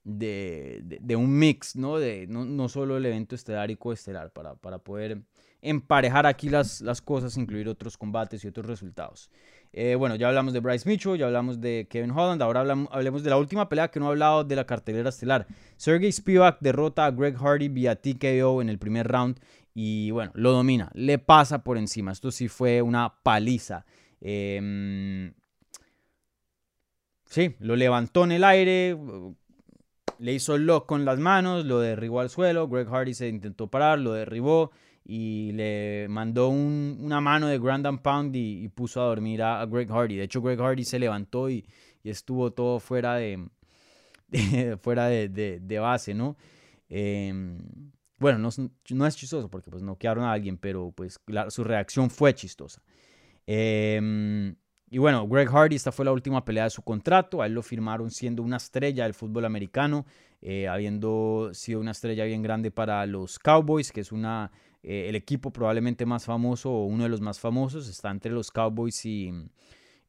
de, 0.05 1.17
un 1.17 1.37
mix, 1.37 1.75
¿no? 1.77 1.99
De, 1.99 2.27
no, 2.29 2.69
solo 2.69 2.97
el 2.97 3.05
evento 3.05 3.35
estelar 3.35 3.73
y 3.73 3.77
coestelar, 3.77 4.33
para, 4.33 4.55
para 4.55 4.79
poder 4.79 5.21
emparejar 5.61 6.27
aquí 6.27 6.49
las, 6.49 6.81
las 6.81 7.03
cosas, 7.03 7.37
incluir 7.37 7.69
otros 7.69 7.97
combates 7.99 8.45
y 8.45 8.49
otros 8.49 8.67
resultados. 8.67 9.31
Eh, 9.73 9.95
bueno, 9.95 10.17
ya 10.17 10.29
hablamos 10.29 10.53
de 10.53 10.61
Bryce 10.61 10.87
Mitchell, 10.89 11.17
ya 11.17 11.27
hablamos 11.27 11.61
de 11.61 11.87
Kevin 11.89 12.11
Holland, 12.11 12.43
ahora 12.43 12.61
hablemos 12.91 13.23
de 13.23 13.31
la 13.31 13.39
última 13.39 13.71
pelea 13.71 13.89
que 13.91 14.01
no 14.01 14.07
he 14.07 14.09
hablado 14.11 14.45
de 14.45 14.55
la 14.55 14.67
cartelera 14.67 15.09
estelar. 15.09 15.47
Sergey 15.77 16.13
Spivak 16.13 16.59
derrota 16.61 17.07
a 17.07 17.11
Greg 17.11 17.37
Hardy 17.37 17.69
vía 17.69 17.97
TKO 17.97 18.61
en 18.61 18.69
el 18.69 18.79
primer 18.79 19.09
round 19.09 19.41
y 19.75 20.11
bueno, 20.11 20.33
lo 20.35 20.53
domina, 20.53 20.91
le 20.95 21.19
pasa 21.19 21.63
por 21.65 21.79
encima. 21.79 22.13
Esto 22.13 22.31
sí 22.31 22.49
fue 22.49 22.83
una 22.83 23.15
paliza. 23.23 23.85
Eh, 24.21 25.33
sí, 27.27 27.57
lo 27.61 27.77
levantó 27.77 28.25
en 28.25 28.33
el 28.33 28.45
aire, 28.45 28.97
le 30.19 30.33
hizo 30.33 30.57
lock 30.57 30.87
con 30.87 31.05
las 31.05 31.19
manos, 31.19 31.65
lo 31.65 31.81
derribó 31.81 32.21
al 32.21 32.31
suelo, 32.31 32.69
Greg 32.69 32.89
Hardy 32.89 33.13
se 33.13 33.29
intentó 33.29 33.67
parar, 33.67 33.99
lo 33.99 34.13
derribó 34.13 34.71
y 35.05 35.51
le 35.53 36.07
mandó 36.09 36.49
una 36.49 37.21
mano 37.21 37.49
de 37.49 37.59
Grand 37.59 37.85
and 37.87 38.01
Pound 38.03 38.37
y, 38.37 38.69
puso 38.69 39.03
a 39.03 39.07
dormir 39.07 39.43
a, 39.43 39.67
Greg 39.67 39.91
Hardy. 39.91 40.17
De 40.17 40.25
hecho, 40.25 40.41
Greg 40.41 40.61
Hardy 40.61 40.85
se 40.85 40.99
levantó 40.99 41.51
y, 41.51 41.67
estuvo 42.05 42.53
todo 42.53 42.79
fuera 42.79 43.17
de, 43.17 43.49
fuera 44.81 45.07
de, 45.07 45.79
base, 45.81 46.15
¿no? 46.15 46.37
Em, 46.89 47.59
bueno, 48.23 48.39
no, 48.39 49.07
es 49.07 49.17
chistoso 49.17 49.51
porque 49.51 49.69
pues 49.69 49.83
no 49.83 49.99
quedaron 49.99 50.25
a 50.25 50.33
alguien, 50.33 50.57
pero 50.57 50.93
pues 50.93 51.21
su 51.49 51.65
reacción 51.65 52.09
fue 52.09 52.33
chistosa. 52.35 52.81
Em, 53.47 54.55
y 54.89 54.99
bueno, 54.99 55.27
Greg 55.27 55.49
Hardy, 55.49 55.75
esta 55.75 55.91
fue 55.91 56.05
la 56.05 56.13
última 56.13 56.45
pelea 56.45 56.65
de 56.65 56.71
su 56.71 56.83
contrato. 56.83 57.43
A 57.43 57.47
él 57.47 57.55
lo 57.55 57.63
firmaron 57.63 58.13
siendo 58.13 58.45
una 58.45 58.59
estrella 58.59 59.03
del 59.03 59.15
fútbol 59.15 59.45
americano, 59.45 60.07
eh, 60.41 60.69
habiendo 60.69 61.51
sido 61.53 61.81
una 61.81 61.91
estrella 61.91 62.25
bien 62.25 62.43
grande 62.43 62.71
para 62.71 63.05
los 63.07 63.41
Cowboys, 63.41 63.91
que 63.91 64.03
es 64.03 64.13
una, 64.13 64.53
eh, 64.85 65.07
el 65.09 65.17
equipo 65.17 65.53
probablemente 65.53 66.07
más 66.07 66.25
famoso 66.25 66.71
o 66.71 66.87
uno 66.87 67.03
de 67.03 67.09
los 67.09 67.21
más 67.21 67.41
famosos. 67.41 67.89
Está 67.89 68.11
entre 68.13 68.31
los 68.31 68.53
Cowboys 68.53 69.05
y, 69.05 69.33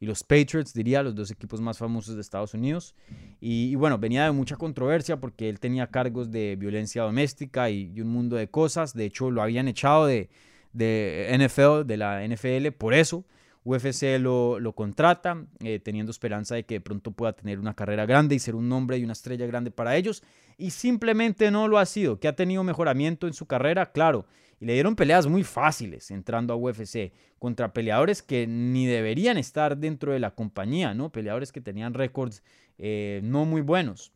y 0.03 0.05
los 0.05 0.21
Patriots, 0.21 0.73
diría, 0.73 1.01
los 1.01 1.15
dos 1.15 1.31
equipos 1.31 1.61
más 1.61 1.77
famosos 1.77 2.15
de 2.15 2.19
Estados 2.19 2.53
Unidos. 2.53 2.93
Y, 3.39 3.73
bueno, 3.75 3.97
venía 3.97 4.25
de 4.25 4.33
mucha 4.33 4.57
controversia 4.57 5.15
porque 5.15 5.47
él 5.47 5.61
tenía 5.61 5.87
cargos 5.87 6.29
de 6.29 6.57
violencia 6.57 7.03
doméstica 7.03 7.69
y, 7.69 8.01
un 8.01 8.09
mundo 8.09 8.35
de 8.35 8.49
cosas. 8.49 8.93
De 8.93 9.05
hecho, 9.05 9.31
lo 9.31 9.41
habían 9.41 9.69
echado 9.69 10.05
de, 10.05 10.29
de 10.73 11.33
NFL, 11.39 11.87
de 11.87 11.95
la 11.95 12.27
NFL, 12.27 12.73
por 12.77 12.93
eso. 12.93 13.23
UFC 13.63 14.19
lo, 14.19 14.59
lo 14.59 14.73
contrata, 14.73 15.45
eh, 15.61 15.79
teniendo 15.79 16.11
esperanza 16.11 16.55
de 16.55 16.65
que 16.65 16.81
pronto 16.81 17.11
pueda 17.11 17.31
tener 17.31 17.57
una 17.57 17.73
carrera 17.73 18.05
grande 18.05 18.35
y 18.35 18.39
ser 18.39 18.55
un 18.55 18.67
nombre 18.67 18.97
y 18.97 19.05
una 19.05 19.13
estrella 19.13 19.45
grande 19.45 19.71
para 19.71 19.95
ellos. 19.95 20.21
Y 20.57 20.71
simplemente 20.71 21.49
no 21.49 21.69
lo 21.69 21.77
ha 21.77 21.85
sido. 21.85 22.19
Que 22.19 22.27
ha 22.27 22.35
tenido 22.35 22.61
mejoramiento 22.65 23.25
en 23.25 23.33
su 23.33 23.45
carrera, 23.45 23.93
claro. 23.93 24.25
Y 24.63 24.65
le 24.65 24.75
dieron 24.75 24.95
peleas 24.95 25.27
muy 25.27 25.43
fáciles 25.43 26.09
entrando 26.09 26.53
a 26.53 26.55
UFC 26.55 27.11
contra 27.37 27.73
peleadores 27.73 28.23
que 28.23 28.47
ni 28.47 28.85
deberían 28.85 29.37
estar 29.37 29.75
dentro 29.75 30.13
de 30.13 30.19
la 30.19 30.35
compañía, 30.35 30.93
¿no? 30.93 31.11
Peleadores 31.11 31.51
que 31.51 31.59
tenían 31.59 31.93
récords 31.93 32.43
eh, 32.77 33.19
no 33.25 33.43
muy 33.43 33.59
buenos. 33.59 34.13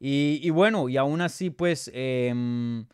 Y, 0.00 0.50
bueno, 0.50 0.88
y 0.88 0.96
aún 0.96 1.20
así, 1.20 1.50
pues 1.50 1.92
em, 1.94 2.86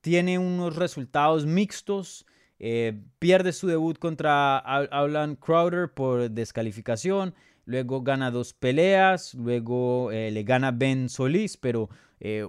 tiene 0.00 0.40
unos 0.40 0.74
resultados 0.74 1.46
mixtos. 1.46 2.26
Eh, 2.58 3.00
pierde 3.20 3.52
su 3.52 3.68
debut 3.68 3.96
contra 3.96 4.58
Alan 4.58 5.36
Crowder 5.36 5.94
por 5.94 6.28
descalificación. 6.32 7.32
Luego 7.64 8.02
gana 8.02 8.32
dos 8.32 8.54
peleas. 8.54 9.34
Luego 9.34 10.10
eh, 10.10 10.32
le 10.32 10.42
gana 10.42 10.72
Ben 10.72 11.08
Solís, 11.08 11.56
pero 11.56 11.88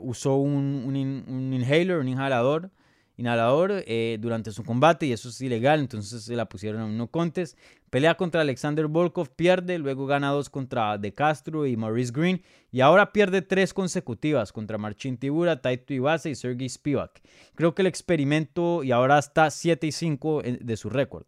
usó 0.01 0.38
un, 0.38 0.95
inhaler, 0.95 1.97
un 1.97 2.07
inhalador 2.07 2.72
inhalador 3.18 3.84
eh, 3.88 4.18
durante 4.22 4.52
su 4.52 4.64
combate 4.64 5.07
y 5.07 5.11
eso 5.11 5.30
es 5.30 5.41
ilegal, 5.41 5.80
entonces 5.80 6.23
se 6.23 6.35
la 6.35 6.48
pusieron 6.48 6.81
a 6.81 6.85
un 6.85 6.98
no 6.98 7.07
contest. 7.07 7.57
Pelea 7.89 8.15
contra 8.15 8.41
Alexander 8.41 8.88
Volkov, 8.88 9.30
pierde, 9.30 9.80
luego 9.80 10.06
gana 10.06 10.30
dos 10.30 10.49
contra 10.49 10.98
De 10.98 11.14
Castro 11.14 11.65
y 11.65 11.76
Maurice 11.76 12.14
Green 12.14 12.41
y 12.72 12.81
ahora 12.81 13.11
pierde 13.11 13.41
tres 13.41 13.73
consecutivas 13.73 14.53
contra 14.53 14.77
Marcin 14.77 15.18
Tibura, 15.18 15.61
Taito 15.61 15.94
Ibase 15.94 16.30
y 16.30 16.35
Sergey 16.35 16.69
Spivak. 16.69 17.22
Creo 17.56 17.73
que 17.73 17.81
el 17.81 17.88
experimento, 17.88 18.84
y 18.84 18.91
ahora 18.91 19.18
está 19.18 19.49
7 19.49 19.88
y 19.88 19.91
5 19.91 20.44
de 20.60 20.77
su 20.77 20.89
récord, 20.89 21.26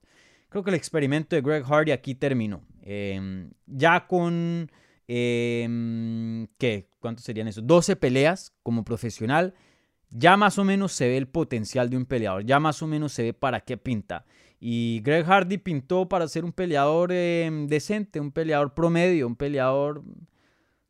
creo 0.49 0.64
que 0.64 0.70
el 0.70 0.76
experimento 0.76 1.36
de 1.36 1.41
Greg 1.41 1.64
Hardy 1.64 1.91
aquí 1.91 2.14
terminó. 2.14 2.61
Em, 2.84 3.52
ya 3.66 4.06
con, 4.06 4.70
eh, 5.07 6.48
¿qué? 6.57 6.90
¿Cuántos 6.99 7.26
serían 7.26 7.48
eso? 7.48 7.61
12 7.61 7.95
peleas 7.95 8.53
como 8.61 8.84
profesional 8.84 9.56
ya 10.11 10.38
más 10.38 10.57
o 10.57 10.64
menos 10.64 10.91
se 10.91 11.07
ve 11.07 11.18
el 11.18 11.27
potencial 11.27 11.90
de 11.90 11.98
un 11.98 12.06
peleador, 12.06 12.44
ya 12.44 12.60
más 12.60 12.81
o 12.81 12.88
menos 12.88 13.14
se 13.14 13.23
ve 13.23 13.34
para 13.34 13.61
qué 13.61 13.77
pinta. 13.77 14.26
Y 14.60 15.02
Greg 15.03 15.26
Hardy 15.26 15.57
pintó 15.57 16.10
para 16.10 16.27
ser 16.27 16.44
un 16.44 16.52
peleador 16.52 17.11
em, 17.11 17.68
decente, 17.68 18.19
un 18.19 18.31
peleador 18.31 18.73
promedio, 18.73 19.26
un 19.27 19.36
peleador 19.36 20.03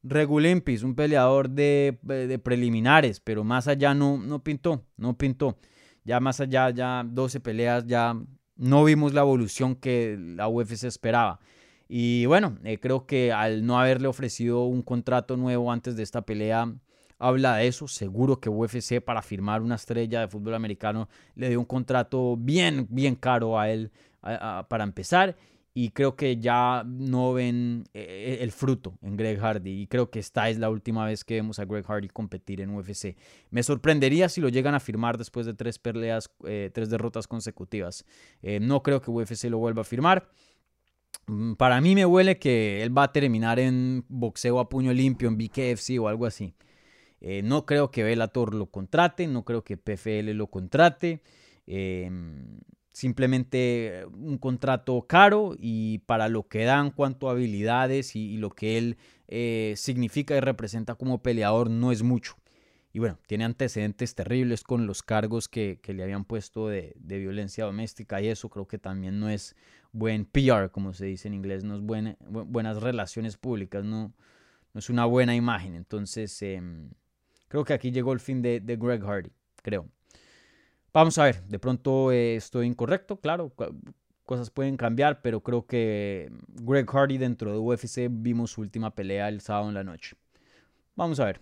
regulimpis, 0.02 0.84
un 0.84 0.96
peleador 0.96 1.50
de, 1.50 2.00
de, 2.02 2.40
preliminares, 2.40 3.20
pero 3.20 3.44
más 3.44 3.68
allá 3.68 3.94
no, 3.94 4.18
no 4.18 4.44
pintó, 4.44 4.86
no 4.98 5.18
pintó. 5.18 5.58
Ya 6.04 6.20
más 6.20 6.40
allá, 6.40 6.70
ya 6.72 7.04
12 7.06 7.40
peleas, 7.42 7.86
ya 7.86 8.16
no 8.56 8.84
vimos 8.84 9.14
la 9.14 9.22
evolución 9.22 9.76
que 9.76 10.18
la 10.20 10.48
UFC 10.48 10.86
esperaba. 10.86 11.40
Y 11.88 12.26
bueno, 12.26 12.58
eh, 12.64 12.80
creo 12.80 13.06
que 13.06 13.32
al 13.34 13.66
no 13.66 13.80
haberle 13.80 14.08
ofrecido 14.08 14.64
un 14.64 14.82
contrato 14.82 15.38
nuevo 15.38 15.72
antes 15.72 15.96
de 15.96 16.04
esta 16.04 16.22
pelea, 16.22 16.74
habla 17.20 17.58
de 17.58 17.68
eso. 17.68 17.88
Seguro 17.88 18.40
que 18.40 18.50
UFC 18.50 19.02
para 19.02 19.22
firmar 19.22 19.62
una 19.62 19.76
estrella 19.76 20.22
de 20.22 20.28
fútbol 20.28 20.56
americano 20.56 21.10
le 21.36 21.50
dio 21.50 21.60
un 21.60 21.66
contrato 21.66 22.36
bien, 22.38 22.88
bien 22.90 23.16
caro 23.16 23.60
a 23.60 23.70
él 23.70 23.92
para 24.22 24.84
empezar. 24.84 25.36
Y 25.74 25.92
creo 25.92 26.16
que 26.16 26.38
ya 26.38 26.84
no 26.86 27.32
ven 27.34 27.86
eh, 27.94 28.40
el 28.42 28.52
fruto 28.52 28.98
en 29.02 29.16
Greg 29.16 29.40
Hardy. 29.40 29.82
Y 29.82 29.88
creo 29.88 30.10
que 30.10 30.20
esta 30.20 30.50
es 30.50 30.58
la 30.58 30.70
última 30.70 31.06
vez 31.06 31.24
que 31.24 31.36
vemos 31.36 31.60
a 31.60 31.66
Greg 31.66 31.86
Hardy 31.86 32.10
competir 32.10 32.60
en 32.60 32.72
UFC. 32.72 33.16
Me 33.52 33.62
sorprendería 33.62 34.30
si 34.30 34.42
lo 34.42 34.50
llegan 34.50 34.74
a 34.74 34.80
firmar 34.80 35.18
después 35.18 35.46
de 35.46 35.54
tres 35.54 35.78
peleas, 35.78 36.32
eh, 36.46 36.72
tres 36.74 36.90
derrotas 36.90 37.28
consecutivas. 37.28 38.04
Eh, 38.42 38.60
no 38.60 38.82
creo 38.82 39.00
que 39.00 39.12
UFC 39.12 39.46
lo 39.46 39.60
vuelva 39.60 39.84
a 39.84 39.86
firmar. 39.86 40.30
Mm, 41.28 41.54
para 41.54 41.80
mí 41.80 41.96
me 41.96 42.06
huele 42.06 42.40
que 42.40 42.82
él 42.82 42.98
va 42.98 43.04
a 43.04 43.14
terminar 43.14 43.60
en 43.60 44.04
boxeo 44.10 44.60
a 44.60 44.68
puño 44.68 44.92
limpio, 44.92 45.30
en 45.30 45.38
BKFC 45.38 46.00
o 46.00 46.08
algo 46.08 46.26
así. 46.26 46.56
Eh, 47.22 47.42
no 47.44 47.66
creo 47.66 47.92
que 47.92 48.04
Bellator 48.04 48.54
lo 48.54 48.68
contrate, 48.68 49.28
no 49.28 49.44
creo 49.44 49.64
que 49.64 49.78
PFL 49.78 50.34
lo 50.34 50.48
contrate. 50.48 51.22
Em, 51.68 52.60
simplemente 52.92 54.06
un 54.14 54.38
contrato 54.38 55.06
caro 55.08 55.56
y 55.58 56.00
para 56.00 56.28
lo 56.28 56.48
que 56.48 56.64
dan 56.66 56.92
cuanto 56.92 57.30
a 57.30 57.32
habilidades 57.32 58.16
y, 58.16 58.38
lo 58.38 58.50
que 58.50 58.78
él 58.78 58.98
eh, 59.28 59.74
significa 59.78 60.36
y 60.36 60.40
representa 60.40 60.96
como 60.96 61.22
peleador 61.22 61.70
no 61.70 61.92
es 61.92 62.04
mucho. 62.04 62.36
Y 62.92 63.00
bueno, 63.00 63.20
tiene 63.28 63.46
antecedentes 63.46 64.16
terribles 64.16 64.64
con 64.64 64.88
los 64.88 65.04
cargos 65.04 65.48
que, 65.48 65.80
le 65.86 66.04
habían 66.04 66.26
puesto 66.26 66.68
de, 66.68 66.96
violencia 66.98 67.66
doméstica 67.66 68.22
y 68.22 68.28
eso 68.28 68.50
creo 68.50 68.68
que 68.68 68.80
también 68.80 69.20
no 69.20 69.30
es 69.30 69.56
buen 69.92 70.26
PR, 70.26 70.72
como 70.72 70.94
se 70.94 71.06
dice 71.06 71.28
en 71.28 71.36
inglés, 71.36 71.64
no 71.64 71.76
es 71.76 71.82
buenas 71.82 72.82
relaciones 72.82 73.38
públicas, 73.38 73.86
no, 73.86 74.14
no 74.74 74.80
es 74.80 74.90
una 74.90 75.06
buena 75.06 75.36
imagen. 75.36 75.76
Entonces, 75.76 76.42
em, 76.42 76.90
Creo 77.50 77.66
que 77.66 77.74
aquí 77.74 77.92
llegó 77.92 78.14
el 78.14 78.22
fin 78.22 78.42
de, 78.42 78.62
Greg 78.80 79.04
Hardy, 79.04 79.32
creo. 79.62 79.88
Vamos 80.94 81.18
a 81.18 81.26
ver, 81.26 81.44
de 81.44 81.60
pronto 81.60 82.12
eh, 82.12 82.36
estoy 82.36 82.66
incorrecto, 82.66 83.18
claro, 83.18 83.52
cosas 84.26 84.50
pueden 84.50 84.78
cambiar, 84.78 85.22
pero 85.22 85.42
creo 85.42 85.66
que 85.66 86.32
Greg 86.48 86.88
Hardy 86.90 87.18
dentro 87.18 87.52
de 87.52 87.58
UFC 87.58 88.08
vimos 88.10 88.52
su 88.52 88.62
última 88.62 88.94
pelea 88.94 89.28
el 89.28 89.42
sábado 89.42 89.68
en 89.68 89.74
la 89.74 89.84
noche. 89.84 90.16
Vamos 90.96 91.20
a 91.20 91.26
ver. 91.26 91.42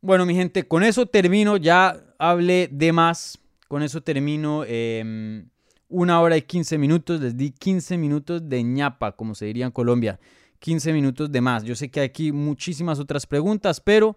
Bueno, 0.00 0.26
mi 0.26 0.34
gente, 0.34 0.66
con 0.66 0.82
eso 0.82 1.06
termino, 1.06 1.56
ya 1.58 2.02
hablé 2.18 2.68
de 2.70 2.92
más, 2.92 3.38
con 3.68 3.82
eso 3.82 4.02
termino. 4.02 4.64
Em, 4.66 5.48
una 5.88 6.20
hora 6.20 6.36
y 6.36 6.42
15 6.42 6.78
minutos, 6.78 7.20
les 7.20 7.36
di 7.36 7.50
15 7.50 7.98
minutos 7.98 8.48
de 8.48 8.62
ñapa, 8.62 9.12
como 9.12 9.34
se 9.34 9.46
diría 9.46 9.66
en 9.66 9.70
Colombia. 9.70 10.18
15 10.58 10.92
minutos 10.92 11.30
de 11.30 11.40
más. 11.40 11.62
Yo 11.64 11.74
sé 11.74 11.90
que 11.90 12.00
hay 12.00 12.06
aquí 12.06 12.32
muchísimas 12.32 12.98
otras 12.98 13.26
preguntas, 13.26 13.80
pero 13.80 14.16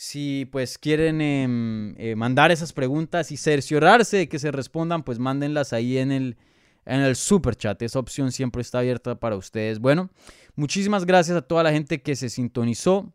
si 0.00 0.48
pues 0.50 0.78
quieren 0.78 1.20
em, 1.20 1.94
eh, 1.98 2.16
mandar 2.16 2.50
esas 2.50 2.72
preguntas 2.72 3.30
y 3.32 3.36
cerciorarse 3.36 4.16
de 4.16 4.28
que 4.30 4.38
se 4.38 4.50
respondan, 4.50 5.02
pues 5.02 5.18
mándenlas 5.18 5.74
ahí 5.74 5.98
en 5.98 6.10
el, 6.10 6.38
en 6.86 7.00
el 7.00 7.16
super 7.16 7.54
chat. 7.54 7.82
Esa 7.82 7.98
opción 7.98 8.32
siempre 8.32 8.62
está 8.62 8.78
abierta 8.78 9.20
para 9.20 9.36
ustedes. 9.36 9.78
Bueno, 9.78 10.08
muchísimas 10.56 11.04
gracias 11.04 11.36
a 11.36 11.42
toda 11.42 11.62
la 11.64 11.70
gente 11.70 12.00
que 12.00 12.16
se 12.16 12.30
sintonizó. 12.30 13.12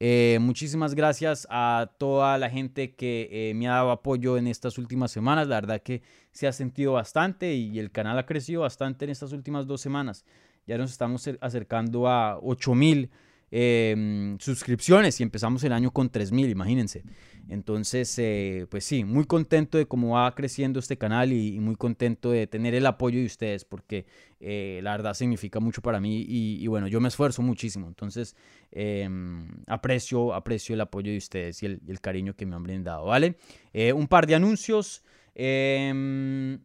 Eh, 0.00 0.38
muchísimas 0.40 0.96
gracias 0.96 1.46
a 1.50 1.92
toda 2.00 2.36
la 2.36 2.50
gente 2.50 2.96
que 2.96 3.28
eh, 3.30 3.54
me 3.54 3.68
ha 3.68 3.74
dado 3.74 3.92
apoyo 3.92 4.36
en 4.36 4.48
estas 4.48 4.76
últimas 4.76 5.12
semanas. 5.12 5.46
La 5.46 5.60
verdad 5.60 5.82
que 5.82 6.02
se 6.32 6.48
ha 6.48 6.52
sentido 6.52 6.94
bastante 6.94 7.54
y 7.54 7.78
el 7.78 7.92
canal 7.92 8.18
ha 8.18 8.26
crecido 8.26 8.62
bastante 8.62 9.04
en 9.04 9.12
estas 9.12 9.30
últimas 9.30 9.68
dos 9.68 9.80
semanas. 9.80 10.24
Ya 10.66 10.78
nos 10.78 10.90
estamos 10.90 11.30
acercando 11.40 12.08
a 12.08 12.40
8000 12.40 13.12
Em, 13.50 14.36
suscripciones 14.40 15.20
y 15.20 15.22
empezamos 15.22 15.62
el 15.64 15.72
año 15.72 15.92
con 15.92 16.10
3.000, 16.10 16.50
imagínense. 16.50 17.04
Entonces, 17.48 18.18
eh, 18.18 18.66
pues 18.70 18.84
sí, 18.84 19.04
muy 19.04 19.26
contento 19.26 19.78
de 19.78 19.86
cómo 19.86 20.14
va 20.14 20.34
creciendo 20.34 20.80
este 20.80 20.96
canal 20.96 21.32
y, 21.32 21.60
muy 21.60 21.76
contento 21.76 22.30
de 22.30 22.46
tener 22.46 22.74
el 22.74 22.86
apoyo 22.86 23.20
de 23.20 23.26
ustedes 23.26 23.64
porque 23.64 24.06
eh, 24.40 24.80
la 24.82 24.92
verdad 24.92 25.14
significa 25.14 25.60
mucho 25.60 25.82
para 25.82 26.00
mí 26.00 26.24
y, 26.26 26.66
bueno, 26.66 26.88
yo 26.88 27.00
me 27.00 27.08
esfuerzo 27.08 27.42
muchísimo. 27.42 27.86
Entonces, 27.86 28.34
em, 28.72 29.48
aprecio, 29.66 30.34
aprecio 30.34 30.74
el 30.74 30.80
apoyo 30.80 31.12
de 31.12 31.18
ustedes 31.18 31.62
y 31.62 31.66
el, 31.66 32.00
cariño 32.00 32.34
que 32.34 32.46
me 32.46 32.56
han 32.56 32.62
brindado, 32.62 33.04
¿vale? 33.06 33.36
Eh, 33.72 33.92
un 33.92 34.08
par 34.08 34.26
de 34.26 34.34
anuncios. 34.34 35.04
Em, 35.34 36.58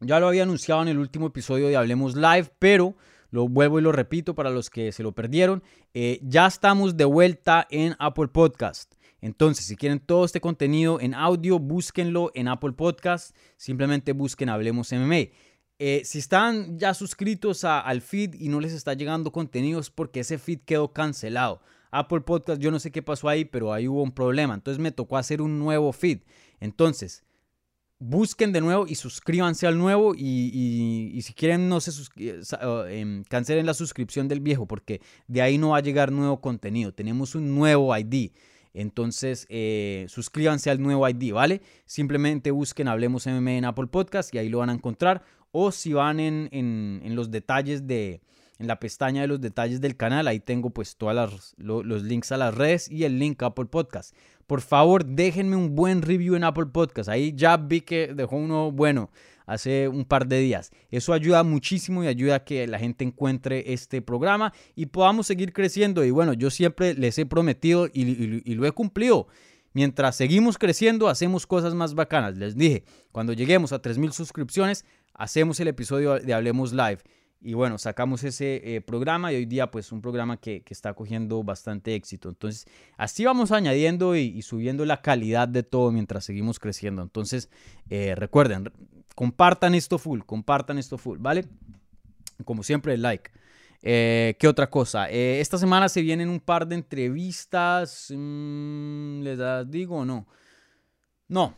ya 0.00 0.20
lo 0.20 0.28
había 0.28 0.44
anunciado 0.44 0.82
en 0.82 0.88
el 0.88 0.98
último 0.98 1.26
episodio 1.26 1.68
de 1.68 1.76
Hablemos 1.76 2.14
Live, 2.14 2.52
pero 2.58 2.96
Lo 3.30 3.48
vuelvo 3.48 3.78
y 3.78 3.82
lo 3.82 3.92
repito 3.92 4.34
para 4.34 4.50
los 4.50 4.70
que 4.70 4.92
se 4.92 5.02
lo 5.02 5.12
perdieron. 5.12 5.62
Eh, 5.94 6.20
ya 6.22 6.46
estamos 6.46 6.96
de 6.96 7.04
vuelta 7.04 7.66
en 7.70 7.96
Apple 7.98 8.28
Podcast. 8.28 8.94
Entonces, 9.20 9.66
si 9.66 9.76
quieren 9.76 10.00
todo 10.00 10.24
este 10.24 10.40
contenido 10.40 11.00
en 11.00 11.14
audio, 11.14 11.58
búsquenlo 11.58 12.30
en 12.34 12.48
Apple 12.48 12.72
Podcast. 12.72 13.36
Simplemente 13.56 14.12
busquen 14.12 14.48
Hablemos 14.48 14.92
MMA. 14.92 15.30
Eh, 15.78 16.02
si 16.04 16.18
están 16.18 16.78
ya 16.78 16.92
suscritos 16.92 17.64
al 17.64 18.02
feed 18.02 18.34
y 18.34 18.48
no 18.48 18.60
les 18.60 18.72
está 18.72 18.92
llegando 18.94 19.32
contenido 19.32 19.80
es 19.80 19.88
porque 19.88 20.20
ese 20.20 20.38
feed 20.38 20.60
quedó 20.66 20.92
cancelado. 20.92 21.62
Apple 21.90 22.20
Podcast, 22.20 22.60
yo 22.60 22.70
no 22.70 22.78
sé 22.78 22.90
qué 22.92 23.02
pasó 23.02 23.28
ahí, 23.28 23.44
pero 23.44 23.72
ahí 23.72 23.88
hubo 23.88 24.02
un 24.02 24.12
problema. 24.12 24.54
Entonces 24.54 24.78
me 24.78 24.92
tocó 24.92 25.16
hacer 25.16 25.40
un 25.42 25.58
nuevo 25.58 25.92
feed. 25.92 26.20
Entonces, 26.60 27.24
busquen 28.00 28.50
de 28.50 28.62
nuevo 28.62 28.86
y 28.88 28.94
suscríbanse 28.96 29.66
al 29.66 29.78
nuevo 29.78 30.14
y, 30.16 31.20
si 31.22 31.34
quieren 31.34 31.68
no 31.68 31.80
se 31.80 31.92
em, 32.88 33.22
cancelen 33.24 33.66
la 33.66 33.74
suscripción 33.74 34.26
del 34.26 34.40
viejo 34.40 34.66
porque 34.66 35.00
de 35.28 35.42
ahí 35.42 35.58
no 35.58 35.70
va 35.70 35.76
a 35.76 35.82
llegar 35.82 36.10
nuevo 36.10 36.40
contenido. 36.40 36.92
Tenemos 36.92 37.34
un 37.36 37.54
nuevo 37.54 37.96
ID. 37.96 38.32
Entonces, 38.72 39.46
eh, 39.50 40.06
suscríbanse 40.08 40.70
al 40.70 40.80
nuevo 40.80 41.08
ID, 41.08 41.32
¿vale? 41.32 41.60
Simplemente 41.86 42.50
busquen 42.50 42.88
Hablemos 42.88 43.26
MMA 43.26 43.52
en 43.52 43.64
Apple 43.66 43.88
Podcast 43.88 44.34
y 44.34 44.38
ahí 44.38 44.48
lo 44.48 44.58
van 44.58 44.70
a 44.70 44.74
encontrar. 44.74 45.22
O 45.52 45.70
si 45.72 45.92
van 45.92 46.20
en, 46.20 46.48
en 46.52 47.16
los 47.16 47.30
detalles 47.30 47.86
de, 47.86 48.22
en 48.60 48.66
la 48.66 48.78
pestaña 48.78 49.22
de 49.22 49.26
los 49.26 49.40
detalles 49.40 49.80
del 49.80 49.96
canal, 49.96 50.28
ahí 50.28 50.38
tengo 50.38 50.68
pues 50.68 50.96
todos 50.96 51.54
los 51.56 52.02
links 52.02 52.30
a 52.30 52.36
las 52.36 52.54
redes 52.54 52.90
y 52.90 53.04
el 53.04 53.18
link 53.18 53.42
a 53.42 53.46
Apple 53.46 53.64
Podcast. 53.64 54.14
Por 54.50 54.62
favor, 54.62 55.06
déjenme 55.06 55.54
un 55.54 55.76
buen 55.76 56.02
review 56.02 56.34
en 56.34 56.42
Apple 56.42 56.66
Podcast. 56.66 57.08
Ahí 57.08 57.32
ya 57.36 57.56
vi 57.56 57.82
que 57.82 58.12
dejó 58.12 58.34
uno 58.34 58.72
bueno 58.72 59.08
hace 59.46 59.86
un 59.86 60.04
par 60.04 60.26
de 60.26 60.40
días. 60.40 60.72
Eso 60.90 61.12
ayuda 61.12 61.44
muchísimo 61.44 62.02
y 62.02 62.08
ayuda 62.08 62.34
a 62.34 62.44
que 62.44 62.66
la 62.66 62.80
gente 62.80 63.04
encuentre 63.04 63.72
este 63.72 64.02
programa 64.02 64.52
y 64.74 64.86
podamos 64.86 65.28
seguir 65.28 65.52
creciendo. 65.52 66.04
Y 66.04 66.10
bueno, 66.10 66.32
yo 66.32 66.50
siempre 66.50 66.94
les 66.94 67.16
he 67.18 67.26
prometido 67.26 67.86
y, 67.92 68.52
lo 68.56 68.66
he 68.66 68.72
cumplido. 68.72 69.28
Mientras 69.72 70.16
seguimos 70.16 70.58
creciendo, 70.58 71.08
hacemos 71.08 71.46
cosas 71.46 71.76
más 71.76 71.94
bacanas. 71.94 72.36
Les 72.36 72.56
dije, 72.56 72.82
cuando 73.12 73.32
lleguemos 73.32 73.72
a 73.72 73.80
3.000 73.80 74.10
suscripciones, 74.10 74.84
hacemos 75.14 75.60
el 75.60 75.68
episodio 75.68 76.18
de 76.18 76.34
Hablemos 76.34 76.72
Live. 76.72 76.98
Y 77.42 77.54
bueno, 77.54 77.78
sacamos 77.78 78.22
ese 78.22 78.76
eh, 78.76 78.82
programa 78.82 79.32
y 79.32 79.36
hoy 79.36 79.46
día 79.46 79.70
pues 79.70 79.92
un 79.92 80.02
programa 80.02 80.36
que, 80.36 80.62
está 80.68 80.92
cogiendo 80.92 81.42
bastante 81.42 81.94
éxito. 81.94 82.28
Entonces, 82.28 82.66
así 82.98 83.24
vamos 83.24 83.50
añadiendo 83.50 84.14
y, 84.14 84.42
subiendo 84.42 84.84
la 84.84 85.00
calidad 85.00 85.48
de 85.48 85.62
todo 85.62 85.90
mientras 85.90 86.24
seguimos 86.24 86.58
creciendo. 86.58 87.02
Entonces, 87.02 87.48
eh, 87.88 88.14
recuerden, 88.14 88.70
compartan 89.14 89.74
esto 89.74 89.98
full, 89.98 90.20
compartan 90.20 90.76
esto 90.78 90.98
full, 90.98 91.18
¿vale? 91.18 91.46
Como 92.44 92.62
siempre, 92.62 92.98
like. 92.98 93.30
Eh, 93.82 94.36
¿Qué 94.38 94.46
otra 94.46 94.68
cosa? 94.68 95.08
esta 95.08 95.56
semana 95.56 95.88
se 95.88 96.02
vienen 96.02 96.28
un 96.28 96.40
par 96.40 96.66
de 96.66 96.74
entrevistas. 96.74 98.12
Mm, 98.14 99.22
¿Les 99.22 99.70
digo 99.70 99.96
o 99.96 100.04
no? 100.04 100.26
No, 101.28 101.56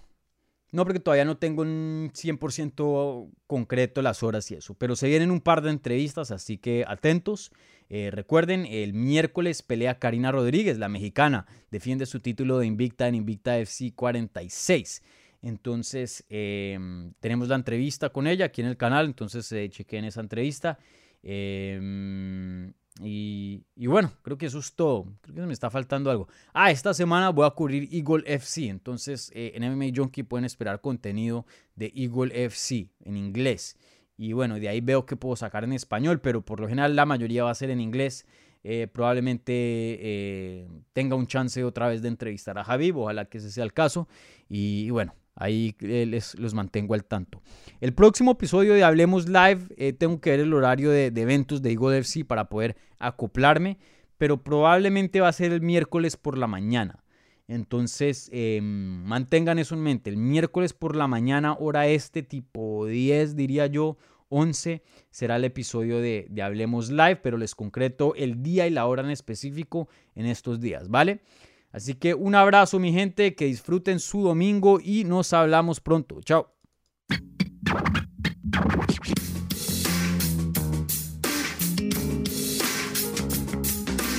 no, 0.73 0.85
porque 0.85 1.01
todavía 1.01 1.27
no 1.27 1.37
tengo 1.37 1.63
un 1.63 2.11
100% 2.15 3.31
concreto 3.47 4.01
las 4.01 4.23
horas 4.23 4.51
y 4.51 4.55
eso, 4.55 4.73
pero 4.75 4.97
se 4.97 5.07
vienen 5.07 5.31
un 5.31 5.43
par 5.43 5.61
de 5.61 5.71
entrevistas, 5.71 6.31
así 6.31 6.57
que 6.57 6.85
atentos. 6.89 7.53
Eh, 7.91 8.11
recuerden, 8.11 8.65
el 8.65 8.95
miércoles 8.95 9.61
pelea 9.61 9.99
Karina 9.99 10.33
Rodríguez, 10.33 10.79
la 10.79 10.89
mexicana, 10.89 11.47
defiende 11.71 12.07
su 12.07 12.21
título 12.21 12.59
de 12.59 12.67
Invicta 12.67 13.07
en 13.07 13.17
Invicta 13.17 13.59
FC 13.59 13.93
46. 13.95 15.03
Entonces, 15.43 16.25
em, 16.31 17.13
tenemos 17.21 17.49
la 17.49 17.57
entrevista 17.57 18.09
con 18.09 18.27
ella 18.27 18.47
aquí 18.47 18.63
en 18.63 18.69
el 18.69 18.79
canal, 18.79 19.05
entonces 19.05 19.53
eh, 19.53 19.69
chequen 19.69 20.07
esa 20.07 20.23
entrevista. 20.23 20.79
Eh, 21.23 22.73
y, 23.01 23.65
bueno, 23.77 24.13
creo 24.23 24.37
que 24.37 24.47
eso 24.47 24.59
es 24.59 24.75
todo. 24.75 25.07
Creo 25.23 25.37
que 25.37 25.47
me 25.47 25.53
está 25.53 25.71
faltando 25.71 26.11
algo. 26.11 26.29
Ah, 26.53 26.71
esta 26.71 26.93
semana 26.93 27.31
voy 27.31 27.47
a 27.47 27.51
cubrir 27.51 27.89
Eagle 27.93 28.23
FC. 28.27 28.69
Entonces, 28.69 29.31
eh, 29.35 29.53
en 29.55 29.65
MMA 29.65 29.93
Junkie 29.95 30.23
pueden 30.23 30.45
esperar 30.45 30.81
contenido 30.81 31.47
de 31.75 31.93
Eagle 31.95 32.45
FC 32.45 32.91
en 33.05 33.17
inglés. 33.17 33.79
Y 34.17 34.35
bueno, 34.35 34.57
de 34.57 34.69
ahí 34.69 34.81
veo 34.81 35.07
que 35.07 35.17
puedo 35.17 35.37
sacar 35.37 35.65
en 35.65 35.73
español, 35.73 36.21
pero 36.21 36.45
por 36.45 36.61
lo 36.61 36.69
general 36.69 36.95
la 36.95 37.07
mayoría 37.07 37.45
va 37.45 37.51
a 37.51 37.55
ser 37.55 37.71
en 37.71 37.81
inglés. 37.81 38.27
Eh, 38.63 38.87
probablemente 38.93 39.53
eh, 39.53 40.69
tenga 40.93 41.17
un 41.17 41.27
chance 41.27 41.65
otra 41.65 41.89
vez 41.89 42.03
de 42.03 42.09
entrevistar 42.09 42.59
a 42.59 42.65
Javib, 42.65 42.99
ojalá 42.99 43.25
que 43.25 43.39
ese 43.39 43.51
sea 43.51 43.65
el 43.65 43.73
caso. 43.73 44.07
y 44.49 44.91
bueno, 44.91 45.15
Ahí 45.35 45.75
eh, 45.81 46.07
les, 46.07 46.39
los 46.39 46.55
mantengo 46.55 46.95
al 46.95 47.05
tanto. 47.05 47.41
El 47.81 47.95
próximo 47.95 48.33
episodio 48.33 48.75
de 48.75 48.85
Hablemos 48.85 49.29
Live, 49.29 49.67
eh, 49.77 49.93
tengo 49.93 50.21
que 50.21 50.31
ver 50.31 50.41
el 50.41 50.53
horario 50.53 50.91
de, 50.91 51.07
eventos 51.07 51.63
de 51.63 51.73
Eagle 51.73 51.99
FC 51.99 52.25
para 52.25 52.49
poder 52.49 52.77
acoplarme, 52.99 53.79
pero 54.19 54.43
probablemente 54.43 55.21
va 55.21 55.29
a 55.29 55.33
ser 55.33 55.53
el 55.53 55.63
miércoles 55.63 56.17
por 56.17 56.37
la 56.37 56.47
mañana. 56.47 57.03
Entonces, 57.49 58.31
em, 58.33 59.03
mantengan 59.05 59.59
eso 59.59 59.75
en 59.75 59.83
mente. 59.83 60.11
El 60.11 60.17
miércoles 60.17 60.75
por 60.75 60.95
la 60.95 61.09
mañana, 61.09 61.55
hora 61.55 61.87
este, 61.87 62.23
tipo 62.23 62.87
10, 62.87 63.35
diría 63.35 63.67
yo, 63.67 63.97
11, 64.29 64.83
será 65.11 65.37
el 65.37 65.45
episodio 65.45 65.99
de, 65.99 66.27
de 66.31 66.43
Hablemos 66.43 66.91
Live, 66.91 67.17
pero 67.17 67.37
les 67.37 67.55
concreto 67.55 68.15
el 68.15 68.43
día 68.43 68.67
y 68.67 68.71
la 68.71 68.87
hora 68.87 69.03
en 69.03 69.11
específico 69.11 69.89
en 70.15 70.27
estos 70.27 70.61
días, 70.61 70.89
¿vale? 70.89 71.21
Así 71.73 71.95
que 71.95 72.15
un 72.15 72.35
abrazo 72.35 72.79
mi 72.79 72.93
gente, 72.93 73.35
que 73.35 73.47
disfruten 73.47 73.99
su 73.99 74.23
domingo 74.23 74.79
y 74.83 75.05
nos 75.05 75.33
hablamos 75.33 75.81
pronto. 75.81 76.21
Chao. 76.23 76.53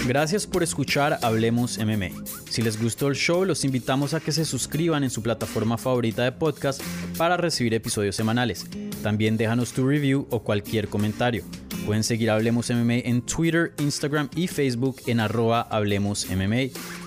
Gracias 0.05 0.45
por 0.45 0.63
escuchar 0.63 1.17
Hablemos 1.21 1.77
MMA. 1.77 2.09
Si 2.49 2.61
les 2.61 2.81
gustó 2.81 3.07
el 3.07 3.15
show, 3.15 3.45
los 3.45 3.63
invitamos 3.63 4.13
a 4.13 4.19
que 4.19 4.33
se 4.33 4.43
suscriban 4.43 5.03
en 5.03 5.09
su 5.09 5.23
plataforma 5.23 5.77
favorita 5.77 6.23
de 6.23 6.33
podcast 6.33 6.81
para 7.17 7.37
recibir 7.37 7.73
episodios 7.73 8.15
semanales. 8.15 8.65
También 9.01 9.37
déjanos 9.37 9.71
tu 9.71 9.87
review 9.87 10.27
o 10.29 10.43
cualquier 10.43 10.89
comentario. 10.89 11.45
Pueden 11.85 12.03
seguir 12.03 12.31
Hablemos 12.31 12.69
MMA 12.69 12.95
en 13.05 13.21
Twitter, 13.21 13.73
Instagram 13.79 14.29
y 14.35 14.47
Facebook 14.47 14.97
en 15.07 15.21
arroba 15.21 15.61
Hablemos 15.61 16.27
MMA 16.29 17.02